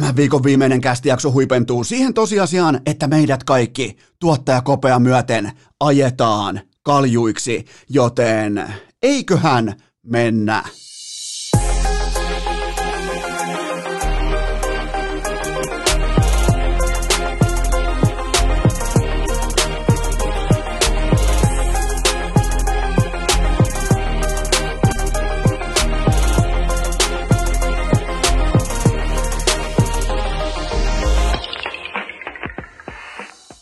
Tämän 0.00 0.16
viikon 0.16 0.42
viimeinen 0.42 0.80
kästijakso 0.80 1.32
huipentuu 1.32 1.84
siihen 1.84 2.14
tosiasiaan, 2.14 2.80
että 2.86 3.06
meidät 3.06 3.44
kaikki 3.44 3.96
tuottaja 4.20 4.62
kopea 4.62 4.98
myöten 4.98 5.52
ajetaan 5.80 6.60
kaljuiksi, 6.82 7.64
joten 7.88 8.74
eiköhän 9.02 9.74
mennä. 10.02 10.64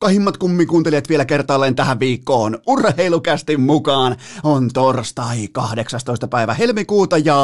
rakkahimmat 0.00 0.36
kummikuuntelijat 0.36 1.08
vielä 1.08 1.24
kertaalleen 1.24 1.74
tähän 1.74 2.00
viikkoon. 2.00 2.58
Urheilukästi 2.66 3.56
mukaan 3.56 4.16
on 4.42 4.70
torstai 4.74 5.48
18. 5.52 6.28
päivä 6.28 6.54
helmikuuta 6.54 7.18
ja 7.18 7.38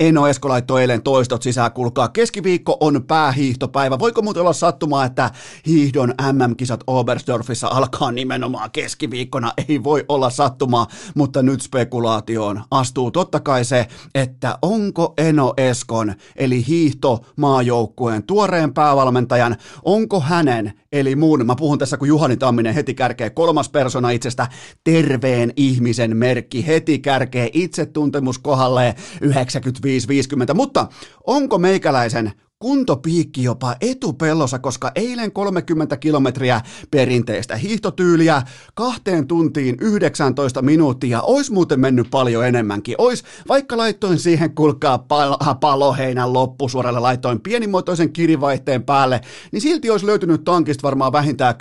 Eno 0.00 0.26
Esko 0.26 0.48
laittoi 0.48 0.80
eilen 0.80 1.02
toistot 1.02 1.42
sisään, 1.42 1.72
kuulkaa. 1.72 2.08
Keskiviikko 2.08 2.76
on 2.80 3.04
päähiihtopäivä. 3.06 3.98
Voiko 3.98 4.22
muuten 4.22 4.40
olla 4.40 4.52
sattumaa, 4.52 5.04
että 5.04 5.30
hiihdon 5.66 6.14
MM-kisat 6.32 6.80
Oberstdorfissa 6.86 7.68
alkaa 7.68 8.12
nimenomaan 8.12 8.70
keskiviikkona? 8.70 9.52
Ei 9.68 9.84
voi 9.84 10.04
olla 10.08 10.30
sattumaa, 10.30 10.86
mutta 11.14 11.42
nyt 11.42 11.60
spekulaatioon 11.60 12.62
astuu 12.70 13.10
totta 13.10 13.40
kai 13.40 13.64
se, 13.64 13.86
että 14.14 14.58
onko 14.62 15.14
Eno 15.18 15.54
Eskon, 15.56 16.14
eli 16.36 16.66
hiihto 16.66 17.24
maajoukkueen 17.36 18.22
tuoreen 18.22 18.74
päävalmentajan, 18.74 19.56
onko 19.84 20.20
hänen, 20.20 20.72
eli 20.92 21.16
muun, 21.26 21.46
mä 21.46 21.56
puhun 21.56 21.78
tässä 21.78 21.96
kun 21.96 22.08
Juhani 22.08 22.36
Tamminen 22.36 22.74
heti 22.74 22.94
kärkee 22.94 23.30
kolmas 23.30 23.68
persona 23.68 24.10
itsestä, 24.10 24.46
terveen 24.84 25.52
ihmisen 25.56 26.16
merkki, 26.16 26.66
heti 26.66 26.98
kärkee 26.98 27.50
itsetuntemus 27.52 28.38
kohdalle 28.38 28.94
95 29.20 30.08
50 30.08 30.54
mutta 30.54 30.86
onko 31.26 31.58
meikäläisen 31.58 32.32
kuntopiikki 32.58 33.42
jopa 33.42 33.76
etupellossa, 33.80 34.58
koska 34.58 34.92
eilen 34.94 35.32
30 35.32 35.96
kilometriä 35.96 36.60
perinteistä 36.90 37.56
hiihtotyyliä 37.56 38.42
kahteen 38.74 39.26
tuntiin 39.26 39.76
19 39.80 40.62
minuuttia, 40.62 41.22
ois 41.22 41.50
muuten 41.50 41.80
mennyt 41.80 42.10
paljon 42.10 42.46
enemmänkin. 42.46 42.94
Ois, 42.98 43.24
vaikka 43.48 43.76
laittoin 43.76 44.18
siihen 44.18 44.54
kulkaa 44.54 44.98
pal- 44.98 45.54
paloheinän 45.60 46.32
loppusuoralle, 46.32 47.00
laittoin 47.00 47.40
pienimuotoisen 47.40 48.12
kirivaihteen 48.12 48.82
päälle, 48.82 49.20
niin 49.52 49.60
silti 49.60 49.90
olisi 49.90 50.06
löytynyt 50.06 50.44
tankista 50.44 50.82
varmaan 50.82 51.12
vähintään 51.12 51.54
10-20 51.54 51.58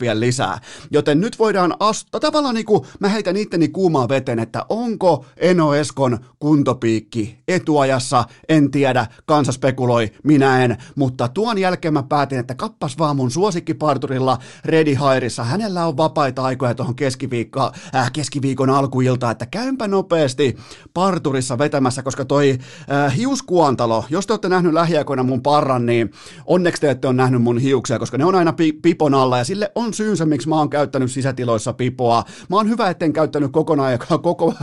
vielä 0.00 0.20
lisää. 0.20 0.58
Joten 0.90 1.20
nyt 1.20 1.38
voidaan 1.38 1.74
astua, 1.80 2.20
tavallaan 2.20 2.54
niin 2.54 2.66
kuin 2.66 2.86
mä 3.00 3.08
heitän 3.08 3.36
itteni 3.36 3.68
kuumaa 3.68 4.08
veteen, 4.08 4.38
että 4.38 4.66
onko 4.68 5.24
Eno 5.36 5.74
Eskon 5.74 6.18
kuntopiikki 6.38 7.38
etuajassa, 7.48 8.24
en 8.48 8.70
tiedä, 8.70 9.06
kansa 9.26 9.52
spekuloi 9.52 9.97
sanoi, 9.98 10.10
minä 10.24 10.64
en, 10.64 10.76
mutta 10.96 11.28
tuon 11.28 11.58
jälkeen 11.58 11.94
mä 11.94 12.02
päätin, 12.02 12.38
että 12.38 12.54
kappas 12.54 12.98
vaan 12.98 13.16
mun 13.16 13.30
suosikkiparturilla 13.30 14.38
Redi 14.64 14.94
Hairissa, 14.94 15.44
hänellä 15.44 15.86
on 15.86 15.96
vapaita 15.96 16.42
aikoja 16.42 16.74
tuohon 16.74 16.94
keskiviikko, 16.94 17.72
äh, 17.94 18.12
keskiviikon 18.12 18.70
alkuilta, 18.70 19.30
että 19.30 19.46
käympä 19.46 19.88
nopeasti 19.88 20.56
parturissa 20.94 21.58
vetämässä, 21.58 22.02
koska 22.02 22.24
toi 22.24 22.58
äh, 22.90 23.16
hiuskuantalo, 23.16 24.04
jos 24.10 24.26
te 24.26 24.32
olette 24.32 24.48
nähnyt 24.48 24.72
lähiaikoina 24.72 25.22
mun 25.22 25.42
parran, 25.42 25.86
niin 25.86 26.12
onneksi 26.46 26.80
te 26.80 26.90
ette 26.90 27.08
ole 27.08 27.16
nähnyt 27.16 27.42
mun 27.42 27.58
hiuksia, 27.58 27.98
koska 27.98 28.18
ne 28.18 28.24
on 28.24 28.34
aina 28.34 28.52
pi- 28.52 28.72
pipon 28.72 29.14
alla 29.14 29.38
ja 29.38 29.44
sille 29.44 29.72
on 29.74 29.94
syynsä, 29.94 30.26
miksi 30.26 30.48
mä 30.48 30.58
oon 30.58 30.70
käyttänyt 30.70 31.10
sisätiloissa 31.10 31.72
pipoa. 31.72 32.24
Mä 32.48 32.56
oon 32.56 32.68
hyvä, 32.68 32.90
etten 32.90 33.12
käyttänyt 33.12 33.50
kokona- 33.52 34.18
koko, 34.22 34.54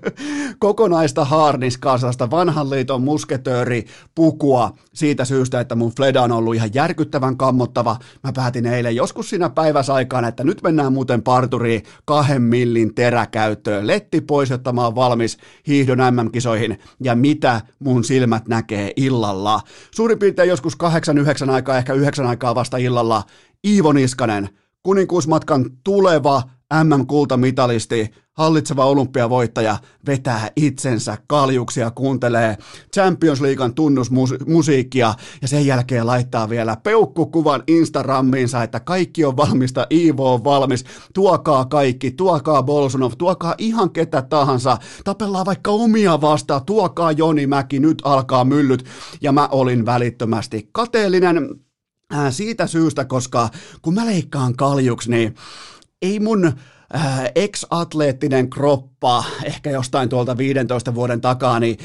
kokonaista 0.58 1.24
haarniskaa, 1.24 1.98
sellaista 1.98 2.30
vanhan 2.30 2.70
liiton 2.70 3.02
musketööri 3.02 3.84
pukua, 4.14 4.73
siitä 4.94 5.24
syystä, 5.24 5.60
että 5.60 5.74
mun 5.74 5.92
fleda 5.96 6.22
on 6.22 6.32
ollut 6.32 6.54
ihan 6.54 6.70
järkyttävän 6.74 7.36
kammottava. 7.36 7.96
Mä 8.24 8.32
päätin 8.32 8.66
eilen 8.66 8.96
joskus 8.96 9.30
siinä 9.30 9.50
päiväsaikaan, 9.50 10.24
että 10.24 10.44
nyt 10.44 10.62
mennään 10.62 10.92
muuten 10.92 11.22
parturiin 11.22 11.82
kahden 12.04 12.42
millin 12.42 12.94
teräkäyttöön. 12.94 13.86
Letti 13.86 14.20
pois, 14.20 14.50
jotta 14.50 14.72
mä 14.72 14.84
oon 14.84 14.94
valmis 14.94 15.38
hiihdon 15.66 15.98
MM-kisoihin 15.98 16.78
ja 17.00 17.14
mitä 17.14 17.60
mun 17.78 18.04
silmät 18.04 18.48
näkee 18.48 18.92
illalla. 18.96 19.60
Suurin 19.90 20.18
piirtein 20.18 20.48
joskus 20.48 20.76
kahdeksan, 20.76 21.18
yhdeksän 21.18 21.50
aikaa, 21.50 21.78
ehkä 21.78 21.92
yhdeksän 21.92 22.26
aikaa 22.26 22.54
vasta 22.54 22.76
illalla. 22.76 23.22
Iivo 23.66 23.92
Niskanen, 23.92 24.48
kuninkuusmatkan 24.82 25.70
tuleva 25.84 26.42
MM-kultamitalisti, 26.84 28.10
hallitseva 28.32 28.84
olympiavoittaja 28.84 29.76
vetää 30.06 30.50
itsensä 30.56 31.18
kaljuksia, 31.26 31.90
kuuntelee 31.90 32.56
Champions 32.94 33.40
Leaguean 33.40 33.74
tunnusmusiikkia 33.74 35.14
ja 35.42 35.48
sen 35.48 35.66
jälkeen 35.66 36.06
laittaa 36.06 36.48
vielä 36.48 36.76
peukkukuvan 36.76 37.62
Instagramiinsa, 37.66 38.62
että 38.62 38.80
kaikki 38.80 39.24
on 39.24 39.36
valmista, 39.36 39.86
Iivo 39.90 40.34
on 40.34 40.44
valmis, 40.44 40.84
tuokaa 41.14 41.64
kaikki, 41.64 42.10
tuokaa 42.10 42.62
Bolsonov, 42.62 43.12
tuokaa 43.18 43.54
ihan 43.58 43.90
ketä 43.90 44.22
tahansa, 44.22 44.78
tapellaan 45.04 45.46
vaikka 45.46 45.70
omia 45.70 46.20
vastaan, 46.20 46.64
tuokaa 46.66 47.12
Joni 47.12 47.46
Mäki, 47.46 47.80
nyt 47.80 48.02
alkaa 48.04 48.44
myllyt. 48.44 48.84
Ja 49.20 49.32
mä 49.32 49.48
olin 49.52 49.86
välittömästi 49.86 50.68
kateellinen 50.72 51.48
siitä 52.30 52.66
syystä, 52.66 53.04
koska 53.04 53.48
kun 53.82 53.94
mä 53.94 54.06
leikkaan 54.06 54.56
kaljuksi, 54.56 55.10
niin 55.10 55.34
ei 56.04 56.20
mun 56.20 56.44
äh, 56.44 57.24
ex-atleettinen 57.34 58.50
kroppa, 58.50 58.93
ehkä 59.44 59.70
jostain 59.70 60.08
tuolta 60.08 60.36
15 60.36 60.94
vuoden 60.94 61.20
takaa, 61.20 61.60
niin 61.60 61.76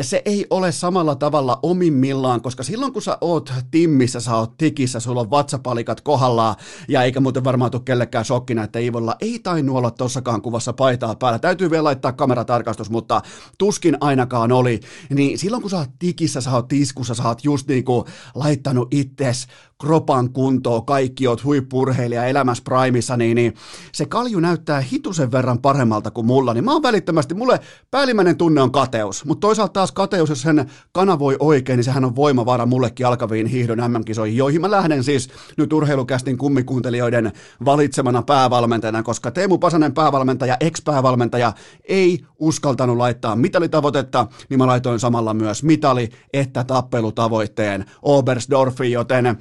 se 0.00 0.22
ei 0.24 0.46
ole 0.50 0.72
samalla 0.72 1.14
tavalla 1.14 1.58
omimmillaan, 1.62 2.40
koska 2.40 2.62
silloin 2.62 2.92
kun 2.92 3.02
sä 3.02 3.18
oot 3.20 3.52
timmissä, 3.70 4.20
sä 4.20 4.36
oot 4.36 4.56
tikissä, 4.58 5.00
sulla 5.00 5.20
on 5.20 5.30
vatsapalikat 5.30 6.00
kohdallaan, 6.00 6.56
ja 6.88 7.02
eikä 7.02 7.20
muuten 7.20 7.44
varmaan 7.44 7.70
tule 7.70 7.82
kellekään 7.84 8.24
shokkina, 8.24 8.64
että 8.64 8.78
Iivolla 8.78 9.16
ei 9.20 9.38
tainnut 9.38 9.76
olla 9.76 9.90
tossakaan 9.90 10.42
kuvassa 10.42 10.72
paitaa 10.72 11.14
päällä. 11.14 11.38
Täytyy 11.38 11.70
vielä 11.70 11.84
laittaa 11.84 12.12
kameratarkastus, 12.12 12.90
mutta 12.90 13.22
tuskin 13.58 13.96
ainakaan 14.00 14.52
oli. 14.52 14.80
Niin 15.10 15.38
silloin 15.38 15.62
kun 15.62 15.70
sä 15.70 15.78
oot 15.78 15.90
tikissä, 15.98 16.40
sä 16.40 16.52
oot 16.52 16.68
tiskussa, 16.68 17.14
sä 17.14 17.28
oot 17.28 17.44
just 17.44 17.68
niinku 17.68 18.04
laittanut 18.34 18.94
itses 18.94 19.46
kropan 19.80 20.32
kuntoon, 20.32 20.86
kaikki 20.86 21.26
oot 21.26 21.44
huippurheilija 21.44 22.24
elämässä 22.24 22.64
primissa, 22.64 23.16
niin, 23.16 23.34
niin 23.34 23.54
se 23.92 24.06
kalju 24.06 24.40
näyttää 24.40 24.80
hitusen 24.80 25.32
verran 25.32 25.58
paremmalta 25.58 26.10
kuin 26.10 26.26
mulla, 26.26 26.54
niin 26.54 26.61
mä 26.64 26.72
oon 26.72 26.82
välittömästi, 26.82 27.34
mulle 27.34 27.60
päällimmäinen 27.90 28.36
tunne 28.36 28.62
on 28.62 28.72
kateus, 28.72 29.24
mutta 29.24 29.40
toisaalta 29.40 29.72
taas 29.72 29.92
kateus, 29.92 30.28
jos 30.28 30.42
sen 30.42 30.70
kanavoi 30.92 31.36
oikein, 31.38 31.76
niin 31.76 31.84
sehän 31.84 32.04
on 32.04 32.16
voimavara 32.16 32.66
mullekin 32.66 33.06
alkaviin 33.06 33.46
hiihdon 33.46 33.78
MM-kisoihin, 33.92 34.36
joihin 34.36 34.60
mä 34.60 34.70
lähden 34.70 35.04
siis 35.04 35.28
nyt 35.56 35.72
urheilukästin 35.72 36.38
kummikuuntelijoiden 36.38 37.32
valitsemana 37.64 38.22
päävalmentajana, 38.22 39.02
koska 39.02 39.30
Teemu 39.30 39.58
Pasanen 39.58 39.94
päävalmentaja, 39.94 40.56
ex-päävalmentaja, 40.60 41.52
ei 41.88 42.24
uskaltanut 42.38 42.96
laittaa 42.96 43.36
mitalitavoitetta, 43.36 44.26
niin 44.48 44.58
mä 44.58 44.66
laitoin 44.66 45.00
samalla 45.00 45.34
myös 45.34 45.62
mitali 45.62 46.08
että 46.32 46.64
tappelutavoitteen 46.64 47.84
Oberstdorfiin, 48.02 48.92
joten 48.92 49.38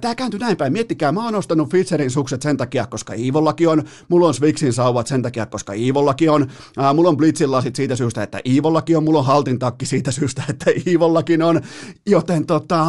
Tämä 0.00 0.14
kääntyi 0.14 0.40
näin 0.40 0.56
päin. 0.56 0.72
Miettikää, 0.72 1.12
mä 1.12 1.24
oon 1.24 1.34
ostanut 1.34 1.70
Fitzerin 1.70 2.10
sukset 2.10 2.42
sen 2.42 2.56
takia, 2.56 2.86
koska 2.86 3.14
Iivollakin 3.14 3.68
on. 3.68 3.82
Mulla 4.08 4.26
on 4.26 4.34
Swixin 4.34 4.72
sauvat 4.72 5.06
sen 5.06 5.22
takia, 5.22 5.46
koska 5.46 5.72
Iivollakin 5.72 6.30
on. 6.30 6.39
Mulla 6.94 7.08
on 7.08 7.16
Blitzin 7.16 7.50
lasit 7.50 7.76
siitä 7.76 7.96
syystä, 7.96 8.22
että 8.22 8.40
Iivollakin 8.46 8.96
on. 8.96 9.04
Mulla 9.04 9.18
on 9.18 9.24
Haltin 9.24 9.58
takki 9.58 9.86
siitä 9.86 10.10
syystä, 10.10 10.42
että 10.48 10.70
Iivollakin 10.86 11.42
on. 11.42 11.60
Joten 12.06 12.46
tota... 12.46 12.86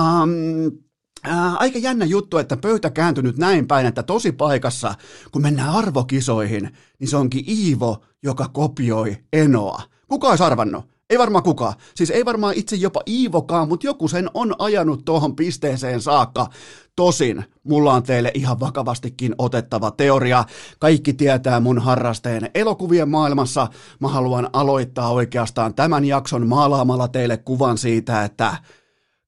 Ää, 1.23 1.55
aika 1.55 1.79
jännä 1.79 2.05
juttu, 2.05 2.37
että 2.37 2.57
pöytä 2.57 2.89
kääntynyt 2.89 3.37
näin 3.37 3.67
päin, 3.67 3.85
että 3.85 4.03
tosi 4.03 4.31
paikassa, 4.31 4.95
kun 5.31 5.41
mennään 5.41 5.69
arvokisoihin, 5.69 6.69
niin 6.99 7.07
se 7.07 7.17
onkin 7.17 7.43
Iivo, 7.47 8.05
joka 8.23 8.47
kopioi 8.47 9.17
Enoa. 9.33 9.81
Kuka 10.07 10.27
olisi 10.27 10.43
arvannut? 10.43 10.90
Ei 11.11 11.17
varmaan 11.17 11.43
kukaan. 11.43 11.73
Siis 11.95 12.09
ei 12.09 12.25
varmaan 12.25 12.53
itse 12.57 12.75
jopa 12.75 13.01
Iivokaan, 13.07 13.67
mutta 13.67 13.87
joku 13.87 14.07
sen 14.07 14.29
on 14.33 14.55
ajanut 14.59 15.05
tuohon 15.05 15.35
pisteeseen 15.35 16.01
saakka. 16.01 16.47
Tosin 16.95 17.45
mulla 17.63 17.93
on 17.93 18.03
teille 18.03 18.31
ihan 18.33 18.59
vakavastikin 18.59 19.35
otettava 19.37 19.91
teoria. 19.91 20.43
Kaikki 20.79 21.13
tietää 21.13 21.59
mun 21.59 21.79
harrasteen 21.79 22.49
elokuvien 22.55 23.09
maailmassa. 23.09 23.67
Mä 23.99 24.07
haluan 24.07 24.49
aloittaa 24.53 25.11
oikeastaan 25.11 25.73
tämän 25.73 26.05
jakson 26.05 26.47
maalaamalla 26.47 27.07
teille 27.07 27.37
kuvan 27.37 27.77
siitä, 27.77 28.23
että 28.23 28.57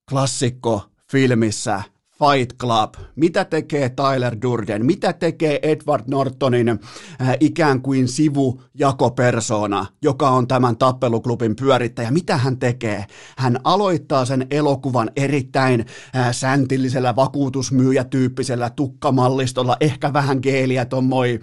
klassikko 0.09 0.81
filmissä 1.12 1.81
Fight 2.23 2.57
Club, 2.57 2.93
mitä 3.15 3.45
tekee 3.45 3.89
Tyler 3.89 4.37
Durden, 4.41 4.85
mitä 4.85 5.13
tekee 5.13 5.59
Edward 5.61 6.03
Nortonin 6.07 6.69
äh, 6.69 6.79
ikään 7.39 7.81
kuin 7.81 8.07
sivujakopersona, 8.07 9.85
joka 10.01 10.29
on 10.29 10.47
tämän 10.47 10.77
tappeluklubin 10.77 11.55
pyörittäjä, 11.55 12.11
mitä 12.11 12.37
hän 12.37 12.57
tekee? 12.57 13.05
Hän 13.37 13.59
aloittaa 13.63 14.25
sen 14.25 14.47
elokuvan 14.51 15.11
erittäin 15.15 15.85
äh, 16.15 16.27
säntillisellä 16.31 17.15
vakuutusmyyjätyyppisellä 17.15 18.69
tukkamallistolla, 18.69 19.77
ehkä 19.79 20.13
vähän 20.13 20.39
geeliä 20.41 20.85
tommoi 20.85 21.39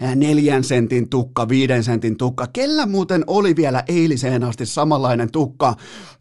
neljän 0.00 0.64
sentin 0.64 1.08
tukka, 1.08 1.48
viiden 1.48 1.84
sentin 1.84 2.16
tukka. 2.16 2.46
Kellä 2.52 2.86
muuten 2.86 3.24
oli 3.26 3.56
vielä 3.56 3.82
eiliseen 3.88 4.44
asti 4.44 4.66
samanlainen 4.66 5.30
tukka? 5.30 5.74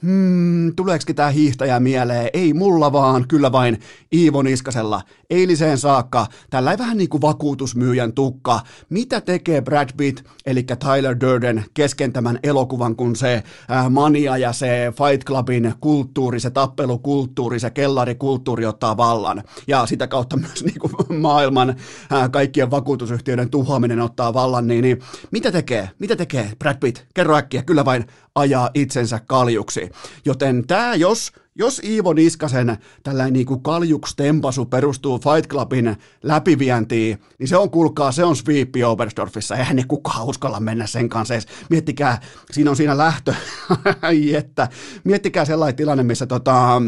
Hmm, 0.03 0.75
tuleeko 0.75 1.13
tämä 1.15 1.29
hiihtäjä 1.29 1.79
mieleen? 1.79 2.29
Ei 2.33 2.53
mulla 2.53 2.91
vaan, 2.91 3.27
kyllä 3.27 3.51
vain 3.51 3.79
Iivo 4.13 4.41
Niskasella. 4.41 5.01
Eiliseen 5.29 5.77
saakka 5.77 6.25
tällä 6.50 6.77
vähän 6.77 6.97
niin 6.97 7.09
kuin 7.09 7.21
vakuutusmyyjän 7.21 8.13
tukka. 8.13 8.59
Mitä 8.89 9.21
tekee 9.21 9.62
Brad 9.62 9.89
Pitt, 9.97 10.27
eli 10.45 10.63
Tyler 10.63 11.19
Durden, 11.19 11.65
kesken 11.74 12.13
tämän 12.13 12.39
elokuvan, 12.44 12.95
kun 12.95 13.15
se 13.15 13.44
äh, 13.71 13.89
mania 13.89 14.38
ja 14.38 14.53
se 14.53 14.94
Fight 14.97 15.25
Clubin 15.25 15.74
kulttuuri, 15.79 16.39
se 16.39 16.50
tappelukulttuuri, 16.50 17.59
se 17.59 17.69
kellarikulttuuri 17.69 18.65
ottaa 18.65 18.97
vallan. 18.97 19.44
Ja 19.68 19.85
sitä 19.85 20.07
kautta 20.07 20.38
myös 20.47 20.63
niin 20.63 20.79
kuin 20.79 21.21
maailman 21.21 21.69
äh, 21.69 22.31
kaikkien 22.31 22.71
vakuutusyhtiöiden 22.71 23.50
tuho 23.50 23.67
tuhoaminen 23.68 24.00
ottaa 24.00 24.34
vallan, 24.34 24.68
niin, 24.68 24.81
niin 24.81 25.00
mitä 25.31 25.52
tekee? 25.52 25.90
Mitä 26.00 26.16
tekee 26.16 26.52
Brad 26.60 26.78
Pitt? 26.80 27.06
Kerro 27.14 27.36
äkkiä, 27.36 27.64
kyllä 27.64 27.86
vain 27.86 28.06
ajaa 28.36 28.69
itsensä 28.74 29.19
kaljuksi. 29.28 29.90
Joten 30.25 30.68
tämä, 30.68 30.96
jos 30.96 31.31
jos 31.56 31.81
Iivo 31.84 32.14
Niskasen 32.14 32.78
tällainen 33.04 33.34
niin 33.34 33.46
kuin 33.46 33.64
kaljukstempasu 33.64 34.66
perustuu 34.66 35.19
Fight 35.19 35.50
Clubin 35.50 35.98
läpivientiin, 36.24 37.19
niin 37.40 37.48
se 37.48 37.58
on, 37.58 37.69
kuulkaa, 37.69 38.12
se 38.12 38.24
on 38.24 38.36
sweepi 38.36 38.84
Oberstdorfissa. 38.84 39.56
Eihän 39.56 39.75
ne 39.75 39.84
kukaan 39.88 40.25
uskalla 40.25 40.60
mennä 40.60 40.88
sen 40.88 41.10
kanssa 41.10 41.34
edes. 41.34 41.48
Miettikää, 41.70 42.22
siinä 42.52 42.70
on 42.70 42.75
siinä 42.75 42.98
lähtö, 42.98 43.34
että 44.38 44.68
miettikää 45.04 45.46
sellainen 45.46 45.75
tilanne, 45.75 46.04
missä 46.04 46.25
tota, 46.25 46.81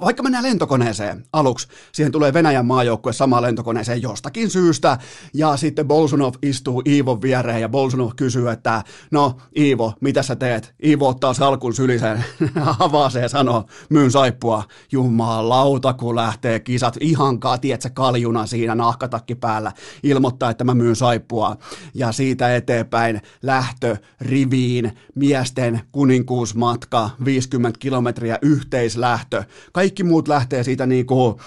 vaikka 0.00 0.22
mennään 0.22 0.44
lentokoneeseen 0.44 1.24
aluksi, 1.32 1.68
siihen 1.92 2.12
tulee 2.12 2.32
Venäjän 2.32 2.66
maajoukkue 2.66 3.12
samaan 3.12 3.42
lentokoneeseen 3.42 4.02
jostakin 4.02 4.50
syystä, 4.50 4.98
ja 5.34 5.56
sitten 5.56 5.88
Bolsunov 5.88 6.34
istuu 6.42 6.82
Iivon 6.86 7.22
viereen, 7.22 7.60
ja 7.60 7.68
Bolsunov 7.68 8.10
kysyy, 8.16 8.50
että 8.50 8.82
no 9.10 9.36
Iivo, 9.58 9.92
mitä 10.00 10.22
sä 10.22 10.36
teet? 10.36 10.74
Iivo 10.84 11.08
ottaa 11.08 11.34
salkun 11.34 11.74
syliseen, 11.74 12.24
avaa 12.78 13.10
se 13.10 13.20
ja 13.20 13.28
sanoo, 13.28 13.64
myyn 13.90 14.10
saippua, 14.10 14.64
jumalauta, 14.92 15.92
kun 15.92 16.16
lähtee 16.16 16.60
kisat, 16.60 16.96
ihan 17.00 17.40
tiedätkö, 17.60 17.90
kaljuna 17.94 18.46
siinä 18.46 18.74
nahkatakki 18.74 19.34
päällä, 19.34 19.72
ilmoittaa, 20.02 20.50
että 20.50 20.64
mä 20.64 20.74
myyn 20.74 20.96
saippua, 20.96 21.56
ja 21.94 22.12
siitä 22.12 22.56
eteenpäin 22.56 23.20
lähtö 23.42 23.96
riviin, 24.20 24.92
miesten 25.14 25.80
kuninkuusmatka, 25.92 27.10
50 27.24 27.78
kilometriä 27.78 28.38
yhteislähtö, 28.42 29.44
kaikki 29.72 30.04
muut 30.04 30.28
lähtee 30.28 30.64
siitä 30.64 30.86
niinku 30.86 31.40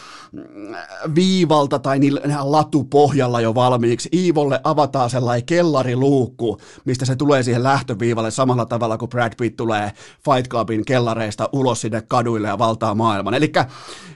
viivalta 1.16 1.80
tai 1.80 2.00
latupohjalla 2.42 3.42
jo 3.42 3.56
valmiiksi. 3.56 4.10
Iivolle 4.14 4.62
avataan 4.64 5.10
sellainen 5.10 5.46
kellariluukku, 5.46 6.58
mistä 6.86 7.06
se 7.06 7.16
tulee 7.16 7.44
siihen 7.44 7.64
lähtöviivalle 7.64 8.32
samalla 8.32 8.66
tavalla 8.66 8.98
kuin 8.98 9.10
Brad 9.10 9.34
Pitt 9.38 9.58
tulee 9.58 9.92
Fight 10.26 10.50
Clubin 10.50 10.86
kellareista 10.86 11.50
ulos 11.52 11.82
sinne 11.82 12.02
kaduille 12.02 12.48
ja 12.48 12.58
valtaa 12.58 12.96
maailman. 12.96 13.34
Eli 13.34 13.52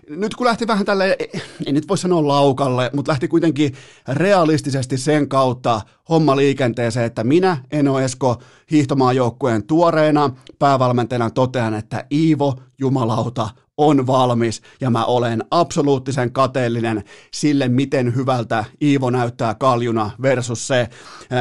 nyt 0.10 0.36
kun 0.36 0.48
lähti 0.48 0.68
vähän 0.68 0.86
tälle, 0.86 1.18
ei 1.66 1.74
nyt 1.74 1.88
voi 1.88 1.98
sanoa 1.98 2.28
laukalle, 2.28 2.90
mutta 2.94 3.12
lähti 3.12 3.28
kuitenkin 3.28 3.74
realistisesti 4.08 4.98
sen 4.98 5.30
kautta 5.30 5.82
homma 6.10 6.36
liikenteeseen, 6.36 7.06
että 7.06 7.24
minä, 7.24 7.58
Eno 7.72 8.00
Esko, 8.00 8.42
hiihtomaajoukkueen 8.72 9.64
tuoreena 9.64 10.30
päävalmentajana 10.60 11.30
totean, 11.30 11.74
että 11.74 12.06
Iivo 12.12 12.56
Jumalauta 12.80 13.50
on 13.78 14.08
valmis 14.08 14.62
ja 14.82 14.90
mä 14.90 15.06
olen 15.06 15.44
absoluuttisen 15.52 16.32
kateellinen 16.32 17.04
sille, 17.34 17.68
miten 17.68 18.16
hyvältä 18.16 18.66
Iivo 18.82 19.10
näyttää 19.10 19.56
kaljuna 19.56 20.12
versus 20.22 20.68
se, 20.68 20.90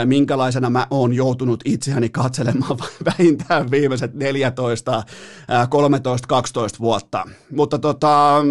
minkälaisena 0.04 0.70
mä 0.70 0.86
oon 0.90 1.12
joutunut 1.12 1.60
itseäni 1.64 2.08
katselemaan 2.08 2.78
vähintään 3.04 3.70
viimeiset 3.70 4.14
14, 4.14 5.02
13, 5.68 6.28
12 6.28 6.78
vuotta. 6.78 7.28
Mutta 7.50 7.78
tota, 7.78 8.42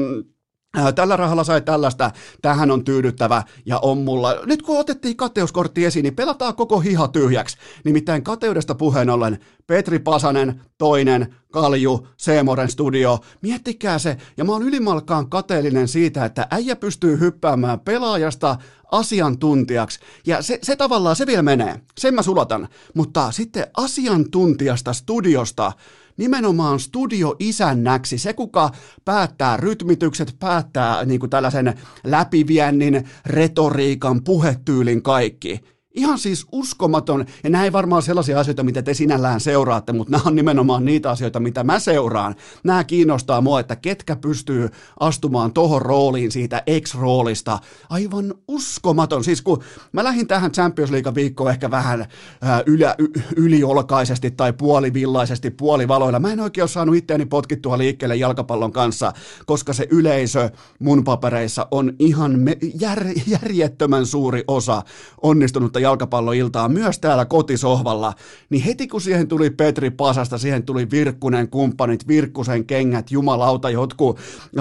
Tällä 0.95 1.18
rahalla 1.18 1.44
sai 1.44 1.62
tällaista, 1.62 2.12
tähän 2.41 2.71
on 2.71 2.83
tyydyttävä 2.85 3.44
ja 3.65 3.79
on 3.79 3.97
mulla. 3.97 4.35
Nyt 4.45 4.62
kun 4.62 4.79
otettiin 4.79 5.18
kateuskortti 5.18 5.85
esiin, 5.85 6.03
niin 6.03 6.15
pelataan 6.15 6.56
koko 6.56 6.79
hiha 6.79 7.07
tyhjäksi. 7.07 7.57
Nimittäin 7.85 8.23
kateudesta 8.23 8.75
puheen 8.75 9.09
ollen 9.09 9.39
Petri 9.68 10.00
Pasanen, 10.00 10.62
toinen, 10.77 11.35
Kalju, 11.51 12.07
Seemoren 12.18 12.69
studio. 12.69 13.19
Miettikää 13.41 14.00
se, 14.00 14.18
ja 14.38 14.44
mä 14.44 14.51
oon 14.51 14.63
ylimalkaan 14.63 15.29
kateellinen 15.29 15.88
siitä, 15.88 16.25
että 16.25 16.47
äijä 16.51 16.75
pystyy 16.75 17.19
hyppäämään 17.19 17.79
pelaajasta 17.79 18.57
asiantuntijaksi. 18.91 20.00
Ja 20.27 20.41
se, 20.41 20.59
se 20.63 20.75
tavallaan, 20.75 21.15
se 21.15 21.27
vielä 21.27 21.41
menee. 21.41 21.81
Sen 22.00 22.13
mä 22.13 22.21
sulatan. 22.21 22.68
Mutta 22.95 23.31
sitten 23.31 23.68
asiantuntijasta 23.77 24.94
studiosta 24.94 25.71
nimenomaan 26.17 26.79
studioisännäksi, 26.79 28.17
se 28.17 28.33
kuka 28.33 28.69
päättää 29.05 29.57
rytmitykset, 29.57 30.35
päättää 30.39 31.05
niin 31.05 31.19
kuin 31.19 31.29
tällaisen 31.29 31.73
läpiviennin, 32.03 33.09
retoriikan, 33.25 34.23
puhetyylin 34.23 35.01
kaikki. 35.01 35.61
Ihan 35.93 36.19
siis 36.19 36.45
uskomaton, 36.51 37.25
ja 37.43 37.49
nämä 37.49 37.63
ei 37.63 37.71
varmaan 37.71 38.01
sellaisia 38.01 38.39
asioita, 38.39 38.63
mitä 38.63 38.81
te 38.81 38.93
sinällään 38.93 39.39
seuraatte, 39.39 39.93
mutta 39.93 40.11
nämä 40.11 40.23
on 40.25 40.35
nimenomaan 40.35 40.85
niitä 40.85 41.09
asioita, 41.09 41.39
mitä 41.39 41.63
mä 41.63 41.79
seuraan. 41.79 42.35
Nämä 42.63 42.83
kiinnostaa 42.83 43.41
mua, 43.41 43.59
että 43.59 43.75
ketkä 43.75 44.15
pystyy 44.15 44.69
astumaan 44.99 45.53
tohon 45.53 45.81
rooliin 45.81 46.31
siitä 46.31 46.63
X-roolista. 46.81 47.59
Aivan 47.89 48.33
uskomaton. 48.47 49.23
Siis 49.23 49.41
kun 49.41 49.63
mä 49.91 50.03
lähdin 50.03 50.27
tähän 50.27 50.51
Champions 50.51 50.91
League 50.91 51.15
viikkoon 51.15 51.51
ehkä 51.51 51.71
vähän 51.71 52.05
ää, 52.41 52.63
ylä, 52.65 52.95
y, 52.97 53.07
yliolkaisesti 53.35 54.31
tai 54.31 54.53
puolivillaisesti, 54.53 55.51
puolivaloilla. 55.51 56.19
Mä 56.19 56.31
en 56.31 56.39
oikein 56.39 56.63
ole 56.63 56.69
saanut 56.69 56.95
itseäni 56.95 57.25
potkittua 57.25 57.77
liikkeelle 57.77 58.15
jalkapallon 58.15 58.71
kanssa, 58.71 59.13
koska 59.45 59.73
se 59.73 59.87
yleisö 59.89 60.49
mun 60.79 61.03
papereissa 61.03 61.67
on 61.71 61.94
ihan 61.99 62.39
me, 62.39 62.57
jär, 62.81 63.05
järjettömän 63.27 64.05
suuri 64.05 64.44
osa 64.47 64.81
onnistunutta 65.21 65.81
jalkapalloiltaa 65.81 66.69
myös 66.69 67.00
täällä 67.00 67.25
kotisohvalla, 67.25 68.13
niin 68.50 68.63
heti 68.63 68.88
kun 68.88 69.01
siihen 69.01 69.28
tuli 69.28 69.50
Petri 69.50 69.89
Pasasta, 69.92 70.38
siihen 70.38 70.63
tuli 70.63 70.92
Virkkunen 70.92 71.50
kumppanit, 71.50 72.07
Virkkusen 72.07 72.66
kengät, 72.66 73.12
jumalauta, 73.12 73.69
jotkut 73.69 74.19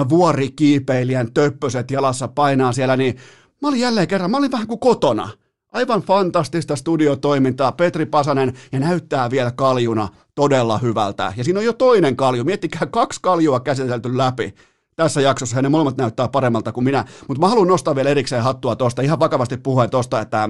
vuorikiipeilijän 0.09 1.33
töppöset 1.33 1.91
jalassa 1.91 2.27
painaa 2.27 2.71
siellä, 2.71 2.97
niin 2.97 3.15
mä 3.61 3.67
olin 3.67 3.79
jälleen 3.79 4.07
kerran, 4.07 4.31
mä 4.31 4.37
olin 4.37 4.51
vähän 4.51 4.67
kuin 4.67 4.79
kotona. 4.79 5.29
Aivan 5.71 6.01
fantastista 6.01 6.75
studiotoimintaa, 6.75 7.71
Petri 7.71 8.05
Pasanen, 8.05 8.53
ja 8.71 8.79
näyttää 8.79 9.29
vielä 9.29 9.51
kaljuna 9.51 10.07
todella 10.35 10.77
hyvältä. 10.77 11.33
Ja 11.37 11.43
siinä 11.43 11.59
on 11.59 11.65
jo 11.65 11.73
toinen 11.73 12.15
kalju, 12.15 12.43
miettikää 12.43 12.87
kaksi 12.91 13.19
kaljua 13.21 13.59
käsitelty 13.59 14.17
läpi 14.17 14.53
tässä 14.95 15.21
jaksossa, 15.21 15.55
ja 15.55 15.61
ne 15.61 15.69
molemmat 15.69 15.97
näyttää 15.97 16.27
paremmalta 16.27 16.71
kuin 16.71 16.83
minä. 16.83 17.05
Mutta 17.27 17.41
mä 17.41 17.47
haluan 17.47 17.67
nostaa 17.67 17.95
vielä 17.95 18.09
erikseen 18.09 18.43
hattua 18.43 18.75
tuosta, 18.75 19.01
ihan 19.01 19.19
vakavasti 19.19 19.57
puhuen 19.57 19.89
tuosta, 19.89 20.21
että 20.21 20.49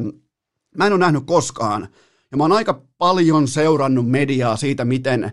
Mä 0.77 0.85
en 0.87 0.93
ole 0.93 0.99
nähnyt 0.99 1.23
koskaan, 1.25 1.87
ja 2.31 2.37
mä 2.37 2.43
oon 2.43 2.51
aika 2.51 2.81
paljon 2.97 3.47
seurannut 3.47 4.09
mediaa 4.09 4.55
siitä, 4.55 4.85
miten 4.85 5.31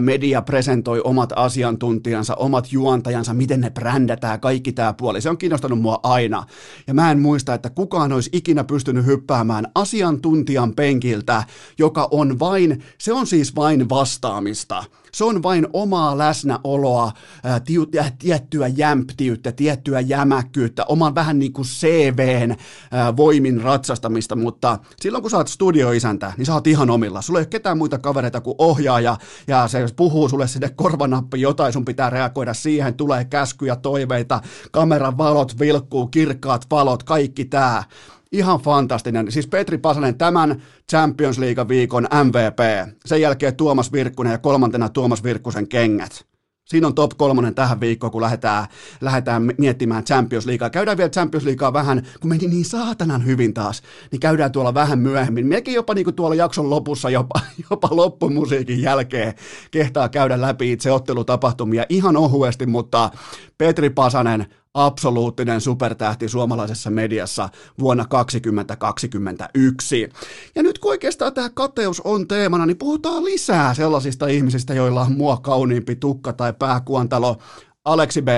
media 0.00 0.42
presentoi 0.42 1.00
omat 1.04 1.32
asiantuntijansa, 1.36 2.34
omat 2.34 2.72
juontajansa, 2.72 3.34
miten 3.34 3.60
ne 3.60 3.70
brändätään, 3.70 4.40
kaikki 4.40 4.72
tämä 4.72 4.92
puoli. 4.92 5.20
Se 5.20 5.30
on 5.30 5.38
kiinnostanut 5.38 5.80
mua 5.80 6.00
aina. 6.02 6.46
Ja 6.86 6.94
mä 6.94 7.10
en 7.10 7.18
muista, 7.18 7.54
että 7.54 7.70
kukaan 7.70 8.12
olisi 8.12 8.30
ikinä 8.32 8.64
pystynyt 8.64 9.06
hyppäämään 9.06 9.66
asiantuntijan 9.74 10.74
penkiltä, 10.74 11.44
joka 11.78 12.08
on 12.10 12.38
vain, 12.38 12.82
se 12.98 13.12
on 13.12 13.26
siis 13.26 13.56
vain 13.56 13.88
vastaamista. 13.88 14.84
Se 15.16 15.24
on 15.24 15.42
vain 15.42 15.66
omaa 15.72 16.18
läsnäoloa, 16.18 17.12
ää, 17.44 17.60
tiu, 17.60 17.86
ää, 17.98 18.12
tiettyä 18.18 18.66
jämptiyttä, 18.66 19.52
tiettyä 19.52 20.00
jämäkkyyttä, 20.00 20.84
oman 20.84 21.14
vähän 21.14 21.38
niin 21.38 21.52
kuin 21.52 21.66
CVn 21.66 22.56
ää, 22.90 23.16
voimin 23.16 23.62
ratsastamista, 23.62 24.36
mutta 24.36 24.78
silloin 25.00 25.22
kun 25.22 25.30
sä 25.30 25.36
oot 25.36 25.48
studioisäntä, 25.48 26.32
niin 26.36 26.46
sä 26.46 26.54
oot 26.54 26.66
ihan 26.66 26.90
omilla. 26.90 27.22
Sulla 27.22 27.38
ei 27.38 27.42
ole 27.42 27.46
ketään 27.46 27.78
muita 27.78 27.98
kavereita 27.98 28.40
kuin 28.40 28.54
ohjaaja, 28.58 29.16
ja 29.46 29.68
se 29.68 29.86
puhuu 29.96 30.28
sulle 30.28 30.48
sinne 30.48 30.68
korvanappi 30.68 31.40
jotain, 31.40 31.72
sun 31.72 31.84
pitää 31.84 32.10
reagoida 32.10 32.54
siihen, 32.54 32.94
tulee 32.94 33.24
käskyjä, 33.24 33.76
toiveita, 33.76 34.40
kameran 34.70 35.18
valot 35.18 35.58
vilkkuu, 35.58 36.06
kirkkaat 36.06 36.66
valot, 36.70 37.02
kaikki 37.02 37.44
tää. 37.44 37.84
Ihan 38.32 38.60
fantastinen. 38.60 39.32
Siis 39.32 39.46
Petri 39.46 39.78
Pasanen 39.78 40.18
tämän 40.18 40.62
Champions 40.90 41.38
League 41.38 41.68
viikon 41.68 42.08
MVP. 42.24 42.92
Sen 43.06 43.20
jälkeen 43.20 43.56
Tuomas 43.56 43.92
Virkkunen 43.92 44.30
ja 44.30 44.38
kolmantena 44.38 44.88
Tuomas 44.88 45.22
Virkkusen 45.22 45.68
kengät. 45.68 46.26
Siinä 46.64 46.86
on 46.86 46.94
top 46.94 47.10
kolmonen 47.16 47.54
tähän 47.54 47.80
viikkoon, 47.80 48.12
kun 48.12 48.22
lähdetään, 48.22 48.66
lähdetään 49.00 49.50
miettimään 49.58 50.04
Champions 50.04 50.46
Leaguea. 50.46 50.70
Käydään 50.70 50.96
vielä 50.96 51.10
Champions 51.10 51.44
Leaguea 51.44 51.72
vähän, 51.72 52.06
kun 52.20 52.28
meni 52.28 52.46
niin 52.46 52.64
saatanan 52.64 53.26
hyvin 53.26 53.54
taas, 53.54 53.82
niin 54.10 54.20
käydään 54.20 54.52
tuolla 54.52 54.74
vähän 54.74 54.98
myöhemmin. 54.98 55.46
Melkein 55.46 55.74
jopa 55.74 55.94
niin 55.94 56.04
kuin 56.04 56.16
tuolla 56.16 56.34
jakson 56.34 56.70
lopussa, 56.70 57.10
jopa, 57.10 57.40
jopa 57.70 57.88
loppumusiikin 57.90 58.82
jälkeen 58.82 59.34
kehtaa 59.70 60.08
käydä 60.08 60.40
läpi 60.40 60.72
itse 60.72 60.92
ottelutapahtumia 60.92 61.86
ihan 61.88 62.16
ohuesti, 62.16 62.66
mutta 62.66 63.10
Petri 63.58 63.90
Pasanen 63.90 64.46
absoluuttinen 64.74 65.60
supertähti 65.60 66.28
suomalaisessa 66.28 66.90
mediassa 66.90 67.48
vuonna 67.80 68.06
2021. 68.06 70.08
Ja 70.54 70.62
nyt 70.62 70.78
kun 70.78 70.90
oikeastaan 70.90 71.34
tämä 71.34 71.50
kateus 71.54 72.00
on 72.00 72.28
teemana, 72.28 72.66
niin 72.66 72.78
puhutaan 72.78 73.24
lisää 73.24 73.74
sellaisista 73.74 74.26
ihmisistä, 74.26 74.74
joilla 74.74 75.02
on 75.02 75.12
mua 75.12 75.36
kauniimpi 75.36 75.96
tukka 75.96 76.32
tai 76.32 76.52
pääkuontalo. 76.58 77.36
Aleksi 77.84 78.22
B 78.22 78.28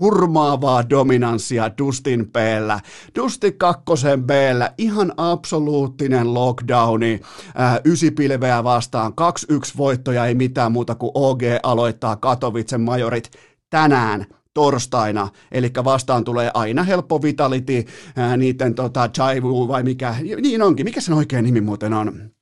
hurmaavaa 0.00 0.90
dominanssia 0.90 1.70
Dustin 1.78 2.32
b 2.32 2.36
Dustin 3.18 3.58
kakkosen 3.58 4.24
b 4.24 4.30
ihan 4.78 5.12
absoluuttinen 5.16 6.34
lockdowni, 6.34 7.20
ää, 7.54 7.80
ysipilveä 7.84 8.64
vastaan, 8.64 9.12
2-1 9.52 9.76
voittoja, 9.76 10.26
ei 10.26 10.34
mitään 10.34 10.72
muuta 10.72 10.94
kuin 10.94 11.10
OG 11.14 11.42
aloittaa 11.62 12.16
Katowicen 12.16 12.80
majorit 12.80 13.30
tänään 13.70 14.26
torstaina, 14.54 15.28
eli 15.52 15.70
vastaan 15.84 16.24
tulee 16.24 16.50
aina 16.54 16.82
helppo 16.82 17.22
Vitality, 17.22 17.84
ää, 18.16 18.36
niiden 18.36 18.74
tota, 18.74 19.08
Chaivu 19.08 19.68
vai 19.68 19.82
mikä, 19.82 20.14
niin 20.40 20.62
onkin, 20.62 20.86
mikä 20.86 21.00
sen 21.00 21.14
oikein 21.14 21.44
nimi 21.44 21.60
muuten 21.60 21.92
on? 21.92 22.33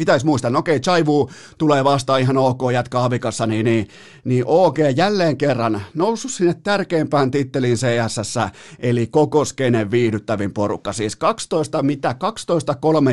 Pitäisi 0.00 0.26
muistaa, 0.26 0.50
no 0.50 0.58
okei, 0.58 0.80
Chaivu 0.80 1.30
tulee 1.58 1.84
vastaan 1.84 2.20
ihan 2.20 2.36
ok 2.36 2.60
jatkaa 2.72 3.04
Avikassa, 3.04 3.46
niin, 3.46 3.64
niin, 3.64 3.88
niin 4.24 4.44
OK 4.46 4.76
jälleen 4.96 5.36
kerran 5.36 5.82
noussut 5.94 6.30
sinne 6.30 6.54
tärkeimpään 6.54 7.30
tittelin 7.30 7.76
CSS, 7.76 8.34
eli 8.78 9.06
koko 9.06 9.44
skenen 9.44 9.90
viihdyttävin 9.90 10.52
porukka. 10.52 10.92
Siis 10.92 11.16
12, 11.16 11.82
mitä? 11.82 12.14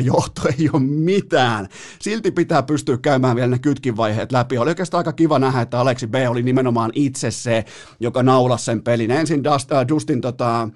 johto 0.02 0.42
ei 0.58 0.70
ole 0.72 0.82
mitään. 0.82 1.68
Silti 1.98 2.30
pitää 2.30 2.62
pystyä 2.62 2.98
käymään 2.98 3.36
vielä 3.36 3.48
ne 3.48 3.58
kytkivaiheet 3.58 4.32
läpi. 4.32 4.58
Oli 4.58 4.70
oikeastaan 4.70 4.98
aika 4.98 5.12
kiva 5.12 5.38
nähdä, 5.38 5.60
että 5.60 5.80
Aleksi 5.80 6.06
B 6.06 6.14
oli 6.28 6.42
nimenomaan 6.42 6.90
itse 6.94 7.30
se, 7.30 7.64
joka 8.00 8.22
naulasi 8.22 8.64
sen 8.64 8.82
pelin. 8.82 9.10
Ensin 9.10 9.44
Dust, 9.44 9.72
äh, 9.72 9.88
Dustin, 9.88 10.20
tota, 10.20 10.68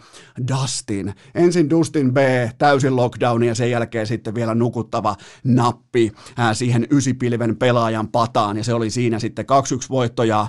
Dustin, 0.49 1.15
ensin 1.35 1.71
Dustin 1.71 2.15
B 2.15 2.17
täysin 2.59 2.97
lockdown 2.97 3.43
ja 3.45 3.55
sen 3.55 3.71
jälkeen 3.71 4.07
sitten 4.07 4.35
vielä 4.35 4.55
nukuttava 4.55 5.17
nappi 5.45 6.02
ää, 6.37 6.55
siihen 6.55 6.87
ysipilven 6.91 7.57
pelaajan 7.57 8.09
pataan, 8.09 8.57
ja 8.57 8.65
se 8.65 8.75
oli 8.75 8.91
siinä 8.91 9.19
sitten 9.19 9.45
2-1 9.45 9.89
voitto, 9.91 10.23
ja 10.25 10.47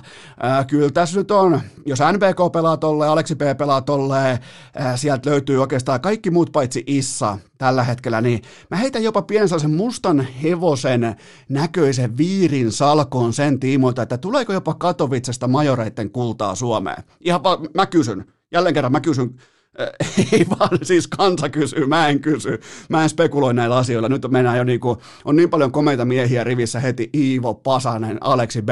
kyllä 0.66 0.90
tässä 0.90 1.18
nyt 1.18 1.30
on, 1.30 1.60
jos 1.86 1.98
NBK 2.12 2.52
pelaa 2.52 2.76
tolleen, 2.76 3.10
Aleksi 3.10 3.34
P 3.34 3.40
pelaa 3.58 3.82
tolleen, 3.82 4.38
ää, 4.74 4.96
sieltä 4.96 5.30
löytyy 5.30 5.60
oikeastaan 5.60 6.00
kaikki 6.00 6.30
muut 6.30 6.52
paitsi 6.52 6.82
Issa 6.86 7.38
tällä 7.58 7.84
hetkellä, 7.84 8.20
niin 8.20 8.42
mä 8.70 8.76
heitän 8.76 9.02
jopa 9.02 9.22
pienen 9.22 9.48
sellaisen 9.48 9.74
mustan 9.74 10.20
hevosen 10.20 11.16
näköisen 11.48 12.16
viirin 12.16 12.72
salkoon 12.72 13.32
sen 13.32 13.60
tiimoilta, 13.60 14.02
että 14.02 14.18
tuleeko 14.18 14.52
jopa 14.52 14.74
Katovitsesta 14.74 15.48
majoreiden 15.48 16.10
kultaa 16.10 16.54
Suomeen. 16.54 17.04
Ihan 17.20 17.42
vaan, 17.42 17.58
mä 17.74 17.86
kysyn, 17.86 18.24
jälleen 18.52 18.74
kerran 18.74 18.92
mä 18.92 19.00
kysyn 19.00 19.34
ei 20.32 20.46
vaan 20.50 20.78
siis 20.82 21.08
kansa 21.08 21.48
kysyy, 21.48 21.86
mä 21.86 22.08
en 22.08 22.20
kysy, 22.20 22.60
mä 22.88 23.02
en 23.02 23.08
spekuloi 23.08 23.54
näillä 23.54 23.76
asioilla. 23.76 24.08
Nyt 24.08 24.26
mennään 24.30 24.58
jo 24.58 24.64
niinku, 24.64 24.98
on 25.24 25.36
niin 25.36 25.50
paljon 25.50 25.72
komeita 25.72 26.04
miehiä 26.04 26.44
rivissä 26.44 26.80
heti, 26.80 27.10
Iivo, 27.14 27.54
Pasanen, 27.54 28.18
Aleksi 28.20 28.62
B, 28.62 28.68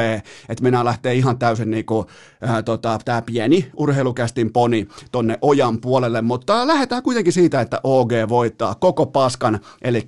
että 0.49 0.63
mennään 0.63 0.85
lähtee 0.85 1.15
ihan 1.15 1.39
täysin 1.39 1.71
niinku, 1.71 2.07
ää, 2.41 2.63
tota, 2.63 2.99
tää 3.05 3.23
pieni 3.23 3.71
urheilukästin 3.77 4.53
poni 4.53 4.89
tonne 5.13 5.39
ojan 5.41 5.81
puolelle, 5.81 6.23
mutta 6.23 6.67
lähdetään 6.67 7.03
kuitenkin 7.03 7.33
siitä, 7.33 7.61
että 7.61 7.81
OG 7.85 8.11
voittaa 8.29 8.75
koko 8.75 9.07
paskan, 9.07 9.61
eli 9.83 10.07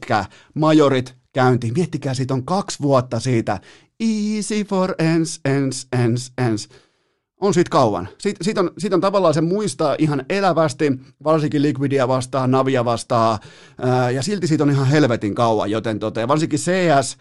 majorit 0.54 1.16
käynti. 1.32 1.72
Miettikää, 1.76 2.14
siitä 2.14 2.34
on 2.34 2.44
kaksi 2.44 2.78
vuotta 2.82 3.20
siitä. 3.20 3.60
Easy 4.00 4.64
for 4.64 4.94
ens, 4.98 5.40
ens, 5.44 5.86
ens, 5.92 6.32
ens 6.38 6.68
on 7.40 7.54
siitä 7.54 7.70
kauan. 7.70 8.08
Siitä, 8.18 8.44
siitä, 8.44 8.60
on, 8.60 8.70
siitä 8.78 8.96
on 8.96 9.00
tavallaan 9.00 9.34
se 9.34 9.40
muistaa 9.40 9.96
ihan 9.98 10.24
elävästi, 10.28 10.92
varsinkin 11.24 11.62
Liquidia 11.62 12.08
vastaan, 12.08 12.50
Navia 12.50 12.84
vastaan, 12.84 13.38
ää, 13.80 14.10
ja 14.10 14.22
silti 14.22 14.46
siitä 14.46 14.64
on 14.64 14.70
ihan 14.70 14.86
helvetin 14.86 15.34
kauan, 15.34 15.70
joten 15.70 15.98
tota, 15.98 16.28
varsinkin 16.28 16.58
CS, 16.58 17.16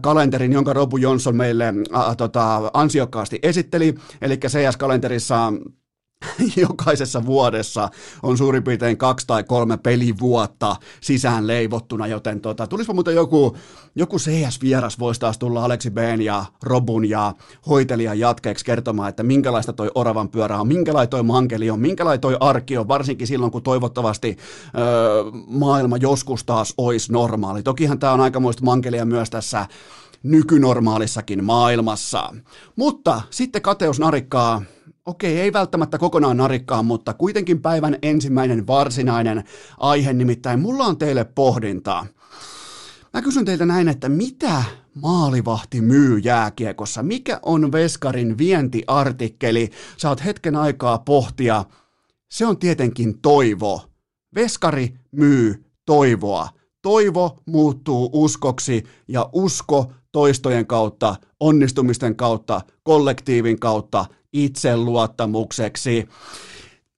kalenterin, 0.00 0.52
jonka 0.52 0.72
Robu 0.72 0.96
Johnson 0.96 1.36
meille 1.36 1.74
ää, 1.92 2.14
tota, 2.14 2.70
ansiokkaasti 2.74 3.38
esitteli, 3.42 3.94
eli 4.22 4.36
CS-kalenterissa 4.36 5.52
jokaisessa 6.68 7.26
vuodessa 7.26 7.88
on 8.22 8.38
suurin 8.38 8.64
piirtein 8.64 8.96
kaksi 8.96 9.26
tai 9.26 9.44
kolme 9.44 9.76
pelivuotta 9.76 10.76
sisään 11.00 11.46
leivottuna, 11.46 12.06
joten 12.06 12.40
tota, 12.40 12.66
tulisiko 12.66 12.94
muuten 12.94 13.14
joku, 13.14 13.56
joku 13.94 14.16
CS-vieras 14.16 14.98
voisi 14.98 15.20
taas 15.20 15.38
tulla 15.38 15.64
Aleksi 15.64 15.90
B 15.90 15.98
ja 16.22 16.44
Robun 16.62 17.08
ja 17.08 17.32
hoitelijan 17.68 18.18
jatkeeksi 18.18 18.64
kertomaan, 18.64 19.08
että 19.08 19.22
minkälaista 19.22 19.72
toi 19.72 19.90
oravan 19.94 20.28
pyörä 20.28 20.60
on, 20.60 20.68
minkälainen 20.68 21.10
toi 21.10 21.22
mankeli 21.22 21.70
on, 21.70 21.80
minkälainen 21.80 22.20
toi 22.20 22.36
arki 22.40 22.78
on, 22.78 22.88
varsinkin 22.88 23.26
silloin, 23.26 23.52
kun 23.52 23.62
toivottavasti 23.62 24.36
öö, 24.78 24.84
maailma 25.46 25.96
joskus 25.96 26.44
taas 26.44 26.74
olisi 26.78 27.12
normaali. 27.12 27.62
Tokihan 27.62 27.98
tämä 27.98 28.12
on 28.12 28.20
aikamoista 28.20 28.64
mankelia 28.64 29.04
myös 29.04 29.30
tässä 29.30 29.66
nykynormaalissakin 30.22 31.44
maailmassa. 31.44 32.34
Mutta 32.76 33.22
sitten 33.30 33.62
kateus 33.62 33.98
narikkaa 33.98 34.62
okei, 35.06 35.40
ei 35.40 35.52
välttämättä 35.52 35.98
kokonaan 35.98 36.36
narikkaa, 36.36 36.82
mutta 36.82 37.14
kuitenkin 37.14 37.62
päivän 37.62 37.98
ensimmäinen 38.02 38.66
varsinainen 38.66 39.44
aihe, 39.78 40.12
nimittäin 40.12 40.60
mulla 40.60 40.84
on 40.84 40.98
teille 40.98 41.24
pohdintaa. 41.24 42.06
Mä 43.12 43.22
kysyn 43.22 43.44
teiltä 43.44 43.66
näin, 43.66 43.88
että 43.88 44.08
mitä 44.08 44.64
maalivahti 44.94 45.80
myy 45.80 46.18
jääkiekossa? 46.18 47.02
Mikä 47.02 47.40
on 47.42 47.72
Veskarin 47.72 48.38
vientiartikkeli? 48.38 49.70
Saat 49.96 50.24
hetken 50.24 50.56
aikaa 50.56 50.98
pohtia. 50.98 51.64
Se 52.30 52.46
on 52.46 52.58
tietenkin 52.58 53.20
toivo. 53.20 53.82
Veskari 54.34 54.94
myy 55.12 55.64
toivoa. 55.86 56.48
Toivo 56.82 57.38
muuttuu 57.46 58.10
uskoksi 58.12 58.84
ja 59.08 59.30
usko 59.32 59.92
toistojen 60.12 60.66
kautta, 60.66 61.16
onnistumisten 61.40 62.16
kautta, 62.16 62.60
kollektiivin 62.82 63.60
kautta 63.60 64.04
itseluottamukseksi. 64.44 66.08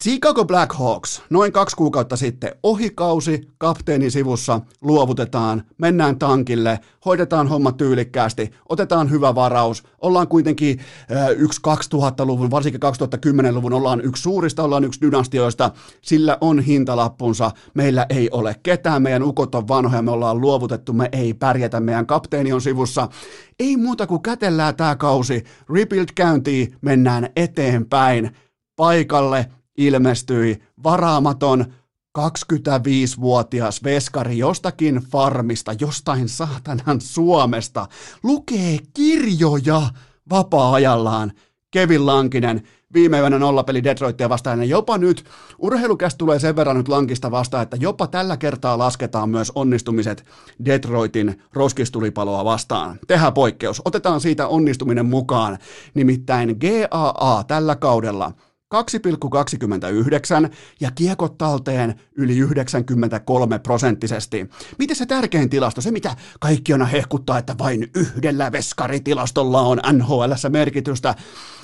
Chicago 0.05 0.45
Blackhawks, 0.45 1.23
noin 1.31 1.53
kaksi 1.53 1.77
kuukautta 1.77 2.17
sitten, 2.17 2.53
ohikausi, 2.63 3.49
kapteenin 3.59 4.11
sivussa, 4.11 4.61
luovutetaan, 4.81 5.63
mennään 5.79 6.19
tankille, 6.19 6.81
hoidetaan 7.05 7.49
homma 7.49 7.73
tyylikkäästi, 7.73 8.51
otetaan 8.69 9.11
hyvä 9.11 9.35
varaus, 9.35 9.83
ollaan 10.01 10.29
kuitenkin 10.29 10.79
äh, 11.13 11.31
yksi 11.31 11.61
2000-luvun, 11.95 12.51
varsinkin 12.51 12.81
2010-luvun, 12.83 13.73
ollaan 13.73 14.01
yksi 14.01 14.23
suurista, 14.23 14.63
ollaan 14.63 14.85
yksi 14.85 15.01
dynastioista, 15.01 15.71
sillä 16.03 16.39
on 16.41 16.61
hintalappunsa, 16.61 17.51
meillä 17.75 18.07
ei 18.09 18.29
ole 18.31 18.57
ketään, 18.63 19.03
meidän 19.03 19.23
ukot 19.23 19.55
on 19.55 19.69
vanhoja, 19.69 20.03
me 20.03 20.11
ollaan 20.11 20.41
luovutettu, 20.41 20.93
me 20.93 21.09
ei 21.13 21.35
pärjätä, 21.35 21.81
meidän 21.81 22.07
kapteeni 22.07 22.53
on 22.53 22.61
sivussa, 22.61 23.09
ei 23.61 23.77
muuta 23.77 24.07
kuin 24.07 24.23
kätellään 24.23 24.77
tämä 24.77 24.97
kausi, 24.97 25.45
rebuild 25.75 26.09
käyntiin, 26.15 26.77
mennään 26.81 27.29
eteenpäin, 27.37 28.31
paikalle, 28.77 29.47
ilmestyi 29.79 30.59
varaamaton 30.85 31.65
25-vuotias 32.19 33.85
veskari 33.85 34.39
jostakin 34.39 34.95
farmista, 34.95 35.73
jostain 35.81 36.29
saatanan 36.29 37.01
Suomesta, 37.01 37.87
lukee 38.23 38.79
kirjoja 38.95 39.83
vapaa-ajallaan. 40.31 41.33
Kevin 41.71 42.07
Lankinen, 42.07 42.63
viime 42.95 43.21
yönä 43.21 43.39
nollapeli 43.39 43.85
Detroitia 43.85 44.29
vastaan, 44.29 44.59
ja 44.59 44.65
jopa 44.65 44.99
nyt, 44.99 45.25
urheilukästä 45.59 46.19
tulee 46.19 46.39
sen 46.39 46.57
verran 46.57 46.77
nyt 46.77 46.89
Lankista 46.89 47.31
vastaan, 47.31 47.63
että 47.63 47.77
jopa 47.81 48.07
tällä 48.07 48.37
kertaa 48.37 48.79
lasketaan 48.79 49.31
myös 49.31 49.53
onnistumiset 49.55 50.25
Detroitin 50.65 51.43
roskistulipaloa 51.53 52.45
vastaan. 52.45 52.99
Tehdään 53.07 53.33
poikkeus, 53.35 53.83
otetaan 53.85 54.21
siitä 54.21 54.49
onnistuminen 54.49 55.07
mukaan, 55.07 55.59
nimittäin 55.95 56.57
GAA 56.61 57.45
tällä 57.45 57.77
kaudella– 57.77 58.33
2,29 58.75 60.55
ja 60.81 60.91
kiekot 60.91 61.39
talteen 61.39 62.01
yli 62.17 62.39
93 62.39 63.59
prosenttisesti. 63.59 64.51
Miten 64.79 64.97
se 64.97 65.07
tärkein 65.07 65.51
tilasto, 65.51 65.81
se 65.81 65.91
mitä 65.91 66.17
kaikki 66.41 66.73
aina 66.73 66.85
hehkuttaa, 66.85 67.39
että 67.39 67.55
vain 67.59 67.91
yhdellä 67.95 68.53
veskaritilastolla 68.53 69.61
on 69.61 69.81
NHLssä 69.93 70.49
merkitystä, 70.49 71.15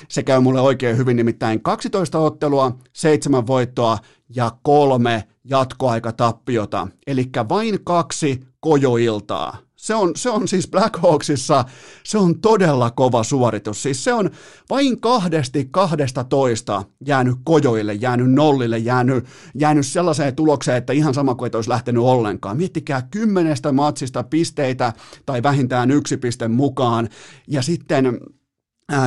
se 0.08 0.22
käy 0.22 0.40
mulle 0.40 0.60
oikein 0.60 0.96
hyvin, 0.96 1.16
nimittäin 1.16 1.62
12 1.62 2.18
ottelua, 2.18 2.78
7 2.92 3.46
voittoa 3.46 3.98
ja 4.36 4.50
kolme 4.62 5.24
jatkoaikatappiota, 5.44 6.88
eli 7.06 7.30
vain 7.48 7.84
kaksi 7.84 8.40
kojoiltaa 8.60 9.58
Se 9.84 9.94
on, 9.94 10.12
se 10.16 10.30
on 10.30 10.48
siis 10.48 10.68
Blackhawksissa, 10.68 11.64
se 12.04 12.18
on 12.18 12.40
todella 12.40 12.90
kova 12.90 13.22
suoritus. 13.22 13.82
Siis 13.82 14.04
se 14.04 14.12
on 14.12 14.30
vain 14.70 15.00
kahdesti 15.00 15.68
kahdesta 15.70 16.24
toista 16.24 16.84
jäänyt 17.06 17.34
kojoille, 17.44 17.94
jäänyt 17.94 18.32
nollille, 18.32 18.78
jäänyt, 18.78 19.24
jäänyt 19.54 19.86
sellaiseen 19.86 20.36
tulokseen, 20.36 20.78
että 20.78 20.92
ihan 20.92 21.14
sama 21.14 21.34
kuin 21.34 21.46
et 21.46 21.54
olisi 21.54 21.70
lähtenyt 21.70 22.02
ollenkaan. 22.02 22.56
Miettikää 22.56 23.02
kymmenestä 23.10 23.72
matsista 23.72 24.22
pisteitä 24.22 24.92
tai 25.26 25.42
vähintään 25.42 25.90
yksi 25.90 26.16
piste 26.16 26.48
mukaan. 26.48 27.08
Ja 27.48 27.62
sitten 27.62 28.20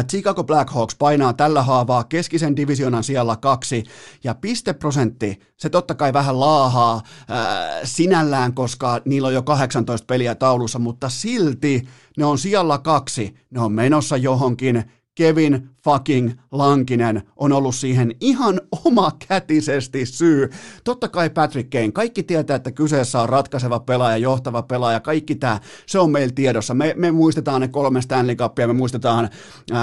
Chicago 0.10 0.44
Blackhawks 0.44 0.96
painaa 0.96 1.34
tällä 1.34 1.64
haavaa 1.64 2.04
keskisen 2.04 2.56
divisionan 2.56 3.04
siellä 3.04 3.36
kaksi, 3.36 3.84
ja 4.24 4.36
pisteprosentti, 4.36 5.40
se 5.58 5.70
totta 5.70 5.96
kai 5.96 6.14
vähän 6.14 6.40
laahaa 6.40 7.02
ää, 7.28 7.80
sinällään, 7.84 8.54
koska 8.54 9.02
niillä 9.06 9.28
on 9.28 9.34
jo 9.34 9.42
18 9.42 10.06
peliä 10.06 10.36
taulussa, 10.36 10.80
mutta 10.80 11.10
silti 11.10 11.88
ne 12.18 12.26
on 12.26 12.38
siellä 12.38 12.78
kaksi, 12.78 13.36
ne 13.50 13.62
on 13.62 13.72
menossa 13.72 14.18
johonkin, 14.18 14.84
Kevin 15.18 15.70
fucking 15.84 16.32
Lankinen 16.52 17.24
on 17.36 17.52
ollut 17.52 17.76
siihen 17.76 18.16
ihan 18.22 18.62
omakätisesti 18.86 20.06
syy. 20.06 20.50
Totta 20.84 21.08
kai 21.08 21.30
Patrick 21.30 21.70
Kane, 21.70 21.92
kaikki 21.92 22.24
tietää, 22.24 22.56
että 22.56 22.72
kyseessä 22.72 23.22
on 23.22 23.30
ratkaiseva 23.30 23.80
pelaaja, 23.80 24.18
johtava 24.18 24.62
pelaaja, 24.62 25.00
kaikki 25.00 25.36
tämä, 25.36 25.60
se 25.86 26.00
on 26.00 26.12
meillä 26.12 26.34
tiedossa. 26.36 26.74
Me, 26.74 26.94
me 26.98 27.12
muistetaan 27.12 27.62
ne 27.62 27.68
kolme 27.68 28.02
Stanley 28.02 28.36
Cupia, 28.36 28.68
me 28.68 28.74
muistetaan 28.74 29.30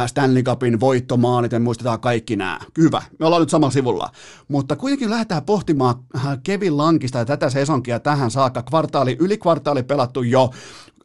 Stanley 0.06 0.42
Cupin 0.42 0.80
voittomaalit, 0.80 1.52
me 1.52 1.58
muistetaan 1.58 2.00
kaikki 2.00 2.36
nämä. 2.36 2.58
Hyvä, 2.78 3.02
me 3.18 3.26
ollaan 3.26 3.42
nyt 3.42 3.50
samalla 3.50 3.72
sivulla. 3.72 4.10
Mutta 4.48 4.76
kuitenkin 4.76 5.10
lähdetään 5.10 5.44
pohtimaan 5.44 5.94
Kevin 6.42 6.76
Lankista 6.76 7.18
ja 7.18 7.24
tätä 7.24 7.50
sesonkia 7.50 8.00
tähän 8.00 8.30
saakka. 8.30 8.62
Kvartaali, 8.62 9.16
yli 9.20 9.38
kvartaali 9.38 9.82
pelattu 9.82 10.22
jo. 10.22 10.50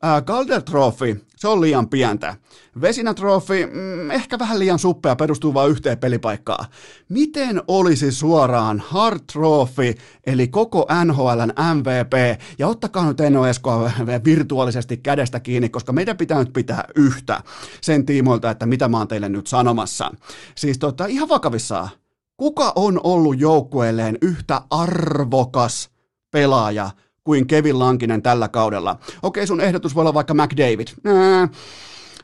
Äh, 0.06 0.24
Calder 0.24 0.62
Trophy, 0.62 1.26
se 1.36 1.48
on 1.48 1.62
liian 1.62 1.90
pientä. 1.90 2.36
Vesinä 2.82 3.14
Trophy, 3.14 3.66
mm, 3.66 4.12
ehkä 4.12 4.40
vähän 4.40 4.60
liian 4.60 4.80
suppea, 4.80 5.16
perustuu 5.16 5.54
vain 5.54 5.72
yhteen 5.72 5.98
pelipaikkaan. 5.98 6.66
Miten 7.10 7.62
olisi 7.68 8.12
suoraan 8.12 8.84
Hard 8.88 9.20
Trophy, 9.34 9.94
eli 10.26 10.48
koko 10.48 10.88
NHLn 11.06 11.54
MVP, 11.76 12.42
ja 12.60 12.68
ottakaa 12.68 13.08
nyt 13.08 13.20
Eno 13.20 13.48
Eskoa 13.48 13.92
virtuaalisesti 14.26 14.98
kädestä 14.98 15.40
kiinni, 15.40 15.70
koska 15.70 15.94
meidän 15.94 16.18
pitää 16.18 16.40
nyt 16.40 16.54
pitää 16.54 16.84
yhtä 16.96 17.44
sen 17.82 18.06
tiimoilta, 18.06 18.52
että 18.52 18.66
mitä 18.66 18.88
mä 18.88 18.98
oon 18.98 19.08
teille 19.08 19.30
nyt 19.30 19.48
sanomassa. 19.48 20.12
Siis 20.56 20.78
tota, 20.78 21.06
ihan 21.06 21.30
vakavissaan, 21.30 21.90
kuka 22.38 22.74
on 22.76 23.00
ollut 23.04 23.40
joukkueelleen 23.40 24.18
yhtä 24.22 24.62
arvokas 24.70 25.90
pelaaja 26.32 26.90
kuin 27.24 27.48
Kevin 27.48 27.80
Lankinen 27.80 28.22
tällä 28.22 28.48
kaudella. 28.48 29.00
Okei, 29.24 29.48
sun 29.48 29.62
ehdotus 29.62 29.96
voi 29.96 30.02
olla 30.02 30.14
vaikka 30.14 30.34
McDavid. 30.34 30.88
Nää, 31.04 31.48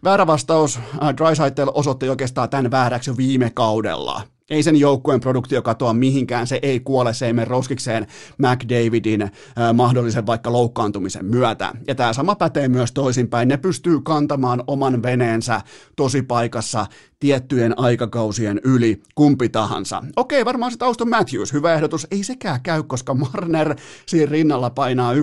väärä 0.04 0.28
vastaus. 0.28 0.78
Äh, 0.78 1.16
Drysaitel 1.18 1.72
osoitti 1.74 2.10
oikeastaan 2.10 2.50
tämän 2.50 2.72
vääräksi 2.72 3.10
jo 3.10 3.18
viime 3.18 3.52
kaudella. 3.54 4.22
Ei 4.50 4.64
sen 4.64 4.76
joukkueen 4.76 5.20
produktio 5.20 5.62
katoa 5.62 5.94
mihinkään, 5.94 6.48
se 6.48 6.60
ei 6.62 6.80
kuole, 6.80 7.14
se 7.14 7.26
ei 7.26 7.34
mene 7.34 7.46
roskikseen 7.46 8.08
McDavidin 8.38 9.22
äh, 9.22 9.32
mahdollisen 9.74 10.26
vaikka 10.26 10.52
loukkaantumisen 10.52 11.26
myötä. 11.26 11.74
Ja 11.88 11.96
tämä 11.96 12.14
sama 12.14 12.36
pätee 12.36 12.68
myös 12.68 12.92
toisinpäin, 12.92 13.48
ne 13.48 13.58
pystyy 13.58 14.02
kantamaan 14.02 14.64
oman 14.68 15.04
veneensä 15.04 15.62
tosi 15.96 16.22
paikassa 16.22 16.86
tiettyjen 17.20 17.80
aikakausien 17.80 18.62
yli 18.64 19.02
kumpi 19.16 19.50
tahansa. 19.50 20.04
Okei, 20.16 20.46
varmaan 20.46 20.72
se 20.72 20.78
Auston 20.80 21.10
Matthews, 21.10 21.54
hyvä 21.54 21.74
ehdotus, 21.74 22.08
ei 22.12 22.24
sekään 22.24 22.62
käy, 22.62 22.84
koska 22.84 23.14
Marner 23.14 23.76
siinä 24.06 24.32
rinnalla 24.32 24.70
painaa 24.70 25.14
1,35 25.14 25.20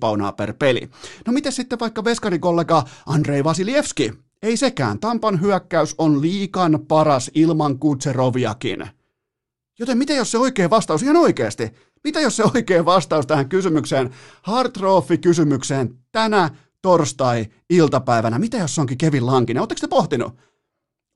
paunaa 0.00 0.32
per 0.32 0.54
peli. 0.58 0.90
No 1.26 1.32
miten 1.32 1.52
sitten 1.52 1.80
vaikka 1.80 2.04
veskarikollega 2.04 2.84
Andrei 3.06 3.44
Vasilievski? 3.44 4.27
Ei 4.42 4.56
sekään. 4.56 4.98
Tampan 4.98 5.40
hyökkäys 5.40 5.94
on 5.98 6.22
liikan 6.22 6.78
paras 6.88 7.30
ilman 7.34 7.78
Kutseroviakin. 7.78 8.86
Joten 9.78 9.98
mitä 9.98 10.12
jos 10.12 10.30
se 10.30 10.38
oikea 10.38 10.70
vastaus, 10.70 11.02
ihan 11.02 11.16
oikeasti, 11.16 11.72
mitä 12.04 12.20
jos 12.20 12.36
se 12.36 12.44
oikea 12.54 12.84
vastaus 12.84 13.26
tähän 13.26 13.48
kysymykseen, 13.48 14.10
Hard 14.42 14.72
kysymykseen 15.20 15.94
tänä 16.12 16.50
torstai-iltapäivänä, 16.82 18.38
mitä 18.38 18.56
jos 18.56 18.74
se 18.74 18.80
onkin 18.80 18.98
Kevin 18.98 19.26
Lankinen? 19.26 19.60
Oletteko 19.60 19.80
te 19.80 19.88
pohtinut? 19.88 20.36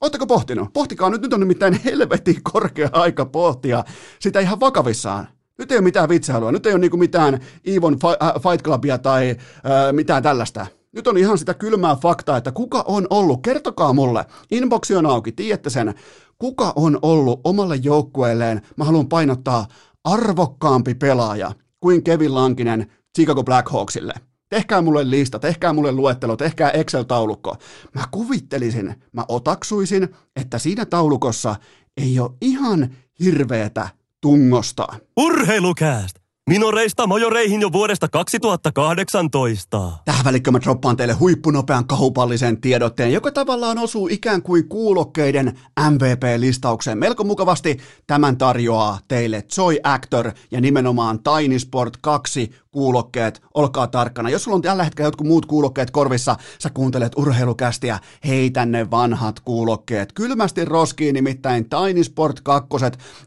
Oletteko 0.01 0.27
pohtinut? 0.27 0.73
Pohtikaa 0.73 1.11
nyt, 1.11 1.23
nyt 1.23 1.33
on 1.33 1.41
nimittäin 1.41 1.81
helvetin 1.85 2.43
korkea 2.53 2.89
aika 2.93 3.27
pohtia 3.27 3.85
sitä 4.19 4.41
ihan 4.41 4.61
vakavissaan. 4.61 5.29
Nyt 5.59 5.73
ei 5.73 5.79
ole 5.79 5.85
mitään 5.85 6.09
vitsailua, 6.09 6.53
nyt 6.53 6.67
ei 6.67 6.73
ole 6.73 6.81
niinku 6.81 6.97
mitään 6.97 7.41
Evon 7.65 7.97
äh, 8.05 8.43
Fight 8.43 8.65
Clubia 8.65 8.99
tai 8.99 9.31
äh, 9.31 9.93
mitään 9.93 10.23
tällaista. 10.23 10.67
Nyt 10.93 11.07
on 11.07 11.19
ihan 11.19 11.39
sitä 11.39 11.55
kylmää 11.55 11.97
faktaa, 11.97 12.37
että 12.37 12.53
kuka 12.53 12.85
on 12.87 13.07
ollut, 13.11 13.43
kertokaa 13.43 13.93
mulle, 13.93 14.25
inboxi 14.51 14.95
on 14.95 15.07
auki, 15.07 15.33
tiedätte 15.33 15.71
sen, 15.71 15.95
kuka 16.39 16.73
on 16.77 16.99
ollut 17.03 17.41
omalle 17.45 17.77
joukkueelleen, 17.77 18.63
mä 18.77 18.85
haluan 18.85 19.09
painottaa, 19.09 19.67
arvokkaampi 20.05 20.95
pelaaja 20.95 21.53
kuin 21.81 22.05
Kevin 22.05 22.35
Lankinen 22.35 22.93
Chicago 23.17 23.45
Blackhawksille. 23.45 24.13
Tehkää 24.49 24.83
mulle 24.83 25.11
lista, 25.11 25.39
tehkää 25.39 25.73
mulle 25.73 25.93
luettelo, 25.93 26.37
tehkää 26.37 26.71
Excel-taulukko. 26.71 27.57
Mä 27.95 28.05
kuvittelisin, 28.11 28.95
mä 29.13 29.25
otaksuisin, 29.29 30.09
että 30.37 30.59
siinä 30.59 30.87
taulukossa 30.87 31.57
ei 31.97 32.21
ole 32.21 32.31
ihan 32.41 32.91
hirveetä 33.21 33.89
tungosta. 34.21 34.87
Urheilukääst! 35.17 36.22
Minoreista 36.51 37.07
majoreihin 37.07 37.61
jo 37.61 37.73
vuodesta 37.73 38.09
2018. 38.09 39.93
Tähän 40.05 40.25
välikköön 40.25 40.53
mä 40.53 40.61
droppaan 40.61 40.97
teille 40.97 41.15
huippunopean 41.15 41.87
kahupallisen 41.87 42.61
tiedotteen, 42.61 43.13
joka 43.13 43.31
tavallaan 43.31 43.79
osuu 43.79 44.09
ikään 44.09 44.43
kuin 44.43 44.69
kuulokkeiden 44.69 45.59
MVP-listaukseen. 45.91 46.99
Melko 46.99 47.25
mukavasti 47.25 47.79
tämän 48.07 48.39
tarjoaa 48.39 48.99
teille 49.09 49.45
Joy 49.57 49.77
Actor 49.83 50.33
ja 50.51 50.61
nimenomaan 50.61 51.21
Tiny 51.23 51.59
Sport 51.59 51.97
2 51.97 52.51
kuulokkeet, 52.71 53.43
olkaa 53.55 53.87
tarkkana. 53.87 54.31
Jos 54.31 54.45
sulla 54.45 54.55
on 54.55 54.63
tällä 54.63 54.85
hetkellä 54.85 55.07
jotkut 55.07 55.27
muut 55.27 55.47
kuulokkeet 55.47 55.91
korvissa, 55.91 56.37
sä 56.59 56.71
kuuntelet 56.71 57.13
urheilukästiä, 57.17 57.99
heitä 58.27 58.67
ne 58.67 58.91
vanhat 58.91 59.41
kuulokkeet. 59.41 60.13
Kylmästi 60.13 60.65
roskiin 60.65 61.15
nimittäin 61.15 61.67
Tiny 61.69 62.05
Sport 62.05 62.41
2, 62.41 62.69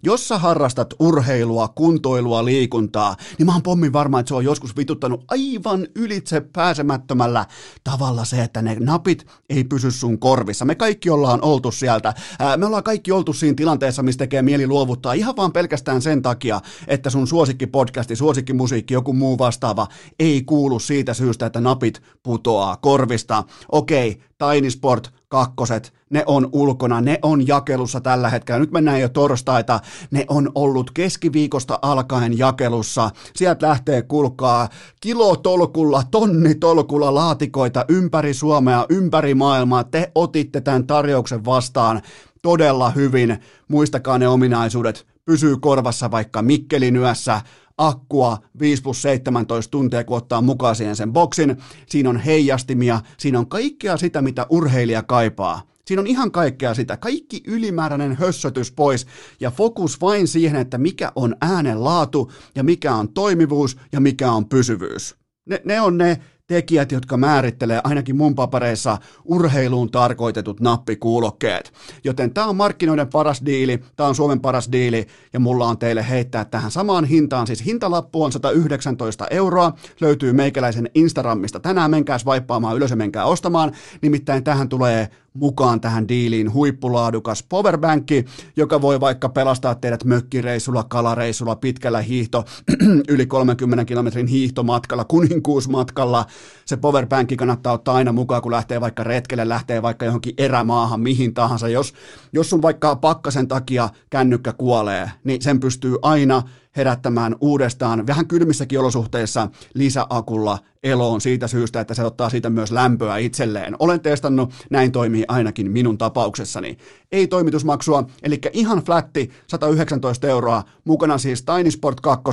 jos 0.04 0.28
sä 0.28 0.38
harrastat 0.38 0.94
urheilua, 1.00 1.68
kuntoilua, 1.68 2.46
liikuntaa, 2.46 3.05
niin 3.38 3.46
mä 3.46 3.54
oon 3.54 3.64
pommin 3.64 3.94
varma, 3.94 4.20
että 4.20 4.28
se 4.28 4.36
on 4.36 4.46
joskus 4.46 4.78
vituttanut 4.78 5.26
aivan 5.28 5.88
ylitse 5.96 6.42
pääsemättömällä 6.42 7.46
tavalla 7.84 8.26
se, 8.26 8.44
että 8.44 8.62
ne 8.62 8.78
napit 8.80 9.28
ei 9.50 9.64
pysy 9.64 9.92
sun 9.92 10.20
korvissa. 10.20 10.66
Me 10.66 10.76
kaikki 10.76 11.10
ollaan 11.10 11.42
oltu 11.42 11.72
sieltä. 11.72 12.14
Me 12.58 12.66
ollaan 12.66 12.84
kaikki 12.84 13.12
oltu 13.12 13.34
siinä 13.34 13.56
tilanteessa, 13.56 14.04
missä 14.04 14.20
tekee 14.20 14.42
mieli 14.42 14.68
luovuttaa 14.68 15.14
ihan 15.14 15.36
vaan 15.36 15.52
pelkästään 15.52 16.02
sen 16.02 16.22
takia, 16.22 16.62
että 16.88 17.10
sun 17.10 17.28
suosikkipodcasti, 17.28 18.16
suosikkimusiikki, 18.16 18.94
joku 18.94 19.14
muu 19.14 19.38
vastaava 19.38 19.88
ei 20.20 20.44
kuulu 20.44 20.80
siitä 20.80 21.14
syystä, 21.14 21.46
että 21.46 21.62
napit 21.62 22.02
putoaa 22.24 22.78
korvista. 22.78 23.44
Okei, 23.72 24.22
Tiny 24.38 24.72
Sport 24.72 25.14
kakkoset, 25.28 25.94
ne 26.10 26.24
on 26.26 26.50
ulkona, 26.52 27.02
ne 27.02 27.20
on 27.22 27.48
jakelussa 27.48 28.02
tällä 28.02 28.30
hetkellä. 28.30 28.60
Nyt 28.60 28.72
mennään 28.72 29.02
jo 29.02 29.10
torstaita, 29.10 29.80
ne 30.12 30.26
on 30.28 30.52
ollut 30.56 30.92
keskiviikosta 30.92 31.80
alkaen 31.82 32.38
jakelussa. 32.38 33.10
Sieltä 33.36 33.68
lähtee 33.68 34.02
kulkaa 34.02 34.70
kilotolkulla, 35.02 36.04
tonnitolkulla 36.12 37.16
laatikoita 37.16 37.86
ympäri 37.90 38.34
Suomea, 38.34 38.86
ympäri 38.90 39.34
maailmaa. 39.34 39.84
Te 39.84 40.12
otitte 40.16 40.62
tämän 40.62 40.88
tarjouksen 40.88 41.46
vastaan 41.46 42.02
todella 42.42 42.90
hyvin. 42.90 43.38
Muistakaa 43.68 44.18
ne 44.18 44.28
ominaisuudet. 44.28 45.08
Pysyy 45.26 45.58
korvassa 45.58 46.12
vaikka 46.12 46.42
Mikkelin 46.42 46.96
yössä, 46.96 47.42
akkua 47.78 48.38
5 48.60 48.84
plus 48.84 49.02
17 49.02 49.72
tuntia, 49.72 50.04
kun 50.04 50.18
ottaa 50.18 50.42
mukaan 50.42 50.76
siihen 50.76 50.96
sen 50.96 51.14
boksin. 51.14 51.58
Siinä 51.88 52.10
on 52.10 52.18
heijastimia, 52.18 53.02
siinä 53.18 53.40
on 53.40 53.48
kaikkea 53.48 53.98
sitä, 53.98 54.22
mitä 54.22 54.46
urheilija 54.50 55.04
kaipaa. 55.04 55.62
Siinä 55.86 56.00
on 56.02 56.08
ihan 56.08 56.32
kaikkea 56.32 56.74
sitä. 56.74 56.98
Kaikki 56.98 57.44
ylimääräinen 57.48 58.16
hössötys 58.16 58.72
pois 58.72 59.08
ja 59.40 59.52
fokus 59.52 60.02
vain 60.02 60.28
siihen, 60.28 60.62
että 60.62 60.78
mikä 60.78 61.12
on 61.16 61.36
äänen 61.42 61.84
laatu 61.84 62.32
ja 62.56 62.64
mikä 62.64 62.96
on 62.96 63.14
toimivuus 63.14 63.78
ja 63.92 64.00
mikä 64.00 64.32
on 64.32 64.50
pysyvyys. 64.50 65.16
Ne, 65.46 65.62
ne 65.66 65.82
on 65.82 65.98
ne 65.98 66.20
tekijät, 66.48 66.92
jotka 66.92 67.18
määrittelee 67.18 67.82
ainakin 67.84 68.16
mun 68.16 68.36
papereissa 68.36 68.98
urheiluun 69.24 69.92
tarkoitetut 69.92 70.60
nappikuulokkeet. 70.60 71.74
Joten 72.04 72.34
tämä 72.34 72.48
on 72.48 72.56
markkinoiden 72.56 73.08
paras 73.08 73.42
diili, 73.46 73.84
tämä 73.96 74.10
on 74.10 74.16
Suomen 74.16 74.40
paras 74.40 74.72
diili 74.72 75.08
ja 75.34 75.40
mulla 75.40 75.68
on 75.68 75.78
teille 75.78 76.10
heittää 76.10 76.46
tähän 76.46 76.72
samaan 76.72 77.06
hintaan, 77.06 77.48
siis 77.48 77.66
hintalappu 77.66 78.24
on 78.24 78.32
119 78.32 79.28
euroa, 79.30 79.74
löytyy 80.02 80.34
meikäläisen 80.34 80.90
Instagramista 80.96 81.60
tänään, 81.60 81.92
menkääs 81.92 82.26
vaippaamaan 82.26 82.76
ylös 82.76 82.90
ja 82.90 82.96
menkää 82.96 83.26
ostamaan, 83.26 83.72
nimittäin 84.02 84.44
tähän 84.44 84.70
tulee 84.70 85.10
mukaan 85.36 85.82
tähän 85.82 86.08
diiliin 86.08 86.54
huippulaadukas 86.54 87.44
powerbankki, 87.50 88.26
joka 88.56 88.82
voi 88.82 89.00
vaikka 89.00 89.30
pelastaa 89.30 89.76
teidät 89.76 90.04
mökkireisulla, 90.04 90.84
kalareisulla, 90.84 91.56
pitkällä 91.56 92.02
hiihto, 92.02 92.46
yli 93.10 93.26
30 93.26 93.86
kilometrin 93.86 94.28
hiihtomatkalla, 94.28 95.06
kuninkuusmatkalla. 95.06 96.26
Se 96.66 96.78
powerbankki 96.78 97.38
kannattaa 97.38 97.74
ottaa 97.74 97.96
aina 97.96 98.12
mukaan, 98.12 98.42
kun 98.42 98.52
lähtee 98.52 98.82
vaikka 98.82 99.04
retkelle, 99.04 99.50
lähtee 99.50 99.82
vaikka 99.82 100.06
johonkin 100.06 100.34
erämaahan, 100.38 101.02
mihin 101.02 101.34
tahansa. 101.34 101.68
Jos, 101.68 101.94
jos 102.34 102.50
sun 102.50 102.62
vaikka 102.62 102.96
pakkasen 102.96 103.48
takia 103.48 103.90
kännykkä 104.10 104.54
kuolee, 104.54 105.12
niin 105.24 105.42
sen 105.42 105.60
pystyy 105.60 105.98
aina 106.02 106.44
herättämään 106.76 107.36
uudestaan 107.42 108.08
vähän 108.08 108.28
kylmissäkin 108.28 108.80
olosuhteissa 108.80 109.48
lisäakulla 109.74 110.58
eloon 110.84 111.22
siitä 111.22 111.48
syystä, 111.48 111.80
että 111.80 111.94
se 111.94 112.04
ottaa 112.04 112.30
siitä 112.30 112.50
myös 112.50 112.72
lämpöä 112.72 113.18
itselleen. 113.18 113.76
Olen 113.80 114.02
testannut, 114.02 114.54
näin 114.70 114.92
toimii 114.92 115.26
ainakin 115.28 115.72
minun 115.72 115.98
tapauksessani. 115.98 116.78
Ei 117.12 117.28
toimitusmaksua, 117.28 118.04
eli 118.24 118.40
ihan 118.54 118.80
flätti 118.80 119.32
119 119.48 120.28
euroa, 120.28 120.64
mukana 120.86 121.18
siis 121.18 121.44
Tiny 121.44 121.72
Sport 121.72 122.02
2 122.02 122.24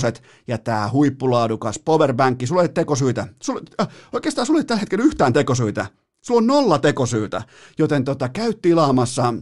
ja 0.49 0.59
tämä 0.59 0.91
huippulaadukas 0.93 1.79
powerbankki. 1.85 2.47
Sulla 2.47 2.63
ei 2.63 2.69
tekosyitä, 2.69 3.27
sulla, 3.43 3.61
äh, 3.81 3.89
oikeastaan 4.13 4.47
sulla 4.47 4.61
ei 4.61 4.65
tällä 4.65 4.81
hetkellä 4.81 5.05
yhtään 5.05 5.33
tekosyitä. 5.33 5.87
Sulla 6.21 6.39
on 6.39 6.47
nolla 6.47 6.79
tekosyytä, 6.79 7.43
joten 7.79 8.05
tota, 8.05 8.29
käy 8.29 8.55
tilaamassa 8.63 9.35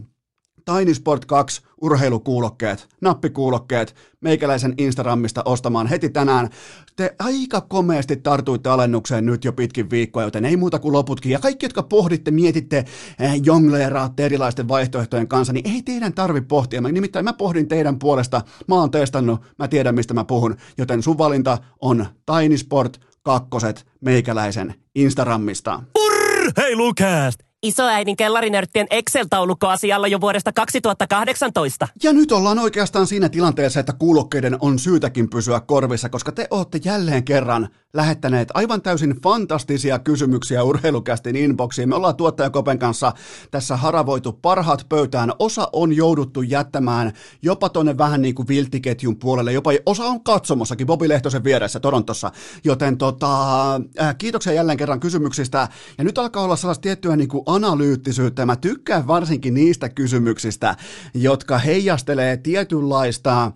Tiny 0.65 0.93
Sport 0.93 1.25
2 1.25 1.61
urheilukuulokkeet, 1.81 2.87
nappikuulokkeet, 3.01 3.95
meikäläisen 4.21 4.73
Instagramista 4.77 5.41
ostamaan 5.45 5.87
heti 5.87 6.09
tänään. 6.09 6.49
Te 6.95 7.15
aika 7.19 7.61
komeasti 7.61 8.15
tartuitte 8.15 8.69
alennukseen 8.69 9.25
nyt 9.25 9.45
jo 9.45 9.53
pitkin 9.53 9.89
viikkoa, 9.89 10.23
joten 10.23 10.45
ei 10.45 10.57
muuta 10.57 10.79
kuin 10.79 10.93
loputkin. 10.93 11.31
Ja 11.31 11.39
kaikki, 11.39 11.65
jotka 11.65 11.83
pohditte, 11.83 12.31
mietitte, 12.31 12.85
eh, 13.19 13.41
jongleeraatte 13.43 14.25
erilaisten 14.25 14.67
vaihtoehtojen 14.67 15.27
kanssa, 15.27 15.53
niin 15.53 15.69
ei 15.69 15.81
teidän 15.81 16.13
tarvi 16.13 16.41
pohtia. 16.41 16.81
Mä, 16.81 16.91
nimittäin 16.91 17.25
mä 17.25 17.33
pohdin 17.33 17.67
teidän 17.67 17.99
puolesta, 17.99 18.41
mä 18.67 18.75
oon 18.75 18.91
testannut, 18.91 19.41
mä 19.59 19.67
tiedän 19.67 19.95
mistä 19.95 20.13
mä 20.13 20.23
puhun, 20.23 20.55
joten 20.77 21.03
sun 21.03 21.17
valinta 21.17 21.57
on 21.81 22.05
Tiny 22.25 22.57
Sport 22.57 23.01
kakkoset 23.23 23.85
meikäläisen 24.01 24.75
Instagramista. 24.95 25.83
Urheilukääst! 25.95 27.50
Isoäidin 27.63 28.15
kellarinörttien 28.15 28.87
Excel-taulukko 28.89 29.67
asialla 29.67 30.07
jo 30.07 30.21
vuodesta 30.21 30.53
2018. 30.53 31.87
Ja 32.03 32.13
nyt 32.13 32.31
ollaan 32.31 32.59
oikeastaan 32.59 33.07
siinä 33.07 33.29
tilanteessa, 33.29 33.79
että 33.79 33.93
kuulokkeiden 33.93 34.57
on 34.59 34.79
syytäkin 34.79 35.29
pysyä 35.29 35.59
korvissa, 35.59 36.09
koska 36.09 36.31
te 36.31 36.47
olette 36.51 36.79
jälleen 36.85 37.23
kerran 37.23 37.69
lähettäneet 37.93 38.49
aivan 38.53 38.81
täysin 38.81 39.15
fantastisia 39.23 39.99
kysymyksiä 39.99 40.63
urheilukästin 40.63 41.35
inboxiin. 41.35 41.89
Me 41.89 41.95
ollaan 41.95 42.15
tuottajakopen 42.15 42.79
kanssa 42.79 43.13
tässä 43.51 43.77
haravoitu 43.77 44.33
parhaat 44.33 44.85
pöytään. 44.89 45.33
Osa 45.39 45.69
on 45.73 45.93
jouduttu 45.93 46.41
jättämään 46.41 47.11
jopa 47.41 47.69
tonne 47.69 47.97
vähän 47.97 48.21
niin 48.21 48.35
kuin 48.35 48.47
viltiketjun 48.47 49.17
puolelle, 49.19 49.51
jopa 49.51 49.71
osa 49.85 50.05
on 50.05 50.23
katsomossakin 50.23 50.87
Bobi 50.87 51.09
Lehtosen 51.09 51.43
vieressä 51.43 51.79
Torontossa. 51.79 52.31
Joten 52.63 52.97
tota, 52.97 53.75
äh, 53.75 54.17
kiitoksia 54.17 54.53
jälleen 54.53 54.77
kerran 54.77 54.99
kysymyksistä. 54.99 55.67
Ja 55.97 56.03
nyt 56.03 56.17
alkaa 56.17 56.43
olla 56.43 56.55
sellaista 56.55 56.81
tiettyä 56.81 57.15
niin 57.15 57.29
kuin 57.29 57.43
analyyttisyyttä. 57.55 58.45
Mä 58.45 58.55
tykkään 58.55 59.07
varsinkin 59.07 59.53
niistä 59.53 59.89
kysymyksistä, 59.89 60.75
jotka 61.13 61.57
heijastelee 61.57 62.37
tietynlaista 62.37 63.43
äh, 63.43 63.51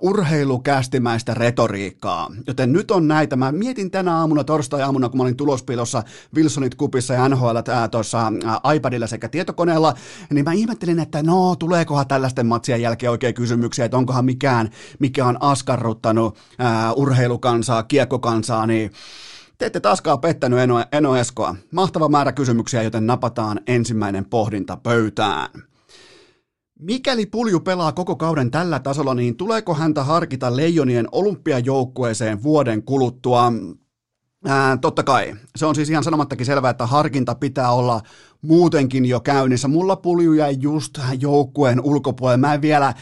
urheilukästimäistä 0.00 1.34
retoriikkaa. 1.34 2.30
Joten 2.46 2.72
nyt 2.72 2.90
on 2.90 3.08
näitä. 3.08 3.36
Mä 3.36 3.52
mietin 3.52 3.90
tänä 3.90 4.16
aamuna, 4.16 4.44
torstai-aamuna, 4.44 5.08
kun 5.08 5.18
mä 5.18 5.22
olin 5.22 5.36
tulospiilossa 5.36 6.02
Wilsonit 6.34 6.74
kupissa 6.74 7.14
ja 7.14 7.28
NHL 7.28 7.56
tuossa 7.90 8.32
iPadilla 8.74 9.06
sekä 9.06 9.28
tietokoneella, 9.28 9.94
niin 10.30 10.44
mä 10.44 10.52
ihmettelin, 10.52 10.98
että 10.98 11.22
no, 11.22 11.56
tuleekohan 11.56 12.06
tällaisten 12.06 12.46
matsien 12.46 12.82
jälkeen 12.82 13.10
oikein 13.10 13.34
kysymyksiä, 13.34 13.84
että 13.84 13.96
onkohan 13.96 14.24
mikään, 14.24 14.70
mikä 14.98 15.26
on 15.26 15.42
askarruttanut 15.42 16.38
ää, 16.58 16.92
urheilukansaa, 16.92 17.82
kiekkokansaa, 17.82 18.66
niin 18.66 18.90
te 19.58 19.66
ette 19.66 19.80
taaskaan 19.80 20.20
pettänyt 20.20 20.58
Eno, 20.58 20.84
Eno 20.92 21.16
Eskoa. 21.16 21.56
Mahtava 21.72 22.08
määrä 22.08 22.32
kysymyksiä, 22.32 22.82
joten 22.82 23.06
napataan 23.06 23.60
ensimmäinen 23.66 24.24
pohdinta 24.24 24.76
pöytään. 24.76 25.48
Mikäli 26.78 27.26
Pulju 27.26 27.60
pelaa 27.60 27.92
koko 27.92 28.16
kauden 28.16 28.50
tällä 28.50 28.78
tasolla, 28.78 29.14
niin 29.14 29.36
tuleeko 29.36 29.74
häntä 29.74 30.04
harkita 30.04 30.56
Leijonien 30.56 31.08
olympiajoukkueeseen 31.12 32.42
vuoden 32.42 32.82
kuluttua? 32.82 33.52
Ää, 34.46 34.76
totta 34.76 35.02
kai. 35.02 35.34
Se 35.56 35.66
on 35.66 35.74
siis 35.74 35.90
ihan 35.90 36.04
sanomattakin 36.04 36.46
selvää, 36.46 36.70
että 36.70 36.86
harkinta 36.86 37.34
pitää 37.34 37.72
olla 37.72 38.00
muutenkin 38.42 39.04
jo 39.04 39.20
käynnissä. 39.20 39.68
Mulla 39.68 39.96
Pulju 39.96 40.32
jäi 40.32 40.56
just 40.60 40.98
joukkueen 41.20 41.80
ulkopuolelle. 41.80 42.36
Mä 42.36 42.54
en 42.54 42.62
vielä, 42.62 42.94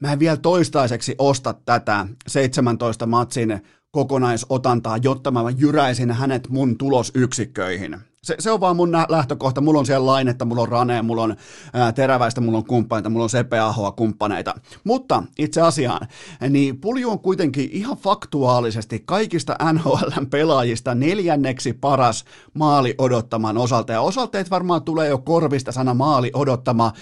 mä 0.00 0.12
en 0.12 0.18
vielä 0.18 0.36
toistaiseksi 0.36 1.14
osta 1.18 1.54
tätä 1.64 2.06
17 2.26 3.06
matsin 3.06 3.60
kokonaisotantaa, 3.94 4.96
jotta 4.96 5.30
mä 5.30 5.40
jyräisin 5.56 6.10
hänet 6.10 6.48
mun 6.48 6.78
tulosyksikköihin. 6.78 7.96
Se, 8.22 8.36
se 8.38 8.50
on 8.50 8.60
vaan 8.60 8.76
mun 8.76 8.92
lähtökohta. 9.08 9.60
Mulla 9.60 9.78
on 9.78 9.86
siellä 9.86 10.06
lainetta, 10.06 10.44
mulla 10.44 10.62
on 10.62 10.68
Rane, 10.68 11.02
mulla 11.02 11.22
on 11.22 11.36
ää, 11.72 11.92
Teräväistä, 11.92 12.40
mulla 12.40 12.58
on 12.58 12.64
kumppaneita, 12.64 13.10
mulla 13.10 13.22
on 13.22 13.30
Sepe 13.30 13.58
Ahoa 13.58 13.92
kumppaneita. 13.92 14.54
Mutta 14.84 15.22
itse 15.38 15.60
asiaan, 15.60 16.08
niin 16.50 16.80
Pulju 16.80 17.10
on 17.10 17.18
kuitenkin 17.18 17.68
ihan 17.72 17.96
faktuaalisesti 17.96 19.02
kaikista 19.06 19.56
NHLn 19.72 20.26
pelaajista 20.30 20.94
neljänneksi 20.94 21.72
paras 21.72 22.24
maali 22.54 22.94
odottaman 22.98 23.58
osalta. 23.58 23.92
Ja 23.92 24.00
osalteet 24.00 24.50
varmaan 24.50 24.82
tulee 24.82 25.08
jo 25.08 25.18
korvista 25.18 25.72
sana 25.72 25.94
maali 25.94 26.30
odottama, 26.34 26.92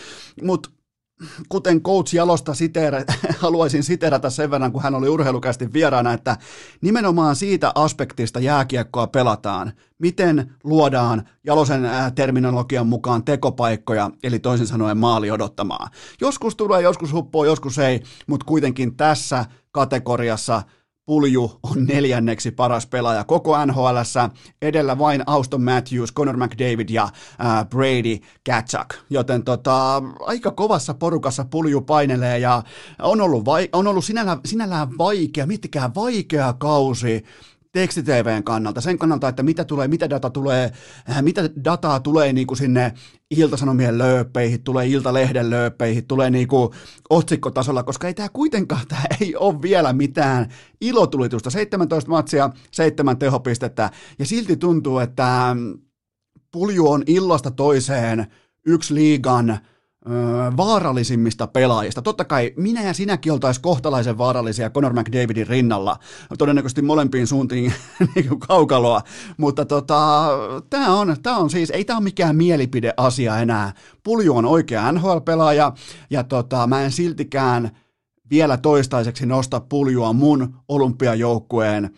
mutta 0.42 0.70
kuten 1.48 1.82
coach 1.82 2.14
Jalosta 2.14 2.54
siteera, 2.54 2.98
haluaisin 3.38 3.82
siterata 3.82 4.30
sen 4.30 4.50
verran, 4.50 4.72
kun 4.72 4.82
hän 4.82 4.94
oli 4.94 5.08
urheilukästi 5.08 5.72
vieraana, 5.72 6.12
että 6.12 6.36
nimenomaan 6.80 7.36
siitä 7.36 7.72
aspektista 7.74 8.40
jääkiekkoa 8.40 9.06
pelataan. 9.06 9.72
Miten 9.98 10.54
luodaan 10.64 11.28
Jalosen 11.44 11.84
äh, 11.84 12.12
terminologian 12.12 12.86
mukaan 12.86 13.24
tekopaikkoja, 13.24 14.10
eli 14.22 14.38
toisin 14.38 14.66
sanoen 14.66 14.98
maali 14.98 15.30
odottamaan. 15.30 15.90
Joskus 16.20 16.56
tulee, 16.56 16.82
joskus 16.82 17.12
huppoo, 17.12 17.44
joskus 17.44 17.78
ei, 17.78 18.02
mutta 18.26 18.46
kuitenkin 18.46 18.96
tässä 18.96 19.44
kategoriassa– 19.72 20.62
Pulju 21.06 21.58
on 21.62 21.84
neljänneksi 21.84 22.50
paras 22.50 22.86
pelaaja 22.86 23.24
koko 23.24 23.66
nhl 23.66 23.96
edellä 24.62 24.98
vain 24.98 25.22
Auston 25.26 25.62
Matthews, 25.62 26.14
Connor 26.14 26.36
McDavid 26.36 26.88
ja 26.88 27.02
äh, 27.02 27.68
Brady 27.68 28.18
Katchak. 28.46 28.94
Joten 29.10 29.44
tota, 29.44 30.02
aika 30.20 30.50
kovassa 30.50 30.94
porukassa 30.94 31.44
Pulju 31.44 31.80
painelee 31.80 32.38
ja 32.38 32.62
on 33.02 33.20
ollut, 33.20 33.44
vai, 33.44 33.68
on 33.72 33.86
ollut 33.86 34.04
sinällään, 34.04 34.40
sinällään 34.44 34.98
vaikea, 34.98 35.46
miettikää 35.46 35.90
vaikea 35.94 36.52
kausi 36.52 37.24
tekstitvn 37.72 38.44
kannalta, 38.44 38.80
sen 38.80 38.98
kannalta, 38.98 39.28
että 39.28 39.42
mitä 39.42 39.64
tulee, 39.64 39.88
mitä 39.88 40.10
data 40.10 40.30
tulee, 40.30 40.72
äh, 41.10 41.22
mitä 41.22 41.50
dataa 41.64 42.00
tulee 42.00 42.32
niin 42.32 42.46
kuin 42.46 42.58
sinne 42.58 42.94
iltasanomien 43.30 43.98
lööppeihin, 43.98 44.62
tulee 44.62 44.86
iltalehden 44.86 45.50
lööppeihin, 45.50 46.06
tulee 46.06 46.30
niin 46.30 46.48
kuin 46.48 46.68
otsikkotasolla, 47.10 47.82
koska 47.82 48.06
ei 48.06 48.14
tämä 48.14 48.28
kuitenkaan, 48.28 48.86
tämä 48.88 49.02
ei 49.20 49.36
ole 49.36 49.62
vielä 49.62 49.92
mitään 49.92 50.48
ilotulitusta. 50.80 51.50
17 51.50 52.10
matsia, 52.10 52.50
7 52.70 53.18
tehopistettä, 53.18 53.90
ja 54.18 54.26
silti 54.26 54.56
tuntuu, 54.56 54.98
että 54.98 55.56
pulju 56.52 56.90
on 56.90 57.02
illasta 57.06 57.50
toiseen 57.50 58.26
yksi 58.66 58.94
liigan 58.94 59.58
vaarallisimmista 60.56 61.46
pelaajista. 61.46 62.02
Totta 62.02 62.24
kai 62.24 62.52
minä 62.56 62.82
ja 62.82 62.92
sinäkin 62.92 63.32
oltaisiin 63.32 63.62
kohtalaisen 63.62 64.18
vaarallisia 64.18 64.70
Conor 64.70 64.92
McDavidin 64.92 65.46
rinnalla, 65.46 65.96
todennäköisesti 66.38 66.82
molempiin 66.82 67.26
suuntiin 67.26 67.72
niin 68.14 68.38
kaukaloa, 68.38 69.02
mutta 69.36 69.64
tota, 69.64 70.28
tämä 70.70 70.94
on, 70.94 71.16
tää 71.22 71.36
on 71.36 71.50
siis, 71.50 71.70
ei 71.70 71.84
tämä 71.84 71.96
ole 71.96 72.04
mikään 72.04 72.36
mielipideasia 72.36 73.38
enää. 73.38 73.72
Pulju 74.02 74.36
on 74.36 74.44
oikea 74.44 74.92
NHL-pelaaja 74.92 75.72
ja 76.10 76.24
tota, 76.24 76.66
mä 76.66 76.82
en 76.82 76.92
siltikään 76.92 77.70
vielä 78.30 78.56
toistaiseksi 78.56 79.26
nosta 79.26 79.60
puljua 79.60 80.12
mun 80.12 80.54
olympiajoukkueen 80.68 81.90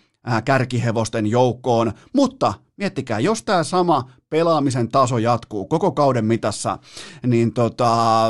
kärkihevosten 0.44 1.26
joukkoon, 1.26 1.92
mutta 2.12 2.54
miettikää, 2.76 3.20
jos 3.20 3.42
tämä 3.42 3.64
sama 3.64 4.10
pelaamisen 4.30 4.88
taso 4.88 5.18
jatkuu 5.18 5.66
koko 5.66 5.92
kauden 5.92 6.24
mitassa, 6.24 6.78
niin 7.26 7.52
tota, 7.52 8.26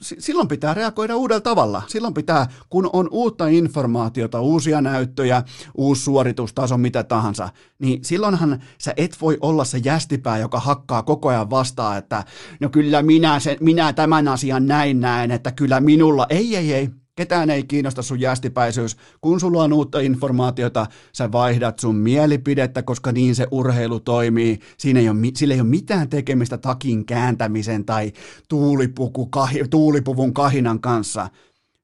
silloin 0.00 0.48
pitää 0.48 0.74
reagoida 0.74 1.16
uudella 1.16 1.40
tavalla. 1.40 1.82
Silloin 1.86 2.14
pitää, 2.14 2.46
kun 2.70 2.90
on 2.92 3.08
uutta 3.10 3.46
informaatiota, 3.46 4.40
uusia 4.40 4.80
näyttöjä, 4.80 5.42
uusi 5.74 6.02
suoritustaso, 6.02 6.78
mitä 6.78 7.04
tahansa, 7.04 7.48
niin 7.78 8.04
silloinhan 8.04 8.62
sä 8.78 8.94
et 8.96 9.16
voi 9.20 9.38
olla 9.40 9.64
se 9.64 9.78
jästipää, 9.84 10.38
joka 10.38 10.60
hakkaa 10.60 11.02
koko 11.02 11.28
ajan 11.28 11.50
vastaan, 11.50 11.98
että 11.98 12.24
no 12.60 12.68
kyllä 12.68 13.02
minä, 13.02 13.40
se, 13.40 13.56
minä 13.60 13.92
tämän 13.92 14.28
asian 14.28 14.66
näin 14.66 15.00
näen, 15.00 15.30
että 15.30 15.52
kyllä 15.52 15.80
minulla, 15.80 16.26
ei, 16.30 16.56
ei, 16.56 16.72
ei, 16.74 16.90
Ketään 17.18 17.50
ei 17.50 17.64
kiinnosta 17.64 18.02
sun 18.02 18.20
jästipäisyys. 18.20 18.96
Kun 19.20 19.40
sulla 19.40 19.62
on 19.62 19.72
uutta 19.72 20.00
informaatiota, 20.00 20.86
sä 21.12 21.32
vaihdat 21.32 21.78
sun 21.78 21.96
mielipidettä, 21.96 22.82
koska 22.82 23.12
niin 23.12 23.34
se 23.34 23.46
urheilu 23.50 24.00
toimii. 24.00 24.58
Siinä 24.78 25.00
ei 25.00 25.08
ole, 25.08 25.18
sillä 25.36 25.54
ei 25.54 25.60
ole 25.60 25.68
mitään 25.68 26.08
tekemistä 26.08 26.58
takin 26.58 27.06
kääntämisen 27.06 27.84
tai 27.84 28.12
tuulipuku, 28.48 29.28
tuulipuvun 29.70 30.34
kahinan 30.34 30.80
kanssa. 30.80 31.28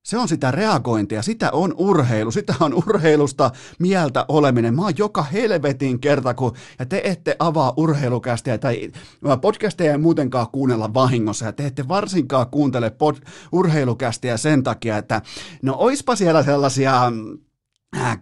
Se 0.05 0.19
on 0.19 0.29
sitä 0.29 0.51
reagointia, 0.51 1.23
sitä 1.23 1.51
on 1.53 1.75
urheilu, 1.77 2.31
sitä 2.31 2.55
on 2.61 2.75
urheilusta 2.75 3.51
mieltä 3.79 4.25
oleminen. 4.29 4.75
Mä 4.75 4.83
oon 4.83 4.93
joka 4.99 5.23
helvetin 5.23 6.01
kerta, 6.01 6.35
kun 6.35 6.53
ja 6.79 6.87
te 6.87 7.01
ette 7.05 7.37
avaa 7.39 7.73
urheilukästiä 7.77 8.59
tai 8.59 8.91
podcasteja 9.41 9.93
ei 9.93 9.99
muutenkaan 9.99 10.47
kuunnella 10.53 10.95
vahingossa 10.95 11.47
ja 11.47 11.53
te 11.53 11.67
ette 11.67 11.89
varsinkaan 11.89 12.47
kuuntele 12.51 12.91
pod, 12.91 13.17
urheilukästiä 13.53 14.37
sen 14.37 14.63
takia, 14.63 14.99
että 14.99 15.23
no 15.63 15.75
oispa 15.79 16.17
siellä 16.17 16.43
sellaisia 16.43 17.03
Äh, 17.05 17.13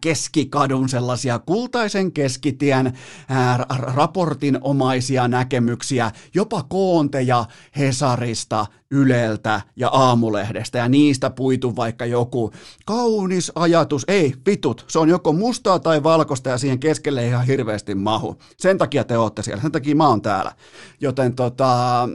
keskikadun 0.01 0.89
sellaisia 0.89 1.39
kultaisen 1.39 2.13
keskitien 2.13 2.87
äh, 2.87 3.59
raportinomaisia 3.69 5.29
näkemyksiä, 5.29 6.11
jopa 6.35 6.63
koonteja 6.63 7.45
Hesarista, 7.79 8.67
Yleltä 8.91 9.61
ja 9.77 9.89
Aamulehdestä 9.89 10.79
ja 10.79 10.89
niistä 10.89 11.31
puitu 11.31 11.77
vaikka 11.77 12.07
joku 12.07 12.53
kaunis 12.87 13.53
ajatus, 13.55 14.05
ei 14.09 14.35
vitut, 14.47 14.85
se 14.89 14.99
on 14.99 15.09
joko 15.09 15.33
mustaa 15.33 15.79
tai 15.79 16.03
valkoista 16.03 16.51
ja 16.51 16.59
siihen 16.59 16.79
keskelle 16.79 17.23
ei 17.23 17.29
ihan 17.29 17.47
hirveästi 17.47 17.95
mahu. 17.95 18.39
Sen 18.57 18.79
takia 18.79 19.05
te 19.05 19.19
olette 19.19 19.43
siellä, 19.43 19.63
sen 19.63 19.73
takia 19.73 19.97
mä 19.97 20.09
oon 20.09 20.23
täällä. 20.23 20.53
Joten 21.01 21.35
tota, 21.35 22.09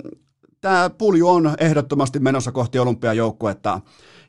tämä 0.61 0.89
pulju 0.89 1.29
on 1.29 1.55
ehdottomasti 1.59 2.19
menossa 2.19 2.51
kohti 2.51 2.79
olympiajoukkuetta 2.79 3.81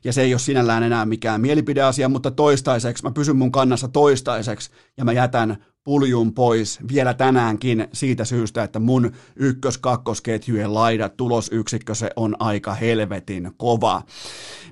ja 0.03 0.13
se 0.13 0.21
ei 0.21 0.33
ole 0.33 0.39
sinällään 0.39 0.83
enää 0.83 1.05
mikään 1.05 1.41
mielipideasia, 1.41 2.09
mutta 2.09 2.31
toistaiseksi, 2.31 3.03
mä 3.03 3.11
pysyn 3.11 3.35
mun 3.35 3.51
kannassa 3.51 3.87
toistaiseksi, 3.87 4.71
ja 4.97 5.05
mä 5.05 5.11
jätän 5.11 5.65
puljun 5.89 6.33
pois 6.33 6.79
vielä 6.93 7.13
tänäänkin 7.13 7.87
siitä 7.93 8.25
syystä, 8.25 8.63
että 8.63 8.79
mun 8.79 9.11
ykkös-kakkosketjujen 9.35 10.73
laidat 10.73 11.17
tulosyksikkö 11.17 11.95
se 11.95 12.09
on 12.15 12.35
aika 12.39 12.73
helvetin 12.73 13.51
kova. 13.57 14.01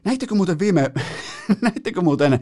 Näittekö 0.03 0.35
muuten 0.35 0.59
viime, 0.59 0.91
näittekö 1.61 2.01
muuten 2.01 2.39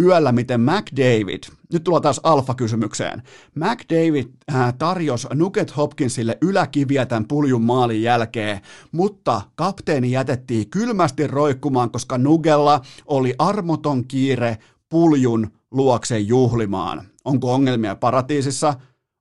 yöllä, 0.00 0.32
miten 0.32 0.60
McDavid, 0.60 1.42
nyt 1.72 1.84
tullaan 1.84 2.02
taas 2.02 2.20
alfa-kysymykseen, 2.22 3.22
McDavid 3.54 4.26
äh, 4.54 4.74
tarjosi 4.78 5.28
Nugget 5.34 5.76
Hopkinsille 5.76 6.38
yläkiviä 6.40 7.06
tämän 7.06 7.28
puljun 7.28 7.62
maalin 7.62 8.02
jälkeen, 8.02 8.60
mutta 8.92 9.42
kapteeni 9.54 10.10
jätettiin 10.10 10.70
kylmästi 10.70 11.26
roikkumaan, 11.26 11.90
koska 11.90 12.18
Nugella 12.18 12.80
oli 13.06 13.34
armoton 13.38 14.04
kiire 14.04 14.58
puljun 14.88 15.50
luokse 15.70 16.18
juhlimaan. 16.18 17.02
Onko 17.28 17.54
ongelmia 17.54 17.96
paratiisissa? 17.96 18.74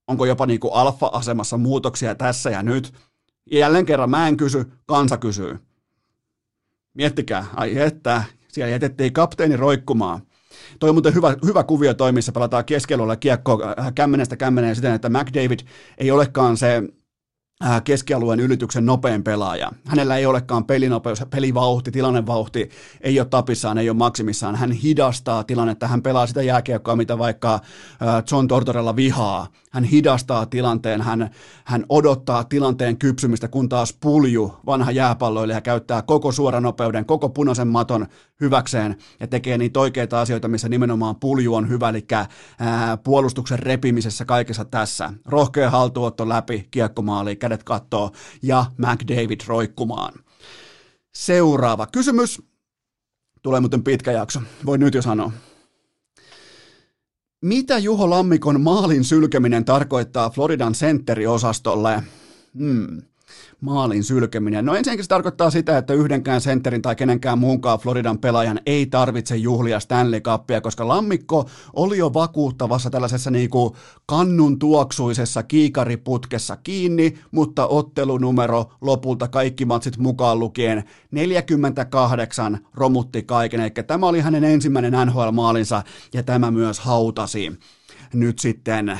Onko 0.07 0.25
jopa 0.25 0.45
niin 0.45 0.59
kuin 0.59 0.73
alfa-asemassa 0.73 1.57
muutoksia 1.57 2.15
tässä 2.15 2.49
ja 2.49 2.63
nyt? 2.63 2.93
Ja 3.51 3.59
jälleen 3.59 3.85
kerran 3.85 4.09
mä 4.09 4.27
en 4.27 4.37
kysy, 4.37 4.65
kansa 4.85 5.17
kysyy. 5.17 5.59
Miettikää, 6.93 7.45
ai 7.55 7.77
että, 7.77 8.23
siellä 8.47 8.71
jätettiin 8.71 9.13
kapteeni 9.13 9.57
roikkumaan. 9.57 10.21
Toi 10.79 10.89
on 10.89 10.95
muuten 10.95 11.13
hyvä, 11.13 11.35
hyvä 11.45 11.63
kuvio 11.63 11.93
toi, 11.93 12.11
missä 12.11 12.31
pelataan 12.31 12.65
keskialueella 12.65 13.15
kiekko 13.15 13.63
äh, 13.79 13.93
kämmenestä 13.95 14.37
kämmeneen 14.37 14.75
siten, 14.75 14.93
että 14.93 15.09
McDavid 15.09 15.59
ei 15.97 16.11
olekaan 16.11 16.57
se 16.57 16.83
keskialueen 17.83 18.39
ylityksen 18.39 18.85
nopein 18.85 19.23
pelaaja. 19.23 19.71
Hänellä 19.85 20.17
ei 20.17 20.25
olekaan 20.25 20.65
pelinopeus, 20.65 21.21
pelivauhti, 21.29 21.91
tilannevauhti, 21.91 22.69
ei 23.01 23.19
ole 23.19 23.27
tapissaan, 23.27 23.77
ei 23.77 23.89
ole 23.89 23.97
maksimissaan. 23.97 24.55
Hän 24.55 24.71
hidastaa 24.71 25.43
tilannetta, 25.43 25.87
hän 25.87 26.01
pelaa 26.01 26.27
sitä 26.27 26.41
jääkiekkoa, 26.41 26.95
mitä 26.95 27.17
vaikka 27.17 27.53
äh, 27.53 27.61
John 28.31 28.47
Tortorella 28.47 28.95
vihaa. 28.95 29.47
Hän 29.71 29.83
hidastaa 29.83 30.45
tilanteen, 30.45 31.01
hän, 31.01 31.29
hän 31.65 31.85
odottaa 31.89 32.43
tilanteen 32.43 32.97
kypsymistä, 32.97 33.47
kun 33.47 33.69
taas 33.69 33.97
pulju, 33.99 34.57
vanha 34.65 34.91
jääpalloilija, 34.91 35.61
käyttää 35.61 36.01
koko 36.01 36.31
suoranopeuden, 36.31 37.05
koko 37.05 37.29
punaisen 37.29 37.67
maton 37.67 38.07
hyväkseen 38.41 38.95
ja 39.19 39.27
tekee 39.27 39.57
niitä 39.57 39.79
oikeita 39.79 40.21
asioita, 40.21 40.47
missä 40.47 40.69
nimenomaan 40.69 41.15
pulju 41.15 41.55
on 41.55 41.69
hyvä, 41.69 41.89
eli 41.89 42.05
ää, 42.59 42.97
puolustuksen 42.97 43.59
repimisessä 43.59 44.25
kaikessa 44.25 44.65
tässä. 44.65 45.13
Rohkea 45.25 45.69
haltuotto 45.69 46.29
läpi, 46.29 46.67
kiekkomaali, 46.71 47.35
kädet 47.47 47.63
kattoo 47.63 48.12
ja 48.41 48.65
McDavid 48.77 49.41
roikkumaan. 49.47 50.13
Seuraava 51.15 51.88
kysymys. 51.88 52.41
Tulee 53.41 53.60
muuten 53.60 53.83
pitkä 53.83 54.12
jakso, 54.12 54.39
voi 54.65 54.77
nyt 54.77 54.93
jo 54.93 55.01
sanoa. 55.01 55.31
Mitä 57.41 57.77
Juho 57.77 58.10
Lammikon 58.10 58.62
maalin 58.62 59.03
sylkeminen 59.03 59.65
tarkoittaa 59.65 60.29
Floridan 60.29 60.75
sentteriosastolle? 60.75 62.03
Hmm 62.57 63.01
maalin 63.61 64.03
sylkeminen. 64.03 64.65
No 64.65 64.75
ensinnäkin 64.75 65.03
se 65.03 65.07
tarkoittaa 65.07 65.49
sitä, 65.49 65.77
että 65.77 65.93
yhdenkään 65.93 66.41
sentterin 66.41 66.81
tai 66.81 66.95
kenenkään 66.95 67.39
muunkaan 67.39 67.79
Floridan 67.79 68.19
pelaajan 68.19 68.59
ei 68.65 68.85
tarvitse 68.85 69.35
juhlia 69.35 69.79
Stanley 69.79 70.19
Cupia, 70.21 70.61
koska 70.61 70.87
Lammikko 70.87 71.49
oli 71.73 71.97
jo 71.97 72.13
vakuuttavassa 72.13 72.89
tällaisessa 72.89 73.31
niin 73.31 73.49
kuin 73.49 73.73
kannun 74.05 74.59
tuoksuisessa 74.59 75.43
kiikariputkessa 75.43 76.57
kiinni, 76.57 77.17
mutta 77.31 77.67
ottelunumero 77.67 78.71
lopulta 78.81 79.27
kaikki 79.27 79.65
matsit 79.65 79.97
mukaan 79.97 80.39
lukien 80.39 80.83
48 81.11 82.59
romutti 82.73 83.23
kaiken, 83.23 83.59
eli 83.59 83.69
tämä 83.87 84.07
oli 84.07 84.21
hänen 84.21 84.43
ensimmäinen 84.43 84.93
NHL-maalinsa 84.93 85.83
ja 86.13 86.23
tämä 86.23 86.51
myös 86.51 86.79
hautasi 86.79 87.59
nyt 88.13 88.39
sitten 88.39 88.99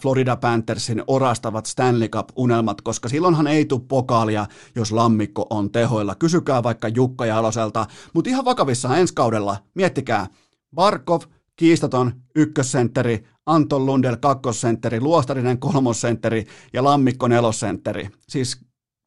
Florida 0.00 0.36
Panthersin 0.36 1.02
orastavat 1.06 1.66
Stanley 1.66 2.08
Cup-unelmat, 2.08 2.80
koska 2.82 3.08
silloinhan 3.08 3.46
ei 3.46 3.64
tule 3.64 3.80
pokaalia, 3.88 4.46
jos 4.74 4.92
lammikko 4.92 5.46
on 5.50 5.72
tehoilla. 5.72 6.14
Kysykää 6.14 6.62
vaikka 6.62 6.88
Jukka 6.88 7.26
Jaloselta, 7.26 7.86
mutta 8.14 8.30
ihan 8.30 8.44
vakavissaan 8.44 8.98
ensi 8.98 9.14
kaudella, 9.14 9.56
miettikää, 9.74 10.26
Barkov, 10.74 11.20
kiistaton 11.56 12.12
ykkössentteri, 12.34 13.24
Anton 13.46 13.86
Lundell 13.86 14.16
kakkosentteri, 14.16 15.00
Luostarinen 15.00 15.58
kolmosentteri 15.58 16.46
ja 16.72 16.84
Lammikko 16.84 17.28
nelosentteri. 17.28 18.08
Siis 18.28 18.60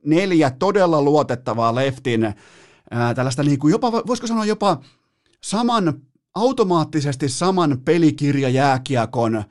neljä 0.05 0.51
todella 0.51 1.01
luotettavaa 1.01 1.75
leftin, 1.75 2.34
ää, 2.91 3.13
tällaista 3.13 3.43
niin 3.43 3.60
kuin 3.60 3.71
jopa, 3.71 3.91
voisiko 3.91 4.27
sanoa 4.27 4.45
jopa 4.45 4.79
saman 5.43 6.01
automaattisesti 6.36 7.30
saman 7.30 7.78
pelikirja 7.86 8.50
jääkiekon 8.50 9.43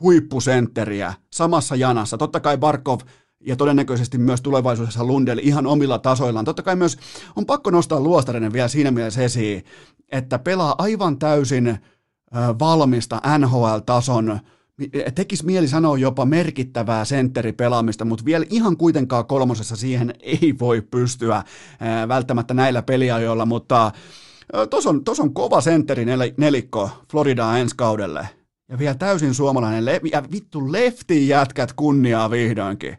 huippusentteriä 0.00 1.14
samassa 1.32 1.76
janassa. 1.76 2.18
Totta 2.18 2.40
kai 2.40 2.58
Barkov 2.58 3.00
ja 3.46 3.56
todennäköisesti 3.56 4.18
myös 4.18 4.40
tulevaisuudessa 4.40 5.04
Lundell 5.04 5.40
ihan 5.42 5.66
omilla 5.66 5.98
tasoillaan. 5.98 6.44
Totta 6.44 6.62
kai 6.62 6.76
myös 6.76 6.98
on 7.36 7.46
pakko 7.46 7.70
nostaa 7.70 8.00
Luostarinen 8.00 8.52
vielä 8.52 8.68
siinä 8.68 8.90
mielessä 8.90 9.22
esiin, 9.22 9.64
että 10.12 10.38
pelaa 10.38 10.74
aivan 10.78 11.18
täysin 11.18 11.78
valmista 12.58 13.20
NHL-tason 13.38 14.40
tekisi 15.14 15.46
mieli 15.46 15.68
sanoa 15.68 15.98
jopa 15.98 16.24
merkittävää 16.24 17.04
sentteripelaamista, 17.04 18.04
mutta 18.04 18.24
vielä 18.24 18.46
ihan 18.50 18.76
kuitenkaan 18.76 19.26
kolmosessa 19.26 19.76
siihen 19.76 20.14
ei 20.20 20.54
voi 20.60 20.80
pystyä 20.80 21.42
välttämättä 22.08 22.54
näillä 22.54 22.82
peliajoilla, 22.82 23.46
mutta 23.46 23.92
Tuossa 24.70 24.90
on, 24.90 25.04
tos 25.04 25.20
on 25.20 25.34
kova 25.34 25.60
sentteri 25.60 26.04
nelikko 26.36 26.90
Floridaa 27.10 27.58
ensi 27.58 27.76
kaudelle. 27.76 28.28
Ja 28.68 28.78
vielä 28.78 28.94
täysin 28.94 29.34
suomalainen, 29.34 29.84
le- 29.84 30.00
ja 30.12 30.22
vittu 30.32 30.72
leftin 30.72 31.28
jätkät 31.28 31.72
kunniaa 31.72 32.30
vihdoinkin. 32.30 32.96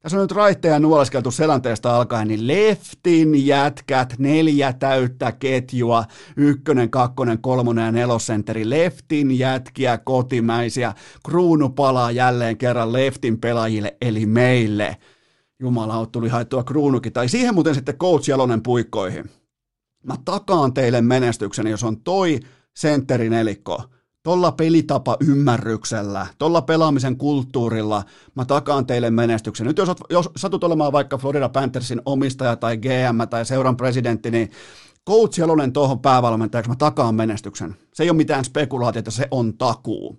Tässä 0.00 0.18
on 0.18 0.22
nyt 0.22 0.32
raitteja 0.32 0.78
nuoleskeltu 0.78 1.30
selänteesta 1.30 1.96
alkaen, 1.96 2.28
niin 2.28 2.46
leftin 2.46 3.46
jätkät, 3.46 4.14
neljä 4.18 4.72
täyttä 4.72 5.32
ketjua, 5.32 6.04
ykkönen, 6.36 6.90
kakkonen, 6.90 7.38
kolmonen 7.38 7.84
ja 7.84 7.92
nelosentteri, 7.92 8.70
leftin 8.70 9.38
jätkiä 9.38 9.98
kotimäisiä, 9.98 10.94
kruunu 11.26 11.68
palaa 11.68 12.10
jälleen 12.10 12.56
kerran 12.56 12.92
leftin 12.92 13.40
pelaajille, 13.40 13.96
eli 14.00 14.26
meille. 14.26 14.96
Jumala, 15.60 16.06
tuli 16.06 16.28
haettua 16.28 16.64
kruunukin, 16.64 17.12
tai 17.12 17.28
siihen 17.28 17.54
muuten 17.54 17.74
sitten 17.74 17.96
coach 17.96 18.28
Jalonen 18.28 18.62
puikkoihin. 18.62 19.30
Mä 20.04 20.14
takaan 20.24 20.74
teille 20.74 21.00
menestyksen, 21.00 21.66
jos 21.66 21.84
on 21.84 22.00
toi 22.00 22.40
sentterin 22.76 23.32
elikko. 23.32 23.82
Tolla 24.22 24.52
pelitapa 24.52 25.16
ymmärryksellä, 25.20 26.26
tolla 26.38 26.62
pelaamisen 26.62 27.16
kulttuurilla, 27.16 28.04
mä 28.34 28.44
takaan 28.44 28.86
teille 28.86 29.10
menestyksen. 29.10 29.66
Nyt 29.66 29.78
jos, 29.78 29.88
jos 30.10 30.30
satut 30.36 30.64
olemaan 30.64 30.92
vaikka 30.92 31.18
Florida 31.18 31.48
Panthersin 31.48 32.02
omistaja 32.04 32.56
tai 32.56 32.76
GM 32.76 33.28
tai 33.30 33.44
seuran 33.44 33.76
presidentti, 33.76 34.30
niin 34.30 34.50
coach 35.08 35.38
Jalonen 35.38 35.72
tuohon 35.72 36.00
päävalmentajaksi, 36.00 36.70
mä 36.70 36.76
takaan 36.76 37.14
menestyksen. 37.14 37.76
Se 37.94 38.02
ei 38.02 38.10
ole 38.10 38.16
mitään 38.16 38.44
spekulaatiota, 38.44 39.10
se 39.10 39.28
on 39.30 39.58
takuu. 39.58 40.18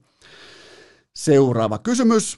Seuraava 1.13 1.77
kysymys. 1.77 2.37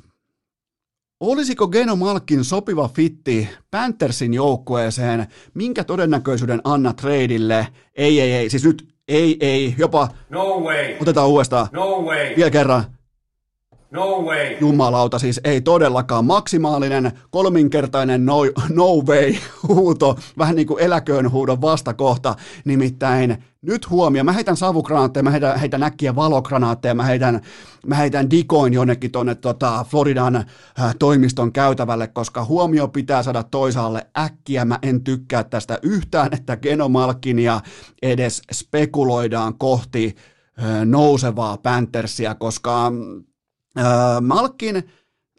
Olisiko 1.22 1.68
Geno 1.68 1.96
Malkin 1.96 2.44
sopiva 2.44 2.88
fitti 2.88 3.50
Panthersin 3.72 4.34
joukkueeseen? 4.34 5.28
Minkä 5.54 5.84
todennäköisyyden 5.84 6.62
anna 6.64 6.94
tradeille? 6.94 7.68
Ei, 7.96 8.22
ei, 8.22 8.32
ei. 8.32 8.50
Siis 8.50 8.66
nyt 8.66 8.92
Ei, 9.08 9.38
ei, 9.40 9.76
jopa. 9.78 10.08
No 10.30 10.60
way. 10.60 10.96
Otetaan 11.00 11.28
uudestaan. 11.28 11.68
No 11.72 12.02
way. 12.02 12.36
Vielä 12.36 12.50
kerran. 12.50 12.84
No 13.92 14.22
way. 14.22 14.58
Jumalauta, 14.60 15.20
siis 15.20 15.42
ei 15.44 15.62
todellakaan 15.62 16.26
maksimaalinen 16.26 17.12
kolminkertainen 17.30 18.26
no, 18.26 18.38
no 18.70 18.86
way 19.08 19.36
huuto, 19.68 20.18
vähän 20.38 20.56
niin 20.56 20.68
kuin 20.68 20.84
eläköön 20.84 21.32
huudon 21.32 21.62
vastakohta, 21.62 22.36
nimittäin 22.66 23.44
nyt 23.62 23.90
huomio, 23.90 24.24
mä 24.24 24.32
heitän 24.32 24.58
savukranaatteja, 24.58 25.24
mä 25.24 25.32
heitän, 25.32 25.60
heitän 25.60 25.84
äkkiä 25.84 26.16
valokranaatteja, 26.16 26.94
mä 26.94 27.04
heitän, 27.04 27.42
mä 27.88 27.96
heitän 27.96 28.30
dikoin 28.30 28.74
jonnekin 28.74 29.12
tuonne 29.12 29.36
tota 29.36 29.86
Floridan 29.90 30.36
äh, 30.36 30.46
toimiston 31.00 31.54
käytävälle, 31.54 32.08
koska 32.08 32.46
huomio 32.46 32.88
pitää 32.88 33.24
saada 33.24 33.44
toisaalle 33.44 34.08
äkkiä. 34.18 34.66
Mä 34.66 34.80
en 34.82 35.04
tykkää 35.04 35.44
tästä 35.44 35.80
yhtään, 35.82 36.30
että 36.34 36.58
Genomalkinia 36.58 37.62
edes 38.02 38.42
spekuloidaan 38.54 39.58
kohti 39.58 40.16
äh, 40.64 40.86
nousevaa 40.86 41.58
Panthersia, 41.58 42.36
koska 42.36 42.92
äh, 43.78 43.86
Malkin 44.22 44.84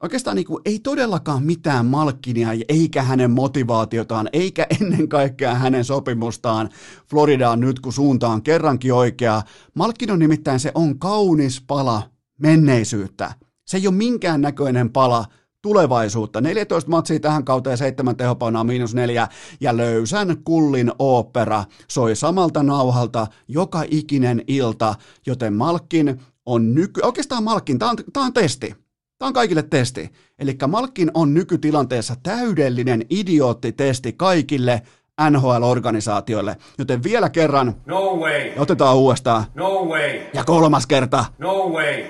oikeastaan 0.02 0.36
niin 0.36 0.46
kuin, 0.46 0.62
ei 0.64 0.78
todellakaan 0.78 1.42
mitään 1.42 1.86
Malkinia 1.86 2.48
eikä 2.68 3.02
hänen 3.02 3.30
motivaatiotaan, 3.30 4.28
eikä 4.32 4.66
ennen 4.80 5.08
kaikkea 5.08 5.54
hänen 5.54 5.84
sopimustaan 5.84 6.68
Floridaan 7.10 7.60
nyt, 7.60 7.80
kun 7.80 7.92
suunta 7.92 8.28
on 8.28 8.42
kerrankin 8.42 8.94
oikea. 8.94 9.42
Malkin 9.74 10.10
on 10.10 10.18
nimittäin 10.18 10.60
se 10.60 10.72
on 10.74 10.98
kaunis 10.98 11.62
pala 11.66 12.02
menneisyyttä. 12.38 13.34
Se 13.66 13.76
ei 13.76 13.86
ole 13.86 13.94
minkään 13.94 14.40
näköinen 14.40 14.92
pala 14.92 15.24
tulevaisuutta. 15.62 16.40
14 16.40 16.90
matsia 16.90 17.20
tähän 17.20 17.44
kauteen, 17.44 17.78
7 17.78 18.16
tehopaunaa, 18.16 18.64
miinus 18.64 18.94
4 18.94 19.28
ja 19.60 19.76
löysän 19.76 20.36
kullin 20.44 20.92
opera 20.98 21.64
soi 21.88 22.16
samalta 22.16 22.62
nauhalta 22.62 23.26
joka 23.48 23.84
ikinen 23.90 24.42
ilta, 24.46 24.94
joten 25.26 25.54
Malkin 25.54 26.20
on 26.46 26.74
nyky... 26.74 27.00
Oikeastaan 27.04 27.44
Malkin, 27.44 27.78
tämä 27.78 27.90
on, 27.90 27.96
tää 28.12 28.22
on 28.22 28.32
testi. 28.32 28.74
Tämä 29.18 29.26
on 29.26 29.32
kaikille 29.32 29.62
testi. 29.62 30.10
Eli 30.38 30.56
Malkin 30.68 31.10
on 31.14 31.34
nykytilanteessa 31.34 32.14
täydellinen 32.22 33.06
idioottitesti 33.10 34.12
kaikille 34.12 34.82
NHL-organisaatioille. 35.30 36.56
Joten 36.78 37.02
vielä 37.02 37.30
kerran, 37.30 37.74
No 37.86 38.16
way. 38.16 38.50
otetaan 38.56 38.96
uudestaan. 38.96 39.44
No 39.54 39.84
way. 39.84 40.20
Ja 40.34 40.44
kolmas 40.44 40.86
kerta. 40.86 41.24
No 41.38 41.68
way. 41.68 42.04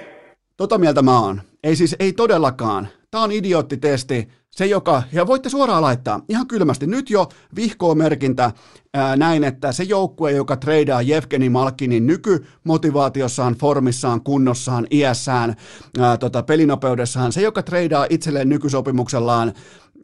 Tota 0.56 0.78
mieltä 0.78 1.02
mä 1.02 1.20
oon. 1.20 1.42
Ei 1.64 1.76
siis, 1.76 1.96
ei 1.98 2.12
todellakaan. 2.12 2.88
Tämä 3.10 3.24
on 3.24 3.32
idioottitesti. 3.32 4.28
Se, 4.56 4.66
joka, 4.66 5.02
ja 5.12 5.26
voitte 5.26 5.48
suoraan 5.48 5.82
laittaa 5.82 6.20
ihan 6.28 6.46
kylmästi, 6.46 6.86
nyt 6.86 7.10
jo 7.10 7.28
vihkoo 7.56 7.94
merkintä 7.94 8.52
ää, 8.94 9.16
näin, 9.16 9.44
että 9.44 9.72
se 9.72 9.82
joukkue, 9.82 10.32
joka 10.32 10.56
treidaa 10.56 11.02
Jevgeni 11.02 11.48
Malkinin 11.48 12.06
nykymotivaatiossaan, 12.06 13.54
formissaan, 13.54 14.20
kunnossaan, 14.20 14.86
iässään, 14.90 15.56
ää, 15.98 16.16
tota, 16.16 16.42
pelinopeudessaan, 16.42 17.32
se, 17.32 17.42
joka 17.42 17.62
treidaa 17.62 18.06
itselleen 18.10 18.48
nykysopimuksellaan 18.48 19.52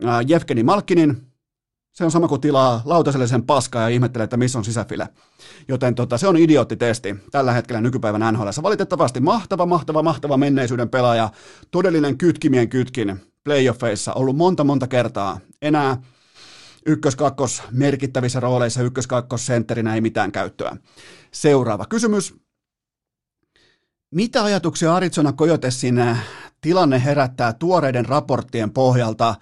ää, 0.04 0.22
Jevgeni 0.22 0.62
Malkinin, 0.62 1.16
se 1.92 2.04
on 2.04 2.10
sama 2.10 2.28
kuin 2.28 2.40
tilaa 2.40 2.82
lautaselle 2.84 3.26
sen 3.26 3.42
paskaa 3.42 3.82
ja 3.82 3.88
ihmettelee, 3.88 4.24
että 4.24 4.36
missä 4.36 4.58
on 4.58 4.64
sisäfile. 4.64 5.08
Joten 5.68 5.94
tota, 5.94 6.18
se 6.18 6.28
on 6.28 6.36
idioottitesti 6.36 7.16
tällä 7.30 7.52
hetkellä 7.52 7.80
nykypäivän 7.80 8.34
NHL. 8.34 8.48
Valitettavasti 8.62 9.20
mahtava, 9.20 9.66
mahtava, 9.66 10.02
mahtava 10.02 10.36
menneisyyden 10.36 10.88
pelaaja, 10.88 11.30
todellinen 11.70 12.18
kytkimien 12.18 12.68
kytkin 12.68 13.20
playoffeissa, 13.48 14.12
ollut 14.12 14.36
monta, 14.36 14.64
monta 14.64 14.86
kertaa. 14.86 15.40
Enää 15.62 15.96
ykkös-kakkos 16.86 17.62
merkittävissä 17.70 18.40
rooleissa, 18.40 18.82
ykkös-kakkos 18.82 19.46
sentterinä 19.46 19.94
ei 19.94 20.00
mitään 20.00 20.32
käyttöä. 20.32 20.76
Seuraava 21.32 21.86
kysymys. 21.86 22.34
Mitä 24.14 24.44
ajatuksia 24.44 24.94
Arizona 24.94 25.32
Coyotesin 25.32 26.16
tilanne 26.60 27.04
herättää 27.04 27.52
tuoreiden 27.52 28.06
raporttien 28.06 28.70
pohjalta 28.70 29.34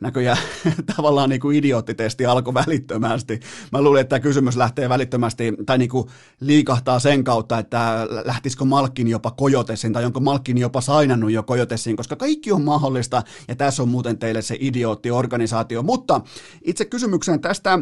näköjään 0.00 0.38
tavallaan 0.96 1.30
niin 1.30 1.40
kuin 1.40 1.56
idioottitesti 1.56 2.26
alkoi 2.26 2.54
välittömästi. 2.54 3.40
Mä 3.72 3.82
luulin, 3.82 4.00
että 4.00 4.08
tämä 4.08 4.20
kysymys 4.20 4.56
lähtee 4.56 4.88
välittömästi, 4.88 5.54
tai 5.66 5.78
niin 5.78 5.88
kuin 5.88 6.08
liikahtaa 6.40 6.98
sen 6.98 7.24
kautta, 7.24 7.58
että 7.58 8.06
lähtisikö 8.24 8.64
Malkin 8.64 9.08
jopa 9.08 9.30
Kojotesiin, 9.30 9.92
tai 9.92 10.04
onko 10.04 10.20
Malkin 10.20 10.58
jopa 10.58 10.80
sainannut 10.80 11.30
jo 11.30 11.42
Kojotesiin, 11.42 11.96
koska 11.96 12.16
kaikki 12.16 12.52
on 12.52 12.62
mahdollista, 12.62 13.22
ja 13.48 13.56
tässä 13.56 13.82
on 13.82 13.88
muuten 13.88 14.18
teille 14.18 14.42
se 14.42 14.56
idioottiorganisaatio. 14.60 15.82
Mutta 15.82 16.20
itse 16.64 16.84
kysymykseen 16.84 17.40
tästä 17.40 17.78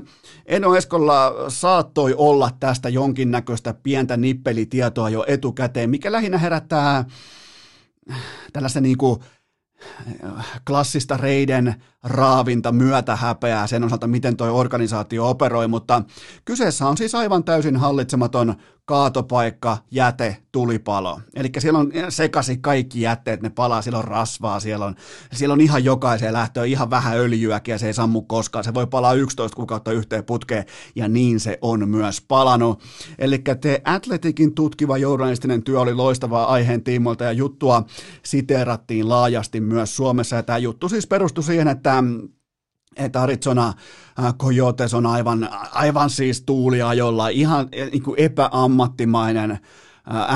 Eno 0.47 0.75
Eskolla 0.75 1.35
saattoi 1.49 2.15
olla 2.15 2.51
tästä 2.61 2.89
jonkinnäköistä 2.89 3.75
pientä 3.83 4.17
nippelitietoa 4.17 5.11
jo 5.11 5.25
etukäteen, 5.29 5.91
mikä 5.91 6.13
lähinnä 6.13 6.39
herättää 6.39 7.05
tällaista 8.53 8.81
niin 8.81 8.99
kuin 8.99 9.21
klassista 10.67 11.17
reiden 11.17 11.75
raavinta 12.05 12.73
myötä 12.73 13.17
häpeää 13.17 13.67
sen 13.67 13.85
osalta, 13.85 14.07
miten 14.07 14.37
tuo 14.37 14.47
organisaatio 14.47 15.31
operoi, 15.31 15.69
mutta 15.69 16.03
kyseessä 16.45 16.87
on 16.89 16.97
siis 16.97 17.15
aivan 17.15 17.45
täysin 17.45 17.77
hallitsematon 17.77 18.55
kaatopaikka, 18.89 19.79
jäte, 19.91 20.37
tulipalo. 20.53 21.21
Eli 21.35 21.49
siellä 21.59 21.79
on 21.79 21.93
sekasi 22.09 22.57
kaikki 22.57 23.01
jätteet, 23.01 23.43
ne 23.43 23.51
palaa, 23.51 23.83
siellä 23.83 23.99
on 23.99 24.05
rasvaa, 24.05 24.61
siellä 24.61 24.87
on, 24.87 24.95
siellä 25.33 25.53
on 25.53 25.61
ihan 25.61 25.85
jokaiseen 25.85 26.33
lähtöön 26.33 26.69
ihan 26.69 26.91
vähän 26.91 27.19
öljyäkin 27.19 27.73
ja 27.73 27.79
se 27.79 27.87
ei 27.87 27.95
sammu 27.95 28.23
koskaan. 28.23 28.65
Se 28.65 28.75
voi 28.75 28.87
palaa 28.87 29.15
11 29.15 29.57
kuukautta 29.57 29.93
yhteen 29.93 30.25
putkeen 30.25 30.65
ja 30.97 31.09
niin 31.09 31.41
se 31.41 31.59
on 31.63 31.89
myös 31.89 32.21
palanut. 32.21 32.83
Eli 33.19 33.39
te 33.61 33.83
Atletikin 33.85 34.55
tutkiva 34.55 34.99
journalistinen 34.99 35.63
työ 35.63 35.81
oli 35.81 35.95
loistavaa 35.95 36.47
aiheen 36.47 36.85
tiimoilta 36.85 37.25
ja 37.25 37.33
juttua 37.33 37.85
siteerattiin 38.23 39.09
laajasti 39.09 39.61
myös 39.61 39.97
Suomessa. 39.97 40.37
Ja 40.37 40.43
tämä 40.43 40.59
juttu 40.59 40.89
siis 40.89 41.07
perustui 41.07 41.45
siihen, 41.45 41.69
että 41.69 41.88
että 42.97 43.23
Arizona 43.23 43.73
Coyotes 44.39 44.95
on 44.95 45.07
aivan, 45.07 45.49
aivan 45.73 46.11
siis 46.11 46.43
tuuliajolla, 46.43 47.29
ihan 47.29 47.69
niin 47.93 48.03
kuin 48.03 48.21
epäammattimainen 48.21 49.59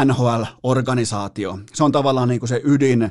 NHL-organisaatio. 0.05 1.59
Se 1.75 1.85
on 1.85 1.93
tavallaan 1.93 2.29
niin 2.29 2.41
kuin 2.41 2.49
se 2.49 2.61
ydin, 2.65 3.11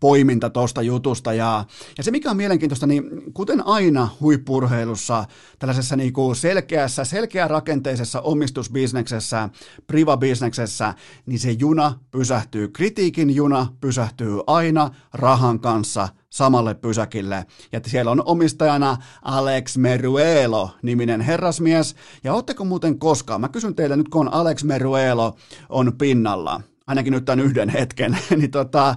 poiminta 0.00 0.50
tuosta 0.50 0.82
jutusta. 0.82 1.32
Ja, 1.32 1.64
ja 1.98 2.04
se, 2.04 2.10
mikä 2.10 2.30
on 2.30 2.36
mielenkiintoista, 2.36 2.86
niin 2.86 3.34
kuten 3.34 3.66
aina 3.66 4.08
huippurheilussa, 4.20 5.24
tällaisessa 5.58 5.96
niin 5.96 6.12
kuin 6.12 6.36
selkeässä, 6.36 7.04
selkeä 7.04 7.48
rakenteisessa 7.48 8.20
omistusbisneksessä, 8.20 9.48
priva-bisneksessä, 9.86 10.94
niin 11.26 11.38
se 11.38 11.50
juna 11.50 11.98
pysähtyy. 12.10 12.68
Kritiikin 12.68 13.34
juna 13.34 13.66
pysähtyy 13.80 14.40
aina 14.46 14.90
rahan 15.12 15.60
kanssa 15.60 16.08
samalle 16.30 16.74
pysäkille. 16.74 17.46
Ja 17.72 17.80
siellä 17.86 18.10
on 18.10 18.22
omistajana 18.24 18.96
Alex 19.22 19.76
Meruelo, 19.76 20.70
niminen 20.82 21.20
herrasmies. 21.20 21.96
Ja 22.24 22.34
ootteko 22.34 22.64
muuten 22.64 22.98
koskaan, 22.98 23.40
mä 23.40 23.48
kysyn 23.48 23.74
teille 23.74 23.96
nyt, 23.96 24.08
kun 24.08 24.32
Alex 24.32 24.64
Meruelo 24.64 25.36
on 25.68 25.92
pinnalla, 25.98 26.60
ainakin 26.90 27.12
nyt 27.12 27.24
tämän 27.24 27.44
yhden 27.44 27.68
hetken, 27.68 28.18
niin 28.36 28.50
tota, 28.50 28.94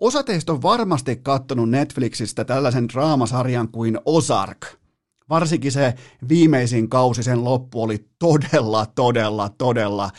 osa 0.00 0.22
teistä 0.22 0.52
on 0.52 0.62
varmasti 0.62 1.16
kattonut 1.16 1.70
Netflixistä 1.70 2.44
tällaisen 2.44 2.88
draamasarjan 2.88 3.68
kuin 3.68 3.98
Ozark. 4.04 4.66
Varsinkin 5.28 5.72
se 5.72 5.94
viimeisin 6.28 6.88
kausi, 6.88 7.22
sen 7.22 7.44
loppu 7.44 7.82
oli 7.82 8.06
todella, 8.18 8.86
todella, 8.86 9.48
todella 9.48 10.10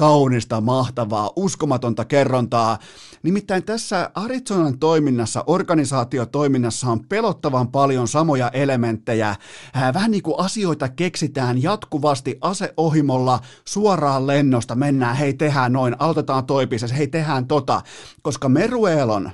kaunista, 0.00 0.60
mahtavaa, 0.60 1.30
uskomatonta 1.36 2.04
kerrontaa. 2.04 2.78
Nimittäin 3.22 3.64
tässä 3.64 4.10
Arizonan 4.14 4.78
toiminnassa, 4.78 5.44
organisaatiotoiminnassa 5.46 6.90
on 6.90 7.00
pelottavan 7.08 7.68
paljon 7.68 8.08
samoja 8.08 8.48
elementtejä. 8.48 9.36
Vähän 9.94 10.10
niin 10.10 10.22
kuin 10.22 10.34
asioita 10.38 10.88
keksitään 10.88 11.62
jatkuvasti 11.62 12.38
aseohimolla 12.40 13.40
suoraan 13.64 14.26
lennosta. 14.26 14.74
Mennään, 14.74 15.16
hei 15.16 15.34
tehdään 15.34 15.72
noin, 15.72 15.96
aloitetaan 15.98 16.46
toipisessa, 16.46 16.96
hei 16.96 17.08
tehdään 17.08 17.46
tota. 17.46 17.82
Koska 18.22 18.48
Meruelon 18.48 19.30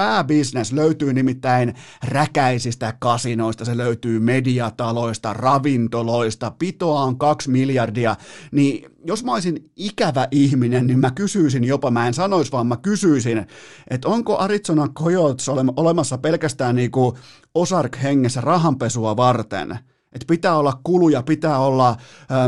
pääbisnes 0.00 0.72
löytyy 0.72 1.12
nimittäin 1.12 1.74
räkäisistä 2.04 2.94
kasinoista, 2.98 3.64
se 3.64 3.76
löytyy 3.76 4.18
mediataloista, 4.18 5.32
ravintoloista, 5.32 6.50
pitoa 6.58 7.02
on 7.02 7.18
kaksi 7.18 7.50
miljardia, 7.50 8.16
niin 8.52 8.90
jos 9.04 9.24
mä 9.24 9.32
olisin 9.32 9.70
ikävä 9.76 10.28
ihminen, 10.30 10.86
niin 10.86 10.98
mä 10.98 11.10
kysyisin 11.10 11.64
jopa, 11.64 11.90
mä 11.90 12.06
en 12.06 12.14
sanoisi 12.14 12.52
vaan 12.52 12.66
mä 12.66 12.76
kysyisin, 12.76 13.46
että 13.90 14.08
onko 14.08 14.38
Arizona 14.38 14.88
Coyotes 14.88 15.48
olemassa 15.76 16.18
pelkästään 16.18 16.76
niinku 16.76 17.18
Ozark 17.54 17.96
hengessä 18.02 18.40
rahanpesua 18.40 19.16
varten, 19.16 19.78
Että 20.12 20.26
pitää 20.28 20.56
olla 20.56 20.80
kuluja, 20.84 21.22
pitää 21.22 21.58
olla 21.58 21.96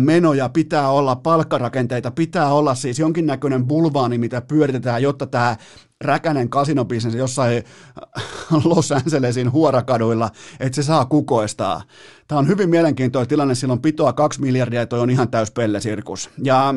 menoja, 0.01 0.48
pitää 0.48 0.88
olla 0.88 1.16
palkkarakenteita, 1.16 2.11
pitää 2.11 2.53
olla 2.53 2.75
siis 2.75 2.98
jonkinnäköinen 2.98 3.66
bulvaani, 3.66 4.18
mitä 4.18 4.40
pyöritetään, 4.40 5.03
jotta 5.03 5.27
tämä 5.27 5.57
räkänen 6.05 6.49
kasinobisnes 6.49 7.14
jossain 7.14 7.62
Los 8.64 8.93
Angelesin 8.93 9.53
huorakaduilla, 9.53 10.30
että 10.61 10.76
se 10.76 10.82
saa 10.82 11.05
kukoistaa. 11.05 11.82
Tämä 12.28 12.39
on 12.39 12.49
hyvin 12.49 12.70
mielenkiintoinen 12.70 13.28
tilanne, 13.28 13.55
silloin 13.55 13.82
pitoa 13.82 14.12
kaksi 14.12 14.41
miljardia 14.41 14.80
ja 14.80 14.87
toi 14.87 15.01
on 15.01 15.11
ihan 15.11 15.30
täys 15.30 15.51
pellesirkus. 15.51 16.30
Ja 16.45 16.74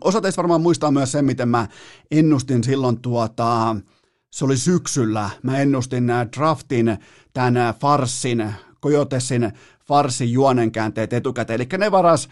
osa 0.00 0.20
teistä 0.20 0.42
varmaan 0.42 0.60
muistaa 0.60 0.90
myös 0.90 1.12
sen, 1.12 1.24
miten 1.24 1.48
mä 1.48 1.68
ennustin 2.10 2.64
silloin 2.64 3.00
tuota, 3.00 3.76
se 4.32 4.44
oli 4.44 4.56
syksyllä, 4.56 5.30
mä 5.42 5.58
ennustin 5.58 6.08
draftin, 6.36 6.98
tämän 7.32 7.74
farssin, 7.80 8.54
Kojotesin 8.80 9.52
farsin 9.90 10.32
juonenkäänteet 10.32 11.12
etukäteen. 11.12 11.60
Eli 11.60 11.68
ne 11.78 11.90
varas 11.90 12.28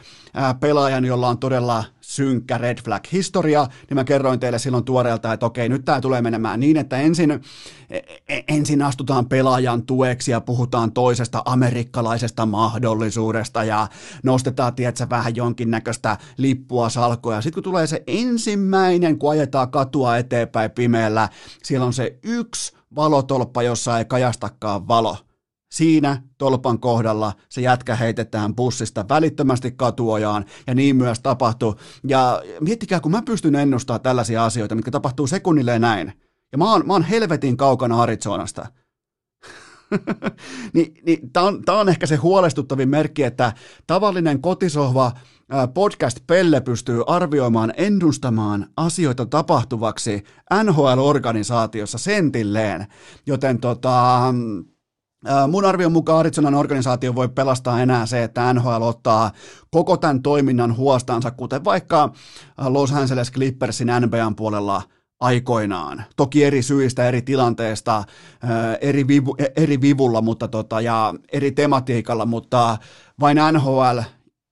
pelaajan, 0.60 1.04
jolla 1.04 1.28
on 1.28 1.38
todella 1.38 1.84
synkkä 2.00 2.58
red 2.58 2.78
flag 2.84 3.04
historia, 3.12 3.66
niin 3.88 3.94
mä 3.94 4.04
kerroin 4.04 4.40
teille 4.40 4.58
silloin 4.58 4.84
tuoreelta, 4.84 5.32
että 5.32 5.46
okei, 5.46 5.68
nyt 5.68 5.84
tämä 5.84 6.00
tulee 6.00 6.22
menemään 6.22 6.60
niin, 6.60 6.76
että 6.76 6.96
ensin, 6.96 7.30
e, 7.30 7.98
e, 8.28 8.44
ensin 8.48 8.82
astutaan 8.82 9.28
pelaajan 9.28 9.82
tueksi 9.82 10.30
ja 10.30 10.40
puhutaan 10.40 10.92
toisesta 10.92 11.42
amerikkalaisesta 11.44 12.46
mahdollisuudesta 12.46 13.64
ja 13.64 13.88
nostetaan, 14.22 14.74
tiedätkö, 14.74 15.06
vähän 15.10 15.36
jonkinnäköistä 15.36 16.16
lippua 16.36 16.88
salkoja. 16.88 17.40
Sitten 17.40 17.54
kun 17.54 17.70
tulee 17.70 17.86
se 17.86 18.02
ensimmäinen, 18.06 19.18
kun 19.18 19.30
ajetaan 19.30 19.70
katua 19.70 20.16
eteenpäin 20.16 20.70
pimeällä, 20.70 21.28
siellä 21.62 21.86
on 21.86 21.92
se 21.92 22.18
yksi 22.22 22.72
valotolppa, 22.96 23.62
jossa 23.62 23.98
ei 23.98 24.04
kajastakaan 24.04 24.88
valo 24.88 25.27
Siinä 25.72 26.22
tolpan 26.38 26.80
kohdalla 26.80 27.32
se 27.48 27.60
jätkä 27.60 27.96
heitetään 27.96 28.54
bussista 28.54 29.04
välittömästi 29.08 29.72
katuojaan 29.72 30.44
ja 30.66 30.74
niin 30.74 30.96
myös 30.96 31.20
tapahtui. 31.20 31.74
Ja 32.04 32.42
miettikää, 32.60 33.00
kun 33.00 33.12
mä 33.12 33.22
pystyn 33.22 33.54
ennustamaan 33.54 34.00
tällaisia 34.00 34.44
asioita, 34.44 34.74
mitkä 34.74 34.90
tapahtuu 34.90 35.26
sekunnilleen 35.26 35.80
näin. 35.80 36.12
Ja 36.52 36.58
mä 36.58 36.72
oon, 36.72 36.86
mä 36.86 36.92
oon 36.92 37.02
helvetin 37.02 37.56
kaukana 37.56 38.02
Arizonasta. 38.02 38.66
niin, 40.74 40.94
niin 41.06 41.30
tämä 41.32 41.46
on, 41.46 41.62
on 41.68 41.88
ehkä 41.88 42.06
se 42.06 42.16
huolestuttavin 42.16 42.88
merkki, 42.88 43.22
että 43.22 43.52
tavallinen 43.86 44.40
kotisohva 44.40 45.12
podcast-pelle 45.74 46.60
pystyy 46.60 47.02
arvioimaan, 47.06 47.72
ennustamaan 47.76 48.66
asioita 48.76 49.26
tapahtuvaksi 49.26 50.24
NHL-organisaatiossa 50.64 51.98
sentilleen. 51.98 52.86
Joten 53.26 53.60
tota, 53.60 54.20
Mun 55.48 55.64
arvion 55.64 55.92
mukaan 55.92 56.18
Arizonan 56.18 56.54
organisaatio 56.54 57.14
voi 57.14 57.28
pelastaa 57.28 57.80
enää 57.80 58.06
se, 58.06 58.24
että 58.24 58.52
NHL 58.52 58.82
ottaa 58.82 59.30
koko 59.70 59.96
tämän 59.96 60.22
toiminnan 60.22 60.76
huostansa, 60.76 61.30
kuten 61.30 61.64
vaikka 61.64 62.12
Los 62.68 62.92
Angeles 62.92 63.32
Clippersin 63.32 63.88
NBAn 64.00 64.36
puolella 64.36 64.82
aikoinaan. 65.20 66.04
Toki 66.16 66.44
eri 66.44 66.62
syistä, 66.62 67.08
eri 67.08 67.22
tilanteesta, 67.22 68.04
eri, 68.80 69.08
vivu, 69.08 69.36
eri 69.56 69.80
vivulla 69.80 70.20
mutta 70.20 70.48
tota, 70.48 70.80
ja 70.80 71.14
eri 71.32 71.52
tematiikalla, 71.52 72.26
mutta 72.26 72.78
vain 73.20 73.38
NHL 73.52 73.98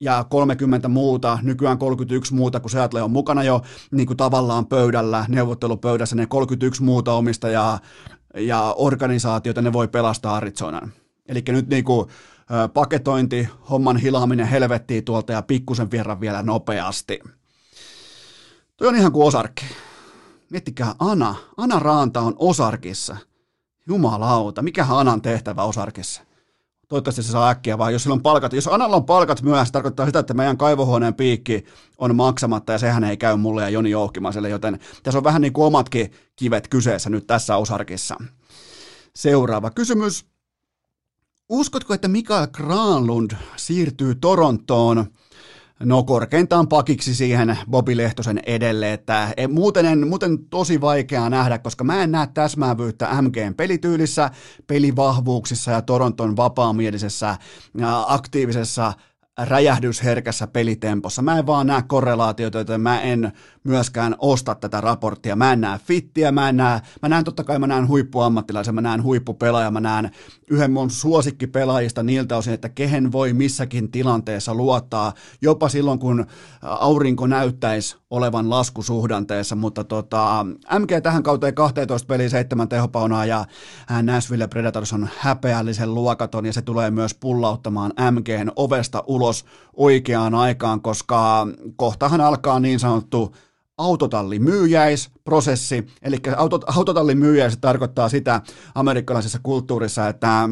ja 0.01 0.25
30 0.25 0.89
muuta, 0.89 1.39
nykyään 1.43 1.79
31 1.79 2.35
muuta, 2.35 2.61
kun 2.61 2.71
Seattle 2.71 3.03
on 3.03 3.11
mukana 3.11 3.43
jo 3.45 3.63
niin 3.91 4.07
kuin 4.07 4.17
tavallaan 4.17 4.67
pöydällä, 4.67 5.25
neuvottelupöydässä, 5.29 6.17
ne 6.17 6.27
31 6.27 6.83
muuta 6.83 7.13
omistajaa 7.13 7.79
ja 8.37 8.75
organisaatiota 8.77 9.63
ne 9.63 9.73
voi 9.73 9.89
pelastaa 9.89 10.37
Arizonan. 10.37 10.93
Eli 11.29 11.43
nyt 11.49 11.69
niin 11.69 11.85
kuin, 11.85 12.09
paketointi, 12.75 13.49
homman 13.71 13.97
hilaaminen 13.97 14.47
helvettiin 14.47 15.05
tuolta 15.05 15.33
ja 15.33 15.43
pikkusen 15.43 15.91
vierran 15.91 16.21
vielä 16.21 16.43
nopeasti. 16.43 17.21
Tuo 18.77 18.89
on 18.89 18.97
ihan 18.97 19.13
kuin 19.13 19.27
osarkki. 19.27 19.65
Miettikää 20.51 20.95
Ana. 20.99 21.35
Ana 21.57 21.79
Raanta 21.79 22.21
on 22.21 22.35
osarkissa. 22.39 23.17
Jumalauta, 23.87 24.63
mikä 24.63 24.87
Anan 24.91 25.23
tehtävä 25.23 25.63
osarkissa? 25.63 26.23
Toivottavasti 26.89 27.23
se 27.23 27.31
saa 27.31 27.51
äkkiä 27.51 27.79
vaan, 27.79 27.93
jos 27.93 28.03
sillä 28.03 28.15
on 28.15 28.23
palkat, 28.23 28.53
jos 28.53 28.69
Analla 28.69 28.97
on 28.97 29.05
palkat 29.05 29.43
myöhässä, 29.43 29.73
tarkoittaa 29.73 30.07
sitä, 30.07 30.19
että 30.19 30.35
meidän 30.35 30.57
kaivohuoneen 30.57 31.15
piikki 31.15 31.65
on 31.99 32.17
maksamatta 32.17 32.73
ja 32.73 32.79
sehän 32.79 33.05
ei 33.05 33.17
käy 33.17 33.37
mulle 33.37 33.63
ja 33.63 33.69
Joni 33.69 33.91
Jouhkimaiselle, 33.91 34.49
joten 34.49 34.81
tässä 35.03 35.19
on 35.19 35.25
vähän 35.25 35.43
niin 35.43 35.53
kuin 35.53 35.67
omatkin 35.67 36.13
kivet 36.37 36.69
kyseessä 36.69 37.11
nyt 37.11 37.27
tässä 37.27 37.57
osarkissa. 37.57 38.17
Seuraava 39.17 39.71
kysymys. 39.71 40.27
Uskotko, 41.49 41.95
että 41.95 42.09
Mikael 42.09 42.47
Granlund 42.47 43.31
siirtyy 43.57 44.15
Torontoon 44.15 45.07
No 45.85 46.03
korkeintaan 46.03 46.69
pakiksi 46.69 47.15
siihen 47.15 47.59
Bobi 47.71 47.97
Lehtosen 47.97 48.41
edelle, 48.47 48.93
että 48.93 49.35
muuten, 49.49 49.87
en, 49.87 50.09
muuten 50.09 50.39
tosi 50.39 50.81
vaikeaa 50.81 51.31
nähdä, 51.31 51.59
koska 51.59 51.85
mä 51.85 52.03
en 52.03 52.13
näe 52.13 52.27
täsmäävyyttä 52.35 53.23
MGn 53.23 53.55
pelityylissä, 53.57 54.31
pelivahvuuksissa 54.67 55.71
ja 55.71 55.83
Toronton 55.83 56.37
vapaamielisessä 56.37 57.37
aktiivisessa 58.07 58.93
räjähdysherkässä 59.39 60.47
pelitempossa. 60.47 61.23
Mä 61.23 61.39
en 61.39 61.47
vaan 61.47 61.67
näe 61.67 61.83
korrelaatioita, 61.83 62.59
joten 62.59 62.81
mä 62.81 63.01
en 63.01 63.33
myöskään 63.67 64.17
osta 64.19 64.55
tätä 64.55 64.81
raporttia. 64.81 65.37
Mä 65.37 65.53
en 65.53 65.61
näe 65.61 65.79
fittiä, 65.79 66.33
mä 66.33 66.49
en 66.49 66.57
näe, 66.57 66.81
mä 67.03 67.09
näen 67.09 67.25
totta 67.25 67.45
kai 67.45 67.59
mä 67.59 67.67
näen 67.67 67.89
huippuammattilaisen, 67.89 68.75
mä 68.75 68.81
näen 68.81 69.03
huippupelaajan, 69.03 69.73
mä 69.73 69.81
näen 69.81 70.11
yhden 70.51 70.73
mun 70.73 70.91
suosikkipelaajista 70.91 72.03
niiltä 72.03 72.37
osin, 72.37 72.55
että 72.55 72.69
kehen 72.69 73.13
voi 73.13 73.33
missäkin 73.33 73.91
tilanteessa 73.91 74.55
luottaa, 74.55 75.13
jopa 75.43 75.69
silloin 75.69 75.99
kun 75.99 76.27
aurinko 76.63 77.27
näyttäisi 77.27 77.97
olevan 78.11 78.51
laskusuhdanteessa, 78.51 79.57
mutta 79.57 79.85
tota, 79.85 80.47
MG 80.79 80.91
tähän 81.03 81.23
kauteen 81.23 81.55
12 81.55 82.07
peliä, 82.07 82.29
7 82.29 82.69
tehopaunaa 82.69 83.27
ja 83.27 83.45
Nashville 84.03 84.49
Predators 84.49 84.93
on 84.93 85.09
häpeällisen 85.19 85.95
luokaton 85.95 86.47
ja 86.47 86.53
se 86.53 86.63
tulee 86.63 86.91
myös 86.91 87.15
pullauttamaan 87.15 87.93
MGn 88.11 88.51
ovesta 88.57 89.05
ulos 89.07 89.45
oikeaan 89.73 90.35
aikaan, 90.35 90.81
koska 90.81 91.47
kohtahan 91.77 92.21
alkaa 92.21 92.61
niin 92.61 92.81
sanottu 92.81 93.35
autotallimyyjäisprosessi, 93.79 95.87
eli 96.03 96.17
autot, 96.37 96.65
autotallimyyjäis 96.77 97.59
tarkoittaa 97.59 98.09
sitä 98.09 98.43
amerikkalaisessa 98.75 99.39
kulttuurissa, 99.43 100.09
että 100.09 100.49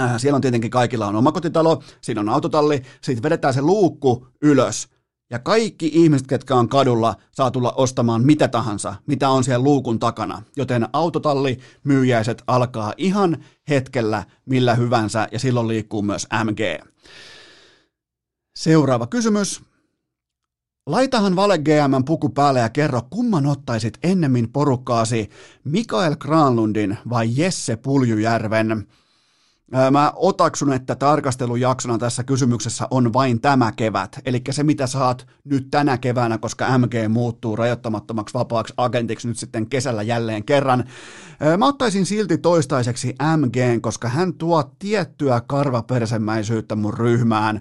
äh, 0.00 0.14
siellä 0.16 0.36
on 0.36 0.42
tietenkin 0.42 0.70
kaikilla 0.70 1.06
on 1.06 1.16
omakotitalo, 1.16 1.82
siinä 2.00 2.20
on 2.20 2.28
autotalli, 2.28 2.82
sitten 3.00 3.22
vedetään 3.22 3.54
se 3.54 3.62
luukku 3.62 4.26
ylös, 4.42 4.88
ja 5.30 5.38
kaikki 5.38 5.90
ihmiset, 5.94 6.26
ketkä 6.26 6.54
on 6.54 6.68
kadulla, 6.68 7.16
saa 7.30 7.50
tulla 7.50 7.72
ostamaan 7.72 8.24
mitä 8.24 8.48
tahansa, 8.48 8.94
mitä 9.06 9.28
on 9.28 9.44
siellä 9.44 9.64
luukun 9.64 9.98
takana. 9.98 10.42
Joten 10.56 10.88
autotalli 10.92 11.58
myyjäiset 11.84 12.42
alkaa 12.46 12.94
ihan 12.96 13.44
hetkellä 13.68 14.24
millä 14.46 14.74
hyvänsä, 14.74 15.28
ja 15.32 15.38
silloin 15.38 15.68
liikkuu 15.68 16.02
myös 16.02 16.26
MG. 16.44 16.60
Seuraava 18.56 19.06
kysymys. 19.06 19.62
Laitahan 20.88 21.36
Vale 21.36 21.58
GM 21.58 22.04
puku 22.04 22.28
päälle 22.28 22.60
ja 22.60 22.68
kerro, 22.68 23.02
kumman 23.10 23.46
ottaisit 23.46 23.98
ennemmin 24.02 24.52
porukkaasi, 24.52 25.30
Mikael 25.64 26.16
Granlundin 26.16 26.98
vai 27.10 27.28
Jesse 27.36 27.76
Puljujärven? 27.76 28.86
Mä 29.90 30.12
otaksun, 30.16 30.72
että 30.72 30.94
tarkastelujaksona 30.94 31.98
tässä 31.98 32.24
kysymyksessä 32.24 32.88
on 32.90 33.12
vain 33.12 33.40
tämä 33.40 33.72
kevät, 33.72 34.20
eli 34.24 34.42
se 34.50 34.62
mitä 34.62 34.86
saat 34.86 35.26
nyt 35.44 35.68
tänä 35.70 35.98
keväänä, 35.98 36.38
koska 36.38 36.78
MG 36.78 36.94
muuttuu 37.08 37.56
rajoittamattomaksi 37.56 38.34
vapaaksi 38.34 38.74
agentiksi 38.76 39.28
nyt 39.28 39.38
sitten 39.38 39.68
kesällä 39.68 40.02
jälleen 40.02 40.44
kerran. 40.44 40.84
Mä 41.58 41.66
ottaisin 41.66 42.06
silti 42.06 42.38
toistaiseksi 42.38 43.14
MG, 43.36 43.56
koska 43.80 44.08
hän 44.08 44.34
tuo 44.34 44.72
tiettyä 44.78 45.42
karvapersemäisyyttä 45.46 46.76
mun 46.76 46.94
ryhmään 46.94 47.60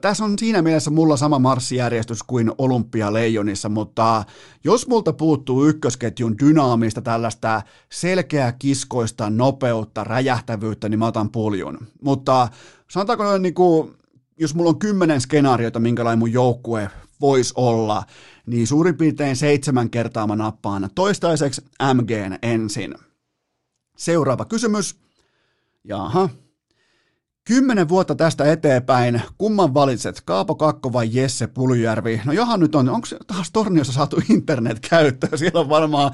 tässä 0.00 0.24
on 0.24 0.38
siinä 0.38 0.62
mielessä 0.62 0.90
mulla 0.90 1.16
sama 1.16 1.38
marssijärjestys 1.38 2.22
kuin 2.22 2.52
Olympialeijonissa, 2.58 3.68
mutta 3.68 4.24
jos 4.64 4.88
multa 4.88 5.12
puuttuu 5.12 5.66
ykkösketjun 5.66 6.38
dynaamista 6.38 7.02
tällaista 7.02 7.62
selkeää 7.92 8.52
kiskoista 8.52 9.30
nopeutta, 9.30 10.04
räjähtävyyttä, 10.04 10.88
niin 10.88 10.98
mä 10.98 11.06
otan 11.06 11.30
puljun. 11.30 11.78
Mutta 12.02 12.48
sanotaanko 12.90 13.24
noin 13.24 13.42
niin 13.42 13.54
kuin, 13.54 13.94
jos 14.36 14.54
mulla 14.54 14.70
on 14.70 14.78
kymmenen 14.78 15.20
skenaariota, 15.20 15.80
minkälainen 15.80 16.18
mun 16.18 16.32
joukkue 16.32 16.90
voisi 17.20 17.54
olla, 17.56 18.02
niin 18.46 18.66
suurin 18.66 18.96
piirtein 18.96 19.36
seitsemän 19.36 19.90
kertaa 19.90 20.26
mä 20.26 20.36
nappaan 20.36 20.90
toistaiseksi 20.94 21.62
MGn 21.94 22.38
ensin. 22.42 22.94
Seuraava 23.96 24.44
kysymys. 24.44 24.96
Jaha, 25.84 26.28
Kymmenen 27.48 27.88
vuotta 27.88 28.14
tästä 28.14 28.52
eteenpäin, 28.52 29.22
kumman 29.38 29.74
valitset, 29.74 30.20
Kaapo 30.24 30.54
Kakko 30.54 30.92
vai 30.92 31.08
Jesse 31.12 31.46
Puljärvi? 31.46 32.20
No 32.24 32.32
johan 32.32 32.60
nyt 32.60 32.74
on, 32.74 32.88
onko 32.88 33.06
taas 33.26 33.50
Torniossa 33.50 33.92
saatu 33.92 34.22
internet 34.30 34.80
käyttöön? 34.90 35.38
Siellä 35.38 35.60
on 35.60 35.68
varmaan 35.68 36.10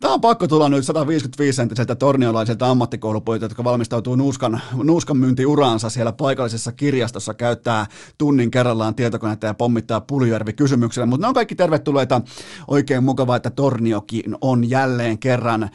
Tämä 0.00 0.14
on 0.14 0.20
pakko 0.20 0.48
tulla 0.48 0.68
nyt 0.68 0.84
155-senttiseltä 0.84 1.94
torniolaiselta 1.94 2.70
ammattikoulupojilta, 2.70 3.44
jotka 3.44 3.64
valmistautuu 3.64 4.16
nuuskan, 4.16 4.60
nuuskan 4.82 5.16
myyntiuraansa 5.16 5.90
siellä 5.90 6.12
paikallisessa 6.12 6.72
kirjastossa, 6.72 7.34
käyttää 7.34 7.86
tunnin 8.18 8.50
kerrallaan 8.50 8.94
tietokonetta 8.94 9.46
ja 9.46 9.54
pommittaa 9.54 10.00
Puljärvi 10.00 10.52
kysymyksellä. 10.52 11.06
Mutta 11.06 11.24
ne 11.24 11.28
on 11.28 11.34
kaikki 11.34 11.54
tervetulleita. 11.54 12.20
Oikein 12.68 13.04
mukavaa, 13.04 13.36
että 13.36 13.50
Torniokin 13.50 14.36
on 14.40 14.70
jälleen 14.70 15.18
kerran 15.18 15.70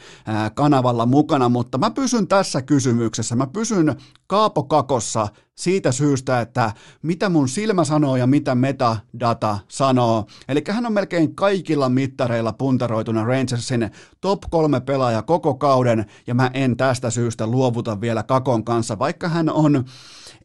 kanavalla 0.54 1.06
mukana, 1.06 1.48
mutta 1.48 1.78
mä 1.78 1.90
pysyn 1.90 2.28
tässä 2.28 2.62
kysymyksessä. 2.62 3.36
Mä 3.36 3.46
pysyn 3.46 3.96
Kaapo 4.26 4.62
Kakossa 4.62 5.28
siitä 5.60 5.92
syystä, 5.92 6.40
että 6.40 6.72
mitä 7.02 7.28
mun 7.28 7.48
silmä 7.48 7.84
sanoo 7.84 8.16
ja 8.16 8.26
mitä 8.26 8.54
metadata 8.54 9.58
sanoo. 9.68 10.26
Eli 10.48 10.62
hän 10.68 10.86
on 10.86 10.92
melkein 10.92 11.34
kaikilla 11.34 11.88
mittareilla 11.88 12.52
puntaroituna 12.52 13.24
Rangersin 13.24 13.90
top 14.20 14.42
kolme 14.50 14.80
pelaaja 14.80 15.22
koko 15.22 15.54
kauden, 15.54 16.06
ja 16.26 16.34
mä 16.34 16.50
en 16.54 16.76
tästä 16.76 17.10
syystä 17.10 17.46
luovuta 17.46 18.00
vielä 18.00 18.22
Kakon 18.22 18.64
kanssa, 18.64 18.98
vaikka 18.98 19.28
hän 19.28 19.50
on 19.50 19.84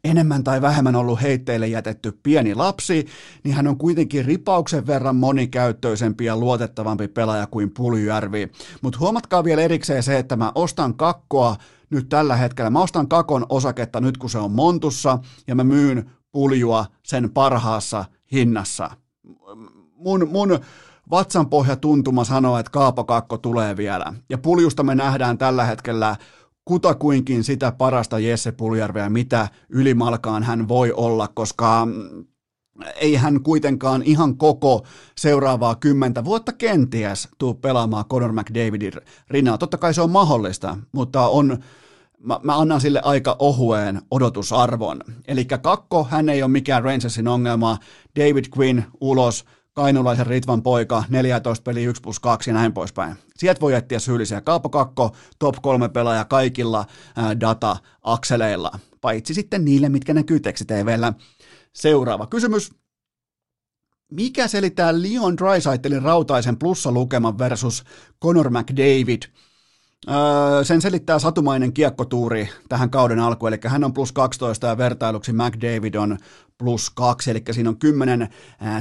enemmän 0.03 0.43
tai 0.43 0.61
vähemmän 0.61 0.95
ollut 0.95 1.22
heitteille 1.22 1.68
jätetty 1.68 2.20
pieni 2.24 2.55
lapsi, 2.55 3.05
niin 3.43 3.55
hän 3.55 3.68
on 3.68 3.78
kuitenkin 3.78 4.26
ripauksen 4.26 4.88
verran 4.88 5.16
monikäyttöisempi 5.16 6.26
ja 6.26 6.38
luotettavampi 6.38 7.07
pelaaja 7.07 7.47
kuin 7.47 7.72
Puljärvi. 7.72 8.51
Mutta 8.82 8.99
huomatkaa 8.99 9.43
vielä 9.43 9.61
erikseen 9.61 10.03
se, 10.03 10.18
että 10.20 10.36
mä 10.36 10.51
ostan 10.55 10.93
kakkoa 10.93 11.55
nyt 11.90 12.10
tällä 12.10 12.36
hetkellä. 12.36 12.70
Mä 12.70 12.82
ostan 12.82 13.08
kakon 13.08 13.46
osaketta 13.50 14.02
nyt, 14.02 14.18
kun 14.18 14.30
se 14.30 14.38
on 14.38 14.52
montussa, 14.52 15.20
ja 15.48 15.56
mä 15.56 15.64
myyn 15.64 16.10
puljua 16.32 16.86
sen 17.04 17.30
parhaassa 17.32 18.06
hinnassa. 18.32 18.92
Mun, 19.96 20.28
mun 20.32 20.60
vatsanpohja 21.12 21.76
tuntuma 21.76 22.24
sanoo, 22.24 22.58
että 22.58 22.72
kaapakakko 22.72 23.38
tulee 23.38 23.78
vielä. 23.78 24.14
Ja 24.30 24.38
puljusta 24.38 24.84
me 24.84 24.96
nähdään 24.96 25.38
tällä 25.38 25.64
hetkellä 25.66 26.16
kutakuinkin 26.66 27.44
sitä 27.44 27.72
parasta 27.72 28.20
Jesse 28.20 28.52
Puljärveä, 28.52 29.10
mitä 29.10 29.48
ylimalkaan 29.70 30.44
hän 30.44 30.68
voi 30.68 30.92
olla, 30.92 31.28
koska 31.28 31.88
ei 32.96 33.16
hän 33.16 33.44
kuitenkaan 33.44 34.04
ihan 34.04 34.38
koko 34.38 34.86
seuraavaa 35.18 35.76
kymmentä 35.76 36.26
vuotta 36.26 36.54
kenties 36.54 37.28
tuu 37.38 37.54
pelaamaan 37.54 38.06
Conor 38.06 38.32
McDavidin 38.32 38.94
rinnalla. 39.30 39.58
Totta 39.58 39.78
kai 39.78 39.94
se 39.94 40.02
on 40.02 40.10
mahdollista, 40.10 40.78
mutta 40.92 41.28
on, 41.28 41.64
mä, 42.20 42.40
mä 42.44 42.58
annan 42.58 42.82
sille 42.82 43.02
aika 43.04 43.36
ohueen 43.40 44.02
odotusarvon. 44.12 45.02
Eli 45.28 45.46
kakko, 45.46 46.08
hän 46.10 46.30
ei 46.30 46.44
ole 46.44 46.52
mikään 46.52 46.84
Rangersin 46.84 47.28
ongelma. 47.28 47.78
David 48.20 48.46
Quinn 48.58 48.84
ulos, 49.02 49.46
kainulaisen 49.74 50.28
Ritvan 50.28 50.64
poika, 50.64 51.04
14 51.10 51.64
peli 51.64 51.84
1 51.84 52.02
plus 52.02 52.20
2 52.20 52.50
ja 52.50 52.54
näin 52.54 52.74
poispäin. 52.74 53.16
Sieltä 53.36 53.62
voi 53.62 53.74
etsiä 53.74 54.00
syyllisiä. 54.00 54.42
Kaapo 54.42 54.70
top 55.40 55.56
3 55.62 55.90
pelaaja 55.90 56.26
kaikilla 56.26 56.86
data-akseleilla, 57.40 58.80
paitsi 59.02 59.34
sitten 59.34 59.66
niille, 59.66 59.90
mitkä 59.90 60.14
näkyy 60.14 60.40
tekstitvllä. 60.40 61.14
Seuraava 61.76 62.28
kysymys. 62.28 62.72
Mikä 64.12 64.48
selittää 64.48 64.94
Leon 65.02 65.38
Drysaitelin 65.38 66.02
rautaisen 66.02 66.58
plussalukeman 66.58 67.38
versus 67.38 67.84
Conor 68.24 68.50
McDavid? 68.50 69.22
Öö, 70.10 70.64
sen 70.64 70.82
selittää 70.82 71.20
satumainen 71.20 71.74
kiekkotuuri 71.74 72.50
tähän 72.70 72.90
kauden 72.90 73.20
alkuun, 73.20 73.54
eli 73.54 73.60
hän 73.66 73.84
on 73.84 73.94
plus 73.94 74.12
12 74.12 74.68
ja 74.68 74.78
vertailuksi 74.78 75.34
McDavid 75.34 75.96
on 75.96 76.18
plus 76.58 76.90
2, 76.90 77.32
eli 77.32 77.44
siinä 77.52 77.70
on 77.70 77.80
10 77.80 78.30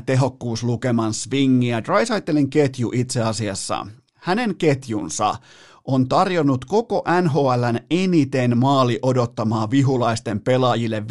tehokkuuslukeman 0.07 1.15
swingiä. 1.15 1.85
Drysaitelin 1.85 2.51
ketju 2.51 2.91
itse 2.95 3.23
asiassa, 3.23 3.87
hänen 4.15 4.57
ketjunsa 4.57 5.35
on 5.85 6.09
tarjonnut 6.09 6.64
koko 6.64 7.05
NHLn 7.22 7.78
eniten 7.91 8.59
maali 8.59 8.99
odottamaa 9.03 9.70
vihulaisten 9.70 10.41
pelaajille 10.41 11.01
5-5 11.01 11.05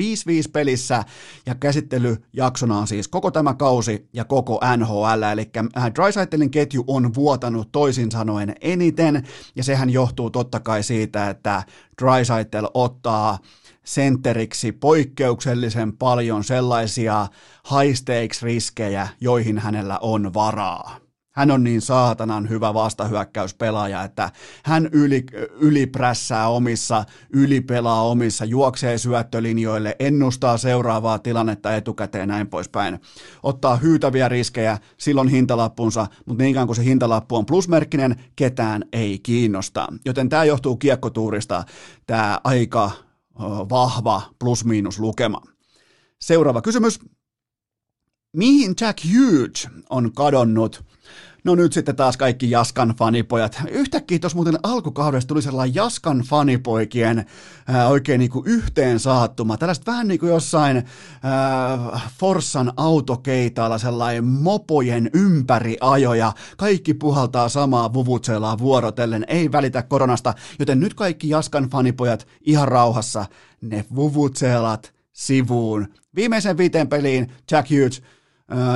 pelissä 0.54 1.04
ja 1.46 1.56
käsittelyjaksona 1.56 2.78
on 2.78 2.88
siis 2.88 3.08
koko 3.08 3.32
tämä 3.32 3.54
kausi 3.54 4.10
ja 4.14 4.26
koko 4.26 4.60
NHL, 4.78 5.24
eli 5.34 5.50
äh, 5.78 5.92
Drysaitelin 5.96 6.52
ketju 6.52 6.84
on 6.88 7.14
vuotanut 7.14 7.72
toisin 7.72 8.12
sanoen 8.12 8.56
eniten 8.62 9.28
ja 9.56 9.64
sehän 9.64 9.90
johtuu 9.90 10.30
totta 10.30 10.60
kai 10.60 10.84
siitä, 10.84 11.30
että 11.30 11.64
Drysaitel 12.02 12.68
ottaa 12.74 13.40
sentteriksi 13.86 14.72
poikkeuksellisen 14.72 15.98
paljon 15.98 16.44
sellaisia 16.44 17.28
high 17.72 17.96
stakes 17.96 18.44
riskejä, 18.44 19.08
joihin 19.22 19.58
hänellä 19.58 20.00
on 20.02 20.34
varaa. 20.34 21.03
Hän 21.34 21.52
on 21.52 21.64
niin 21.64 21.82
saatanan 21.82 22.50
hyvä 22.50 22.74
vastahyökkäyspelaaja, 22.74 24.04
että 24.04 24.32
hän 24.64 24.90
yli, 24.92 25.26
yliprässää 25.60 26.48
omissa, 26.48 27.06
ylipelaa 27.34 28.04
omissa, 28.04 28.46
juoksee 28.46 28.98
syöttölinjoille, 28.98 29.96
ennustaa 30.00 30.58
seuraavaa 30.58 31.20
tilannetta 31.20 31.76
etukäteen 31.76 32.28
näin 32.28 32.48
poispäin. 32.48 33.00
Ottaa 33.44 33.76
hyytäviä 33.76 34.30
riskejä, 34.30 34.78
silloin 34.98 35.28
hintalappunsa, 35.28 36.08
mutta 36.26 36.44
niin 36.44 36.56
kuin 36.66 36.76
se 36.76 36.84
hintalappu 36.84 37.36
on 37.36 37.46
plusmerkkinen, 37.46 38.24
ketään 38.36 38.84
ei 38.94 39.20
kiinnosta. 39.20 39.88
Joten 40.06 40.30
tämä 40.30 40.44
johtuu 40.44 40.78
kiekkotuurista, 40.78 41.64
tämä 42.08 42.40
aika 42.44 42.92
vahva 43.70 44.22
plus-miinus 44.40 45.00
lukema. 45.00 45.42
Seuraava 46.22 46.62
kysymys. 46.62 47.00
Mihin 48.36 48.74
Jack 48.82 49.00
Hughes 49.06 49.68
on 49.90 50.14
kadonnut 50.14 50.84
No 51.44 51.56
nyt 51.56 51.74
sitten 51.74 51.96
taas 51.96 52.18
kaikki 52.18 52.52
Jaskan 52.52 52.90
fanipojat. 52.98 53.62
Yhtäkkiä 53.70 54.20
tuossa 54.20 54.36
muuten 54.36 54.60
alkukaudesta 54.64 55.28
tuli 55.28 55.42
sellainen 55.42 55.76
Jaskan 55.76 56.20
fanipoikien 56.20 57.26
ää, 57.68 57.88
oikein 57.88 58.20
niin 58.20 58.32
kuin 58.32 58.48
yhteen 58.48 59.00
saattuma. 59.00 59.58
Tällaista 59.58 59.92
vähän 59.92 60.08
niin 60.08 60.20
kuin 60.20 60.30
jossain 60.30 60.78
ää, 60.78 62.00
Forssan 62.20 62.74
autokeitaalla 62.78 63.78
sellainen 63.78 64.26
mopojen 64.26 65.10
ympäriajoja. 65.14 66.34
Kaikki 66.58 66.94
puhaltaa 66.94 67.50
samaa 67.50 67.94
vuvutselaa 67.94 68.60
vuorotellen, 68.60 69.26
ei 69.28 69.52
välitä 69.52 69.82
koronasta. 69.82 70.34
Joten 70.60 70.80
nyt 70.80 70.94
kaikki 70.94 71.30
Jaskan 71.30 71.70
fanipojat 71.70 72.28
ihan 72.42 72.68
rauhassa. 72.68 73.26
Ne 73.62 73.86
vuvutselat 73.96 74.94
sivuun. 75.14 75.88
Viimeisen 76.16 76.58
viiteen 76.58 76.88
peliin 76.88 77.32
Jack 77.52 77.70
Hughes 77.72 78.02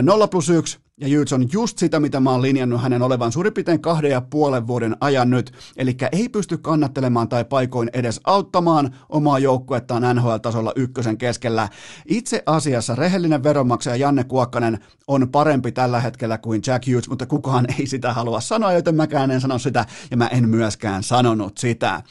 0 0.01 0.27
plus 0.27 0.49
1, 0.49 0.79
ja 1.01 1.07
Jyts 1.07 1.33
on 1.33 1.45
just 1.53 1.77
sitä, 1.77 1.99
mitä 1.99 2.19
mä 2.19 2.31
oon 2.31 2.41
linjannut 2.41 2.81
hänen 2.81 3.01
olevan 3.01 3.31
suurin 3.31 3.53
piirtein 3.53 3.81
kahden 3.81 4.11
ja 4.11 4.21
puolen 4.21 4.67
vuoden 4.67 4.97
ajan 5.01 5.29
nyt, 5.29 5.51
eli 5.77 5.97
ei 6.11 6.29
pysty 6.29 6.57
kannattelemaan 6.57 7.29
tai 7.29 7.45
paikoin 7.45 7.89
edes 7.93 8.21
auttamaan 8.23 8.95
omaa 9.09 9.39
joukkuettaan 9.39 10.15
NHL-tasolla 10.15 10.71
ykkösen 10.75 11.17
keskellä. 11.17 11.69
Itse 12.07 12.43
asiassa 12.45 12.95
rehellinen 12.95 13.43
veronmaksaja 13.43 13.95
Janne 13.95 14.23
Kuokkanen 14.23 14.79
on 15.07 15.29
parempi 15.29 15.71
tällä 15.71 15.99
hetkellä 15.99 16.37
kuin 16.37 16.61
Jack 16.67 16.87
Hughes, 16.87 17.09
mutta 17.09 17.25
kukaan 17.25 17.65
ei 17.79 17.87
sitä 17.87 18.13
halua 18.13 18.41
sanoa, 18.41 18.73
joten 18.73 18.95
mäkään 18.95 19.31
en 19.31 19.41
sano 19.41 19.59
sitä, 19.59 19.85
ja 20.11 20.17
mä 20.17 20.27
en 20.27 20.49
myöskään 20.49 21.03
sanonut 21.03 21.57
sitä. 21.57 22.03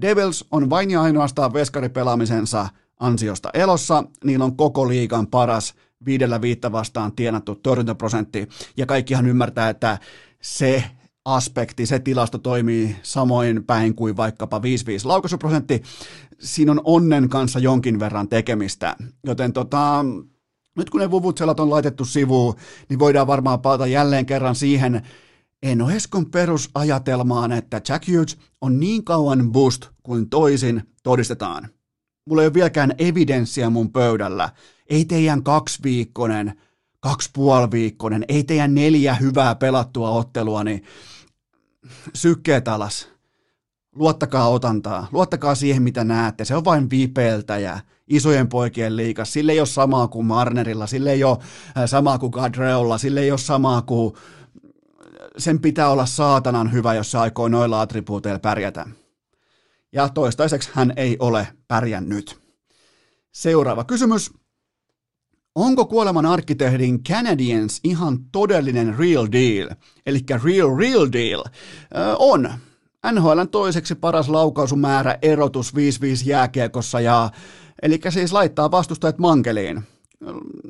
Devils 0.00 0.46
on 0.50 0.70
vain 0.70 0.90
ja 0.90 1.02
ainoastaan 1.02 1.52
veskaripelaamisensa 1.52 2.68
ansiosta 3.00 3.50
elossa, 3.54 4.04
niillä 4.24 4.44
on 4.44 4.56
koko 4.56 4.88
liigan 4.88 5.26
paras 5.26 5.74
viidellä 6.06 6.40
viittä 6.40 6.72
vastaan 6.72 7.12
tienattu 7.12 7.54
torjuntaprosentti, 7.54 8.48
ja 8.76 8.86
kaikkihan 8.86 9.26
ymmärtää, 9.26 9.68
että 9.68 9.98
se 10.42 10.84
aspekti, 11.24 11.86
se 11.86 11.98
tilasto 11.98 12.38
toimii 12.38 12.96
samoin 13.02 13.64
päin 13.64 13.94
kuin 13.94 14.16
vaikkapa 14.16 14.58
5-5 14.58 14.62
laukaisuprosentti. 15.04 15.82
Siinä 16.38 16.72
on 16.72 16.80
onnen 16.84 17.28
kanssa 17.28 17.58
jonkin 17.58 18.00
verran 18.00 18.28
tekemistä, 18.28 18.96
joten 19.26 19.52
tota, 19.52 20.04
nyt 20.76 20.90
kun 20.90 21.00
ne 21.00 21.10
vuvutselat 21.10 21.60
on 21.60 21.70
laitettu 21.70 22.04
sivuun, 22.04 22.54
niin 22.88 22.98
voidaan 22.98 23.26
varmaan 23.26 23.60
palata 23.60 23.86
jälleen 23.86 24.26
kerran 24.26 24.54
siihen 24.54 25.02
Eno 25.62 25.90
Eskon 25.90 26.30
perusajatelmaan, 26.30 27.52
että 27.52 27.80
Jack 27.88 28.08
Hughes 28.08 28.38
on 28.60 28.80
niin 28.80 29.04
kauan 29.04 29.52
boost 29.52 29.88
kuin 30.02 30.28
toisin 30.28 30.82
todistetaan. 31.02 31.68
Mulla 32.24 32.42
ei 32.42 32.46
ole 32.46 32.54
vieläkään 32.54 32.94
evidenssiä 32.98 33.70
mun 33.70 33.92
pöydällä, 33.92 34.50
ei 34.86 35.04
teidän 35.04 35.42
kaksiviikkoinen, 35.42 36.60
kaksi 37.00 37.30
viikkoinen, 37.72 38.24
ei 38.28 38.44
teidän 38.44 38.74
neljä 38.74 39.14
hyvää 39.14 39.54
pelattua 39.54 40.10
ottelua, 40.10 40.64
niin 40.64 40.82
sykkeet 42.14 42.68
alas. 42.68 43.08
Luottakaa 43.94 44.48
otantaa, 44.48 45.08
luottakaa 45.12 45.54
siihen 45.54 45.82
mitä 45.82 46.04
näette, 46.04 46.44
se 46.44 46.56
on 46.56 46.64
vain 46.64 46.90
viipeltäjä 46.90 47.80
isojen 48.08 48.48
poikien 48.48 48.96
liikas, 48.96 49.32
sille 49.32 49.52
ei 49.52 49.60
ole 49.60 49.66
samaa 49.66 50.08
kuin 50.08 50.26
Marnerilla, 50.26 50.86
sille 50.86 51.12
ei 51.12 51.24
ole 51.24 51.38
äh, 51.78 51.88
samaa 51.88 52.18
kuin 52.18 52.30
Gadreolla, 52.30 52.98
sille 52.98 53.20
ei 53.20 53.30
ole 53.30 53.38
samaa 53.38 53.82
kuin, 53.82 54.14
sen 55.38 55.60
pitää 55.60 55.88
olla 55.88 56.06
saatanan 56.06 56.72
hyvä, 56.72 56.94
jos 56.94 57.10
se 57.10 57.18
aikoo 57.18 57.48
noilla 57.48 57.80
attribuuteilla 57.80 58.38
pärjätä. 58.38 58.86
Ja 59.94 60.08
toistaiseksi 60.08 60.70
hän 60.72 60.92
ei 60.96 61.16
ole 61.18 61.48
pärjännyt. 61.68 62.38
Seuraava 63.32 63.84
kysymys. 63.84 64.30
onko 65.54 65.86
kuoleman 65.86 66.26
arkkitehdin 66.26 67.04
Canadiens 67.04 67.80
ihan 67.84 68.18
todellinen 68.32 68.98
real 68.98 69.28
deal, 69.32 69.70
eli 70.06 70.20
real 70.44 70.76
real 70.76 71.08
deal? 71.12 71.44
Ö, 71.44 72.16
on. 72.18 72.50
NHLn 73.12 73.48
toiseksi 73.50 73.94
paras 73.94 74.28
laukaisumäärä 74.28 75.18
erotus 75.22 75.74
5-5 75.74 75.78
jääkiekossa 76.24 77.00
ja 77.00 77.30
eli 77.82 78.00
siis 78.08 78.32
laittaa 78.32 78.70
vastustajat 78.70 79.18
mankeliin 79.18 79.82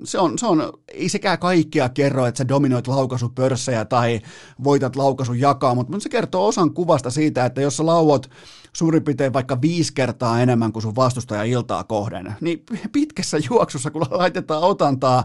se 0.04 0.18
on, 0.18 0.38
se 0.38 0.46
on, 0.46 0.72
ei 0.88 1.08
sekään 1.08 1.38
kaikkia 1.38 1.88
kerro, 1.88 2.26
että 2.26 2.38
sä 2.38 2.48
dominoit 2.48 2.86
laukaisupörssejä 2.86 3.84
tai 3.84 4.20
voitat 4.64 4.96
laukaisun 4.96 5.40
jakaa, 5.40 5.74
mutta 5.74 6.00
se 6.00 6.08
kertoo 6.08 6.46
osan 6.46 6.74
kuvasta 6.74 7.10
siitä, 7.10 7.44
että 7.44 7.60
jos 7.60 7.76
sä 7.76 7.86
lauot 7.86 8.30
suurin 8.72 9.04
piirtein 9.04 9.32
vaikka 9.32 9.60
viisi 9.60 9.94
kertaa 9.94 10.40
enemmän 10.40 10.72
kuin 10.72 10.82
sun 10.82 10.96
vastustaja 10.96 11.42
iltaa 11.42 11.84
kohden, 11.84 12.34
niin 12.40 12.64
pitkässä 12.92 13.38
juoksussa, 13.50 13.90
kun 13.90 14.06
laitetaan 14.10 14.62
otantaa 14.62 15.24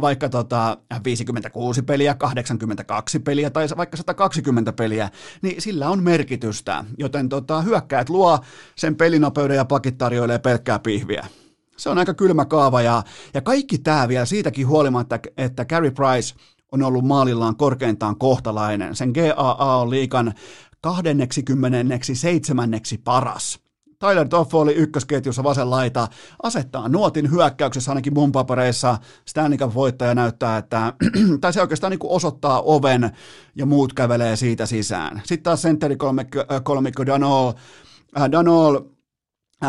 vaikka 0.00 0.28
tota 0.28 0.78
56 1.04 1.82
peliä, 1.82 2.14
82 2.14 3.18
peliä 3.18 3.50
tai 3.50 3.66
vaikka 3.76 3.96
120 3.96 4.72
peliä, 4.72 5.10
niin 5.42 5.62
sillä 5.62 5.90
on 5.90 6.02
merkitystä, 6.02 6.84
joten 6.98 7.28
tota, 7.28 7.62
hyökkäät 7.62 8.10
luo 8.10 8.38
sen 8.76 8.96
pelinopeuden 8.96 9.56
ja 9.56 9.64
pakit 9.64 9.98
tarjoilee 9.98 10.38
pelkkää 10.38 10.78
pihviä. 10.78 11.26
Se 11.78 11.90
on 11.90 11.98
aika 11.98 12.14
kylmä 12.14 12.44
kaava 12.44 12.82
ja, 12.82 13.02
ja 13.34 13.40
kaikki 13.40 13.78
tämä 13.78 14.08
vielä 14.08 14.24
siitäkin 14.24 14.66
huolimatta, 14.66 15.18
että 15.36 15.64
Carey 15.64 15.90
Price 15.90 16.34
on 16.72 16.82
ollut 16.82 17.04
maalillaan 17.04 17.56
korkeintaan 17.56 18.18
kohtalainen. 18.18 18.96
Sen 18.96 19.10
GAA 19.10 19.76
on 19.76 19.90
liikan 19.90 20.34
27. 20.80 22.70
paras. 23.04 23.60
Tyler 23.98 24.28
Toffoli 24.28 24.74
ykkösketjussa 24.74 25.44
vasen 25.44 25.70
laita 25.70 26.08
asettaa 26.42 26.88
nuotin 26.88 27.30
hyökkäyksessä 27.30 27.90
ainakin 27.90 28.14
mun 28.14 28.32
papereissa. 28.32 28.98
Stanley 29.28 29.58
Cup-voittaja 29.58 30.14
näyttää, 30.14 30.58
että, 30.58 30.92
tai 31.40 31.52
se 31.52 31.60
oikeastaan 31.60 31.90
niin 31.90 32.00
osoittaa 32.02 32.62
oven 32.62 33.10
ja 33.54 33.66
muut 33.66 33.92
kävelee 33.92 34.36
siitä 34.36 34.66
sisään. 34.66 35.22
Sitten 35.24 35.42
taas 35.42 35.62
sentteri-kolmikko 35.62 36.44
kolmikko 36.62 37.06
Danol, 37.06 37.52
äh, 38.20 38.30
Danol 38.30 38.80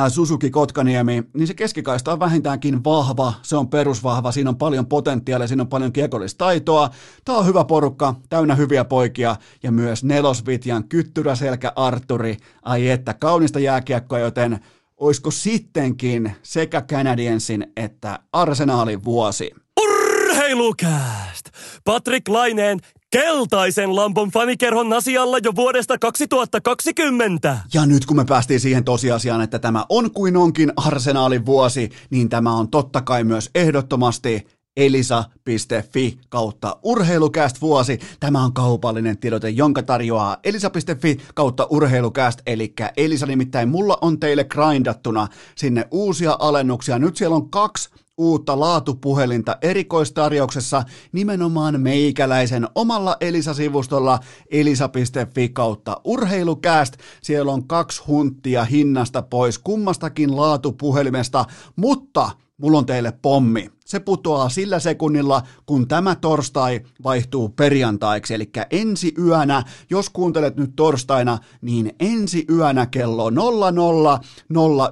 Suzuki 0.09 0.49
Kotkaniemi, 0.49 1.23
niin 1.33 1.47
se 1.47 1.53
keskikaista 1.53 2.13
on 2.13 2.19
vähintäänkin 2.19 2.83
vahva, 2.83 3.33
se 3.41 3.55
on 3.55 3.69
perusvahva, 3.69 4.31
siinä 4.31 4.49
on 4.49 4.57
paljon 4.57 4.85
potentiaalia, 4.85 5.47
siinä 5.47 5.63
on 5.63 5.67
paljon 5.67 5.93
kiekollista 5.93 6.37
taitoa. 6.37 6.89
Tämä 7.25 7.37
on 7.37 7.45
hyvä 7.45 7.63
porukka, 7.65 8.15
täynnä 8.29 8.55
hyviä 8.55 8.85
poikia 8.85 9.35
ja 9.63 9.71
myös 9.71 10.03
nelosvitjan 10.03 10.83
kyttyräselkä 10.83 11.73
Arturi. 11.75 12.37
Ai 12.63 12.89
että, 12.89 13.13
kaunista 13.13 13.59
jääkiekkoa, 13.59 14.19
joten 14.19 14.59
olisiko 14.97 15.31
sittenkin 15.31 16.31
sekä 16.43 16.81
Canadiensin 16.81 17.71
että 17.75 18.19
Arsenaalin 18.33 19.03
vuosi? 19.03 19.51
Urheilukääst! 19.81 21.45
Patrick 21.85 22.27
Laineen 22.27 22.79
keltaisen 23.11 23.95
lampon 23.95 24.29
fanikerhon 24.29 24.93
asialla 24.93 25.37
jo 25.43 25.55
vuodesta 25.55 25.97
2020. 25.97 27.57
Ja 27.73 27.85
nyt 27.85 28.05
kun 28.05 28.17
me 28.17 28.25
päästiin 28.25 28.59
siihen 28.59 28.83
tosiasiaan, 28.83 29.41
että 29.41 29.59
tämä 29.59 29.85
on 29.89 30.11
kuin 30.11 30.37
onkin 30.37 30.73
arsenaalin 30.75 31.45
vuosi, 31.45 31.89
niin 32.09 32.29
tämä 32.29 32.53
on 32.53 32.69
totta 32.69 33.01
kai 33.01 33.23
myös 33.23 33.49
ehdottomasti 33.55 34.47
elisa.fi 34.77 36.19
kautta 36.29 36.77
urheilukäst 36.83 37.61
vuosi. 37.61 37.99
Tämä 38.19 38.43
on 38.43 38.53
kaupallinen 38.53 39.17
tiedote, 39.17 39.49
jonka 39.49 39.83
tarjoaa 39.83 40.37
elisa.fi 40.43 41.17
kautta 41.35 41.67
urheilukäst, 41.69 42.41
eli 42.45 42.73
Elisa 42.97 43.25
nimittäin 43.25 43.69
mulla 43.69 43.97
on 44.01 44.19
teille 44.19 44.43
grindattuna 44.43 45.27
sinne 45.55 45.87
uusia 45.91 46.37
alennuksia. 46.39 46.99
Nyt 46.99 47.17
siellä 47.17 47.35
on 47.35 47.49
kaksi 47.49 47.89
uutta 48.19 48.59
laatupuhelinta 48.59 49.57
erikoistarjouksessa 49.61 50.83
nimenomaan 51.11 51.81
meikäläisen 51.81 52.67
omalla 52.75 53.17
Elisa-sivustolla 53.21 54.19
elisa.fi 54.51 55.49
kautta 55.49 56.01
urheilukääst. 56.03 56.93
Siellä 57.21 57.51
on 57.51 57.67
kaksi 57.67 58.01
hunttia 58.07 58.65
hinnasta 58.65 59.21
pois 59.21 59.59
kummastakin 59.59 60.37
laatupuhelimesta, 60.37 61.45
mutta 61.75 62.31
mulla 62.57 62.77
on 62.77 62.85
teille 62.85 63.13
pommi. 63.21 63.69
Se 63.85 63.99
putoaa 63.99 64.49
sillä 64.49 64.79
sekunnilla, 64.79 65.41
kun 65.65 65.87
tämä 65.87 66.15
torstai 66.15 66.81
vaihtuu 67.03 67.49
perjantaiksi, 67.49 68.33
eli 68.33 68.49
ensi 68.71 69.13
yönä, 69.19 69.63
jos 69.89 70.09
kuuntelet 70.09 70.55
nyt 70.55 70.71
torstaina, 70.75 71.37
niin 71.61 71.95
ensi 71.99 72.45
yönä 72.49 72.85
kello 72.85 73.29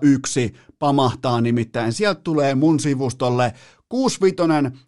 0001 0.01 0.53
pamahtaa 0.79 1.41
nimittäin. 1.41 1.93
Sieltä 1.93 2.21
tulee 2.23 2.55
mun 2.55 2.79
sivustolle 2.79 3.53
65 3.89 4.35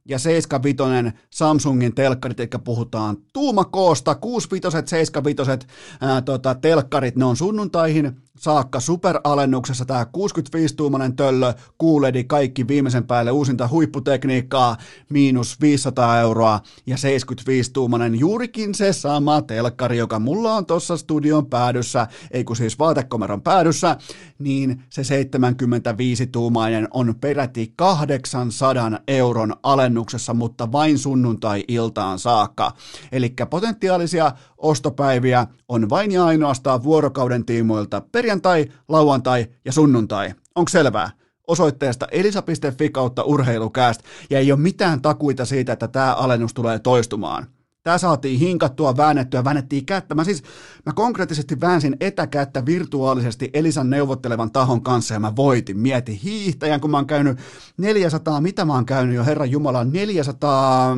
ja 0.05 0.19
75 0.19 1.17
Samsungin 1.29 1.95
telkkarit, 1.95 2.39
eli 2.39 2.49
puhutaan 2.63 3.17
tuumakoosta, 3.33 4.15
65 4.15 4.89
75 4.89 5.67
ää, 6.01 6.21
tota, 6.21 6.55
telkkarit, 6.55 7.15
ne 7.15 7.25
on 7.25 7.37
sunnuntaihin 7.37 8.21
saakka 8.39 8.79
superalennuksessa 8.79 9.85
tämä 9.85 10.05
65-tuumainen 10.17 11.15
töllö, 11.15 11.53
kuuledi 11.77 12.23
kaikki 12.23 12.67
viimeisen 12.67 13.07
päälle 13.07 13.31
uusinta 13.31 13.67
huipputekniikkaa, 13.67 14.77
miinus 15.09 15.61
500 15.61 16.19
euroa 16.19 16.59
ja 16.85 16.95
75-tuumainen 16.95 18.19
juurikin 18.19 18.75
se 18.75 18.93
sama 18.93 19.41
telkkari, 19.41 19.97
joka 19.97 20.19
mulla 20.19 20.53
on 20.53 20.65
tuossa 20.65 20.97
studion 20.97 21.45
päädyssä, 21.45 22.07
ei 22.31 22.43
kun 22.43 22.55
siis 22.55 22.79
vaatekomeron 22.79 23.41
päädyssä, 23.41 23.97
niin 24.39 24.83
se 24.89 25.01
75-tuumainen 25.01 26.87
on 26.93 27.15
peräti 27.21 27.73
800 27.75 28.99
euron 29.07 29.55
alennuksessa, 29.63 30.33
mutta 30.33 30.71
vain 30.71 30.97
sunnuntai-iltaan 30.97 32.19
saakka. 32.19 32.71
Eli 33.11 33.33
potentiaalisia 33.49 34.31
ostopäiviä 34.57 35.47
on 35.67 35.89
vain 35.89 36.11
ja 36.11 36.25
ainoastaan 36.25 36.83
vuorokauden 36.83 37.45
tiimoilta 37.45 38.01
perjantai, 38.29 38.65
lauantai 38.87 39.47
ja 39.65 39.71
sunnuntai. 39.71 40.33
Onko 40.55 40.69
selvää? 40.69 41.09
osoitteesta 41.47 42.07
elisa.fi 42.11 42.89
kautta 42.89 43.23
urheilukääst 43.23 44.01
ja 44.29 44.39
ei 44.39 44.51
ole 44.51 44.59
mitään 44.59 45.01
takuita 45.01 45.45
siitä, 45.45 45.73
että 45.73 45.87
tämä 45.87 46.13
alennus 46.13 46.53
tulee 46.53 46.79
toistumaan. 46.79 47.47
Tämä 47.83 47.97
saatiin 47.97 48.39
hinkattua, 48.39 48.97
väännettyä, 48.97 49.43
väännettiin 49.43 49.85
kättä. 49.85 50.15
Mä 50.15 50.23
siis, 50.23 50.43
mä 50.85 50.93
konkreettisesti 50.93 51.61
väänsin 51.61 51.97
etäkättä 51.99 52.65
virtuaalisesti 52.65 53.49
Elisan 53.53 53.89
neuvottelevan 53.89 54.51
tahon 54.51 54.81
kanssa 54.81 55.13
ja 55.13 55.19
mä 55.19 55.35
voitin. 55.35 55.79
Mieti 55.79 56.19
hiihtäjän, 56.23 56.81
kun 56.81 56.91
mä 56.91 56.97
oon 56.97 57.07
käynyt 57.07 57.37
400, 57.77 58.41
mitä 58.41 58.65
mä 58.65 58.73
oon 58.73 58.85
käynyt 58.85 59.15
jo, 59.15 59.25
Herran 59.25 59.51
Jumala, 59.51 59.83
400 59.83 60.97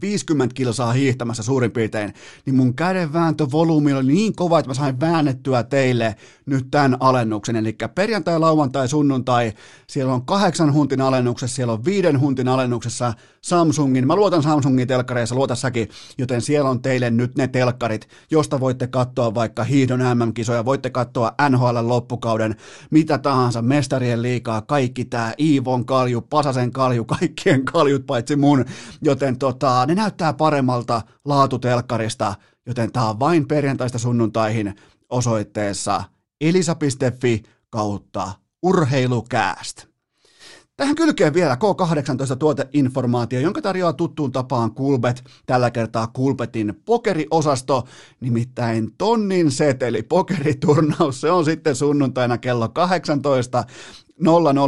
50 0.00 0.54
kilsaa 0.54 0.92
hiihtämässä 0.92 1.42
suurin 1.42 1.72
piirtein, 1.72 2.14
niin 2.46 2.56
mun 2.56 2.74
kädenvääntövolyymi 2.74 3.92
oli 3.92 4.12
niin 4.12 4.34
kova, 4.34 4.58
että 4.58 4.70
mä 4.70 4.74
sain 4.74 5.00
väännettyä 5.00 5.62
teille 5.62 6.16
nyt 6.46 6.66
tämän 6.70 6.96
alennuksen. 7.00 7.56
Eli 7.56 7.76
perjantai, 7.94 8.38
lauantai, 8.38 8.88
sunnuntai, 8.88 9.52
siellä 9.86 10.14
on 10.14 10.26
kahdeksan 10.26 10.72
huntin 10.72 11.00
alennuksessa, 11.00 11.56
siellä 11.56 11.72
on 11.72 11.84
viiden 11.84 12.20
huntin 12.20 12.48
alennuksessa 12.48 13.14
Samsungin. 13.40 14.06
Mä 14.06 14.16
luotan 14.16 14.42
Samsungin 14.42 14.88
telkkareissa, 14.88 15.34
luota 15.34 15.54
säkin, 15.54 15.88
joten 16.18 16.40
siellä 16.40 16.70
on 16.70 16.82
teille 16.82 17.10
nyt 17.10 17.36
ne 17.36 17.48
telkkarit, 17.48 18.08
josta 18.30 18.60
voitte 18.60 18.86
katsoa 18.86 19.34
vaikka 19.34 19.64
hiihdon 19.64 20.00
MM-kisoja, 20.00 20.64
voitte 20.64 20.90
katsoa 20.90 21.34
NHL 21.50 21.78
loppukauden, 21.82 22.56
mitä 22.90 23.18
tahansa, 23.18 23.62
mestarien 23.62 24.22
liikaa, 24.22 24.62
kaikki 24.62 25.04
tää 25.04 25.34
Iivon 25.40 25.86
kalju, 25.86 26.20
Pasasen 26.20 26.72
kalju, 26.72 27.04
kaikkien 27.04 27.64
kaljut 27.64 28.06
paitsi 28.06 28.36
mun, 28.36 28.64
joten 29.02 29.38
tota, 29.38 29.83
ne 29.86 29.94
näyttää 29.94 30.32
paremmalta 30.32 31.02
laatutelkkarista, 31.24 32.34
joten 32.66 32.92
tää 32.92 33.10
on 33.10 33.20
vain 33.20 33.48
perjantaista 33.48 33.98
sunnuntaihin 33.98 34.74
osoitteessa 35.10 36.04
elisa.fi 36.40 37.42
kautta 37.70 38.32
urheilukääst. 38.62 39.86
Tähän 40.76 40.94
kylkeen 40.94 41.34
vielä 41.34 41.54
K18 41.54 42.36
tuoteinformaatio, 42.36 43.40
jonka 43.40 43.62
tarjoaa 43.62 43.92
tuttuun 43.92 44.32
tapaan 44.32 44.74
Kulbet, 44.74 45.24
tällä 45.46 45.70
kertaa 45.70 46.06
Kulbetin 46.06 46.82
pokeriosasto, 46.84 47.84
nimittäin 48.20 48.90
tonnin 48.98 49.50
seteli 49.50 50.02
pokeriturnaus, 50.02 51.20
se 51.20 51.30
on 51.30 51.44
sitten 51.44 51.76
sunnuntaina 51.76 52.38
kello 52.38 52.66
18.00. 52.66 52.72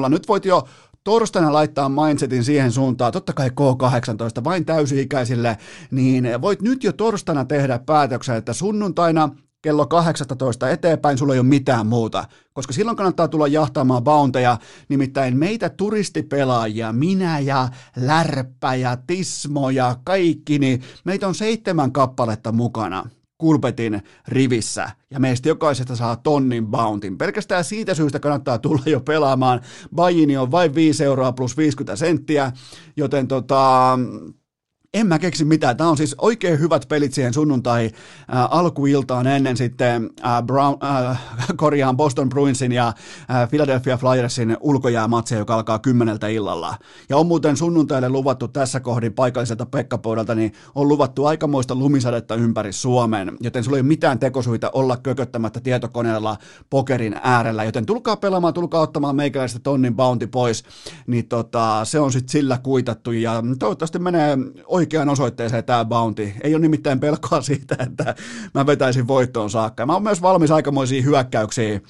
Nyt 0.08 0.28
voit 0.28 0.44
jo 0.44 0.68
torstaina 1.06 1.52
laittaa 1.52 1.88
mindsetin 1.88 2.44
siihen 2.44 2.72
suuntaan, 2.72 3.12
totta 3.12 3.32
kai 3.32 3.48
K18 3.48 4.44
vain 4.44 4.64
täysi-ikäisille, 4.64 5.58
niin 5.90 6.28
voit 6.40 6.62
nyt 6.62 6.84
jo 6.84 6.92
torstaina 6.92 7.44
tehdä 7.44 7.78
päätöksen, 7.78 8.36
että 8.36 8.52
sunnuntaina 8.52 9.28
kello 9.62 9.86
18 9.86 10.70
eteenpäin 10.70 11.18
sulla 11.18 11.34
ei 11.34 11.40
ole 11.40 11.46
mitään 11.46 11.86
muuta, 11.86 12.24
koska 12.52 12.72
silloin 12.72 12.96
kannattaa 12.96 13.28
tulla 13.28 13.46
jahtaamaan 13.46 14.04
bounteja, 14.04 14.58
nimittäin 14.88 15.36
meitä 15.36 15.68
turistipelaajia, 15.68 16.92
minä 16.92 17.38
ja 17.38 17.68
Lärppä 17.96 18.74
ja 18.74 18.96
Tismo 19.06 19.70
ja 19.70 19.96
kaikki, 20.04 20.58
niin 20.58 20.82
meitä 21.04 21.28
on 21.28 21.34
seitsemän 21.34 21.92
kappaletta 21.92 22.52
mukana. 22.52 23.10
Kulpetin 23.38 24.02
rivissä 24.28 24.90
ja 25.10 25.20
meistä 25.20 25.48
jokaisesta 25.48 25.96
saa 25.96 26.16
tonnin 26.16 26.66
bountin. 26.66 27.18
Pelkästään 27.18 27.64
siitä 27.64 27.94
syystä 27.94 28.20
kannattaa 28.20 28.58
tulla 28.58 28.82
jo 28.86 29.00
pelaamaan. 29.00 29.60
Bajini 29.94 30.36
on 30.36 30.50
vain 30.50 30.74
5 30.74 31.04
euroa 31.04 31.32
plus 31.32 31.56
50 31.56 31.96
senttiä, 31.96 32.52
joten 32.96 33.28
tota, 33.28 33.98
en 34.96 35.06
mä 35.06 35.18
keksi 35.18 35.44
mitään. 35.44 35.76
Tämä 35.76 35.90
on 35.90 35.96
siis 35.96 36.14
oikein 36.18 36.60
hyvät 36.60 36.88
pelit 36.88 37.14
siihen 37.14 37.34
sunnuntai 37.34 37.84
äh, 37.84 37.92
alkuiltaan 38.50 39.26
ennen 39.26 39.56
sitten 39.56 40.10
äh, 40.24 40.42
Brown, 40.42 40.76
äh, 40.84 41.20
korjaan 41.56 41.96
Boston 41.96 42.28
Bruinsin 42.28 42.72
ja 42.72 42.86
äh, 42.88 43.48
Philadelphia 43.50 43.96
Flyersin 43.96 44.56
ulkojäämatseja, 44.60 45.38
joka 45.38 45.54
alkaa 45.54 45.78
kymmeneltä 45.78 46.28
illalla. 46.28 46.74
Ja 47.08 47.16
on 47.16 47.26
muuten 47.26 47.56
sunnuntaille 47.56 48.08
luvattu 48.08 48.48
tässä 48.48 48.80
kohdin 48.80 49.12
paikalliselta 49.12 49.66
Pekka-poudalta, 49.66 50.34
niin 50.34 50.52
on 50.74 50.88
luvattu 50.88 51.24
aikamoista 51.24 51.74
lumisadetta 51.74 52.34
ympäri 52.34 52.72
Suomen, 52.72 53.36
joten 53.40 53.64
sulla 53.64 53.76
ei 53.76 53.80
ole 53.80 53.88
mitään 53.88 54.18
tekosuita 54.18 54.70
olla 54.72 54.96
kököttämättä 54.96 55.60
tietokoneella 55.60 56.36
pokerin 56.70 57.16
äärellä, 57.22 57.64
joten 57.64 57.86
tulkaa 57.86 58.16
pelaamaan, 58.16 58.54
tulkaa 58.54 58.80
ottamaan 58.80 59.16
meikäläistä 59.16 59.58
tonnin 59.58 59.96
bounty 59.96 60.26
pois, 60.26 60.64
niin 61.06 61.28
tota, 61.28 61.84
se 61.84 62.00
on 62.00 62.12
sitten 62.12 62.32
sillä 62.32 62.58
kuitattu 62.62 63.12
ja 63.12 63.42
toivottavasti 63.58 63.98
menee 63.98 64.38
oikeaan 64.86 65.08
osoitteeseen 65.08 65.64
tämä 65.64 65.84
bounty. 65.84 66.32
Ei 66.40 66.54
ole 66.54 66.62
nimittäin 66.62 67.00
pelkoa 67.00 67.40
siitä, 67.40 67.76
että 67.80 68.14
mä 68.54 68.66
vetäisin 68.66 69.08
voittoon 69.08 69.50
saakka. 69.50 69.86
Mä 69.86 69.92
oon 69.92 70.02
myös 70.02 70.22
valmis 70.22 70.50
aikamoisiin 70.50 71.04
hyökkäyksiin 71.04 71.82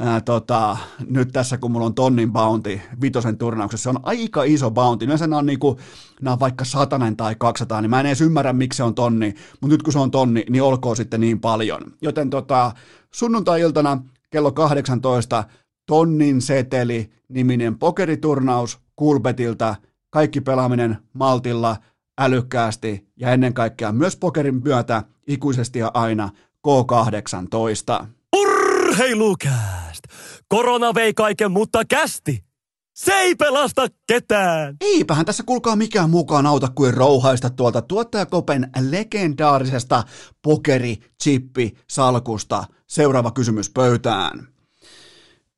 ää, 0.00 0.20
tota, 0.20 0.76
nyt 1.08 1.28
tässä, 1.32 1.58
kun 1.58 1.70
mulla 1.70 1.86
on 1.86 1.94
tonnin 1.94 2.32
bounty 2.32 2.80
vitosen 3.00 3.38
turnauksessa. 3.38 3.82
Se 3.82 3.88
on 3.88 4.00
aika 4.02 4.42
iso 4.42 4.70
bounty. 4.70 5.04
Yleensä 5.04 5.26
nämä 5.26 5.38
on, 5.38 5.46
niinku, 5.46 5.78
nämä 6.22 6.32
on 6.32 6.40
vaikka 6.40 6.64
satanen 6.64 7.16
tai 7.16 7.36
200, 7.38 7.80
niin 7.80 7.90
mä 7.90 8.00
en 8.00 8.06
edes 8.06 8.20
ymmärrä, 8.20 8.52
miksi 8.52 8.76
se 8.76 8.82
on 8.82 8.94
tonni. 8.94 9.34
Mutta 9.60 9.74
nyt 9.74 9.82
kun 9.82 9.92
se 9.92 9.98
on 9.98 10.10
tonni, 10.10 10.44
niin 10.50 10.62
olkoon 10.62 10.96
sitten 10.96 11.20
niin 11.20 11.40
paljon. 11.40 11.80
Joten 12.02 12.30
tota, 12.30 12.72
sunnuntai-iltana 13.14 14.02
kello 14.30 14.52
18 14.52 15.44
tonnin 15.86 16.42
seteli 16.42 17.10
niminen 17.28 17.78
pokeriturnaus 17.78 18.78
Kulpetilta. 18.96 19.74
Kaikki 20.10 20.40
pelaaminen 20.40 20.98
maltilla– 21.12 21.76
älykkäästi 22.18 23.08
ja 23.16 23.32
ennen 23.32 23.54
kaikkea 23.54 23.92
myös 23.92 24.16
pokerin 24.16 24.62
myötä 24.64 25.02
ikuisesti 25.26 25.78
ja 25.78 25.90
aina 25.94 26.30
K18. 26.68 28.06
Urheilukääst! 28.36 30.04
Korona 30.48 30.94
vei 30.94 31.14
kaiken, 31.14 31.52
mutta 31.52 31.84
kästi! 31.84 32.44
Se 32.94 33.12
ei 33.12 33.34
pelasta 33.34 33.86
ketään! 34.06 34.76
Eipähän 34.80 35.26
tässä 35.26 35.42
kuulkaa 35.46 35.76
mikään 35.76 36.10
mukaan 36.10 36.46
auta 36.46 36.68
kuin 36.74 36.94
rouhaista 36.94 37.50
tuolta 37.50 37.82
tuottajakopen 37.82 38.70
legendaarisesta 38.90 40.04
pokeri-chippi-salkusta. 40.42 42.64
Seuraava 42.86 43.30
kysymys 43.30 43.70
pöytään. 43.70 44.57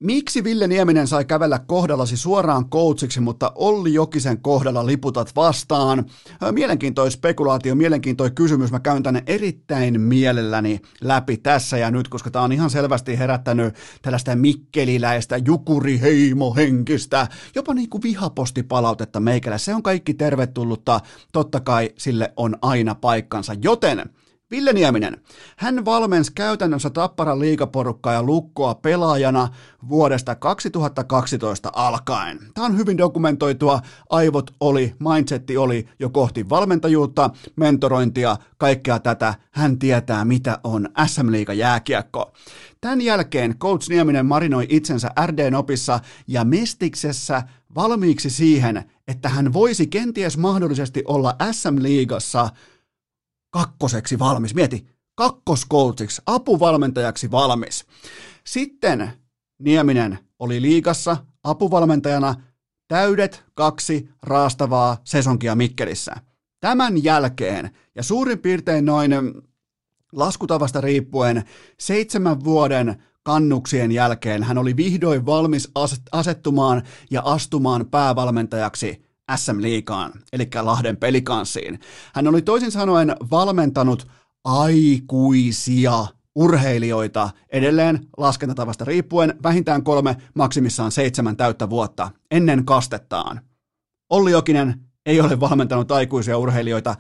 Miksi 0.03 0.45
Ville 0.45 0.67
Nieminen 0.67 1.07
sai 1.07 1.25
kävellä 1.25 1.59
kohdallasi 1.59 2.17
suoraan 2.17 2.71
coachiksi, 2.71 3.21
mutta 3.21 3.53
Olli 3.55 3.95
Jokisen 3.95 4.43
kohdalla 4.43 4.87
liputat 4.87 5.37
vastaan? 5.37 6.05
Mielenkiintoinen 6.53 7.13
spekulaatio, 7.13 7.75
mielenkiintoinen 7.75 8.35
kysymys. 8.35 8.71
Mä 8.71 8.81
käyn 8.81 9.03
tänne 9.03 9.23
erittäin 9.27 10.01
mielelläni 10.01 10.81
läpi 11.01 11.37
tässä 11.37 11.79
ja 11.79 11.91
nyt, 11.91 12.09
koska 12.09 12.31
tämä 12.31 12.45
on 12.45 12.53
ihan 12.53 12.71
selvästi 12.71 13.19
herättänyt 13.19 13.75
tällaista 14.03 14.37
mikkeliläistä 14.37 15.37
jukuriheimohenkistä, 15.37 17.27
jopa 17.55 17.75
niin 17.75 17.89
kuin 17.89 18.03
vihapostipalautetta 18.03 19.21
meikällä. 19.21 19.59
Se 19.59 19.75
on 19.75 19.83
kaikki 19.83 20.15
tervetullutta, 20.15 21.01
totta 21.33 21.61
kai 21.61 21.91
sille 21.99 22.33
on 22.37 22.57
aina 22.63 22.95
paikkansa. 22.95 23.55
Joten 23.63 24.11
Ville 24.51 24.73
Nieminen, 24.73 25.17
hän 25.57 25.85
valmensi 25.85 26.33
käytännössä 26.35 26.91
Tapparan 26.91 27.41
liikaporukkaa 27.41 28.13
ja 28.13 28.23
lukkoa 28.23 28.75
pelaajana 28.75 29.49
vuodesta 29.89 30.35
2012 30.35 31.71
alkaen. 31.75 32.39
Tämä 32.55 32.67
on 32.67 32.79
hyvin 32.79 32.99
dokumentoitua, 32.99 33.81
aivot 34.11 34.51
oli, 34.61 34.95
mindsetti 34.99 35.57
oli 35.57 35.89
jo 35.99 36.11
kohti 36.11 36.49
valmentajuutta, 36.49 37.31
mentorointia, 37.57 38.37
kaikkea 38.59 38.99
tätä. 38.99 39.35
Hän 39.51 39.79
tietää, 39.79 40.25
mitä 40.25 40.59
on 40.65 40.89
SM-liiga 41.07 41.53
jääkiekko. 41.53 42.33
Tämän 42.81 43.01
jälkeen 43.01 43.59
coach 43.59 43.89
Nieminen 43.89 44.27
marinoi 44.27 44.67
itsensä 44.69 45.11
RD-opissa 45.27 46.01
ja 46.27 46.45
Mestiksessä 46.45 47.43
valmiiksi 47.75 48.31
siihen, 48.31 48.85
että 49.09 49.29
hän 49.29 49.53
voisi 49.53 49.87
kenties 49.87 50.39
mahdollisesti 50.39 51.03
olla 51.07 51.37
SM-liigassa– 51.53 52.49
kakkoseksi 53.51 54.19
valmis. 54.19 54.55
Mieti, 54.55 54.87
kakkoskoutiksi, 55.15 56.23
apuvalmentajaksi 56.27 57.31
valmis. 57.31 57.87
Sitten 58.45 59.13
Nieminen 59.61 60.19
oli 60.39 60.63
liikassa 60.63 61.17
apuvalmentajana 61.45 62.35
täydet 62.89 63.45
kaksi 63.55 64.09
raastavaa 64.23 64.97
sesonkia 65.05 65.55
Mikkelissä. 65.55 66.13
Tämän 66.61 67.05
jälkeen, 67.05 67.71
ja 67.95 68.03
suurin 68.03 68.39
piirtein 68.39 68.85
noin 68.85 69.13
laskutavasta 70.13 70.81
riippuen, 70.81 71.45
seitsemän 71.79 72.45
vuoden 72.45 73.03
kannuksien 73.23 73.93
jälkeen 73.93 74.43
hän 74.43 74.59
oli 74.59 74.77
vihdoin 74.77 75.27
valmis 75.27 75.71
asettumaan 76.13 76.83
ja 77.11 77.23
astumaan 77.25 77.87
päävalmentajaksi 77.87 79.10
SM-liikaan, 79.37 80.13
eli 80.33 80.49
Lahden 80.63 80.97
pelikanssiin. 80.97 81.81
Hän 82.15 82.29
oli 82.29 82.43
toisin 82.43 82.71
sanoen 82.71 83.17
valmentanut 83.31 84.07
aikuisia 84.45 86.07
urheilijoita 86.35 87.31
edelleen 87.53 88.07
laskentatavasta 88.17 88.85
riippuen 88.85 89.35
vähintään 89.43 89.83
kolme, 89.83 90.17
maksimissaan 90.35 90.93
seitsemän 90.93 91.37
täyttä 91.37 91.71
vuotta 91.71 92.11
ennen 92.31 92.65
kastettaan. 92.65 93.41
Olli 94.11 94.31
Jokinen 94.31 94.81
ei 95.07 95.21
ole 95.21 95.41
valmentanut 95.41 95.93
aikuisia 95.93 96.39
urheilijoita 96.39 96.95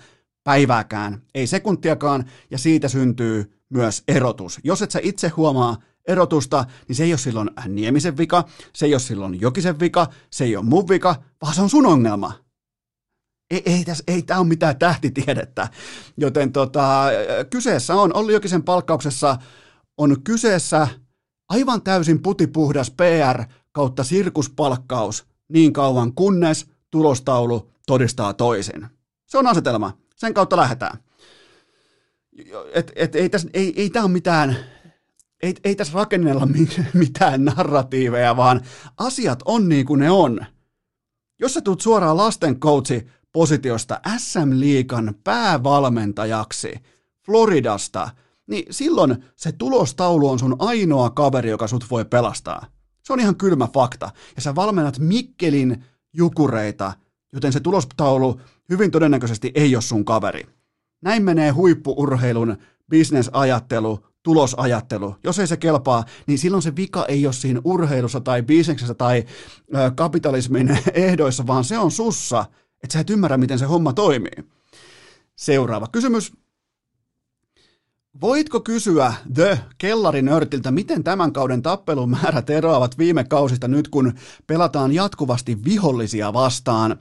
päivääkään, 0.44 1.22
ei 1.34 1.46
sekuntiakaan, 1.46 2.24
ja 2.50 2.58
siitä 2.58 2.88
syntyy 2.88 3.52
myös 3.68 4.02
erotus. 4.08 4.60
Jos 4.64 4.82
et 4.82 4.90
sä 4.90 5.00
itse 5.02 5.28
huomaa 5.28 5.76
erotusta, 6.08 6.64
niin 6.88 6.96
se 6.96 7.04
ei 7.04 7.12
ole 7.12 7.18
silloin 7.18 7.50
Niemisen 7.68 8.16
vika, 8.16 8.44
se 8.72 8.86
ei 8.86 8.94
ole 8.94 9.00
silloin 9.00 9.40
Jokisen 9.40 9.80
vika, 9.80 10.06
se 10.30 10.44
ei 10.44 10.56
ole 10.56 10.64
mun 10.64 10.88
vika, 10.88 11.14
vaan 11.42 11.54
se 11.54 11.62
on 11.62 11.70
sun 11.70 11.86
ongelma. 11.86 12.32
Ei, 13.50 13.62
ei, 13.66 13.84
tässä, 13.84 14.04
ei 14.06 14.22
tämä 14.22 14.40
ole 14.40 14.48
mitään 14.48 14.78
tähtitiedettä. 14.78 15.68
Joten 16.16 16.52
tota, 16.52 17.04
kyseessä 17.50 17.94
on, 17.94 18.16
Olli 18.16 18.32
Jokisen 18.32 18.62
palkkauksessa 18.62 19.36
on 19.98 20.22
kyseessä 20.22 20.88
aivan 21.48 21.82
täysin 21.82 22.22
putipuhdas 22.22 22.90
PR 22.90 23.44
kautta 23.72 24.04
sirkuspalkkaus 24.04 25.26
niin 25.48 25.72
kauan 25.72 26.14
kunnes 26.14 26.66
tulostaulu 26.90 27.70
todistaa 27.86 28.34
toisin. 28.34 28.86
Se 29.26 29.38
on 29.38 29.46
asetelma. 29.46 29.98
Sen 30.16 30.34
kautta 30.34 30.56
lähdetään. 30.56 30.98
Et, 32.72 32.92
et, 32.94 33.14
ei, 33.14 33.28
tässä, 33.28 33.48
ei, 33.52 33.72
ei 33.76 33.90
tämä 33.90 34.04
ole 34.04 34.12
mitään 34.12 34.56
ei, 35.42 35.54
ei 35.64 35.76
tässä 35.76 35.94
rakennella 35.94 36.48
mitään 36.94 37.44
narratiiveja, 37.44 38.36
vaan 38.36 38.60
asiat 38.96 39.42
on 39.44 39.68
niin 39.68 39.86
kuin 39.86 40.00
ne 40.00 40.10
on. 40.10 40.46
Jos 41.40 41.54
sä 41.54 41.60
tulet 41.60 41.80
suoraan 41.80 42.16
lasten 42.16 42.60
coachi 42.60 43.06
positiosta 43.32 44.00
SM-liikan 44.16 45.14
päävalmentajaksi 45.24 46.72
Floridasta, 47.26 48.10
niin 48.46 48.64
silloin 48.70 49.24
se 49.36 49.52
tulostaulu 49.52 50.28
on 50.28 50.38
sun 50.38 50.56
ainoa 50.58 51.10
kaveri, 51.10 51.50
joka 51.50 51.66
sut 51.66 51.84
voi 51.90 52.04
pelastaa. 52.04 52.66
Se 53.02 53.12
on 53.12 53.20
ihan 53.20 53.36
kylmä 53.36 53.68
fakta. 53.74 54.10
Ja 54.36 54.42
sä 54.42 54.54
valmennat 54.54 54.98
Mikkelin 54.98 55.84
jukureita, 56.12 56.92
joten 57.32 57.52
se 57.52 57.60
tulostaulu 57.60 58.40
hyvin 58.68 58.90
todennäköisesti 58.90 59.50
ei 59.54 59.76
ole 59.76 59.82
sun 59.82 60.04
kaveri. 60.04 60.46
Näin 61.02 61.22
menee 61.22 61.50
huippuurheilun 61.50 62.56
bisnesajattelu 62.90 63.98
tulosajattelu. 64.22 65.16
Jos 65.24 65.38
ei 65.38 65.46
se 65.46 65.56
kelpaa, 65.56 66.04
niin 66.26 66.38
silloin 66.38 66.62
se 66.62 66.76
vika 66.76 67.06
ei 67.06 67.26
ole 67.26 67.32
siinä 67.32 67.60
urheilussa 67.64 68.20
tai 68.20 68.42
bisneksessä 68.42 68.94
tai 68.94 69.24
ö, 69.74 69.90
kapitalismin 69.94 70.78
ehdoissa, 70.94 71.46
vaan 71.46 71.64
se 71.64 71.78
on 71.78 71.90
sussa, 71.90 72.44
että 72.82 72.92
sä 72.92 73.00
et 73.00 73.10
ymmärrä, 73.10 73.36
miten 73.36 73.58
se 73.58 73.64
homma 73.64 73.92
toimii. 73.92 74.44
Seuraava 75.36 75.86
kysymys. 75.92 76.32
Voitko 78.20 78.60
kysyä 78.60 79.14
The 79.34 79.60
Kellarinörtiltä, 79.78 80.70
miten 80.70 81.04
tämän 81.04 81.32
kauden 81.32 81.62
tappelumäärät 81.62 82.50
eroavat 82.50 82.98
viime 82.98 83.24
kausista 83.24 83.68
nyt, 83.68 83.88
kun 83.88 84.12
pelataan 84.46 84.92
jatkuvasti 84.92 85.64
vihollisia 85.64 86.32
vastaan? 86.32 86.98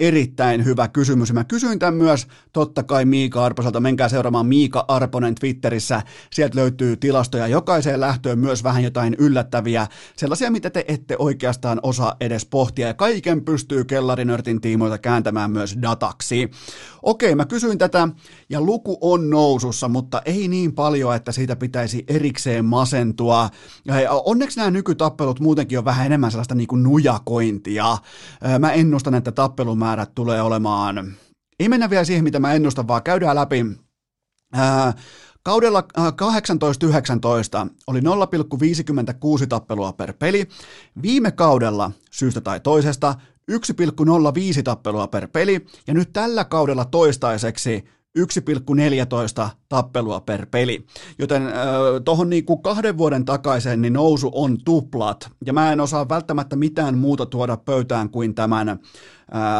Erittäin 0.00 0.64
hyvä 0.64 0.88
kysymys. 0.88 1.32
Mä 1.32 1.44
kysyin 1.44 1.78
tämän 1.78 1.94
myös 1.94 2.26
totta 2.52 2.82
kai 2.82 3.04
Miika 3.04 3.44
Arposelta. 3.44 3.80
Menkää 3.80 4.08
seuraamaan 4.08 4.46
Miika 4.46 4.84
Arponen 4.88 5.34
Twitterissä. 5.34 6.02
Sieltä 6.32 6.58
löytyy 6.58 6.96
tilastoja 6.96 7.46
jokaiseen 7.46 8.00
lähtöön 8.00 8.38
myös 8.38 8.64
vähän 8.64 8.84
jotain 8.84 9.16
yllättäviä. 9.18 9.86
Sellaisia, 10.16 10.50
mitä 10.50 10.70
te 10.70 10.84
ette 10.88 11.16
oikeastaan 11.18 11.80
osaa 11.82 12.16
edes 12.20 12.46
pohtia. 12.46 12.86
Ja 12.86 12.94
kaiken 12.94 13.44
pystyy 13.44 13.84
kellarinörtin 13.84 14.60
tiimoilta 14.60 14.98
kääntämään 14.98 15.50
myös 15.50 15.78
dataksi. 15.82 16.50
Okei, 17.02 17.34
mä 17.34 17.46
kysyin 17.46 17.78
tätä 17.78 18.08
ja 18.50 18.60
luku 18.60 18.98
on 19.00 19.30
nousussa, 19.30 19.88
mutta 19.88 20.22
ei 20.24 20.48
niin 20.48 20.72
paljon, 20.72 21.16
että 21.16 21.32
siitä 21.32 21.56
pitäisi 21.56 22.04
erikseen 22.08 22.64
masentua. 22.64 23.50
Ja 23.84 24.10
onneksi 24.10 24.58
nämä 24.58 24.70
nykytappelut 24.70 25.40
muutenkin 25.40 25.78
on 25.78 25.84
vähän 25.84 26.06
enemmän 26.06 26.30
sellaista 26.30 26.54
niin 26.54 26.68
kuin 26.68 26.82
nujakointia. 26.82 27.98
Mä 28.58 28.72
ennustan, 28.72 29.14
että 29.14 29.32
tappelumäärät 29.90 30.14
tulee 30.14 30.42
olemaan, 30.42 31.16
ei 31.60 31.68
mennä 31.68 31.90
vielä 31.90 32.04
siihen, 32.04 32.24
mitä 32.24 32.38
mä 32.38 32.52
ennustan, 32.52 32.88
vaan 32.88 33.02
käydään 33.02 33.36
läpi 33.36 33.66
Ää, 34.52 34.92
Kaudella 35.42 35.80
18-19 35.80 37.70
oli 37.86 38.00
0,56 38.00 39.46
tappelua 39.48 39.92
per 39.92 40.12
peli. 40.12 40.48
Viime 41.02 41.32
kaudella, 41.32 41.90
syystä 42.10 42.40
tai 42.40 42.60
toisesta, 42.60 43.14
1,05 43.50 44.62
tappelua 44.64 45.08
per 45.08 45.28
peli. 45.28 45.66
Ja 45.86 45.94
nyt 45.94 46.12
tällä 46.12 46.44
kaudella 46.44 46.84
toistaiseksi 46.84 47.84
1,14 48.18 49.48
tappelua 49.68 50.20
per 50.20 50.46
peli. 50.50 50.86
Joten 51.18 51.46
äh, 51.46 51.52
tuohon 52.04 52.30
niinku 52.30 52.56
kahden 52.56 52.98
vuoden 52.98 53.24
takaisin 53.24 53.82
niin 53.82 53.92
nousu 53.92 54.30
on 54.34 54.58
tuplat. 54.64 55.30
Ja 55.46 55.52
mä 55.52 55.72
en 55.72 55.80
osaa 55.80 56.08
välttämättä 56.08 56.56
mitään 56.56 56.98
muuta 56.98 57.26
tuoda 57.26 57.56
pöytään 57.56 58.10
kuin 58.10 58.34
tämän 58.34 58.68
äh, 58.68 58.78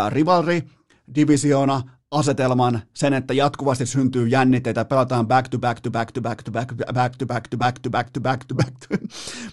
rivalri, 0.09 0.62
divisiona, 1.14 1.82
asetelman, 2.11 2.82
sen, 2.94 3.12
että 3.12 3.34
jatkuvasti 3.34 3.86
syntyy 3.86 4.28
jännitteitä, 4.28 4.84
pelataan 4.84 5.28
back 5.28 5.48
to 5.48 5.58
back 5.58 5.80
to 5.80 5.90
back 5.90 6.12
to 6.12 6.20
back 6.20 6.42
to 6.42 6.50
back 6.50 6.74
back 6.94 7.16
to 7.16 7.26
back 7.26 7.48
to 7.48 7.56
back 7.56 7.78
to 7.80 7.90
back 7.90 8.11
to 8.11 8.20
back 8.20 8.40
to 8.48 8.50
back 8.61 8.82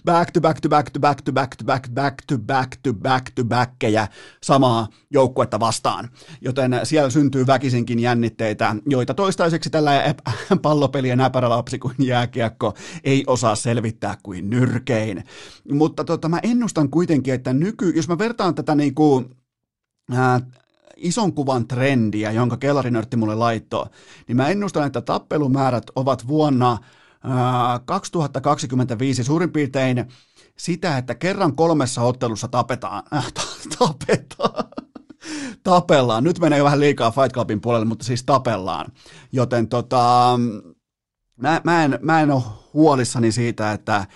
back 0.04 0.30
to 0.32 0.40
back 0.40 0.60
to 0.60 0.70
back 0.70 0.90
to 0.90 1.00
back 1.00 1.20
to 1.20 1.32
back 1.32 1.56
to 1.56 1.64
back 1.64 1.88
back 1.94 2.14
to 2.26 2.38
back 2.38 2.76
to 2.82 2.94
back 2.94 3.30
to 3.34 3.44
backkejä 3.44 4.08
samaa 4.42 4.88
joukkuetta 5.10 5.60
vastaan. 5.60 6.08
Joten 6.40 6.80
siellä 6.82 7.10
syntyy 7.10 7.46
väkisinkin 7.46 7.98
jännitteitä, 7.98 8.76
joita 8.86 9.14
toistaiseksi 9.14 9.70
tällä 9.70 10.14
pallopelien 10.62 11.20
äpärälapsi 11.20 11.78
kuin 11.78 11.94
jääkiekko 11.98 12.74
ei 13.04 13.24
osaa 13.26 13.54
selvittää 13.54 14.16
kuin 14.22 14.50
nyrkein. 14.50 15.24
Mutta 15.72 16.04
tota, 16.04 16.28
mä 16.28 16.40
ennustan 16.42 16.90
kuitenkin, 16.90 17.34
että 17.34 17.52
nyky, 17.52 17.90
jos 17.90 18.08
mä 18.08 18.18
vertaan 18.18 18.54
tätä 18.54 18.74
niin 18.74 18.94
kuin, 18.94 19.36
ison 20.98 21.32
kuvan 21.32 21.68
trendiä, 21.68 22.32
jonka 22.32 22.56
kellarinörtti 22.56 23.16
mulle 23.16 23.34
laittoi, 23.34 23.86
niin 24.28 24.36
mä 24.36 24.48
ennustan, 24.48 24.86
että 24.86 25.00
tappelumäärät 25.00 25.84
ovat 25.96 26.28
vuonna 26.28 26.78
2025 27.84 29.24
suurin 29.24 29.52
piirtein 29.52 30.04
sitä, 30.56 30.98
että 30.98 31.14
kerran 31.14 31.56
kolmessa 31.56 32.02
ottelussa 32.02 32.48
tapetaan, 32.48 33.02
äh, 33.14 33.32
tapetaan, 33.78 34.64
tapellaan. 35.62 36.24
Nyt 36.24 36.38
menee 36.38 36.64
vähän 36.64 36.80
liikaa 36.80 37.10
Fight 37.10 37.32
Clubin 37.32 37.60
puolelle, 37.60 37.86
mutta 37.86 38.04
siis 38.04 38.24
tapellaan. 38.24 38.92
Joten 39.32 39.68
tota, 39.68 40.34
mä, 41.36 41.60
mä, 41.64 41.84
en, 41.84 41.98
mä 42.02 42.20
en 42.20 42.30
ole 42.30 42.42
huolissani 42.74 43.32
siitä, 43.32 43.72
että 43.72 44.06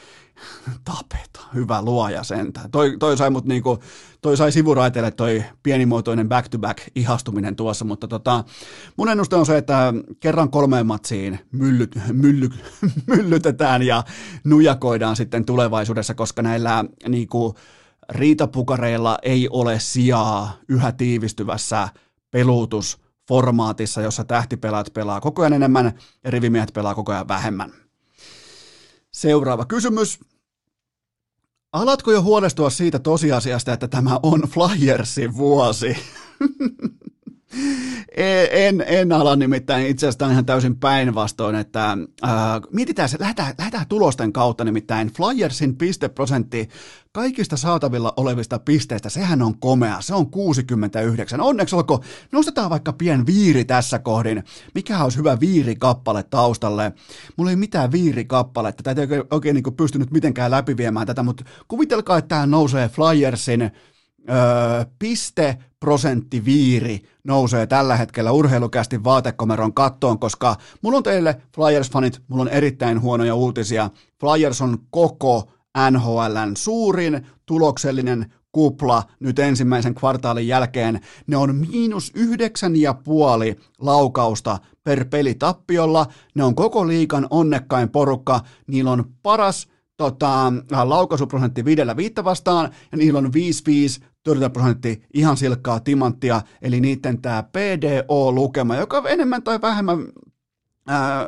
tapeta, 0.85 1.41
hyvä 1.55 1.83
luoja 1.83 2.23
sentään. 2.23 2.71
Toi, 2.71 2.97
toi 2.99 3.17
sai 3.17 3.31
mut 3.31 3.45
niinku, 3.45 3.79
toi 4.21 4.37
sai 4.37 4.53
sivuraiteille 4.53 5.11
toi 5.11 5.45
pienimuotoinen 5.63 6.29
back-to-back 6.29 6.79
ihastuminen 6.95 7.57
tuossa, 7.57 7.85
mutta 7.85 8.09
tota, 8.09 8.45
mun 8.97 9.09
ennuste 9.09 9.37
on 9.37 9.47
se, 9.47 9.57
että 9.57 9.95
kerran 10.21 10.51
kolmeen 10.51 10.87
matsiin 10.87 11.39
mylly, 11.53 11.89
mylly, 12.13 12.49
myllytetään 13.17 13.83
ja 13.83 14.05
nujakoidaan 14.45 15.17
sitten 15.17 15.45
tulevaisuudessa, 15.45 16.15
koska 16.15 16.43
näillä 16.43 16.85
niinku, 17.09 17.55
riitapukareilla 18.09 19.19
ei 19.23 19.49
ole 19.51 19.79
sijaa 19.79 20.57
yhä 20.69 20.93
tiivistyvässä 20.93 21.89
peluutusformaatissa, 22.31 24.03
jossa 24.03 24.25
tähtipelaat 24.25 24.93
pelaa 24.95 25.21
koko 25.21 25.43
ajan 25.43 25.53
enemmän 25.53 25.93
ja 26.25 26.31
rivimiehet 26.31 26.73
pelaa 26.75 26.95
koko 26.95 27.13
ajan 27.13 27.29
vähemmän. 27.29 27.73
Seuraava 29.11 29.65
kysymys. 29.65 30.21
Alatko 31.73 32.13
jo 32.13 32.23
huolestua 32.23 32.71
siitä 32.71 32.99
tosiasiasta, 32.99 33.73
että 33.73 33.89
tämä 33.89 34.21
on 34.23 34.41
Flyersin 34.41 35.37
vuosi? 35.37 35.97
E, 38.17 38.67
en, 38.69 38.85
en 38.87 39.13
ala 39.13 39.37
nimittäin 39.37 39.87
itse 39.87 40.07
asiassa 40.07 40.31
ihan 40.31 40.47
täysin 40.47 40.77
päinvastoin, 40.77 41.57
että 41.57 41.91
äh, 42.25 42.31
mietitään 42.71 43.09
se, 43.09 43.17
lähdetään, 43.21 43.55
lähdetään 43.59 43.87
tulosten 43.87 44.33
kautta 44.33 44.65
nimittäin 44.65 45.11
Flyersin 45.13 45.77
pisteprosentti 45.77 46.69
kaikista 47.13 47.57
saatavilla 47.57 48.13
olevista 48.17 48.59
pisteistä, 48.59 49.09
sehän 49.09 49.43
on 49.43 49.59
komea, 49.59 50.01
se 50.01 50.15
on 50.15 50.31
69. 50.31 51.41
Onneksi 51.41 51.77
olko, 51.77 52.05
nostetaan 52.33 52.71
vaikka 52.71 52.93
pien 52.93 53.27
viiri 53.27 53.65
tässä 53.65 53.99
kohdin. 53.99 54.45
Mikä 54.75 55.05
olisi 55.05 55.19
hyvä 55.19 55.41
viirikappale 55.41 56.23
taustalle? 56.23 56.93
Mulla 57.37 57.51
ei 57.51 57.57
mitään 57.57 57.93
viirikappaletta, 57.93 58.83
tätä 58.83 59.01
ei 59.01 59.05
oikein, 59.05 59.25
oikein 59.31 59.55
niin 59.55 59.77
pystynyt 59.77 60.11
mitenkään 60.11 60.51
läpiviemään 60.51 61.07
tätä, 61.07 61.23
mutta 61.23 61.45
kuvitelkaa, 61.69 62.19
että 62.19 62.29
tämä 62.29 62.47
nousee 62.47 62.89
Flyersin 62.89 63.71
öö, 64.31 64.85
piste 64.99 65.59
prosenttiviiri 65.81 67.01
nousee 67.25 67.67
tällä 67.67 67.97
hetkellä 67.97 68.33
urheilukästi 68.33 69.05
vaatekomeron 69.05 69.75
kattoon, 69.75 70.19
koska 70.19 70.57
mulla 70.83 70.97
on 70.97 71.03
teille 71.03 71.43
Flyers-fanit, 71.57 72.21
mulla 72.29 72.43
on 72.43 72.49
erittäin 72.49 73.01
huonoja 73.01 73.35
uutisia. 73.35 73.91
Flyers 74.21 74.61
on 74.61 74.79
koko 74.91 75.51
NHLn 75.91 76.57
suurin 76.57 77.27
tuloksellinen 77.47 78.33
kupla 78.53 79.03
nyt 79.21 79.39
ensimmäisen 79.39 79.95
kvartaalin 79.95 80.49
jälkeen. 80.49 81.01
Ne 81.27 81.37
on 81.37 81.55
miinus 81.55 82.13
yhdeksän 82.15 82.77
ja 82.77 82.95
puoli 82.95 83.57
laukausta 83.79 84.59
per 84.85 85.05
peli 85.05 85.35
tappiolla. 85.35 86.07
Ne 86.35 86.45
on 86.45 86.55
koko 86.55 86.89
liikan 86.89 87.27
onnekkain 87.31 87.89
porukka. 87.89 88.41
Niillä 88.67 88.91
on 88.91 89.05
paras 89.23 89.69
tota, 89.97 90.53
laukaisuprosentti 90.85 91.65
viidellä 91.65 91.97
viittä 91.97 92.25
vastaan, 92.25 92.71
ja 92.93 92.99
niillä 92.99 93.19
on 93.19 93.33
5-5 94.01 94.05
torjuntaprosentti 94.23 95.03
ihan 95.15 95.37
silkkaa 95.37 95.81
timanttia, 95.81 96.41
eli 96.63 96.81
niiden 96.81 97.23
tämä 97.23 97.43
PDO-lukema, 97.43 98.77
joka 98.77 99.03
enemmän 99.09 99.43
tai 99.43 99.61
vähemmän 99.61 99.99
ää, 100.89 101.27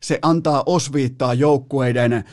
se 0.00 0.18
antaa 0.22 0.62
osviittaa 0.66 1.34
joukkueiden 1.34 2.12
ää, 2.12 2.24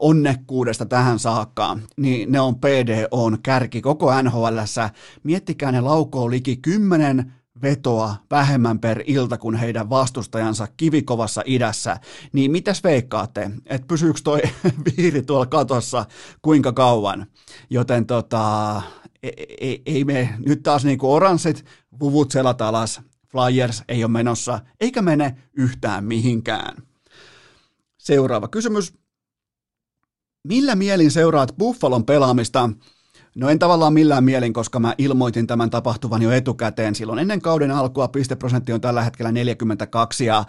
onnekkuudesta 0.00 0.86
tähän 0.86 1.18
saakka, 1.18 1.78
niin 1.96 2.32
ne 2.32 2.40
on 2.40 2.54
PDOn 2.60 3.38
kärki 3.42 3.80
koko 3.80 4.22
NHLssä. 4.22 4.90
Miettikää 5.22 5.72
ne 5.72 5.80
laukoo 5.80 6.30
liki 6.30 6.56
10 6.56 7.32
vetoa 7.62 8.16
vähemmän 8.30 8.78
per 8.78 9.02
ilta 9.06 9.38
kuin 9.38 9.54
heidän 9.54 9.90
vastustajansa 9.90 10.68
kivikovassa 10.76 11.42
idässä, 11.46 12.00
niin 12.32 12.50
mitäs 12.50 12.84
veikkaatte, 12.84 13.50
että 13.66 13.86
pysyykö 13.86 14.20
toi 14.24 14.40
viiri 14.96 15.22
tuolla 15.22 15.46
katossa 15.46 16.06
kuinka 16.42 16.72
kauan? 16.72 17.26
Joten 17.70 18.06
tota, 18.06 18.82
ei, 19.22 19.56
ei, 19.60 19.82
ei 19.86 20.04
me 20.04 20.34
nyt 20.46 20.62
taas 20.62 20.84
niinku 20.84 21.14
oranssit 21.14 21.64
vuvut 22.00 22.30
selat 22.30 22.60
alas, 22.60 23.00
Flyers 23.28 23.82
ei 23.88 24.04
ole 24.04 24.12
menossa, 24.12 24.60
eikä 24.80 25.02
mene 25.02 25.36
yhtään 25.56 26.04
mihinkään. 26.04 26.82
Seuraava 27.98 28.48
kysymys. 28.48 28.94
Millä 30.44 30.74
mielin 30.74 31.10
seuraat 31.10 31.54
Buffalon 31.58 32.04
pelaamista? 32.04 32.70
No 33.36 33.48
en 33.48 33.58
tavallaan 33.58 33.92
millään 33.92 34.24
mielin, 34.24 34.52
koska 34.52 34.80
mä 34.80 34.94
ilmoitin 34.98 35.46
tämän 35.46 35.70
tapahtuvan 35.70 36.22
jo 36.22 36.32
etukäteen. 36.32 36.94
Silloin 36.94 37.18
ennen 37.18 37.40
kauden 37.40 37.70
alkua 37.70 38.08
pisteprosentti 38.08 38.72
on 38.72 38.80
tällä 38.80 39.02
hetkellä 39.02 39.32
42 39.32 40.24
ja 40.24 40.44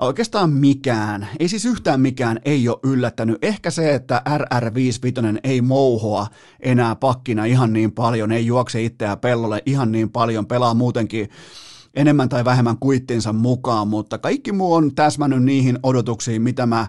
oikeastaan 0.00 0.50
mikään, 0.50 1.28
ei 1.40 1.48
siis 1.48 1.64
yhtään 1.64 2.00
mikään 2.00 2.40
ei 2.44 2.68
ole 2.68 2.78
yllättänyt. 2.82 3.38
Ehkä 3.42 3.70
se, 3.70 3.94
että 3.94 4.22
RR55 4.38 5.38
ei 5.44 5.60
mouhoa 5.60 6.26
enää 6.60 6.96
pakkina 6.96 7.44
ihan 7.44 7.72
niin 7.72 7.92
paljon, 7.92 8.32
ei 8.32 8.46
juokse 8.46 8.82
itseään 8.82 9.18
pellolle 9.18 9.62
ihan 9.66 9.92
niin 9.92 10.10
paljon, 10.10 10.46
pelaa 10.46 10.74
muutenkin 10.74 11.28
enemmän 11.94 12.28
tai 12.28 12.44
vähemmän 12.44 12.78
kuittinsa 12.78 13.32
mukaan, 13.32 13.88
mutta 13.88 14.18
kaikki 14.18 14.52
muu 14.52 14.74
on 14.74 14.94
täsmännyt 14.94 15.42
niihin 15.42 15.78
odotuksiin, 15.82 16.42
mitä 16.42 16.66
mä 16.66 16.86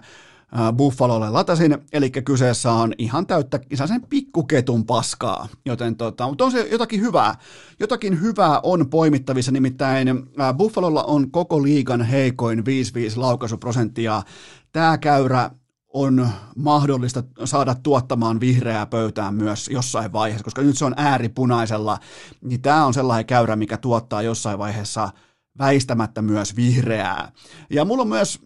Buffalolle 0.76 1.30
latasin, 1.30 1.78
eli 1.92 2.10
kyseessä 2.10 2.72
on 2.72 2.92
ihan 2.98 3.26
täyttä 3.26 3.60
sen 3.86 4.06
pikkuketun 4.08 4.86
paskaa, 4.86 5.48
joten 5.66 5.96
tota, 5.96 6.28
mutta 6.28 6.44
on 6.44 6.52
se 6.52 6.68
jotakin 6.70 7.00
hyvää. 7.00 7.34
Jotakin 7.80 8.20
hyvää 8.20 8.60
on 8.62 8.90
poimittavissa, 8.90 9.52
nimittäin 9.52 10.08
Buffalolla 10.56 11.04
on 11.04 11.30
koko 11.30 11.62
liigan 11.62 12.02
heikoin 12.02 12.58
5-5 12.58 12.62
laukaisuprosenttia. 13.16 14.22
Tämä 14.72 14.98
käyrä 14.98 15.50
on 15.88 16.28
mahdollista 16.56 17.22
saada 17.44 17.74
tuottamaan 17.74 18.40
vihreää 18.40 18.86
pöytään 18.86 19.34
myös 19.34 19.68
jossain 19.68 20.12
vaiheessa, 20.12 20.44
koska 20.44 20.62
nyt 20.62 20.78
se 20.78 20.84
on 20.84 20.94
ääripunaisella, 20.96 21.98
niin 22.40 22.62
tämä 22.62 22.86
on 22.86 22.94
sellainen 22.94 23.26
käyrä, 23.26 23.56
mikä 23.56 23.76
tuottaa 23.76 24.22
jossain 24.22 24.58
vaiheessa 24.58 25.08
väistämättä 25.58 26.22
myös 26.22 26.56
vihreää. 26.56 27.32
Ja 27.70 27.84
mulla 27.84 28.02
on 28.02 28.08
myös, 28.08 28.40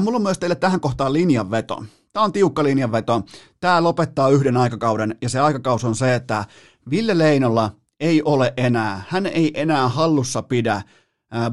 mulla 0.00 0.16
on 0.16 0.22
myös 0.22 0.38
teille 0.38 0.54
tähän 0.54 0.80
kohtaan 0.80 1.12
linjanveto. 1.12 1.84
Tämä 2.12 2.24
on 2.24 2.32
tiukka 2.32 2.64
linjanveto. 2.64 3.22
Tämä 3.60 3.82
lopettaa 3.82 4.28
yhden 4.28 4.56
aikakauden, 4.56 5.16
ja 5.22 5.28
se 5.28 5.40
aikakaus 5.40 5.84
on 5.84 5.96
se, 5.96 6.14
että 6.14 6.44
Ville 6.90 7.18
Leinolla 7.18 7.70
ei 8.00 8.22
ole 8.22 8.54
enää, 8.56 9.02
hän 9.08 9.26
ei 9.26 9.50
enää 9.54 9.88
hallussa 9.88 10.42
pidä 10.42 10.74
äh, 10.74 10.84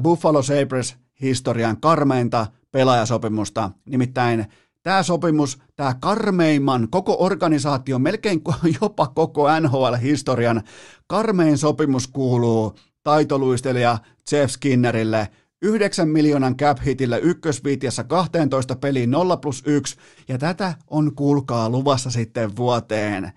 Buffalo 0.02 0.42
Sabres 0.42 0.96
historian 1.22 1.80
karmeinta 1.80 2.46
pelaajasopimusta, 2.70 3.70
nimittäin 3.86 4.46
tämä 4.82 5.02
sopimus, 5.02 5.58
tämä 5.76 5.94
karmeimman 6.00 6.88
koko 6.90 7.16
organisaation, 7.18 8.02
melkein 8.02 8.42
jopa 8.80 9.06
koko 9.06 9.60
NHL-historian 9.60 10.62
karmein 11.06 11.58
sopimus 11.58 12.06
kuuluu 12.06 12.74
taitoluistelija 13.02 13.98
Jeff 14.32 14.52
Skinnerille 14.52 15.28
9 15.62 16.08
miljoonan 16.08 16.56
cap 16.56 16.78
hitillä 16.86 17.16
ykkösviitiassa 17.16 18.04
12 18.04 18.76
peliin 18.76 19.10
0 19.10 19.36
plus 19.36 19.62
1, 19.66 19.96
ja 20.28 20.38
tätä 20.38 20.74
on 20.90 21.14
kuulkaa 21.14 21.70
luvassa 21.70 22.10
sitten 22.10 22.56
vuoteen 22.56 23.32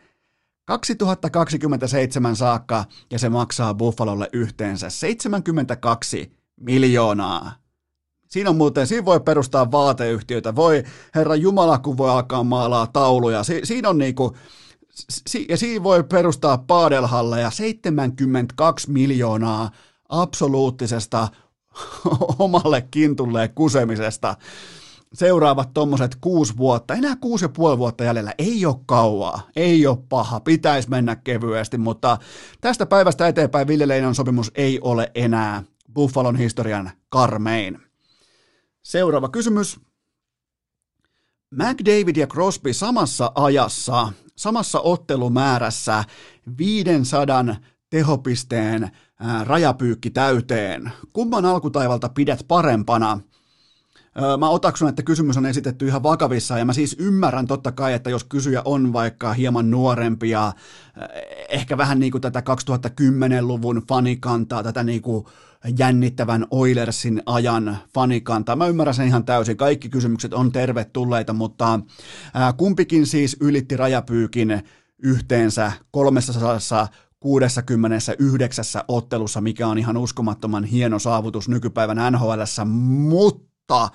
2027 0.66 2.36
saakka, 2.36 2.86
ja 3.12 3.20
se 3.20 3.30
maksaa 3.30 3.74
Buffalolle 3.74 4.30
yhteensä 4.34 4.90
72 4.90 6.32
miljoonaa. 6.60 7.52
Siinä 8.28 8.50
on 8.50 8.56
muuten, 8.56 8.88
siinä 8.88 9.06
voi 9.06 9.20
perustaa 9.20 9.72
vaateyhtiöitä, 9.72 10.56
voi 10.56 10.84
Herra 11.16 11.36
Jumala, 11.36 11.78
kun 11.78 11.98
voi 11.98 12.10
alkaa 12.10 12.44
maalaa 12.44 12.88
tauluja. 12.88 13.44
Si, 13.44 13.60
siinä 13.64 13.90
on 13.90 13.98
niinku, 13.98 14.36
si, 15.28 15.46
ja 15.50 15.58
siinä 15.58 15.84
voi 15.84 16.04
perustaa 16.04 16.58
paadelhalleja 16.58 17.52
72 17.52 18.92
miljoonaa 18.92 19.72
absoluuttisesta 20.10 21.28
omalle 22.40 22.82
kintulleen 22.82 23.50
kusemisesta. 23.56 24.36
Seuraavat 25.14 25.74
tuommoiset 25.74 26.16
kuusi 26.22 26.58
vuotta, 26.58 26.94
enää 26.94 27.16
kuusi 27.16 27.46
ja 27.46 27.50
puoli 27.50 27.78
vuotta 27.78 28.04
jäljellä, 28.04 28.34
ei 28.38 28.66
ole 28.66 28.76
kauaa, 28.86 29.42
ei 29.56 29.88
ole 29.88 29.98
paha, 30.10 30.40
pitäisi 30.40 30.90
mennä 30.90 31.16
kevyesti, 31.16 31.78
mutta 31.78 32.18
tästä 32.62 32.86
päivästä 32.86 33.28
eteenpäin 33.28 33.68
Ville 33.68 33.88
Leinon 33.88 34.16
sopimus 34.16 34.52
ei 34.56 34.80
ole 34.82 35.12
enää 35.16 35.64
Buffalon 35.94 36.36
historian 36.36 36.92
karmein. 37.10 37.80
Seuraava 38.84 39.30
kysymys. 39.30 39.80
McDavid 41.52 42.16
ja 42.16 42.28
Crosby 42.28 42.74
samassa 42.74 43.32
ajassa, 43.36 44.14
samassa 44.36 44.80
ottelumäärässä 44.80 46.04
500 46.58 47.46
tehopisteen 47.90 48.92
rajapyykki 49.44 50.10
täyteen. 50.10 50.92
Kumman 51.14 51.46
alkutaivalta 51.46 52.10
pidät 52.10 52.46
parempana? 52.48 53.20
Mä 54.38 54.50
otaksun, 54.50 54.90
että 54.90 55.04
kysymys 55.04 55.38
on 55.38 55.46
esitetty 55.46 55.88
ihan 55.88 56.04
vakavissa 56.04 56.58
ja 56.58 56.66
mä 56.66 56.74
siis 56.74 56.96
ymmärrän 57.00 57.48
totta 57.48 57.72
kai, 57.72 57.94
että 57.94 58.10
jos 58.10 58.24
kysyjä 58.24 58.62
on 58.66 58.94
vaikka 58.94 59.34
hieman 59.34 59.72
nuorempi 59.72 60.30
ja 60.30 60.54
ehkä 61.50 61.78
vähän 61.78 62.00
niin 62.00 62.12
kuin 62.12 62.22
tätä 62.22 62.40
2010-luvun 62.40 63.84
fanikantaa, 63.90 64.64
tätä 64.64 64.84
niin 64.84 65.02
kuin 65.02 65.26
jännittävän 65.78 66.46
Oilersin 66.52 67.22
ajan 67.26 67.78
fanikantaa. 67.94 68.56
Mä 68.56 68.68
ymmärrän 68.68 68.96
sen 68.96 69.08
ihan 69.08 69.26
täysin. 69.26 69.58
Kaikki 69.58 69.90
kysymykset 69.90 70.34
on 70.34 70.52
tervetulleita, 70.52 71.34
mutta 71.34 71.80
kumpikin 72.58 73.08
siis 73.08 73.38
ylitti 73.40 73.78
rajapyykin 73.78 74.64
yhteensä 75.04 75.72
369 77.26 78.84
ottelussa, 78.88 79.42
mikä 79.42 79.68
on 79.68 79.78
ihan 79.78 79.98
uskomattoman 79.98 80.64
hieno 80.64 81.00
saavutus 81.00 81.50
nykypäivän 81.50 82.14
NHLssä, 82.14 82.66
mutta 82.66 83.90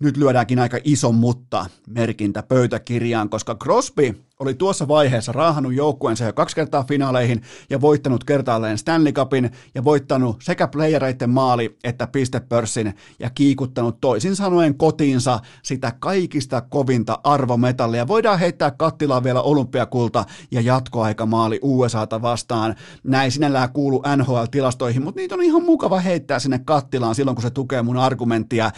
nyt 0.00 0.16
lyödäänkin 0.16 0.58
aika 0.58 0.78
iso 0.84 1.12
mutta 1.12 1.66
merkintä 1.88 2.42
pöytäkirjaan, 2.42 3.28
koska 3.28 3.54
Crosby 3.54 4.27
oli 4.38 4.54
tuossa 4.54 4.88
vaiheessa 4.88 5.32
raahannut 5.32 5.74
joukkueensa 5.74 6.24
jo 6.24 6.32
kaksi 6.32 6.56
kertaa 6.56 6.84
finaaleihin 6.84 7.42
ja 7.70 7.80
voittanut 7.80 8.24
kertaalleen 8.24 8.78
Stanley 8.78 9.12
Cupin 9.12 9.50
ja 9.74 9.84
voittanut 9.84 10.36
sekä 10.42 10.68
playereiden 10.68 11.30
maali 11.30 11.76
että 11.84 12.06
pistepörssin 12.06 12.94
ja 13.18 13.30
kiikuttanut 13.30 14.00
toisin 14.00 14.36
sanoen 14.36 14.78
kotiinsa 14.78 15.40
sitä 15.62 15.92
kaikista 15.98 16.60
kovinta 16.60 17.18
arvometallia. 17.24 18.08
Voidaan 18.08 18.38
heittää 18.38 18.70
kattilaan 18.70 19.24
vielä 19.24 19.42
olympiakulta 19.42 20.24
ja 20.50 20.60
jatkoaika 20.60 21.26
maali 21.26 21.58
USAta 21.62 22.22
vastaan. 22.22 22.74
Näin 23.04 23.32
sinällään 23.32 23.72
kuulu 23.72 24.02
NHL-tilastoihin, 24.16 25.02
mutta 25.02 25.20
niitä 25.20 25.34
on 25.34 25.42
ihan 25.42 25.64
mukava 25.64 26.00
heittää 26.00 26.38
sinne 26.38 26.58
kattilaan 26.58 27.14
silloin, 27.14 27.34
kun 27.34 27.42
se 27.42 27.50
tukee 27.50 27.82
mun 27.82 27.96
argumenttia. 27.96 28.70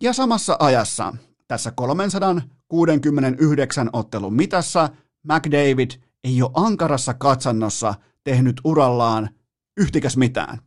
Ja 0.00 0.12
samassa 0.12 0.56
ajassa 0.58 1.12
tässä 1.48 1.70
369 1.70 3.90
ottelun 3.92 4.34
mitassa 4.34 4.88
McDavid 5.26 5.90
ei 6.24 6.42
ole 6.42 6.50
ankarassa 6.54 7.14
katsannossa 7.14 7.94
tehnyt 8.24 8.60
urallaan 8.64 9.30
yhtikäs 9.76 10.16
mitään. 10.16 10.58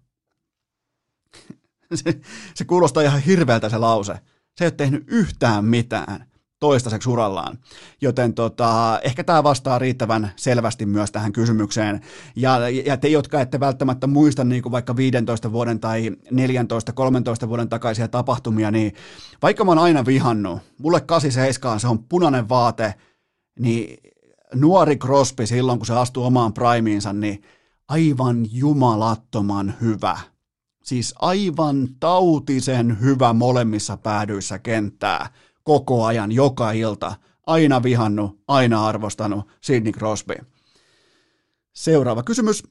Se, 1.95 2.19
se 2.53 2.65
kuulostaa 2.65 3.03
ihan 3.03 3.21
hirveältä 3.21 3.69
se 3.69 3.77
lause. 3.77 4.13
Se 4.57 4.65
ei 4.65 4.67
ole 4.67 4.71
tehnyt 4.71 5.03
yhtään 5.07 5.65
mitään 5.65 6.29
toistaiseksi 6.59 7.09
urallaan. 7.09 7.57
Joten 8.01 8.33
tota, 8.33 8.99
ehkä 9.03 9.23
tämä 9.23 9.43
vastaa 9.43 9.79
riittävän 9.79 10.31
selvästi 10.35 10.85
myös 10.85 11.11
tähän 11.11 11.31
kysymykseen. 11.31 12.01
Ja, 12.35 12.69
ja 12.69 12.97
te, 12.97 13.07
jotka 13.07 13.41
ette 13.41 13.59
välttämättä 13.59 14.07
muista 14.07 14.43
niin 14.43 14.61
kuin 14.61 14.71
vaikka 14.71 14.95
15 14.95 15.51
vuoden 15.51 15.79
tai 15.79 16.09
14-13 17.45 17.47
vuoden 17.47 17.69
takaisia 17.69 18.07
tapahtumia, 18.07 18.71
niin 18.71 18.93
vaikka 19.41 19.65
mä 19.65 19.71
oon 19.71 19.79
aina 19.79 20.05
vihannut, 20.05 20.59
mulle 20.77 21.01
87 21.01 21.79
se 21.79 21.87
on 21.87 22.03
punainen 22.03 22.49
vaate, 22.49 22.93
niin 23.59 23.97
nuori 24.55 24.97
Crosby 24.97 25.45
silloin, 25.47 25.79
kun 25.79 25.85
se 25.85 25.93
astuu 25.93 26.23
omaan 26.23 26.53
primiinsa, 26.53 27.13
niin 27.13 27.41
aivan 27.87 28.45
jumalattoman 28.51 29.73
hyvä. 29.81 30.17
Siis 30.83 31.13
aivan 31.19 31.87
tautisen 31.99 33.01
hyvä 33.01 33.33
molemmissa 33.33 33.97
päädyissä 33.97 34.59
kenttää 34.59 35.29
koko 35.63 36.05
ajan, 36.05 36.31
joka 36.31 36.71
ilta. 36.71 37.15
Aina 37.47 37.83
vihannut, 37.83 38.39
aina 38.47 38.87
arvostanut 38.87 39.47
Sidney 39.61 39.93
Crosby. 39.93 40.35
Seuraava 41.73 42.23
kysymys. 42.23 42.63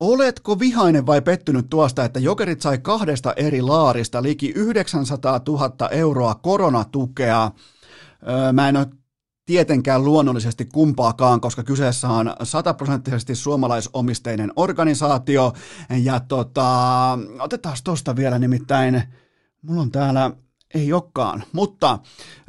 Oletko 0.00 0.58
vihainen 0.58 1.06
vai 1.06 1.22
pettynyt 1.22 1.70
tuosta, 1.70 2.04
että 2.04 2.20
Jokerit 2.20 2.60
sai 2.60 2.78
kahdesta 2.78 3.32
eri 3.32 3.62
laarista 3.62 4.22
liki 4.22 4.50
900 4.50 5.40
000 5.48 5.88
euroa 5.90 6.34
koronatukea? 6.34 7.50
Öö, 8.28 8.52
mä 8.52 8.68
en 8.68 8.76
ole 8.76 8.86
tietenkään 9.50 10.04
luonnollisesti 10.04 10.64
kumpaakaan, 10.64 11.40
koska 11.40 11.64
kyseessä 11.64 12.08
on 12.08 12.34
sataprosenttisesti 12.42 13.34
suomalaisomisteinen 13.34 14.52
organisaatio. 14.56 15.52
Ja 16.02 16.20
tota, 16.20 17.18
otetaan 17.38 17.76
tuosta 17.84 18.16
vielä 18.16 18.38
nimittäin, 18.38 19.02
mulla 19.62 19.82
on 19.82 19.90
täällä 19.90 20.30
ei 20.74 20.92
olekaan, 20.92 21.44
mutta 21.52 21.98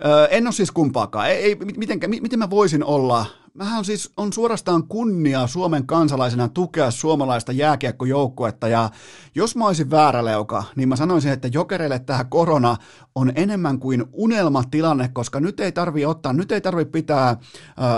ö, 0.06 0.26
en 0.26 0.48
ole 0.48 0.52
siis 0.52 0.72
kumpaakaan. 0.72 1.30
Ei, 1.30 1.44
ei, 1.44 1.56
mitenkä, 1.56 2.08
miten 2.08 2.40
mä 2.40 2.50
voisin 2.50 2.84
olla 2.84 3.26
Mähän 3.54 3.78
on 3.78 3.86
siis 3.86 4.12
on 4.18 4.34
suorastaan 4.34 4.88
kunnia 4.88 5.48
Suomen 5.48 5.88
kansalaisena 5.88 6.50
tukea 6.50 6.92
suomalaista 6.92 7.52
jääkiekkojoukkuetta 7.52 8.68
ja 8.68 8.90
jos 9.36 9.56
mä 9.56 9.68
olisin 9.68 9.92
vääräleuka, 9.92 10.64
niin 10.76 10.90
mä 10.90 10.96
sanoisin, 10.96 11.32
että 11.32 11.50
jokereille 11.54 12.00
tämä 12.00 12.24
korona 12.24 12.78
on 13.16 13.32
enemmän 13.36 13.80
kuin 13.80 14.06
unelmatilanne, 14.14 15.10
koska 15.14 15.40
nyt 15.40 15.60
ei 15.60 15.72
tarvi 15.72 16.06
ottaa, 16.06 16.34
nyt 16.34 16.52
ei 16.52 16.62
tarvi 16.62 16.86
pitää 16.86 17.38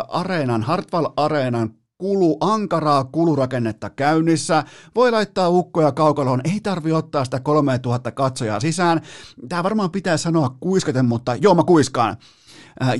areenan, 0.07 0.63
Hartwall 0.63 1.07
areenan 1.17 1.73
kulu, 1.97 2.37
ankaraa 2.39 3.03
kulurakennetta 3.03 3.89
käynnissä, 3.89 4.63
voi 4.95 5.11
laittaa 5.11 5.49
ukkoja 5.49 5.91
kaukaloon, 5.91 6.41
ei 6.53 6.59
tarvi 6.59 6.91
ottaa 6.91 7.25
sitä 7.25 7.39
3000 7.39 8.11
katsojaa 8.11 8.59
sisään. 8.59 9.01
Tämä 9.49 9.63
varmaan 9.63 9.91
pitää 9.91 10.17
sanoa 10.17 10.55
kuiskaten, 10.59 11.05
mutta 11.05 11.35
joo 11.35 11.55
mä 11.55 11.63
kuiskaan. 11.63 12.17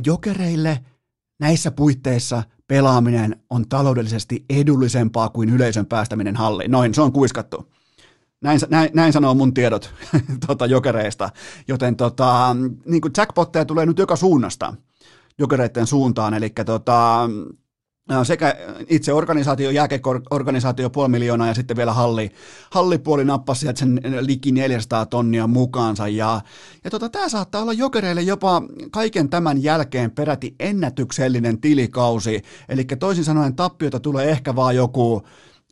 Jokereille– 0.05 0.79
Näissä 1.43 1.71
puitteissa 1.71 2.43
pelaaminen 2.67 3.35
on 3.49 3.69
taloudellisesti 3.69 4.45
edullisempaa 4.49 5.29
kuin 5.29 5.49
yleisön 5.49 5.85
päästäminen 5.85 6.35
halliin. 6.35 6.71
Noin, 6.71 6.93
se 6.93 7.01
on 7.01 7.11
kuiskattu. 7.11 7.71
Näin, 8.41 8.59
näin, 8.69 8.89
näin 8.93 9.13
sanoo 9.13 9.33
mun 9.33 9.53
tiedot 9.53 9.93
tota, 10.47 10.65
jokereista. 10.65 11.29
Joten 11.67 11.95
tota, 11.95 12.55
niin 12.85 13.01
jackpotteja 13.17 13.65
tulee 13.65 13.85
nyt 13.85 13.97
joka 13.97 14.15
suunnasta 14.15 14.73
jokereiden 15.37 15.87
suuntaan. 15.87 16.33
Eli 16.33 16.49
tota, 16.49 17.29
sekä 18.23 18.55
itse 18.89 19.13
organisaatio, 19.13 19.71
jääkeorganisaatio 19.71 20.89
puoli 20.89 21.09
miljoonaa 21.09 21.47
ja 21.47 21.53
sitten 21.53 21.77
vielä 21.77 21.93
halli, 21.93 22.31
hallipuoli 22.71 23.25
nappasi 23.25 23.67
sen 23.75 24.01
liki 24.19 24.51
400 24.51 25.05
tonnia 25.05 25.47
mukaansa. 25.47 26.07
Ja, 26.07 26.41
ja 26.83 26.89
tota, 26.89 27.09
tämä 27.09 27.29
saattaa 27.29 27.61
olla 27.61 27.73
jokereille 27.73 28.21
jopa 28.21 28.61
kaiken 28.91 29.29
tämän 29.29 29.63
jälkeen 29.63 30.11
peräti 30.11 30.55
ennätyksellinen 30.59 31.61
tilikausi, 31.61 32.41
eli 32.69 32.85
toisin 32.99 33.23
sanoen 33.23 33.55
tappiota 33.55 33.99
tulee 33.99 34.29
ehkä 34.29 34.55
vaan 34.55 34.75
joku 34.75 35.23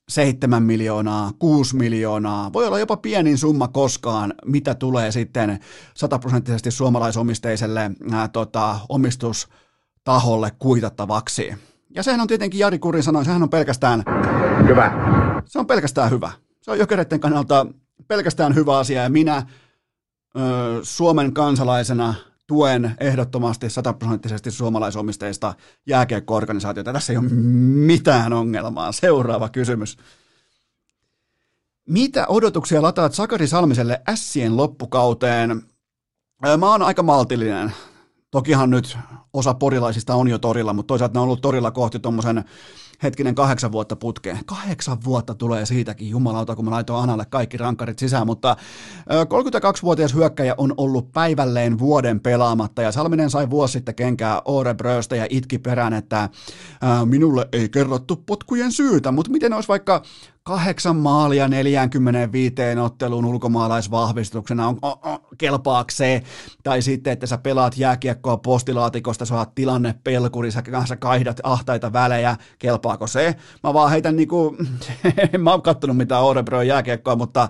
7 0.10 0.64
miljoonaa, 0.64 1.32
6 1.40 1.76
miljoonaa, 1.76 2.54
voi 2.54 2.68
olla 2.68 2.80
jopa 2.80 2.98
pienin 2.98 3.38
summa 3.38 3.68
koskaan, 3.68 4.34
mitä 4.46 4.76
tulee 4.76 5.12
sitten 5.12 5.60
sataprosenttisesti 5.94 6.72
suomalaisomisteiselle 6.72 7.92
ää, 8.12 8.28
tota, 8.28 8.80
omistustaholle 8.90 10.52
kuitattavaksi. 10.60 11.54
Ja 11.96 12.04
sehän 12.04 12.22
on 12.22 12.28
tietenkin 12.28 12.60
Jari 12.60 12.80
Kurin 12.80 13.04
sanoi, 13.04 13.26
sehän 13.26 13.44
on 13.44 13.50
pelkästään 13.50 14.04
Hyvä. 14.68 14.92
Se 15.46 15.60
on 15.60 15.68
pelkästään 15.68 16.12
hyvä. 16.12 16.32
Se 16.62 16.72
on 16.72 16.80
jokereiden 16.80 17.20
kannalta 17.20 17.66
pelkästään 18.08 18.56
hyvä 18.56 18.78
asia 18.78 19.04
ja 19.04 19.10
minä 19.10 19.38
ö, 19.38 20.40
Suomen 20.84 21.34
kansalaisena 21.34 22.14
tuen 22.48 22.96
ehdottomasti 23.00 23.70
sataprosenttisesti 23.70 24.52
suomalaisomisteista 24.52 25.54
jääkiekko-organisaatiota. 25.88 26.94
Tässä 26.94 27.14
ei 27.14 27.18
ole 27.18 27.30
mitään 27.86 28.34
ongelmaa. 28.34 28.92
Seuraava 28.92 29.50
kysymys. 29.50 29.98
Mitä 31.90 32.26
odotuksia 32.28 32.82
lataat 32.82 33.14
Sakari 33.14 33.48
Salmiselle 33.48 34.02
Ässien 34.10 34.58
loppukauteen? 34.58 35.62
Mä 36.58 36.72
oon 36.72 36.82
aika 36.82 37.04
maltillinen. 37.04 37.74
Tokihan 38.32 38.70
nyt 38.70 38.98
osa 39.34 39.54
porilaisista 39.54 40.16
on 40.16 40.28
jo 40.28 40.38
torilla, 40.38 40.74
mutta 40.74 40.88
toisaalta 40.88 41.14
ne 41.14 41.20
on 41.20 41.24
ollut 41.24 41.42
torilla 41.42 41.72
kohti 41.72 42.00
tuommoisen 42.00 42.44
hetkinen 43.04 43.36
kahdeksan 43.36 43.72
vuotta 43.72 43.96
putkeen. 43.96 44.40
Kahdeksan 44.46 44.98
vuotta 45.04 45.36
tulee 45.36 45.66
siitäkin, 45.66 46.10
jumalauta, 46.10 46.56
kun 46.56 46.66
mä 46.66 46.72
laitoin 46.72 47.04
Analle 47.04 47.26
kaikki 47.26 47.58
rankkarit 47.58 48.00
sisään, 48.00 48.28
mutta 48.28 48.56
32-vuotias 49.10 50.14
hyökkäjä 50.14 50.56
on 50.58 50.74
ollut 50.78 51.12
päivälleen 51.12 51.80
vuoden 51.80 52.20
pelaamatta 52.20 52.82
ja 52.82 52.92
Salminen 52.92 53.30
sai 53.30 53.50
vuosi 53.50 53.72
sitten 53.72 53.96
kenkää 53.96 54.42
Ore 54.46 54.74
Bröstä 54.74 55.16
ja 55.16 55.28
itki 55.30 55.60
perään, 55.60 55.94
että 55.94 56.30
minulle 57.06 57.48
ei 57.52 57.70
kerrottu 57.70 58.16
potkujen 58.16 58.72
syytä, 58.72 59.12
mutta 59.12 59.32
miten 59.32 59.54
olisi 59.54 59.70
vaikka 59.70 60.04
kahdeksan 60.44 60.96
maalia 60.96 61.48
45 61.48 62.56
otteluun 62.84 63.26
ulkomaalaisvahvistuksena, 63.26 64.68
on, 64.68 64.78
on, 64.82 64.96
on 65.04 65.20
kelpaako 65.42 65.90
se, 65.92 66.24
tai 66.64 66.82
sitten, 66.82 67.14
että 67.14 67.28
sä 67.28 67.38
pelaat 67.38 67.78
jääkiekkoa 67.78 68.38
postilaatikosta, 68.38 69.26
sä 69.26 69.36
oot 69.36 69.56
tilanne 69.56 69.96
pelkuri, 70.04 70.52
sä, 70.52 70.64
sä 70.86 70.96
kaihdat 70.96 71.40
ahtaita 71.44 71.94
välejä, 71.94 72.36
kelpaako 72.60 73.08
se? 73.08 73.36
Mä 73.64 73.74
vaan 73.74 73.92
heitän 73.92 74.16
niinku, 74.16 74.56
en 75.34 75.42
mä 75.42 75.52
oon 75.52 75.62
kattonut 75.62 75.98
mitään 75.98 76.24
Orebroin 76.24 76.68
jääkiekkoa, 76.68 77.16
mutta 77.16 77.50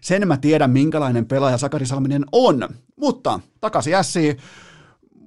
sen 0.00 0.28
mä 0.28 0.36
tiedän, 0.36 0.70
minkälainen 0.70 1.26
pelaaja 1.26 1.58
Sakari 1.58 1.86
Salminen 1.86 2.24
on. 2.32 2.68
Mutta 2.96 3.40
takaisin 3.60 3.94
ässiin, 3.94 4.36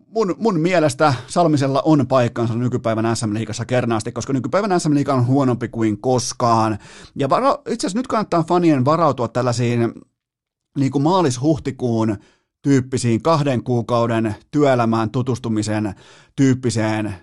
mun, 0.07 0.35
mun 0.37 0.59
mielestä 0.59 1.13
Salmisella 1.27 1.81
on 1.85 2.07
paikkansa 2.07 2.55
nykypäivän 2.55 3.15
SM-liigassa 3.15 3.65
kernaasti, 3.65 4.11
koska 4.11 4.33
nykypäivän 4.33 4.79
SM-liiga 4.79 5.13
on 5.13 5.27
huonompi 5.27 5.67
kuin 5.67 6.01
koskaan. 6.01 6.77
Ja 7.15 7.29
vara, 7.29 7.51
itse 7.51 7.87
asiassa 7.87 7.99
nyt 7.99 8.07
kannattaa 8.07 8.43
fanien 8.43 8.85
varautua 8.85 9.27
tällaisiin 9.27 9.93
niin 10.77 10.91
kuin 10.91 11.03
maalis-huhtikuun 11.03 12.17
tyyppisiin 12.61 13.21
kahden 13.21 13.63
kuukauden 13.63 14.35
työelämään 14.51 15.09
tutustumisen 15.09 15.93
tyyppiseen 16.35 17.15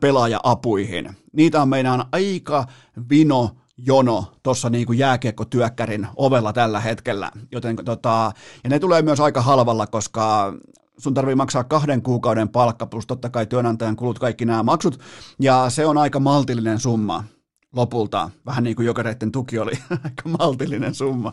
pelaaja-apuihin. 0.00 1.16
Niitä 1.32 1.62
on 1.62 1.68
meidän 1.68 2.04
aika 2.12 2.66
vino 3.10 3.50
jono 3.76 4.24
tuossa 4.42 4.70
niin 4.70 4.86
kuin 4.86 4.98
jääkiekkotyökkärin 4.98 6.06
ovella 6.16 6.52
tällä 6.52 6.80
hetkellä. 6.80 7.30
Joten, 7.52 7.76
tota, 7.84 8.32
ja 8.64 8.70
ne 8.70 8.78
tulee 8.78 9.02
myös 9.02 9.20
aika 9.20 9.42
halvalla, 9.42 9.86
koska 9.86 10.54
sun 10.98 11.14
tarvii 11.14 11.34
maksaa 11.34 11.64
kahden 11.64 12.02
kuukauden 12.02 12.48
palkka 12.48 12.86
plus 12.86 13.06
totta 13.06 13.30
kai 13.30 13.46
työnantajan 13.46 13.96
kulut, 13.96 14.18
kaikki 14.18 14.44
nämä 14.44 14.62
maksut, 14.62 15.00
ja 15.40 15.70
se 15.70 15.86
on 15.86 15.98
aika 15.98 16.20
maltillinen 16.20 16.80
summa 16.80 17.24
lopulta, 17.72 18.30
vähän 18.46 18.64
niin 18.64 18.76
kuin 18.76 18.86
jokereiden 18.86 19.32
tuki 19.32 19.58
oli 19.58 19.72
aika 20.04 20.28
maltillinen 20.38 20.94
summa. 20.94 21.32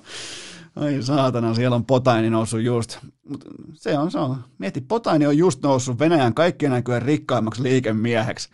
Ai 0.75 1.01
saatana, 1.01 1.53
siellä 1.53 1.75
on 1.75 1.85
Potaini 1.85 2.29
noussut 2.29 2.61
just. 2.61 2.97
Mut 3.29 3.45
se 3.73 3.97
on, 3.97 4.11
se 4.11 4.19
on. 4.19 4.43
Mieti, 4.57 4.81
Potaini 4.81 5.27
on 5.27 5.37
just 5.37 5.63
noussut 5.63 5.99
Venäjän 5.99 6.33
kaikkien 6.33 6.71
näköjen 6.71 7.01
rikkaimmaksi 7.01 7.63
liikemieheksi. 7.63 8.49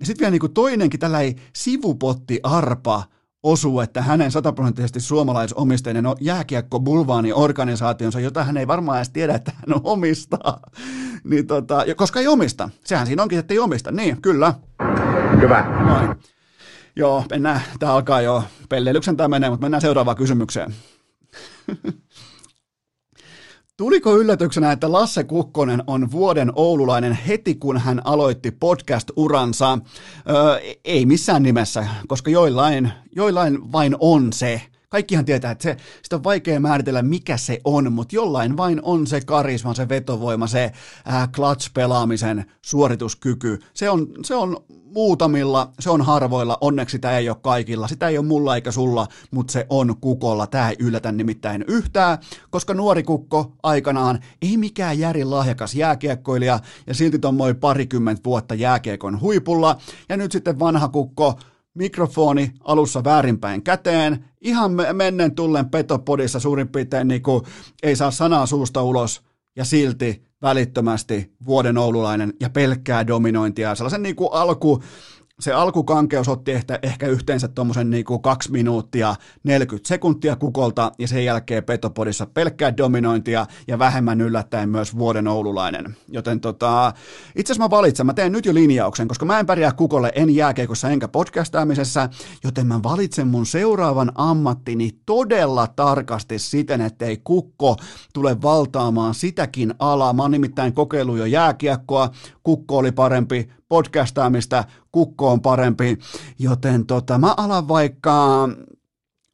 Ja 0.00 0.06
sitten 0.06 0.20
vielä 0.20 0.30
niin 0.30 0.40
kuin 0.40 0.54
toinenkin 0.54 1.00
tällainen 1.00 1.34
sivupotti 1.56 2.40
arpa 2.42 3.02
osuu, 3.42 3.80
että 3.80 4.02
hänen 4.02 4.30
sataprosenttisesti 4.30 5.00
suomalaisomisteinen 5.00 6.04
jääkiekko 6.20 6.80
bulvaani 6.80 7.32
organisaationsa, 7.32 8.20
jota 8.20 8.44
hän 8.44 8.56
ei 8.56 8.66
varmaan 8.66 8.98
edes 8.98 9.10
tiedä, 9.10 9.34
että 9.34 9.52
hän 9.54 9.80
omistaa. 9.84 10.60
niin 11.30 11.46
tota, 11.46 11.84
koska 11.96 12.20
ei 12.20 12.26
omista. 12.26 12.70
Sehän 12.84 13.06
siinä 13.06 13.22
onkin, 13.22 13.38
että 13.38 13.54
ei 13.54 13.58
omista. 13.58 13.92
Niin, 13.92 14.22
kyllä. 14.22 14.54
Hyvä. 15.40 15.84
Noin. 15.86 16.16
Joo, 16.96 17.24
mennään. 17.30 17.60
Tämä 17.78 17.92
alkaa 17.92 18.20
jo 18.20 18.44
pelleilyksen 18.68 19.16
tämä 19.16 19.28
menee, 19.28 19.50
mutta 19.50 19.64
mennään 19.64 19.80
seuraavaan 19.80 20.16
kysymykseen. 20.16 20.74
Tuliko 23.76 24.16
yllätyksenä, 24.16 24.72
että 24.72 24.92
Lasse 24.92 25.24
Kukkonen 25.24 25.82
on 25.86 26.10
vuoden 26.10 26.52
oululainen 26.54 27.12
heti, 27.12 27.54
kun 27.54 27.78
hän 27.78 28.02
aloitti 28.04 28.50
podcast-uransa? 28.50 29.78
Öö, 30.30 30.74
ei 30.84 31.06
missään 31.06 31.42
nimessä, 31.42 31.86
koska 32.08 32.30
joillain, 32.30 32.92
joillain 33.16 33.72
vain 33.72 33.96
on 34.00 34.32
se. 34.32 34.62
Kaikkihan 34.88 35.24
tietää, 35.24 35.50
että 35.50 35.62
se, 35.62 35.76
sitä 36.02 36.16
on 36.16 36.24
vaikea 36.24 36.60
määritellä, 36.60 37.02
mikä 37.02 37.36
se 37.36 37.60
on, 37.64 37.92
mutta 37.92 38.16
jollain 38.16 38.56
vain 38.56 38.80
on 38.82 39.06
se 39.06 39.20
karisma, 39.20 39.74
se 39.74 39.88
vetovoima, 39.88 40.46
se 40.46 40.72
äh, 41.08 41.28
clutch-pelaamisen 41.28 42.44
suorituskyky. 42.62 43.58
Se 43.74 43.90
on, 43.90 44.08
se 44.24 44.34
on 44.34 44.56
muutamilla, 44.96 45.72
se 45.80 45.90
on 45.90 46.02
harvoilla, 46.02 46.58
onneksi 46.60 46.92
sitä 46.92 47.18
ei 47.18 47.28
ole 47.28 47.36
kaikilla, 47.42 47.88
sitä 47.88 48.08
ei 48.08 48.18
ole 48.18 48.26
mulla 48.26 48.54
eikä 48.54 48.70
sulla, 48.70 49.06
mutta 49.30 49.52
se 49.52 49.66
on 49.70 49.96
kukolla, 50.00 50.46
tämä 50.46 50.70
ei 50.70 50.76
yllätä 50.78 51.12
nimittäin 51.12 51.64
yhtään, 51.68 52.18
koska 52.50 52.74
nuori 52.74 53.02
kukko 53.02 53.52
aikanaan 53.62 54.20
ei 54.42 54.56
mikään 54.56 54.98
järin 54.98 55.30
lahjakas 55.30 55.74
jääkiekkoilija 55.74 56.60
ja 56.86 56.94
silti 56.94 57.18
tommoi 57.18 57.54
parikymmentä 57.54 58.24
vuotta 58.24 58.54
jääkiekon 58.54 59.20
huipulla. 59.20 59.76
Ja 60.08 60.16
nyt 60.16 60.32
sitten 60.32 60.58
vanha 60.58 60.88
kukko 60.88 61.38
mikrofoni 61.76 62.52
alussa 62.60 63.04
väärinpäin 63.04 63.62
käteen, 63.62 64.24
ihan 64.40 64.72
mennen 64.92 65.34
tullen 65.34 65.70
petopodissa 65.70 66.40
suurin 66.40 66.68
piirtein 66.68 67.08
niin 67.08 67.22
kuin 67.22 67.42
ei 67.82 67.96
saa 67.96 68.10
sanaa 68.10 68.46
suusta 68.46 68.82
ulos 68.82 69.22
ja 69.56 69.64
silti 69.64 70.26
välittömästi 70.42 71.32
vuoden 71.46 71.78
oululainen 71.78 72.32
ja 72.40 72.50
pelkkää 72.50 73.06
dominointia. 73.06 73.74
Sellaisen 73.74 74.02
niin 74.02 74.16
kuin 74.16 74.32
alku, 74.32 74.82
se 75.40 75.52
alkukankeus 75.52 76.28
otti 76.28 76.52
ehkä, 76.52 76.78
ehkä 76.82 77.06
yhteensä 77.06 77.48
tuommoisen 77.48 77.90
niin 77.90 78.04
kaksi 78.22 78.52
minuuttia 78.52 79.14
40 79.44 79.88
sekuntia 79.88 80.36
kukolta 80.36 80.92
ja 80.98 81.08
sen 81.08 81.24
jälkeen 81.24 81.64
Petopodissa 81.64 82.26
pelkkää 82.26 82.76
dominointia 82.76 83.46
ja 83.68 83.78
vähemmän 83.78 84.20
yllättäen 84.20 84.68
myös 84.68 84.98
vuoden 84.98 85.28
oululainen. 85.28 85.96
Joten 86.08 86.40
tota, 86.40 86.92
itse 87.36 87.52
asiassa 87.52 87.68
mä 87.68 87.70
valitsen, 87.70 88.06
mä 88.06 88.14
teen 88.14 88.32
nyt 88.32 88.46
jo 88.46 88.54
linjauksen, 88.54 89.08
koska 89.08 89.24
mä 89.24 89.38
en 89.40 89.46
pärjää 89.46 89.72
kukolle 89.72 90.12
en 90.14 90.34
jääkeikossa 90.34 90.90
enkä 90.90 91.08
podcastaamisessa, 91.08 92.08
joten 92.44 92.66
mä 92.66 92.82
valitsen 92.82 93.28
mun 93.28 93.46
seuraavan 93.46 94.12
ammattini 94.14 94.90
todella 95.06 95.66
tarkasti 95.66 96.38
siten, 96.38 96.80
ettei 96.80 97.20
kukko 97.24 97.76
tule 98.14 98.42
valtaamaan 98.42 99.14
sitäkin 99.14 99.74
alaa. 99.78 100.12
Mä 100.12 100.22
oon 100.22 100.30
nimittäin 100.30 100.72
kokeillut 100.72 101.18
jo 101.18 101.24
jääkiekkoa, 101.24 102.10
kukko 102.46 102.78
oli 102.78 102.92
parempi, 102.92 103.48
podcastaamista, 103.68 104.64
kukko 104.92 105.30
on 105.32 105.40
parempi, 105.40 105.98
joten 106.38 106.86
tota, 106.86 107.18
mä 107.18 107.34
alan 107.36 107.68
vaikka, 107.68 108.48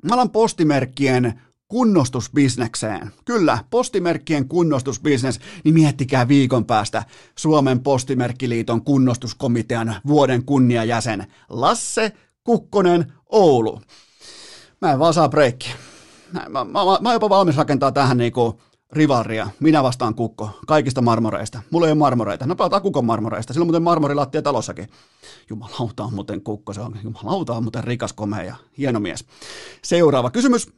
mä 0.04 0.14
alan 0.14 0.30
postimerkkien 0.30 1.40
kunnostusbisnekseen. 1.68 3.10
Kyllä, 3.24 3.58
postimerkkien 3.70 4.48
kunnostusbisnes, 4.48 5.40
niin 5.64 5.74
miettikää 5.74 6.28
viikon 6.28 6.64
päästä 6.64 7.04
Suomen 7.38 7.80
postimerkkiliiton 7.80 8.84
kunnostuskomitean 8.84 9.96
vuoden 10.06 10.44
kunniajäsen 10.44 11.26
Lasse 11.48 12.12
Kukkonen 12.44 13.12
Oulu. 13.30 13.80
Mä 14.80 14.92
en 14.92 14.98
vaan 14.98 15.14
saa 15.14 15.28
breikkiä. 15.28 15.74
Mä, 16.32 16.40
mä, 16.40 16.64
mä, 16.64 16.80
mä 17.00 17.08
oon 17.08 17.12
jopa 17.12 17.28
valmis 17.28 17.56
rakentaa 17.56 17.92
tähän 17.92 18.16
niinku 18.16 18.60
rivaria. 18.92 19.48
Minä 19.60 19.82
vastaan 19.82 20.14
kukko. 20.14 20.50
Kaikista 20.66 21.02
marmoreista. 21.02 21.62
Mulla 21.70 21.86
ei 21.86 21.92
ole 21.92 21.98
marmoreita. 21.98 22.46
No 22.46 22.56
pelataan 22.56 22.82
kukon 22.82 23.04
marmoreista. 23.04 23.52
Silloin 23.52 23.66
muuten 23.66 23.82
marmorilattia 23.82 24.42
talossakin. 24.42 24.88
Jumalauta 25.50 26.04
on 26.04 26.14
muuten 26.14 26.42
kukko. 26.42 26.72
Se 26.72 26.80
on, 26.80 26.98
jumalauta 27.02 27.52
on 27.52 27.62
muuten 27.62 27.84
rikas, 27.84 28.12
komea 28.12 28.42
ja 28.42 28.56
hieno 28.78 29.00
mies. 29.00 29.24
Seuraava 29.82 30.30
kysymys. 30.30 30.72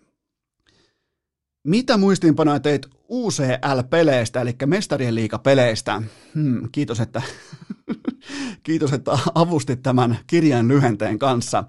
Mitä 1.65 1.97
muistiinpanoja 1.97 2.61
teit 2.61 2.87
UCL-peleistä, 3.09 4.41
eli 4.41 4.57
Mestarien 4.67 5.15
liiga-peleistä? 5.15 6.03
Hmm, 6.35 6.69
kiitos, 6.73 7.01
että, 7.01 7.23
Kiitos, 8.63 8.93
että 8.93 9.19
avustit 9.35 9.83
tämän 9.83 10.19
kirjan 10.27 10.69
lyhenteen 10.69 11.19
kanssa. 11.19 11.65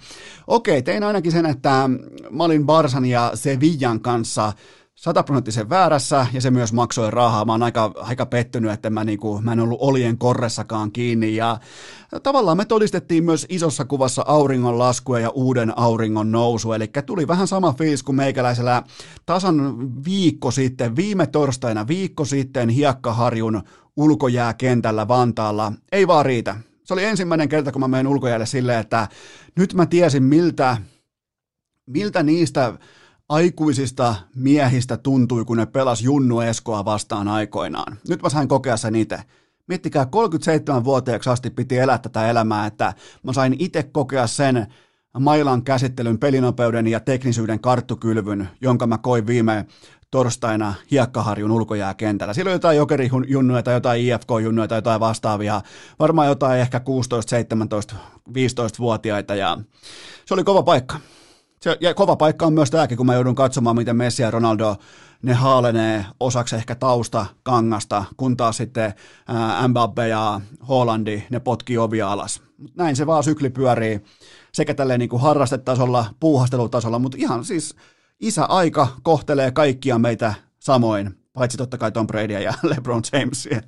Okei, 0.48 0.82
tein 0.82 1.04
ainakin 1.04 1.32
sen, 1.32 1.46
että 1.46 1.90
mä 2.30 2.44
olin 2.44 2.66
Barsan 2.66 3.06
ja 3.06 3.32
Sevillan 3.34 4.00
kanssa 4.00 4.54
sataprosenttisen 4.96 5.70
väärässä 5.70 6.28
ja 6.34 6.42
se 6.42 6.52
myös 6.52 6.74
maksoi 6.74 7.12
rahaa. 7.12 7.46
Mä 7.46 7.52
oon 7.52 7.64
aika, 7.64 7.92
aika 7.96 8.26
pettynyt, 8.26 8.72
että 8.72 8.90
mä, 8.90 9.04
niinku, 9.04 9.42
mä 9.42 9.54
en 9.54 9.60
ollut 9.60 9.78
olien 9.82 10.18
korressakaan 10.18 10.92
kiinni 10.92 11.36
ja 11.36 11.60
tavallaan 12.24 12.58
me 12.58 12.66
todistettiin 12.66 13.24
myös 13.24 13.46
isossa 13.50 13.86
kuvassa 13.86 14.24
auringon 14.28 14.80
laskua 14.80 15.20
ja 15.20 15.30
uuden 15.30 15.78
auringon 15.78 16.32
nousu, 16.32 16.74
eli 16.74 16.90
tuli 17.06 17.28
vähän 17.28 17.48
sama 17.48 17.74
fiilis 17.74 18.04
kuin 18.04 18.16
meikäläisellä 18.16 18.84
tasan 19.26 19.78
viikko 20.06 20.52
sitten, 20.52 20.96
viime 20.96 21.28
torstaina 21.28 21.88
viikko 21.88 22.26
sitten 22.26 22.70
Hiekkaharjun 22.70 23.62
ulkojääkentällä 23.98 25.08
Vantaalla. 25.08 25.72
Ei 25.92 26.08
vaan 26.08 26.26
riitä. 26.26 26.56
Se 26.84 26.94
oli 26.94 27.04
ensimmäinen 27.04 27.50
kerta, 27.50 27.72
kun 27.72 27.82
mä 27.82 27.88
menen 27.88 28.08
ulkojäälle 28.08 28.46
silleen, 28.46 28.80
että 28.80 29.08
nyt 29.56 29.74
mä 29.74 29.86
tiesin 29.86 30.24
miltä, 30.24 30.78
miltä 31.86 32.24
niistä 32.24 32.74
aikuisista 33.30 34.16
miehistä 34.36 34.98
tuntui, 34.98 35.46
kun 35.46 35.58
ne 35.58 35.66
pelas 35.66 36.02
Junnu 36.02 36.40
Eskoa 36.40 36.86
vastaan 36.86 37.28
aikoinaan. 37.28 37.98
Nyt 38.10 38.22
mä 38.22 38.30
sain 38.30 38.48
kokea 38.48 38.78
sen 38.78 38.96
itse. 38.96 39.18
Miettikää, 39.68 40.04
37-vuotiaaksi 40.04 41.30
asti 41.30 41.50
piti 41.50 41.78
elää 41.78 41.98
tätä 41.98 42.30
elämää, 42.30 42.66
että 42.66 42.94
mä 43.24 43.34
sain 43.34 43.56
itse 43.60 43.84
kokea 43.84 44.28
sen 44.28 44.68
mailan 45.20 45.64
käsittelyn, 45.64 46.20
pelinopeuden 46.20 46.88
ja 46.88 47.00
teknisyyden 47.00 47.60
karttukylvyn, 47.60 48.50
jonka 48.62 48.88
mä 48.88 48.98
koin 48.98 49.28
viime 49.28 49.66
torstaina 50.12 50.74
Hiekkaharjun 50.92 51.52
ulkojääkentällä. 51.52 52.34
Siellä 52.34 52.50
oli 52.50 52.56
jotain 52.56 52.78
jokerijunnuja 52.78 53.64
tai 53.64 53.74
jotain 53.74 54.02
IFK-junnuja 54.02 54.68
tai 54.68 54.78
jotain 54.78 55.00
vastaavia, 55.00 55.62
varmaan 56.00 56.28
jotain 56.28 56.60
ehkä 56.62 56.80
16, 56.80 57.30
17, 57.30 57.96
15-vuotiaita 58.30 59.36
ja 59.36 59.58
se 60.26 60.34
oli 60.34 60.44
kova 60.44 60.64
paikka. 60.64 61.00
Se, 61.66 61.78
ja 61.82 61.94
kova 61.94 62.16
paikka 62.16 62.46
on 62.46 62.54
myös 62.54 62.72
tämäkin, 62.72 62.98
kun 62.98 63.06
mä 63.06 63.14
joudun 63.14 63.36
katsomaan, 63.36 63.76
miten 63.76 63.96
Messi 63.96 64.22
ja 64.22 64.32
Ronaldo, 64.32 64.76
ne 65.22 65.34
haalenee 65.34 66.06
osaksi 66.20 66.56
ehkä 66.56 66.76
tausta 66.76 67.26
kangasta, 67.44 68.06
kun 68.18 68.38
taas 68.38 68.58
sitten 68.58 68.94
ää, 69.28 69.68
Mbappe 69.68 70.08
ja 70.08 70.42
Hollandi, 70.70 71.24
ne 71.30 71.40
potkii 71.40 71.78
ovia 71.78 72.12
alas. 72.12 72.42
Näin 72.76 72.96
se 72.96 73.08
vaan 73.08 73.24
sykli 73.24 73.50
pyörii 73.50 74.02
sekä 74.54 74.74
tälleen 74.74 75.00
niin 75.00 75.10
kuin 75.10 75.22
harrastetasolla, 75.22 76.06
puuhastelutasolla, 76.20 77.00
mutta 77.00 77.18
ihan 77.18 77.46
siis 77.46 77.76
isä-aika 78.20 78.88
kohtelee 79.04 79.52
kaikkia 79.52 80.00
meitä 80.00 80.34
samoin, 80.60 81.18
paitsi 81.34 81.58
totta 81.58 81.78
kai 81.78 81.92
Tom 81.92 82.08
Brady 82.08 82.34
ja 82.34 82.54
LeBron 82.76 83.02
Jamesia. 83.14 83.62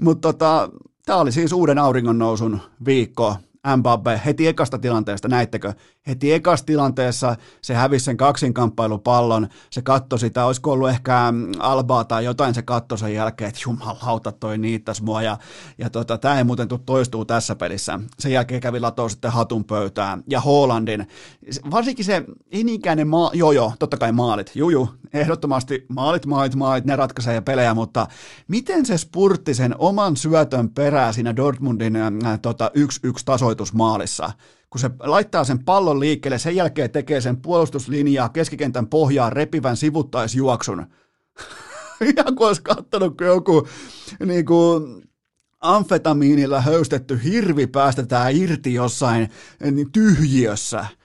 Mutta 0.00 0.32
tota, 0.32 0.68
tämä 1.06 1.18
oli 1.18 1.32
siis 1.32 1.52
uuden 1.52 1.78
auringon 1.78 2.18
nousun 2.18 2.60
viikko, 2.84 3.36
Mbappe 3.76 4.20
heti 4.24 4.46
ekasta 4.46 4.78
tilanteesta, 4.78 5.28
näittekö? 5.28 5.74
Heti 6.06 6.32
ekasta 6.32 6.66
tilanteessa 6.66 7.36
se 7.62 7.74
hävisi 7.74 8.04
sen 8.04 8.16
kaksinkamppailupallon, 8.16 9.48
se 9.70 9.82
katsoi 9.82 10.18
sitä, 10.18 10.44
olisiko 10.46 10.72
ollut 10.72 10.88
ehkä 10.88 11.32
mm, 11.32 11.52
Albaa 11.58 12.04
tai 12.04 12.24
jotain 12.24 12.54
se 12.54 12.62
katsoi 12.62 12.98
sen 12.98 13.14
jälkeen, 13.14 13.48
että 13.48 13.60
jumalauta 13.66 14.32
toi 14.32 14.58
niittäs 14.58 15.02
mua 15.02 15.22
ja, 15.22 15.38
ja 15.78 15.90
tota, 15.90 16.18
tämä 16.18 16.38
ei 16.38 16.44
muuten 16.44 16.68
toistuu 16.86 17.24
tässä 17.24 17.56
pelissä. 17.56 18.00
Sen 18.18 18.32
jälkeen 18.32 18.60
kävi 18.60 18.80
latoo 18.80 19.08
sitten 19.08 19.32
hatun 19.32 19.64
pöytään. 19.64 20.22
Ja 20.30 20.40
Hollandin, 20.40 21.06
varsinkin 21.70 22.04
se 22.04 22.24
ei 22.50 22.64
ne 22.96 23.04
maa, 23.04 23.30
joo 23.34 23.52
joo, 23.52 23.72
totta 23.78 23.96
kai 23.96 24.12
maalit, 24.12 24.50
juju, 24.54 24.88
ehdottomasti 25.12 25.86
maalit, 25.88 26.26
maalit, 26.26 26.54
maalit, 26.54 26.84
ne 26.84 26.96
ratkaisee 26.96 27.40
pelejä, 27.40 27.74
mutta 27.74 28.06
miten 28.48 28.86
se 28.86 28.98
spurtti 28.98 29.54
sen 29.54 29.74
oman 29.78 30.16
syötön 30.16 30.68
perää 30.68 31.12
siinä 31.12 31.36
Dortmundin 31.36 31.96
äh, 31.96 32.40
tota, 32.42 32.70
1-1 33.06 33.12
tasoitusmaalissa, 33.24 34.32
kun 34.72 34.80
se 34.80 34.90
laittaa 35.00 35.44
sen 35.44 35.64
pallon 35.64 36.00
liikkeelle, 36.00 36.38
sen 36.38 36.56
jälkeen 36.56 36.90
tekee 36.90 37.20
sen 37.20 37.36
puolustuslinjaa 37.36 38.28
keskikentän 38.28 38.86
pohjaa 38.86 39.30
repivän 39.30 39.76
sivuttaisjuoksun. 39.76 40.86
Ihan 42.16 42.36
kuin 42.36 42.46
olisi 42.48 42.62
kattonut, 42.62 43.16
kun 43.16 43.26
joku 43.26 43.68
niin 44.26 44.46
kuin, 44.46 45.02
amfetamiinilla 45.60 46.60
höystetty 46.60 47.20
hirvi 47.24 47.66
päästetään 47.66 48.36
irti 48.36 48.74
jossain 48.74 49.28
niin 49.70 49.92
tyhjiössä– 49.92 50.86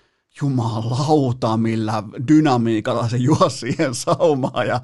jumalauta, 0.41 1.57
millä 1.57 2.03
dynamiikalla 2.27 3.10
se 3.10 3.18
juosi 3.18 3.57
siihen 3.57 3.95
saumaan 3.95 4.68
ja 4.68 4.81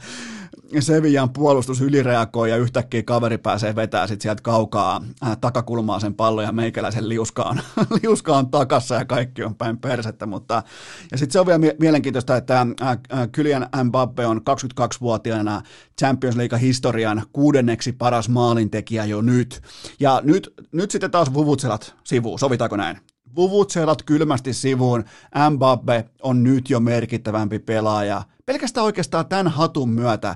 Sevillan 0.81 1.33
puolustus 1.33 1.81
ylireagoi 1.81 2.49
ja 2.49 2.57
yhtäkkiä 2.57 3.03
kaveri 3.03 3.37
pääsee 3.37 3.75
vetää 3.75 4.07
sit 4.07 4.21
sieltä 4.21 4.41
kaukaa 4.41 5.01
äh, 5.25 5.37
takakulmaa 5.41 5.99
sen 5.99 6.13
pallon 6.13 6.43
ja 6.43 6.51
meikäläisen 6.51 7.09
liuskaan, 7.09 7.61
liuskaan 8.03 8.49
takassa 8.51 8.95
ja 8.95 9.05
kaikki 9.05 9.43
on 9.43 9.55
päin 9.55 9.77
persettä. 9.77 10.25
Mutta, 10.25 10.63
ja 11.11 11.17
sitten 11.17 11.33
se 11.33 11.39
on 11.39 11.45
vielä 11.45 11.57
mie- 11.57 11.75
mielenkiintoista, 11.79 12.37
että 12.37 12.61
äh, 12.61 12.89
äh, 12.89 12.97
Kylian 13.31 13.69
Mbappe 13.83 14.25
on 14.25 14.37
22-vuotiaana 14.37 15.61
Champions 15.99 16.35
League 16.35 16.61
historian 16.61 17.23
kuudenneksi 17.33 17.91
paras 17.91 18.29
maalintekijä 18.29 19.05
jo 19.05 19.21
nyt. 19.21 19.61
Ja 19.99 20.21
nyt, 20.23 20.53
nyt 20.71 20.91
sitten 20.91 21.11
taas 21.11 21.33
vuvutselat 21.33 21.95
sivuun, 22.03 22.39
sovitaanko 22.39 22.77
näin? 22.77 22.97
vuvutselat 23.35 24.03
kylmästi 24.03 24.53
sivuun. 24.53 25.03
Mbappe 25.49 26.05
on 26.21 26.43
nyt 26.43 26.69
jo 26.69 26.79
merkittävämpi 26.79 27.59
pelaaja. 27.59 28.23
Pelkästään 28.45 28.85
oikeastaan 28.85 29.25
tämän 29.25 29.47
hatun 29.47 29.89
myötä 29.89 30.35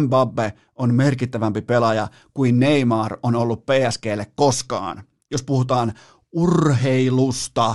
Mbappe 0.00 0.52
on 0.74 0.94
merkittävämpi 0.94 1.62
pelaaja 1.62 2.08
kuin 2.34 2.60
Neymar 2.60 3.18
on 3.22 3.34
ollut 3.34 3.64
PSGlle 3.66 4.26
koskaan. 4.34 5.02
Jos 5.30 5.42
puhutaan 5.42 5.92
urheilusta, 6.32 7.74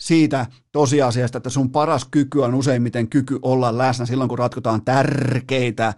siitä 0.00 0.46
tosiasiasta, 0.72 1.38
että 1.38 1.50
sun 1.50 1.70
paras 1.70 2.04
kyky 2.10 2.40
on 2.40 2.54
useimmiten 2.54 3.08
kyky 3.08 3.38
olla 3.42 3.78
läsnä 3.78 4.06
silloin, 4.06 4.28
kun 4.28 4.38
ratkotaan 4.38 4.84
tärkeitä 4.84 5.94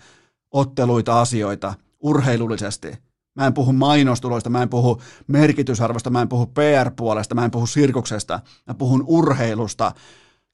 otteluita 0.50 1.20
asioita 1.20 1.74
urheilullisesti– 2.00 2.92
Mä 3.38 3.46
en 3.46 3.54
puhu 3.54 3.72
mainostuloista, 3.72 4.50
mä 4.50 4.62
en 4.62 4.68
puhu 4.68 5.02
merkitysarvosta, 5.26 6.10
mä 6.10 6.22
en 6.22 6.28
puhu 6.28 6.46
PR-puolesta, 6.46 7.34
mä 7.34 7.44
en 7.44 7.50
puhu 7.50 7.66
sirkuksesta, 7.66 8.40
mä 8.66 8.74
puhun 8.74 9.04
urheilusta. 9.06 9.92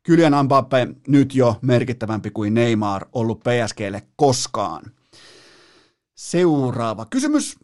Kylian 0.06 0.44
Mbappe 0.44 0.88
nyt 1.08 1.34
jo 1.34 1.56
merkittävämpi 1.62 2.30
kuin 2.30 2.54
Neymar 2.54 3.06
ollut 3.12 3.40
PSGlle 3.40 4.02
koskaan. 4.16 4.90
Seuraava 6.14 7.06
kysymys. 7.06 7.58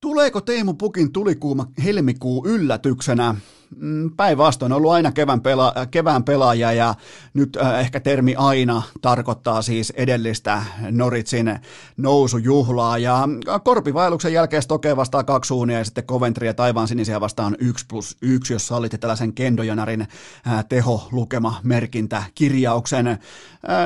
Tuleeko 0.00 0.40
Teemu 0.40 0.74
Pukin 0.74 1.12
tulikuuma 1.12 1.66
helmikuu 1.84 2.46
yllätyksenä? 2.46 3.34
Mm, 3.76 4.10
päinvastoin 4.16 4.72
on 4.72 4.76
ollut 4.76 4.90
aina 4.90 5.12
kevään, 5.12 5.40
pela, 5.40 5.74
kevään 5.90 6.24
pelaaja 6.24 6.72
ja 6.72 6.94
nyt 7.34 7.58
äh, 7.62 7.80
ehkä 7.80 8.00
termi 8.00 8.34
aina 8.34 8.82
tarkoittaa 9.00 9.62
siis 9.62 9.92
edellistä 9.96 10.62
Noritsin 10.90 11.58
nousujuhlaa 11.96 12.98
ja 12.98 13.28
korpivailuksen 13.64 14.32
jälkeen 14.32 14.62
Stoke 14.62 14.96
vastaa 14.96 15.24
kaksi 15.24 15.48
suunia 15.48 15.78
ja 15.78 15.84
sitten 15.84 16.04
Coventry 16.04 16.46
ja 16.46 16.54
Taivaan 16.54 16.88
sinisiä 16.88 17.20
vastaan 17.20 17.56
1 17.58 17.86
plus 17.88 18.16
1, 18.22 18.52
jos 18.52 18.66
sallitte 18.66 18.98
tällaisen 18.98 19.32
Kendojanarin 19.32 20.00
äh, 20.00 20.64
teholukema 20.68 21.60
merkintä 21.62 22.22
kirjauksen. 22.34 23.06
Äh, 23.06 23.18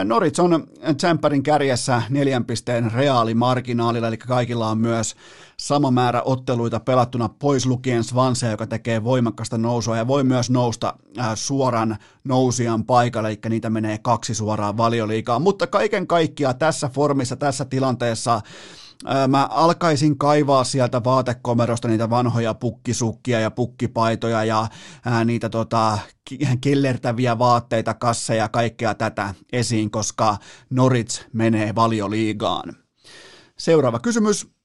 Norits 0.04 0.40
on 0.40 0.66
Tsemppärin 0.96 1.42
kärjessä 1.42 2.02
neljän 2.10 2.44
pisteen 2.44 2.92
reaalimarginaalilla, 2.92 4.08
eli 4.08 4.16
kaikilla 4.16 4.68
on 4.68 4.78
myös 4.78 5.16
sama 5.60 5.90
määrä 5.90 6.22
otteluita 6.22 6.80
pelattuna 6.80 7.28
pois 7.28 7.66
lukien 7.66 8.04
Swansea, 8.04 8.50
joka 8.50 8.66
tekee 8.66 9.04
voimakasta 9.04 9.58
nousua 9.58 9.96
ja 9.96 10.06
voi 10.06 10.24
myös 10.24 10.50
nousta 10.50 10.94
äh, 11.18 11.30
suoran 11.34 11.96
nousijan 12.24 12.84
paikalle, 12.84 13.28
eli 13.28 13.38
niitä 13.48 13.70
menee 13.70 13.98
kaksi 13.98 14.34
suoraan 14.34 14.76
valioliikaa. 14.76 15.38
Mutta 15.38 15.66
kaiken 15.66 16.06
kaikkiaan 16.06 16.58
tässä 16.58 16.88
formissa, 16.88 17.36
tässä 17.36 17.64
tilanteessa 17.64 18.34
äh, 18.34 19.28
mä 19.28 19.48
alkaisin 19.50 20.18
kaivaa 20.18 20.64
sieltä 20.64 21.04
vaatekomerosta 21.04 21.88
niitä 21.88 22.10
vanhoja 22.10 22.54
pukkisukkia 22.54 23.40
ja 23.40 23.50
pukkipaitoja 23.50 24.44
ja 24.44 24.66
ää, 25.04 25.18
äh, 25.18 25.24
niitä 25.24 25.48
tota, 25.48 25.98
kellertäviä 26.60 27.38
vaatteita, 27.38 27.94
kasseja 27.94 28.42
ja 28.42 28.48
kaikkea 28.48 28.94
tätä 28.94 29.34
esiin, 29.52 29.90
koska 29.90 30.36
Norits 30.70 31.26
menee 31.32 31.74
valioliigaan. 31.74 32.76
Seuraava 33.58 33.98
kysymys. 33.98 34.55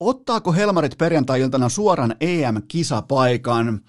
Ottaako 0.00 0.52
Helmarit 0.52 0.98
perjantai-iltana 0.98 1.68
suoran 1.68 2.14
EM-kisapaikan? 2.20 3.80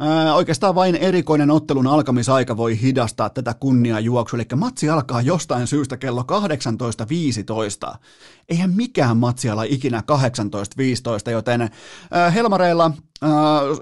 Ää, 0.00 0.34
oikeastaan 0.34 0.74
vain 0.74 0.96
erikoinen 0.96 1.50
ottelun 1.50 1.86
alkamisaika 1.86 2.56
voi 2.56 2.80
hidastaa 2.80 3.30
tätä 3.30 3.54
kunniajuoksua, 3.54 4.38
eli 4.38 4.46
matsi 4.56 4.88
alkaa 4.90 5.22
jostain 5.22 5.66
syystä 5.66 5.96
kello 5.96 6.24
18.15. 7.92 7.98
Eihän 8.48 8.70
mikään 8.70 9.16
matsi 9.16 9.50
ala 9.50 9.62
ikinä 9.62 10.02
18.15, 11.26 11.30
joten 11.30 11.70
ää, 12.10 12.30
Helmareilla 12.30 12.90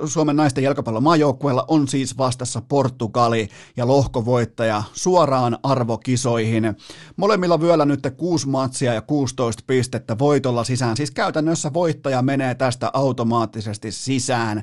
Suomen 0.06 0.36
naisten 0.36 0.64
jalkapallon 0.64 1.02
maajoukkueella 1.02 1.64
on 1.68 1.88
siis 1.88 2.18
vastassa 2.18 2.62
Portugali 2.68 3.48
ja 3.76 3.86
lohkovoittaja 3.86 4.82
suoraan 4.92 5.58
arvokisoihin. 5.62 6.76
Molemmilla 7.16 7.60
vyöllä 7.60 7.84
nyt 7.84 8.00
6 8.16 8.48
matsia 8.48 8.94
ja 8.94 9.02
16 9.02 9.62
pistettä 9.66 10.18
voitolla 10.18 10.64
sisään. 10.64 10.96
Siis 10.96 11.10
käytännössä 11.10 11.72
voittaja 11.72 12.22
menee 12.22 12.54
tästä 12.54 12.90
automaattisesti 12.92 13.92
sisään. 13.92 14.62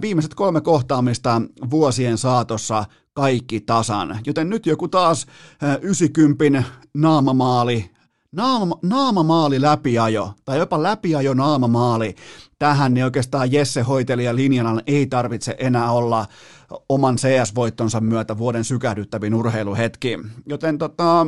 Viimeiset 0.00 0.34
kolme 0.34 0.60
kohtaamista 0.60 1.42
vuosien 1.70 2.18
saatossa 2.18 2.84
kaikki 3.12 3.60
tasan. 3.60 4.18
Joten 4.26 4.50
nyt 4.50 4.66
joku 4.66 4.88
taas 4.88 5.26
90 5.80 6.62
naamamaali 6.94 7.90
naama, 8.32 8.78
naamamaali 8.82 9.60
läpiajo, 9.60 10.32
tai 10.44 10.58
jopa 10.58 10.82
läpiajo 10.82 11.34
naamamaali 11.34 12.14
tähän, 12.58 12.94
niin 12.94 13.04
oikeastaan 13.04 13.52
Jesse 13.52 13.82
hoitelija 13.82 14.36
linjana 14.36 14.80
ei 14.86 15.06
tarvitse 15.06 15.56
enää 15.58 15.92
olla 15.92 16.26
oman 16.88 17.16
CS-voittonsa 17.16 18.00
myötä 18.00 18.38
vuoden 18.38 18.64
sykähdyttävin 18.64 19.34
urheiluhetki. 19.34 20.18
Joten 20.46 20.78
tota, 20.78 21.26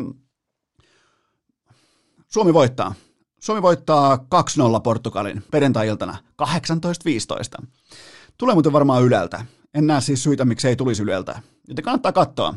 Suomi 2.26 2.54
voittaa. 2.54 2.94
Suomi 3.40 3.62
voittaa 3.62 4.16
2-0 4.16 4.18
Portugalin 4.82 5.42
perjantai-iltana 5.50 6.16
18.15. 7.62 7.66
Tulee 8.38 8.54
muuten 8.54 8.72
varmaan 8.72 9.02
Yleltä. 9.02 9.44
En 9.74 9.86
näe 9.86 10.00
siis 10.00 10.22
syitä, 10.22 10.44
miksi 10.44 10.68
ei 10.68 10.76
tulisi 10.76 11.02
Yleltä. 11.02 11.42
Joten 11.68 11.84
kannattaa 11.84 12.12
katsoa. 12.12 12.54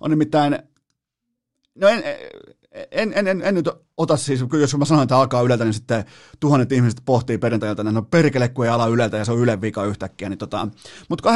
On 0.00 0.10
nimittäin, 0.10 0.58
no 1.74 1.88
en, 1.88 2.02
en, 2.90 3.12
en, 3.14 3.28
en, 3.28 3.42
en 3.42 3.54
nyt 3.54 3.68
ota 3.96 4.16
siis, 4.16 4.44
jos 4.60 4.76
mä 4.76 4.84
sanon, 4.84 5.02
että 5.02 5.16
alkaa 5.16 5.42
yleltä, 5.42 5.64
niin 5.64 5.74
sitten 5.74 6.04
tuhannet 6.40 6.72
ihmiset 6.72 7.02
pohtii 7.04 7.38
että 7.70 7.84
no 7.84 8.02
perkele, 8.02 8.48
kun 8.48 8.64
ei 8.64 8.70
ala 8.70 8.86
yleltä 8.86 9.16
ja 9.16 9.24
se 9.24 9.32
on 9.32 9.38
Ylen 9.38 9.60
vika 9.60 9.84
yhtäkkiä. 9.84 10.28
Niin 10.28 10.38
tota, 10.38 10.68
mutta 11.08 11.30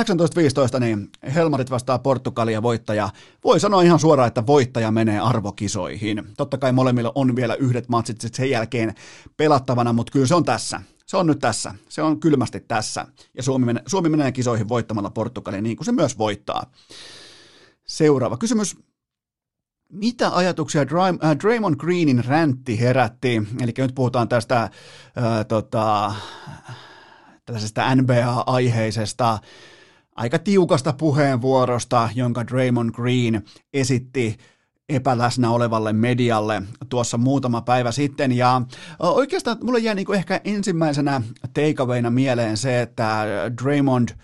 18.15 0.74 0.80
niin 0.80 1.08
Helmarit 1.34 1.70
vastaa 1.70 1.98
Portugalia 1.98 2.62
voittaja. 2.62 3.08
Voi 3.44 3.60
sanoa 3.60 3.82
ihan 3.82 3.98
suoraan, 3.98 4.28
että 4.28 4.46
voittaja 4.46 4.90
menee 4.90 5.20
arvokisoihin. 5.20 6.24
Totta 6.36 6.58
kai 6.58 6.72
molemmilla 6.72 7.12
on 7.14 7.36
vielä 7.36 7.54
yhdet 7.54 7.88
matsit 7.88 8.20
sitten 8.20 8.36
sen 8.36 8.50
jälkeen 8.50 8.94
pelattavana, 9.36 9.92
mutta 9.92 10.12
kyllä 10.12 10.26
se 10.26 10.34
on 10.34 10.44
tässä. 10.44 10.82
Se 11.06 11.16
on 11.16 11.26
nyt 11.26 11.38
tässä. 11.38 11.74
Se 11.88 12.02
on 12.02 12.20
kylmästi 12.20 12.60
tässä. 12.60 13.06
Ja 13.34 13.42
Suomi 13.42 13.66
menee, 13.66 13.82
Suomi 13.86 14.08
menee 14.08 14.32
kisoihin 14.32 14.68
voittamalla 14.68 15.10
Portugalia 15.10 15.62
niin 15.62 15.76
kuin 15.76 15.84
se 15.84 15.92
myös 15.92 16.18
voittaa. 16.18 16.70
Seuraava 17.86 18.36
kysymys 18.36 18.76
mitä 19.90 20.36
ajatuksia 20.36 20.82
äh, 20.82 21.36
Draymond 21.42 21.76
Greenin 21.76 22.24
räntti 22.24 22.80
herätti? 22.80 23.42
Eli 23.62 23.72
nyt 23.78 23.94
puhutaan 23.94 24.28
tästä 24.28 24.62
äh, 24.62 24.70
tota, 25.48 26.14
tällaisesta 27.46 27.94
NBA-aiheisesta 27.94 29.38
aika 30.16 30.38
tiukasta 30.38 30.92
puheenvuorosta, 30.92 32.08
jonka 32.14 32.46
Draymond 32.46 32.90
Green 32.90 33.42
esitti 33.72 34.36
epäläsnä 34.88 35.50
olevalle 35.50 35.92
medialle 35.92 36.62
tuossa 36.88 37.18
muutama 37.18 37.62
päivä 37.62 37.92
sitten. 37.92 38.32
Ja 38.32 38.62
oikeastaan 38.98 39.56
mulle 39.62 39.78
jäi 39.78 39.94
niin 39.94 40.14
ehkä 40.14 40.40
ensimmäisenä 40.44 41.22
takeawayna 41.54 42.10
mieleen 42.10 42.56
se, 42.56 42.82
että 42.82 43.26
Draymond– 43.62 44.08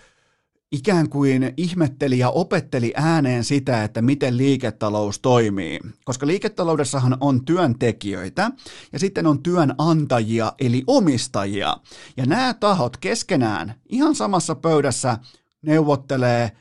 ikään 0.71 1.09
kuin 1.09 1.53
ihmetteli 1.57 2.19
ja 2.19 2.29
opetteli 2.29 2.93
ääneen 2.95 3.43
sitä, 3.43 3.83
että 3.83 4.01
miten 4.01 4.37
liiketalous 4.37 5.19
toimii. 5.19 5.79
Koska 6.05 6.27
liiketaloudessahan 6.27 7.17
on 7.19 7.45
työntekijöitä 7.45 8.51
ja 8.93 8.99
sitten 8.99 9.27
on 9.27 9.43
työnantajia 9.43 10.53
eli 10.59 10.83
omistajia. 10.87 11.77
Ja 12.17 12.25
nämä 12.25 12.53
tahot 12.53 12.97
keskenään 12.97 13.75
ihan 13.89 14.15
samassa 14.15 14.55
pöydässä 14.55 15.17
neuvottelee 15.61 16.51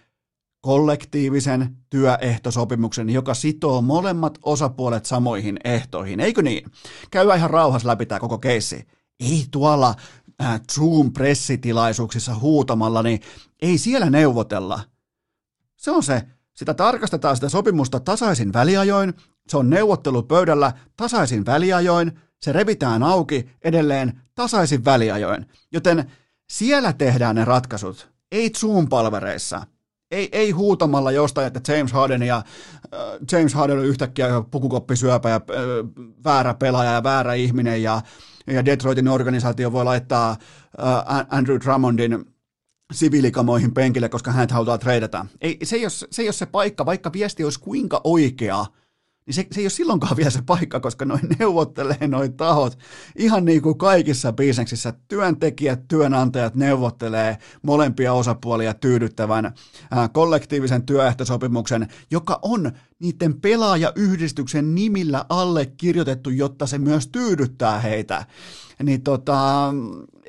kollektiivisen 0.60 1.76
työehtosopimuksen, 1.90 3.10
joka 3.10 3.34
sitoo 3.34 3.82
molemmat 3.82 4.38
osapuolet 4.42 5.06
samoihin 5.06 5.56
ehtoihin. 5.64 6.20
Eikö 6.20 6.42
niin? 6.42 6.70
Käy 7.10 7.36
ihan 7.36 7.50
rauhassa 7.50 7.88
läpi 7.88 8.06
tämä 8.06 8.20
koko 8.20 8.38
keissi. 8.38 8.86
Ei 9.20 9.44
tuolla 9.50 9.94
äh, 10.42 10.60
Zoom-pressitilaisuuksissa 10.72 12.34
huutamalla, 12.34 13.02
niin 13.02 13.20
ei 13.62 13.78
siellä 13.78 14.10
neuvotella. 14.10 14.80
Se 15.76 15.90
on 15.90 16.02
se, 16.02 16.22
sitä 16.54 16.74
tarkastetaan 16.74 17.36
sitä 17.36 17.48
sopimusta 17.48 18.00
tasaisin 18.00 18.52
väliajoin, 18.52 19.14
se 19.48 19.56
on 19.56 19.70
neuvottelupöydällä 19.70 20.72
tasaisin 20.96 21.46
väliajoin, 21.46 22.12
se 22.42 22.52
revitään 22.52 23.02
auki 23.02 23.50
edelleen 23.64 24.20
tasaisin 24.34 24.84
väliajoin. 24.84 25.46
Joten 25.72 26.12
siellä 26.50 26.92
tehdään 26.92 27.36
ne 27.36 27.44
ratkaisut, 27.44 28.10
ei 28.32 28.50
Zoom-palvereissa. 28.50 29.66
Ei, 30.10 30.28
ei 30.32 30.50
huutamalla 30.50 31.10
jostain, 31.10 31.46
että 31.46 31.72
James 31.72 31.92
Harden 31.92 32.22
ja 32.22 32.36
äh, 32.36 32.42
James 33.32 33.54
Harden 33.54 33.78
on 33.78 33.84
yhtäkkiä 33.84 34.28
pukukoppisyöpä 34.50 35.30
ja 35.30 35.36
äh, 35.36 35.42
väärä 36.24 36.54
pelaaja 36.54 36.92
ja 36.92 37.02
väärä 37.02 37.34
ihminen 37.34 37.82
ja, 37.82 38.02
ja 38.46 38.64
Detroitin 38.64 39.08
organisaatio 39.08 39.72
voi 39.72 39.84
laittaa 39.84 40.30
äh, 40.30 41.26
Andrew 41.30 41.58
Drummondin 41.64 42.24
siviilikamoihin 42.92 43.74
penkille, 43.74 44.08
koska 44.08 44.32
hänet 44.32 44.50
halutaan 44.50 44.78
treidata. 44.78 45.26
Ei, 45.40 45.58
se, 45.62 45.76
ei 45.76 45.82
ole, 45.82 45.90
se 45.90 46.22
ei 46.22 46.28
ole 46.28 46.32
se 46.32 46.46
paikka, 46.46 46.86
vaikka 46.86 47.12
viesti 47.12 47.44
olisi 47.44 47.60
kuinka 47.60 48.00
oikea, 48.04 48.66
niin 49.26 49.34
se, 49.34 49.46
se 49.52 49.60
ei 49.60 49.64
ole 49.64 49.70
silloinkaan 49.70 50.16
vielä 50.16 50.30
se 50.30 50.42
paikka, 50.42 50.80
koska 50.80 51.04
noin 51.04 51.20
neuvottelee 51.38 52.08
noin 52.08 52.32
tahot. 52.36 52.78
Ihan 53.16 53.44
niin 53.44 53.62
kuin 53.62 53.78
kaikissa 53.78 54.32
bisneksissä 54.32 54.94
työntekijät, 55.08 55.88
työnantajat 55.88 56.54
neuvottelee 56.54 57.38
molempia 57.62 58.12
osapuolia 58.12 58.74
tyydyttävän 58.74 59.54
ää, 59.90 60.08
kollektiivisen 60.08 60.86
työehtosopimuksen, 60.86 61.88
joka 62.10 62.38
on 62.42 62.72
niiden 62.98 63.40
pelaajayhdistyksen 63.40 64.74
nimillä 64.74 65.24
allekirjoitettu, 65.28 66.30
jotta 66.30 66.66
se 66.66 66.78
myös 66.78 67.08
tyydyttää 67.08 67.80
heitä. 67.80 68.26
Niin 68.82 69.02
tota, 69.02 69.74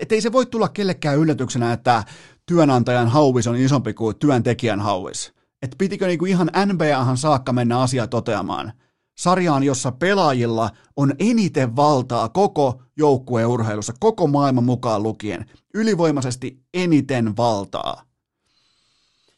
ei 0.10 0.22
se 0.22 0.32
voi 0.32 0.46
tulla 0.46 0.70
kellekään 0.70 1.18
yllätyksenä, 1.18 1.74
että 1.74 2.04
työnantajan 2.46 3.08
hauvis 3.08 3.48
on 3.48 3.56
isompi 3.56 3.94
kuin 3.94 4.16
työntekijän 4.16 4.80
hauvis. 4.80 5.34
Et 5.62 5.76
pitikö 5.78 6.08
niinku 6.08 6.26
ihan 6.26 6.52
NBAhan 6.66 7.18
saakka 7.18 7.54
mennä 7.54 7.80
asia 7.80 8.08
toteamaan? 8.08 8.74
Sarjaan, 9.18 9.64
jossa 9.64 9.92
pelaajilla 9.92 10.70
on 10.96 11.14
eniten 11.20 11.76
valtaa 11.76 12.30
koko 12.30 12.82
joukkueurheilussa, 12.98 13.94
koko 14.00 14.28
maailman 14.28 14.64
mukaan 14.64 15.04
lukien. 15.04 15.46
Ylivoimaisesti 15.74 16.60
eniten 16.74 17.38
valtaa. 17.38 18.04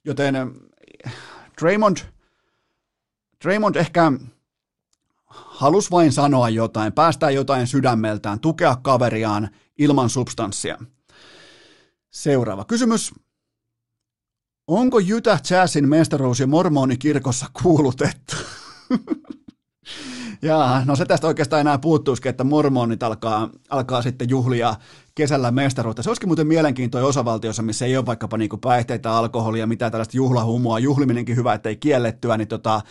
Joten 0.05 0.35
Draymond, 1.61 1.97
Draymond 3.43 3.75
ehkä 3.75 4.11
halus 5.25 5.91
vain 5.91 6.11
sanoa 6.11 6.49
jotain, 6.49 6.93
päästää 6.93 7.29
jotain 7.29 7.67
sydämeltään, 7.67 8.39
tukea 8.39 8.75
kaveriaan 8.81 9.49
ilman 9.77 10.09
substanssia. 10.09 10.77
Seuraava 12.11 12.65
kysymys. 12.65 13.13
Onko 14.67 14.97
Utah 15.15 15.41
Jazzin 15.49 15.89
mestaruus 15.89 16.39
ja 16.39 16.47
mormonikirkossa 16.47 17.45
kuulutettu? 17.63 18.35
ja 20.41 20.81
no 20.85 20.95
se 20.95 21.05
tästä 21.05 21.27
oikeastaan 21.27 21.59
enää 21.59 21.77
puuttuisikin, 21.77 22.29
että 22.29 22.43
mormonit 22.43 23.03
alkaa, 23.03 23.49
alkaa 23.69 24.01
sitten 24.01 24.29
juhlia 24.29 24.75
kesällä 25.15 25.51
mestaruutta. 25.51 26.03
Se 26.03 26.09
olisikin 26.09 26.29
muuten 26.29 26.47
mielenkiintoinen 26.47 27.09
osavaltiossa, 27.09 27.63
missä 27.63 27.85
ei 27.85 27.97
ole 27.97 28.05
vaikkapa 28.05 28.37
niinku 28.37 28.57
päihteitä, 28.57 29.11
alkoholia, 29.11 29.67
mitä 29.67 29.89
tällaista 29.89 30.17
juhlahumua, 30.17 30.79
juhliminenkin 30.79 31.35
hyvä, 31.35 31.53
ettei 31.53 31.75
kiellettyä, 31.75 32.37
niin 32.37 32.47
tota, 32.47 32.81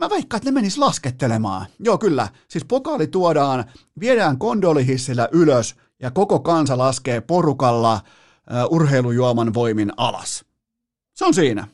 mä 0.00 0.10
veikkaan, 0.10 0.38
että 0.38 0.50
ne 0.50 0.54
menis 0.54 0.78
laskettelemaan. 0.78 1.66
Joo, 1.78 1.98
kyllä. 1.98 2.28
Siis 2.48 2.64
pokaali 2.64 3.06
tuodaan, 3.06 3.64
viedään 4.00 4.38
kondolihissillä 4.38 5.28
ylös 5.32 5.76
ja 6.02 6.10
koko 6.10 6.40
kansa 6.40 6.78
laskee 6.78 7.20
porukalla– 7.20 8.00
urheilujuoman 8.70 9.54
voimin 9.54 9.92
alas. 9.96 10.44
Se 11.14 11.24
on 11.24 11.34
siinä. 11.34 11.66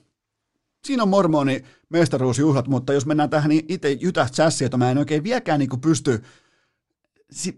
Siinä 0.87 1.03
on 1.03 1.09
mormoni 1.09 1.65
mestaruusjuhlat, 1.89 2.69
mutta 2.69 2.93
jos 2.93 3.07
mennään 3.07 3.31
tähän 3.31 3.49
niin 3.49 3.65
itse 3.69 3.99
Utah 4.09 4.31
Jazziin, 4.39 4.67
jota 4.67 4.77
mä 4.77 4.91
en 4.91 4.99
oikein 4.99 5.25
vieläkään 5.25 5.59
niin 5.59 5.81
pysty 5.81 6.23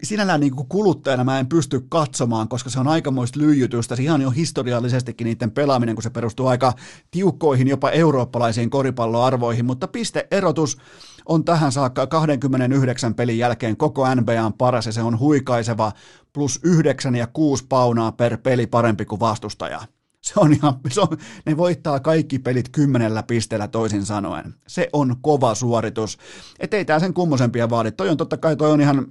sinällään 0.03 0.39
niin 0.39 0.55
kuluttajana 0.69 1.23
mä 1.23 1.39
en 1.39 1.47
pysty 1.47 1.85
katsomaan, 1.89 2.47
koska 2.47 2.69
se 2.69 2.79
on 2.79 2.87
aikamoista 2.87 3.39
lyijytystä. 3.39 3.95
Se 3.95 4.03
ihan 4.03 4.21
jo 4.21 4.29
historiallisestikin 4.29 5.25
niiden 5.25 5.51
pelaaminen, 5.51 5.95
kun 5.95 6.03
se 6.03 6.09
perustuu 6.09 6.47
aika 6.47 6.73
tiukkoihin, 7.11 7.67
jopa 7.67 7.89
eurooppalaisiin 7.89 8.69
koripalloarvoihin, 8.69 9.65
mutta 9.65 9.87
pisteerotus 9.87 10.77
on 11.25 11.45
tähän 11.45 11.71
saakka 11.71 12.07
29 12.07 13.15
pelin 13.15 13.37
jälkeen 13.37 13.77
koko 13.77 14.15
NBAn 14.15 14.53
paras 14.53 14.85
ja 14.85 14.91
se 14.91 15.01
on 15.01 15.19
huikaiseva 15.19 15.91
plus 16.33 16.59
9 16.63 17.15
ja 17.15 17.27
6 17.27 17.65
paunaa 17.69 18.11
per 18.11 18.37
peli 18.37 18.67
parempi 18.67 19.05
kuin 19.05 19.19
vastustaja. 19.19 19.81
Se 20.29 20.39
on 20.39 20.53
ihan, 20.53 20.73
se 20.89 21.01
on, 21.01 21.07
ne 21.45 21.57
voittaa 21.57 21.99
kaikki 21.99 22.39
pelit 22.39 22.69
kymmenellä 22.69 23.23
pisteellä 23.23 23.67
toisin 23.67 24.05
sanoen. 24.05 24.53
Se 24.67 24.89
on 24.93 25.15
kova 25.21 25.55
suoritus. 25.55 26.17
Et 26.59 26.73
ei 26.73 26.85
tää 26.85 26.99
sen 26.99 27.13
kummosempia 27.13 27.69
vaadi. 27.69 27.91
Toi 27.91 28.09
on 28.09 28.17
totta 28.17 28.37
kai, 28.37 28.55
toi 28.55 28.71
on 28.71 28.81
ihan, 28.81 29.07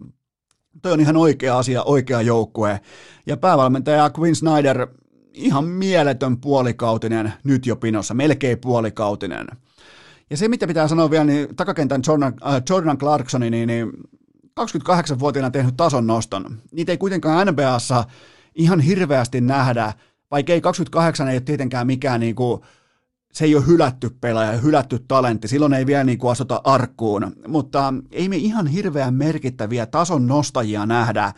toi 0.83 0.93
on 0.93 1.01
ihan 1.01 1.17
oikea 1.17 1.59
asia, 1.59 1.83
oikea 1.83 2.23
joukkue. 2.23 2.81
Ja 3.27 3.37
päävalmentaja 3.37 4.11
Quinn 4.19 4.37
Snyder, 4.37 4.87
ihan 5.35 5.65
mieletön 5.65 6.41
puolikautinen 6.41 7.33
nyt 7.45 7.67
jo 7.67 7.77
pinossa, 7.77 8.15
melkein 8.15 8.59
puolikautinen. 8.59 9.47
Ja 10.31 10.37
se, 10.37 10.49
mitä 10.49 10.67
pitää 10.67 10.89
sanoa 10.89 11.11
vielä, 11.11 11.25
niin 11.25 11.57
takakentän 11.57 12.03
Jordan, 12.07 12.35
äh, 12.47 12.63
Jordan 12.71 12.99
Clarksoni, 12.99 13.51
niin, 13.51 13.67
niin 13.67 13.93
28-vuotiaana 14.61 15.51
tehnyt 15.51 15.77
tason 15.77 16.07
noston. 16.07 16.59
Niitä 16.73 16.93
ei 16.93 16.99
kuitenkaan 16.99 17.47
NBAssa 17.47 18.05
ihan 18.55 18.81
hirveästi 18.81 19.41
nähdä, 19.41 19.93
vaikka 20.31 20.53
ei 20.53 20.61
28 20.61 21.29
ei 21.29 21.35
ole 21.35 21.41
tietenkään 21.41 21.87
mikään 21.87 22.21
niin 22.21 22.35
kuin, 22.35 22.61
se 23.33 23.45
ei 23.45 23.57
ole 23.57 23.67
hylätty 23.67 24.11
pelaaja, 24.21 24.53
hylätty 24.53 25.05
talentti, 25.09 25.49
silloin 25.49 25.73
ei 25.73 25.87
vielä 25.87 26.05
niin 26.05 26.19
kuin 26.19 26.33
asuta 26.33 26.61
arkkuun, 26.65 27.33
mutta 27.49 27.95
ei 28.11 28.29
me 28.29 28.37
ihan 28.37 28.67
hirveän 28.67 29.15
merkittäviä 29.15 29.87
tason 29.87 30.27
nostajia 30.27 30.87
nähdä 30.87 31.33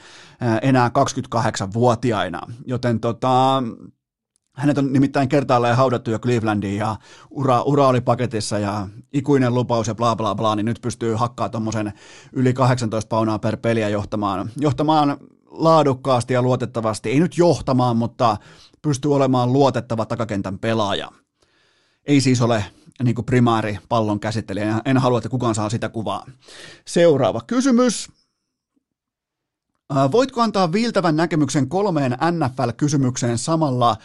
enää 0.63 0.91
28-vuotiaina, 1.35 2.41
joten 2.67 3.01
tota, 3.01 3.63
hänet 4.57 4.79
on 4.79 4.93
nimittäin 4.93 5.29
kertaalleen 5.29 5.77
haudattu 5.77 6.11
jo 6.11 6.19
Clevelandiin 6.19 6.77
ja 6.77 6.97
ura, 7.31 7.63
ura 7.63 7.87
oli 7.87 8.01
paketissa 8.01 8.59
ja 8.59 8.89
ikuinen 9.13 9.55
lupaus 9.55 9.89
ja 9.89 9.95
bla 9.95 10.17
bla 10.17 10.35
bla, 10.35 10.57
niin 10.57 10.67
nyt 10.67 10.81
pystyy 10.83 11.15
hakkaa 11.15 11.49
tuommoisen 11.49 11.93
yli 12.33 12.53
18 12.53 13.09
paunaa 13.09 13.39
per 13.39 13.57
peliä 13.57 13.89
johtamaan, 13.89 14.51
johtamaan 14.57 15.17
laadukkaasti 15.51 16.35
ja 16.35 16.43
luotettavasti, 16.43 17.11
ei 17.11 17.21
nyt 17.21 17.39
johtamaan, 17.39 17.97
mutta 17.97 18.37
pystyy 18.83 19.15
olemaan 19.15 19.53
luotettava 19.53 20.07
takakentän 20.07 20.59
pelaaja. 20.59 21.13
Ei 22.05 22.21
siis 22.21 22.43
ole 22.43 22.65
niin 23.03 23.15
kuin 23.15 23.25
primaari 23.25 23.79
pallon 23.89 24.21
käsittelijä. 24.21 24.81
En 24.85 24.99
halua, 24.99 25.19
että 25.19 25.29
kukaan 25.29 25.55
saa 25.55 25.71
sitä 25.71 25.89
kuvaa. 25.89 26.27
Seuraava 26.87 27.41
kysymys. 27.47 28.09
Voitko 30.13 30.41
antaa 30.43 30.73
viiltävän 30.73 31.17
näkemyksen 31.17 31.69
kolmeen 31.69 32.13
NFL-kysymykseen 32.13 33.39
samalla 33.39 33.97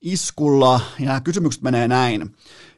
iskulla? 0.00 0.80
Ja 0.98 1.06
nämä 1.06 1.20
kysymykset 1.20 1.62
menee 1.62 1.88
näin. 1.88 2.36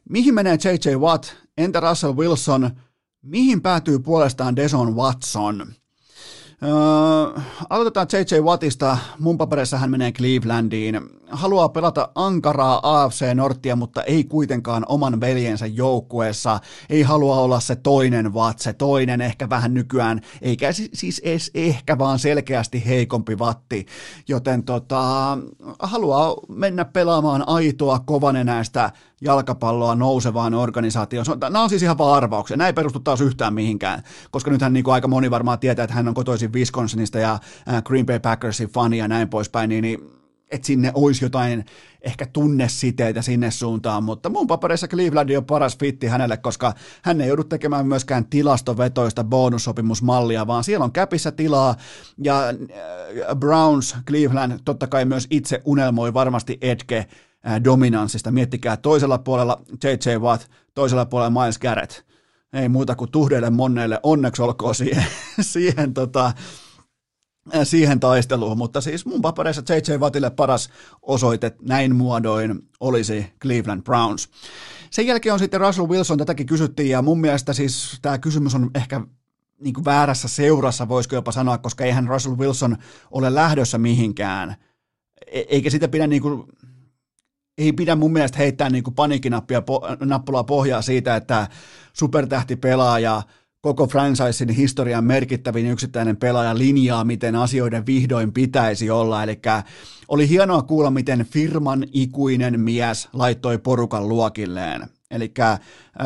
Mihin 0.08 0.34
menee 0.34 0.58
J.J. 0.64 0.96
Watt? 0.96 1.26
Entä 1.58 1.80
Russell 1.80 2.16
Wilson? 2.16 2.70
Mihin 3.22 3.62
päätyy 3.62 3.98
puolestaan 3.98 4.56
Deson 4.56 4.96
Watson? 4.96 5.66
Öö, 6.62 7.42
aloitetaan 7.70 8.06
J.J. 8.12 8.40
Wattista. 8.40 8.98
Mun 9.18 9.38
paperissa 9.38 9.78
hän 9.78 9.90
menee 9.90 10.12
Clevelandiin. 10.12 11.00
Haluaa 11.30 11.68
pelata 11.68 12.08
ankaraa 12.14 13.02
AFC 13.02 13.34
Nortia, 13.34 13.76
mutta 13.76 14.02
ei 14.02 14.24
kuitenkaan 14.24 14.84
oman 14.88 15.20
veljensä 15.20 15.66
joukkueessa. 15.66 16.60
Ei 16.90 17.02
halua 17.02 17.36
olla 17.40 17.60
se 17.60 17.76
toinen 17.76 18.34
Watt, 18.34 18.58
se 18.58 18.72
toinen 18.72 19.20
ehkä 19.20 19.48
vähän 19.50 19.74
nykyään, 19.74 20.20
eikä 20.42 20.72
siis 20.72 21.18
edes 21.18 21.50
ehkä, 21.54 21.98
vaan 21.98 22.18
selkeästi 22.18 22.86
heikompi 22.86 23.38
Vatti. 23.38 23.86
Joten 24.28 24.64
tota, 24.64 25.02
haluaa 25.78 26.34
mennä 26.48 26.84
pelaamaan 26.84 27.48
aitoa 27.48 27.98
kovanenäistä 27.98 28.92
jalkapalloa 29.20 29.94
nousevaan 29.94 30.54
organisaatioon. 30.54 31.26
Nämä 31.40 31.62
on 31.62 31.70
siis 31.70 31.82
ihan 31.82 31.98
vaan 31.98 32.16
arvauksia. 32.16 32.56
Nämä 32.56 32.66
ei 32.66 32.72
perustu 32.72 33.00
taas 33.00 33.20
yhtään 33.20 33.54
mihinkään, 33.54 34.02
koska 34.30 34.50
nythän 34.50 34.72
niin 34.72 34.84
kuin 34.84 34.94
aika 34.94 35.08
moni 35.08 35.30
varmaan 35.30 35.58
tietää, 35.58 35.84
että 35.84 35.94
hän 35.94 36.08
on 36.08 36.14
kotoisin 36.14 36.52
Wisconsinista 36.52 37.18
ja 37.18 37.38
Green 37.84 38.06
Bay 38.06 38.18
Packersin 38.18 38.68
fani 38.68 38.98
ja 38.98 39.08
näin 39.08 39.28
poispäin, 39.28 39.68
niin, 39.68 39.82
niin 39.82 40.16
että 40.50 40.66
sinne 40.66 40.92
olisi 40.94 41.24
jotain 41.24 41.64
ehkä 42.00 42.26
tunnesiteitä 42.26 43.22
sinne 43.22 43.50
suuntaan, 43.50 44.04
mutta 44.04 44.28
mun 44.28 44.46
papereissa 44.46 44.88
Cleveland 44.88 45.30
on 45.30 45.44
paras 45.44 45.78
fitti 45.78 46.06
hänelle, 46.06 46.36
koska 46.36 46.74
hän 47.02 47.20
ei 47.20 47.28
joudu 47.28 47.44
tekemään 47.44 47.86
myöskään 47.86 48.26
tilastovetoista 48.26 49.24
bonussopimusmallia, 49.24 50.46
vaan 50.46 50.64
siellä 50.64 50.84
on 50.84 50.92
käpissä 50.92 51.32
tilaa, 51.32 51.74
ja 52.24 52.42
Browns, 53.36 53.96
Cleveland 54.06 54.60
totta 54.64 54.86
kai 54.86 55.04
myös 55.04 55.26
itse 55.30 55.62
unelmoi 55.64 56.14
varmasti 56.14 56.58
Edge 56.60 57.06
dominanssista. 57.64 58.30
Miettikää 58.30 58.76
toisella 58.76 59.18
puolella 59.18 59.62
J.J. 59.84 60.16
Watt, 60.18 60.44
toisella 60.74 61.06
puolella 61.06 61.42
Miles 61.42 61.58
Garrett. 61.58 61.92
Ei 62.52 62.68
muuta 62.68 62.94
kuin 62.94 63.10
tuhdeille 63.10 63.50
monneille, 63.50 64.00
onneksi 64.02 64.42
olkoon 64.42 64.74
siihen, 64.74 65.04
siihen, 65.40 65.94
tota, 65.94 66.32
siihen 67.64 68.00
taisteluun, 68.00 68.58
mutta 68.58 68.80
siis 68.80 69.06
mun 69.06 69.22
papereissa 69.22 69.62
J.J. 69.68 69.98
Wattille 69.98 70.30
paras 70.30 70.70
osoite 71.02 71.56
näin 71.62 71.96
muodoin 71.96 72.68
olisi 72.80 73.26
Cleveland 73.42 73.82
Browns. 73.82 74.28
Sen 74.90 75.06
jälkeen 75.06 75.32
on 75.32 75.38
sitten 75.38 75.60
Russell 75.60 75.88
Wilson, 75.88 76.18
tätäkin 76.18 76.46
kysyttiin, 76.46 76.90
ja 76.90 77.02
mun 77.02 77.20
mielestä 77.20 77.52
siis 77.52 77.98
tämä 78.02 78.18
kysymys 78.18 78.54
on 78.54 78.70
ehkä 78.74 79.00
niin 79.60 79.74
kuin 79.74 79.84
väärässä 79.84 80.28
seurassa, 80.28 80.88
voisiko 80.88 81.14
jopa 81.14 81.32
sanoa, 81.32 81.58
koska 81.58 81.84
eihän 81.84 82.08
Russell 82.08 82.36
Wilson 82.36 82.76
ole 83.10 83.34
lähdössä 83.34 83.78
mihinkään, 83.78 84.56
e- 85.26 85.44
eikä 85.48 85.70
sitä 85.70 85.88
pidä 85.88 86.06
niin 86.06 86.22
kuin 86.22 86.42
ei 87.58 87.72
pidä 87.72 87.96
mun 87.96 88.12
mielestä 88.12 88.38
heittää 88.38 88.70
niin 88.70 88.84
paniikkinappia 88.96 89.62
nappulaa 90.00 90.44
pohjaa 90.44 90.82
siitä, 90.82 91.16
että 91.16 91.48
supertähti 91.92 92.56
pelaaja 92.56 93.22
koko 93.66 93.86
franchisein 93.86 94.50
historian 94.50 95.04
merkittävin 95.04 95.66
yksittäinen 95.66 96.16
pelaaja 96.16 96.58
linjaa, 96.58 97.04
miten 97.04 97.36
asioiden 97.36 97.86
vihdoin 97.86 98.32
pitäisi 98.32 98.90
olla. 98.90 99.22
Eli 99.22 99.40
oli 100.08 100.28
hienoa 100.28 100.62
kuulla, 100.62 100.90
miten 100.90 101.26
firman 101.30 101.84
ikuinen 101.92 102.60
mies 102.60 103.08
laittoi 103.12 103.58
porukan 103.58 104.08
luokilleen. 104.08 104.86
Eli 105.10 105.32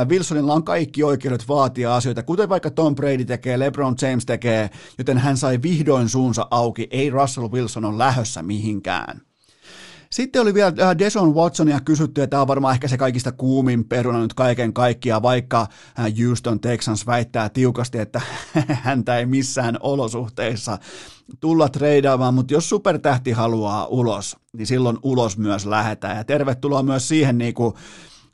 Wilsonilla 0.08 0.54
on 0.54 0.64
kaikki 0.64 1.02
oikeudet 1.02 1.48
vaatia 1.48 1.96
asioita, 1.96 2.22
kuten 2.22 2.48
vaikka 2.48 2.70
Tom 2.70 2.94
Brady 2.94 3.24
tekee, 3.24 3.58
LeBron 3.58 3.94
James 4.02 4.26
tekee, 4.26 4.70
joten 4.98 5.18
hän 5.18 5.36
sai 5.36 5.62
vihdoin 5.62 6.08
suunsa 6.08 6.46
auki. 6.50 6.88
Ei 6.90 7.10
Russell 7.10 7.48
Wilson 7.48 7.84
ole 7.84 7.98
lähössä 7.98 8.42
mihinkään. 8.42 9.20
Sitten 10.14 10.42
oli 10.42 10.54
vielä 10.54 10.72
äh, 10.82 10.98
Deson 10.98 11.34
Watsonia 11.34 11.80
kysytty, 11.80 12.20
ja 12.20 12.26
tämä 12.26 12.42
on 12.42 12.48
varmaan 12.48 12.74
ehkä 12.74 12.88
se 12.88 12.98
kaikista 12.98 13.32
kuumin 13.32 13.84
peruna 13.84 14.20
nyt 14.20 14.34
kaiken 14.34 14.72
kaikkiaan, 14.72 15.22
vaikka 15.22 15.60
äh, 15.60 16.06
Houston 16.24 16.60
Texans 16.60 17.06
väittää 17.06 17.48
tiukasti, 17.48 17.98
että 17.98 18.20
häntä 18.84 19.18
ei 19.18 19.26
missään 19.26 19.76
olosuhteissa 19.80 20.78
tulla 21.40 21.68
treidaamaan, 21.68 22.34
mutta 22.34 22.54
jos 22.54 22.68
supertähti 22.68 23.32
haluaa 23.32 23.86
ulos, 23.86 24.36
niin 24.52 24.66
silloin 24.66 24.98
ulos 25.02 25.38
myös 25.38 25.66
lähetään. 25.66 26.16
Ja 26.16 26.24
tervetuloa 26.24 26.82
myös 26.82 27.08
siihen 27.08 27.38
niin 27.38 27.54
kuin 27.54 27.74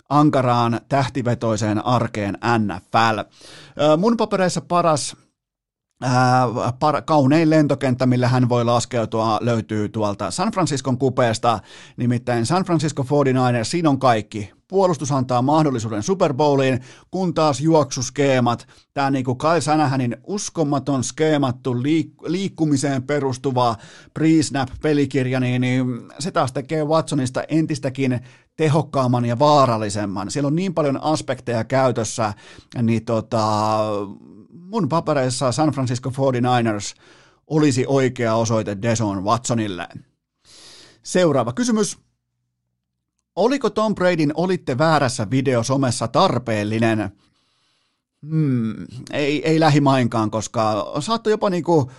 ankaraan 0.08 0.80
tähtivetoiseen 0.88 1.86
arkeen 1.86 2.38
NFL. 2.58 3.18
Äh, 3.18 3.98
mun 3.98 4.16
papereissa 4.16 4.60
paras 4.60 5.16
Kaunein 7.04 7.50
lentokenttä, 7.50 8.06
millä 8.06 8.28
hän 8.28 8.48
voi 8.48 8.64
laskeutua, 8.64 9.38
löytyy 9.40 9.88
tuolta 9.88 10.30
San 10.30 10.52
Franciscon 10.52 10.98
kupeesta, 10.98 11.58
nimittäin 11.96 12.46
San 12.46 12.64
Francisco 12.64 13.02
49ers, 13.02 13.64
siinä 13.64 13.90
on 13.90 13.98
kaikki. 13.98 14.55
Puolustus 14.68 15.12
antaa 15.12 15.42
mahdollisuuden 15.42 16.02
Super 16.02 16.34
Bowliin, 16.34 16.80
kun 17.10 17.34
taas 17.34 17.60
juoksuskeemat, 17.60 18.68
tämä 18.94 19.10
niinku 19.10 19.34
Kyle 19.34 19.60
Sanahanin 19.60 20.16
uskomaton 20.26 21.04
skeemattu 21.04 21.74
liik- 21.74 22.28
liikkumiseen 22.30 23.02
perustuva 23.02 23.76
pre-snap-pelikirja, 24.14 25.40
niin, 25.40 25.60
niin 25.60 25.86
se 26.18 26.30
taas 26.30 26.52
tekee 26.52 26.84
Watsonista 26.84 27.42
entistäkin 27.48 28.20
tehokkaamman 28.56 29.24
ja 29.24 29.38
vaarallisemman. 29.38 30.30
Siellä 30.30 30.46
on 30.46 30.56
niin 30.56 30.74
paljon 30.74 31.02
aspekteja 31.02 31.64
käytössä, 31.64 32.34
niin 32.82 33.04
tota, 33.04 33.78
mun 34.50 34.88
papereissa 34.88 35.52
San 35.52 35.70
Francisco 35.70 36.10
49ers 36.10 37.00
olisi 37.46 37.84
oikea 37.88 38.34
osoite 38.34 38.76
Deson 38.82 39.24
Watsonille. 39.24 39.88
Seuraava 41.02 41.52
kysymys. 41.52 42.05
Oliko 43.36 43.70
Tom 43.70 43.94
Bradyn 43.94 44.32
olitte 44.34 44.78
väärässä 44.78 45.30
video 45.30 45.62
somessa 45.62 46.08
tarpeellinen? 46.08 47.10
Hmm, 48.30 48.74
ei, 49.12 49.48
ei 49.48 49.60
lähimainkaan, 49.60 50.30
koska 50.30 50.92
saattoi 51.00 51.30
jopa 51.30 51.50
niinku 51.50 51.90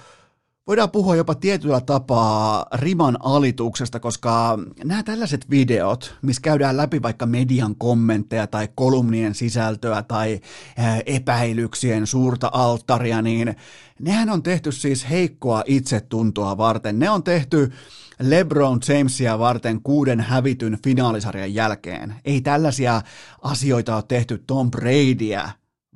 voidaan 0.68 0.92
puhua 0.92 1.16
jopa 1.16 1.36
tietyllä 1.36 1.82
tapaa 1.82 2.66
riman 2.74 3.18
alituksesta, 3.24 4.00
koska 4.00 4.60
nämä 4.84 5.04
tällaiset 5.04 5.50
videot, 5.50 6.16
missä 6.22 6.42
käydään 6.42 6.78
läpi 6.78 7.02
vaikka 7.02 7.26
median 7.26 7.76
kommentteja 7.76 8.48
tai 8.48 8.70
kolumnien 8.76 9.36
sisältöä 9.36 10.04
tai 10.04 10.40
epäilyksien 11.06 12.08
suurta 12.08 12.50
alttaria, 12.54 13.22
niin 13.22 13.56
nehän 14.00 14.30
on 14.30 14.44
tehty 14.44 14.72
siis 14.72 15.10
heikkoa 15.10 15.64
itsetuntoa 15.66 16.58
varten. 16.58 17.00
Ne 17.00 17.10
on 17.10 17.24
tehty 17.24 17.72
LeBron 18.20 18.80
Jamesia 18.88 19.40
varten 19.40 19.82
kuuden 19.84 20.20
hävityn 20.20 20.78
finaalisarjan 20.84 21.54
jälkeen. 21.54 22.16
Ei 22.26 22.42
tällaisia 22.42 23.02
asioita 23.42 23.96
ole 23.96 24.04
tehty 24.08 24.44
Tom 24.48 24.72
Bradyä 24.72 25.50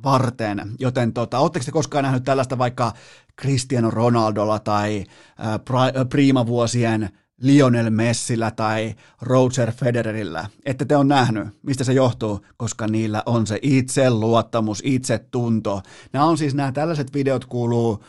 varten, 0.03 0.71
joten 0.79 1.13
tota, 1.13 1.39
oletteko 1.39 1.65
te 1.65 1.71
koskaan 1.71 2.03
nähnyt 2.03 2.23
tällaista 2.23 2.57
vaikka 2.57 2.93
Cristiano 3.41 3.91
Ronaldolla 3.91 4.59
tai 4.59 5.03
äh, 5.39 6.07
priimavuosien 6.09 7.09
Lionel 7.41 7.89
Messillä 7.89 8.51
tai 8.51 8.95
Roger 9.21 9.71
Federerillä. 9.71 10.47
Ette 10.65 10.85
te 10.85 10.95
on 10.95 11.07
nähnyt, 11.07 11.47
mistä 11.63 11.83
se 11.83 11.93
johtuu, 11.93 12.45
koska 12.57 12.87
niillä 12.87 13.23
on 13.25 13.47
se 13.47 13.59
itseluottamus, 13.61 14.81
itsetunto. 14.85 15.81
Nämä 16.13 16.25
on 16.25 16.37
siis 16.37 16.55
nämä 16.55 16.71
tällaiset 16.71 17.13
videot 17.13 17.45
kuuluu 17.45 18.03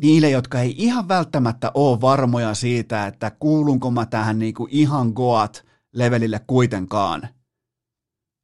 niille, 0.00 0.30
jotka 0.30 0.60
ei 0.60 0.74
ihan 0.76 1.08
välttämättä 1.08 1.70
ole 1.74 2.00
varmoja 2.00 2.54
siitä, 2.54 3.06
että 3.06 3.30
kuulunko 3.30 3.90
mä 3.90 4.06
tähän 4.06 4.38
niinku 4.38 4.68
ihan 4.70 5.12
goat 5.14 5.64
levelille 5.92 6.40
kuitenkaan. 6.46 7.28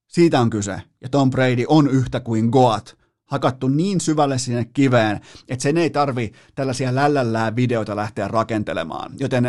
Siitä 0.06 0.40
on 0.40 0.50
kyse. 0.50 0.82
Ja 1.00 1.08
Tom 1.08 1.30
Brady 1.30 1.64
on 1.68 1.88
yhtä 1.88 2.20
kuin 2.20 2.48
goat 2.48 2.98
hakattu 3.24 3.68
niin 3.68 4.00
syvälle 4.00 4.38
sinne 4.38 4.64
kiveen, 4.64 5.20
että 5.48 5.62
sen 5.62 5.76
ei 5.76 5.90
tarvi 5.90 6.32
tällaisia 6.54 6.94
lällällää 6.94 7.56
videoita 7.56 7.96
lähteä 7.96 8.28
rakentelemaan. 8.28 9.12
Joten 9.20 9.44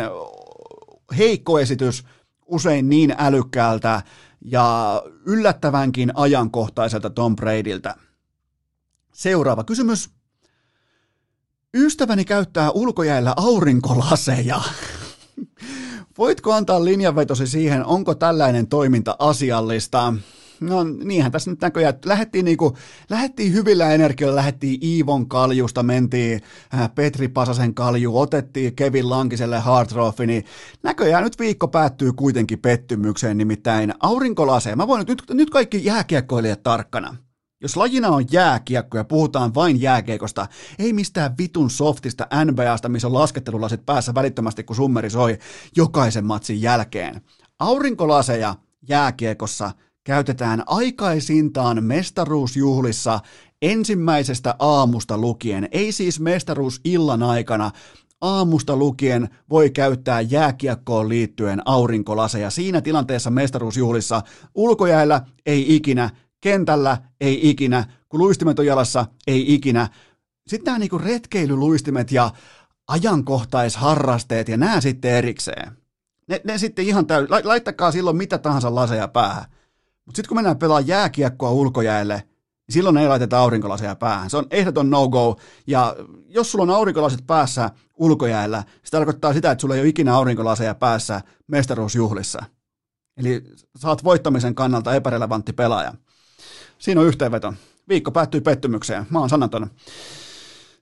heikko 1.18 1.58
esitys, 1.58 2.04
usein 2.46 2.88
niin 2.88 3.14
älykkäältä 3.18 4.02
ja 4.40 5.02
yllättävänkin 5.26 6.12
ajankohtaiselta 6.14 7.10
Tom 7.10 7.36
Bradyltä. 7.36 7.94
Seuraava 9.12 9.64
kysymys. 9.64 10.10
Ystäväni 11.76 12.24
käyttää 12.24 12.70
ulkojäällä 12.70 13.34
aurinkolaseja. 13.36 14.60
Voitko 16.18 16.52
antaa 16.52 16.84
linjanvetosi 16.84 17.46
siihen, 17.46 17.84
onko 17.84 18.14
tällainen 18.14 18.66
toiminta 18.66 19.16
asiallista? 19.18 20.14
No 20.60 20.84
niinhän 20.84 21.32
tässä 21.32 21.50
nyt 21.50 21.60
näköjään, 21.60 21.94
lähettiin, 22.04 22.44
niinku, 22.44 22.76
lähettiin 23.10 23.52
hyvillä 23.52 23.94
energioilla, 23.94 24.36
lähettiin 24.36 24.84
Iivon 24.84 25.28
kaljusta, 25.28 25.82
mentiin 25.82 26.40
äh, 26.74 26.94
Petri 26.94 27.28
Pasasen 27.28 27.74
kalju, 27.74 28.18
otettiin 28.18 28.76
Kevin 28.76 29.10
Lankiselle 29.10 29.58
Hard 29.58 29.88
Trophy, 29.88 30.26
niin 30.26 30.44
näköjään 30.82 31.24
nyt 31.24 31.38
viikko 31.38 31.68
päättyy 31.68 32.12
kuitenkin 32.12 32.58
pettymykseen, 32.58 33.38
nimittäin 33.38 33.94
aurinkolase. 34.00 34.76
Mä 34.76 34.86
voin 34.86 35.04
nyt, 35.08 35.22
nyt 35.30 35.50
kaikki 35.50 35.84
jääkiekkoilijat 35.84 36.62
tarkkana. 36.62 37.16
Jos 37.62 37.76
lajina 37.76 38.08
on 38.08 38.24
jääkiekko 38.30 38.98
ja 38.98 39.04
puhutaan 39.04 39.54
vain 39.54 39.80
jääkiekosta, 39.80 40.46
ei 40.78 40.92
mistään 40.92 41.34
vitun 41.38 41.70
softista 41.70 42.26
NBAsta, 42.44 42.88
missä 42.88 43.08
on 43.08 43.14
laskettelulasit 43.14 43.86
päässä 43.86 44.14
välittömästi, 44.14 44.64
kun 44.64 44.76
summeri 44.76 45.10
soi 45.10 45.38
jokaisen 45.76 46.26
matsin 46.26 46.62
jälkeen. 46.62 47.20
Aurinkolaseja 47.58 48.54
jääkiekossa 48.88 49.70
käytetään 50.04 50.62
aikaisintaan 50.66 51.84
mestaruusjuhlissa 51.84 53.20
ensimmäisestä 53.62 54.54
aamusta 54.58 55.18
lukien, 55.18 55.68
ei 55.72 55.92
siis 55.92 56.20
mestaruusillan 56.20 57.22
aikana, 57.22 57.70
aamusta 58.20 58.76
lukien 58.76 59.28
voi 59.50 59.70
käyttää 59.70 60.20
jääkiekkoon 60.20 61.08
liittyen 61.08 61.62
aurinkolaseja. 61.64 62.50
Siinä 62.50 62.80
tilanteessa 62.80 63.30
mestaruusjuhlissa 63.30 64.22
ulkojäällä 64.54 65.20
ei 65.46 65.76
ikinä, 65.76 66.10
kentällä 66.40 66.98
ei 67.20 67.50
ikinä, 67.50 67.84
kun 68.08 68.20
luistimet 68.20 68.58
on 68.58 68.66
jalassa 68.66 69.06
ei 69.26 69.54
ikinä. 69.54 69.88
Sitten 70.46 70.64
nämä 70.64 70.78
niinku 70.78 70.98
retkeilyluistimet 70.98 72.12
ja 72.12 72.30
ajankohtaisharrasteet 72.88 74.48
ja 74.48 74.56
nämä 74.56 74.80
sitten 74.80 75.10
erikseen. 75.10 75.72
Ne, 76.28 76.40
ne 76.44 76.58
sitten 76.58 76.84
ihan 76.84 77.06
täy... 77.06 77.26
Laittakaa 77.44 77.92
silloin 77.92 78.16
mitä 78.16 78.38
tahansa 78.38 78.74
laseja 78.74 79.08
päähän. 79.08 79.44
Mutta 80.06 80.16
sitten 80.16 80.28
kun 80.28 80.36
mennään 80.36 80.58
pelaamaan 80.58 80.86
jääkiekkoa 80.86 81.50
ulkojäälle, 81.50 82.14
niin 82.14 82.72
silloin 82.74 82.96
ei 82.96 83.08
laiteta 83.08 83.38
aurinkolaseja 83.38 83.96
päähän. 83.96 84.30
Se 84.30 84.36
on 84.36 84.46
ehdoton 84.50 84.90
no-go. 84.90 85.36
Ja 85.66 85.96
jos 86.28 86.52
sulla 86.52 86.62
on 86.62 86.70
aurinkolaset 86.70 87.26
päässä 87.26 87.70
ulkojäällä, 87.96 88.64
se 88.82 88.90
tarkoittaa 88.90 89.32
sitä, 89.32 89.50
että 89.50 89.60
sulla 89.60 89.74
ei 89.74 89.80
ole 89.80 89.88
ikinä 89.88 90.14
aurinkolaseja 90.14 90.74
päässä 90.74 91.20
mestaruusjuhlissa. 91.46 92.42
Eli 93.16 93.42
saat 93.76 94.04
voittamisen 94.04 94.54
kannalta 94.54 94.94
epärelevantti 94.94 95.52
pelaaja. 95.52 95.94
Siinä 96.80 97.00
on 97.00 97.06
yhteenveto. 97.06 97.54
Viikko 97.88 98.10
päättyy 98.10 98.40
pettymykseen. 98.40 99.06
Mä 99.10 99.18
oon 99.18 99.28
sanaton. 99.28 99.70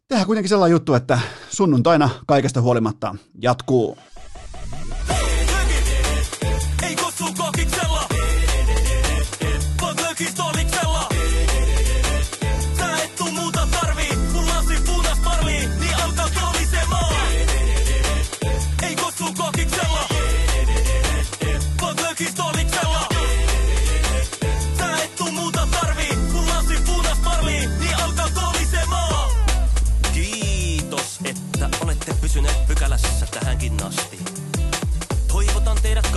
Tehdään 0.08 0.26
kuitenkin 0.26 0.48
sellainen 0.48 0.72
juttu, 0.72 0.94
että 0.94 1.18
sunnuntaina 1.50 2.10
kaikesta 2.26 2.60
huolimatta 2.60 3.14
jatkuu. 3.42 3.98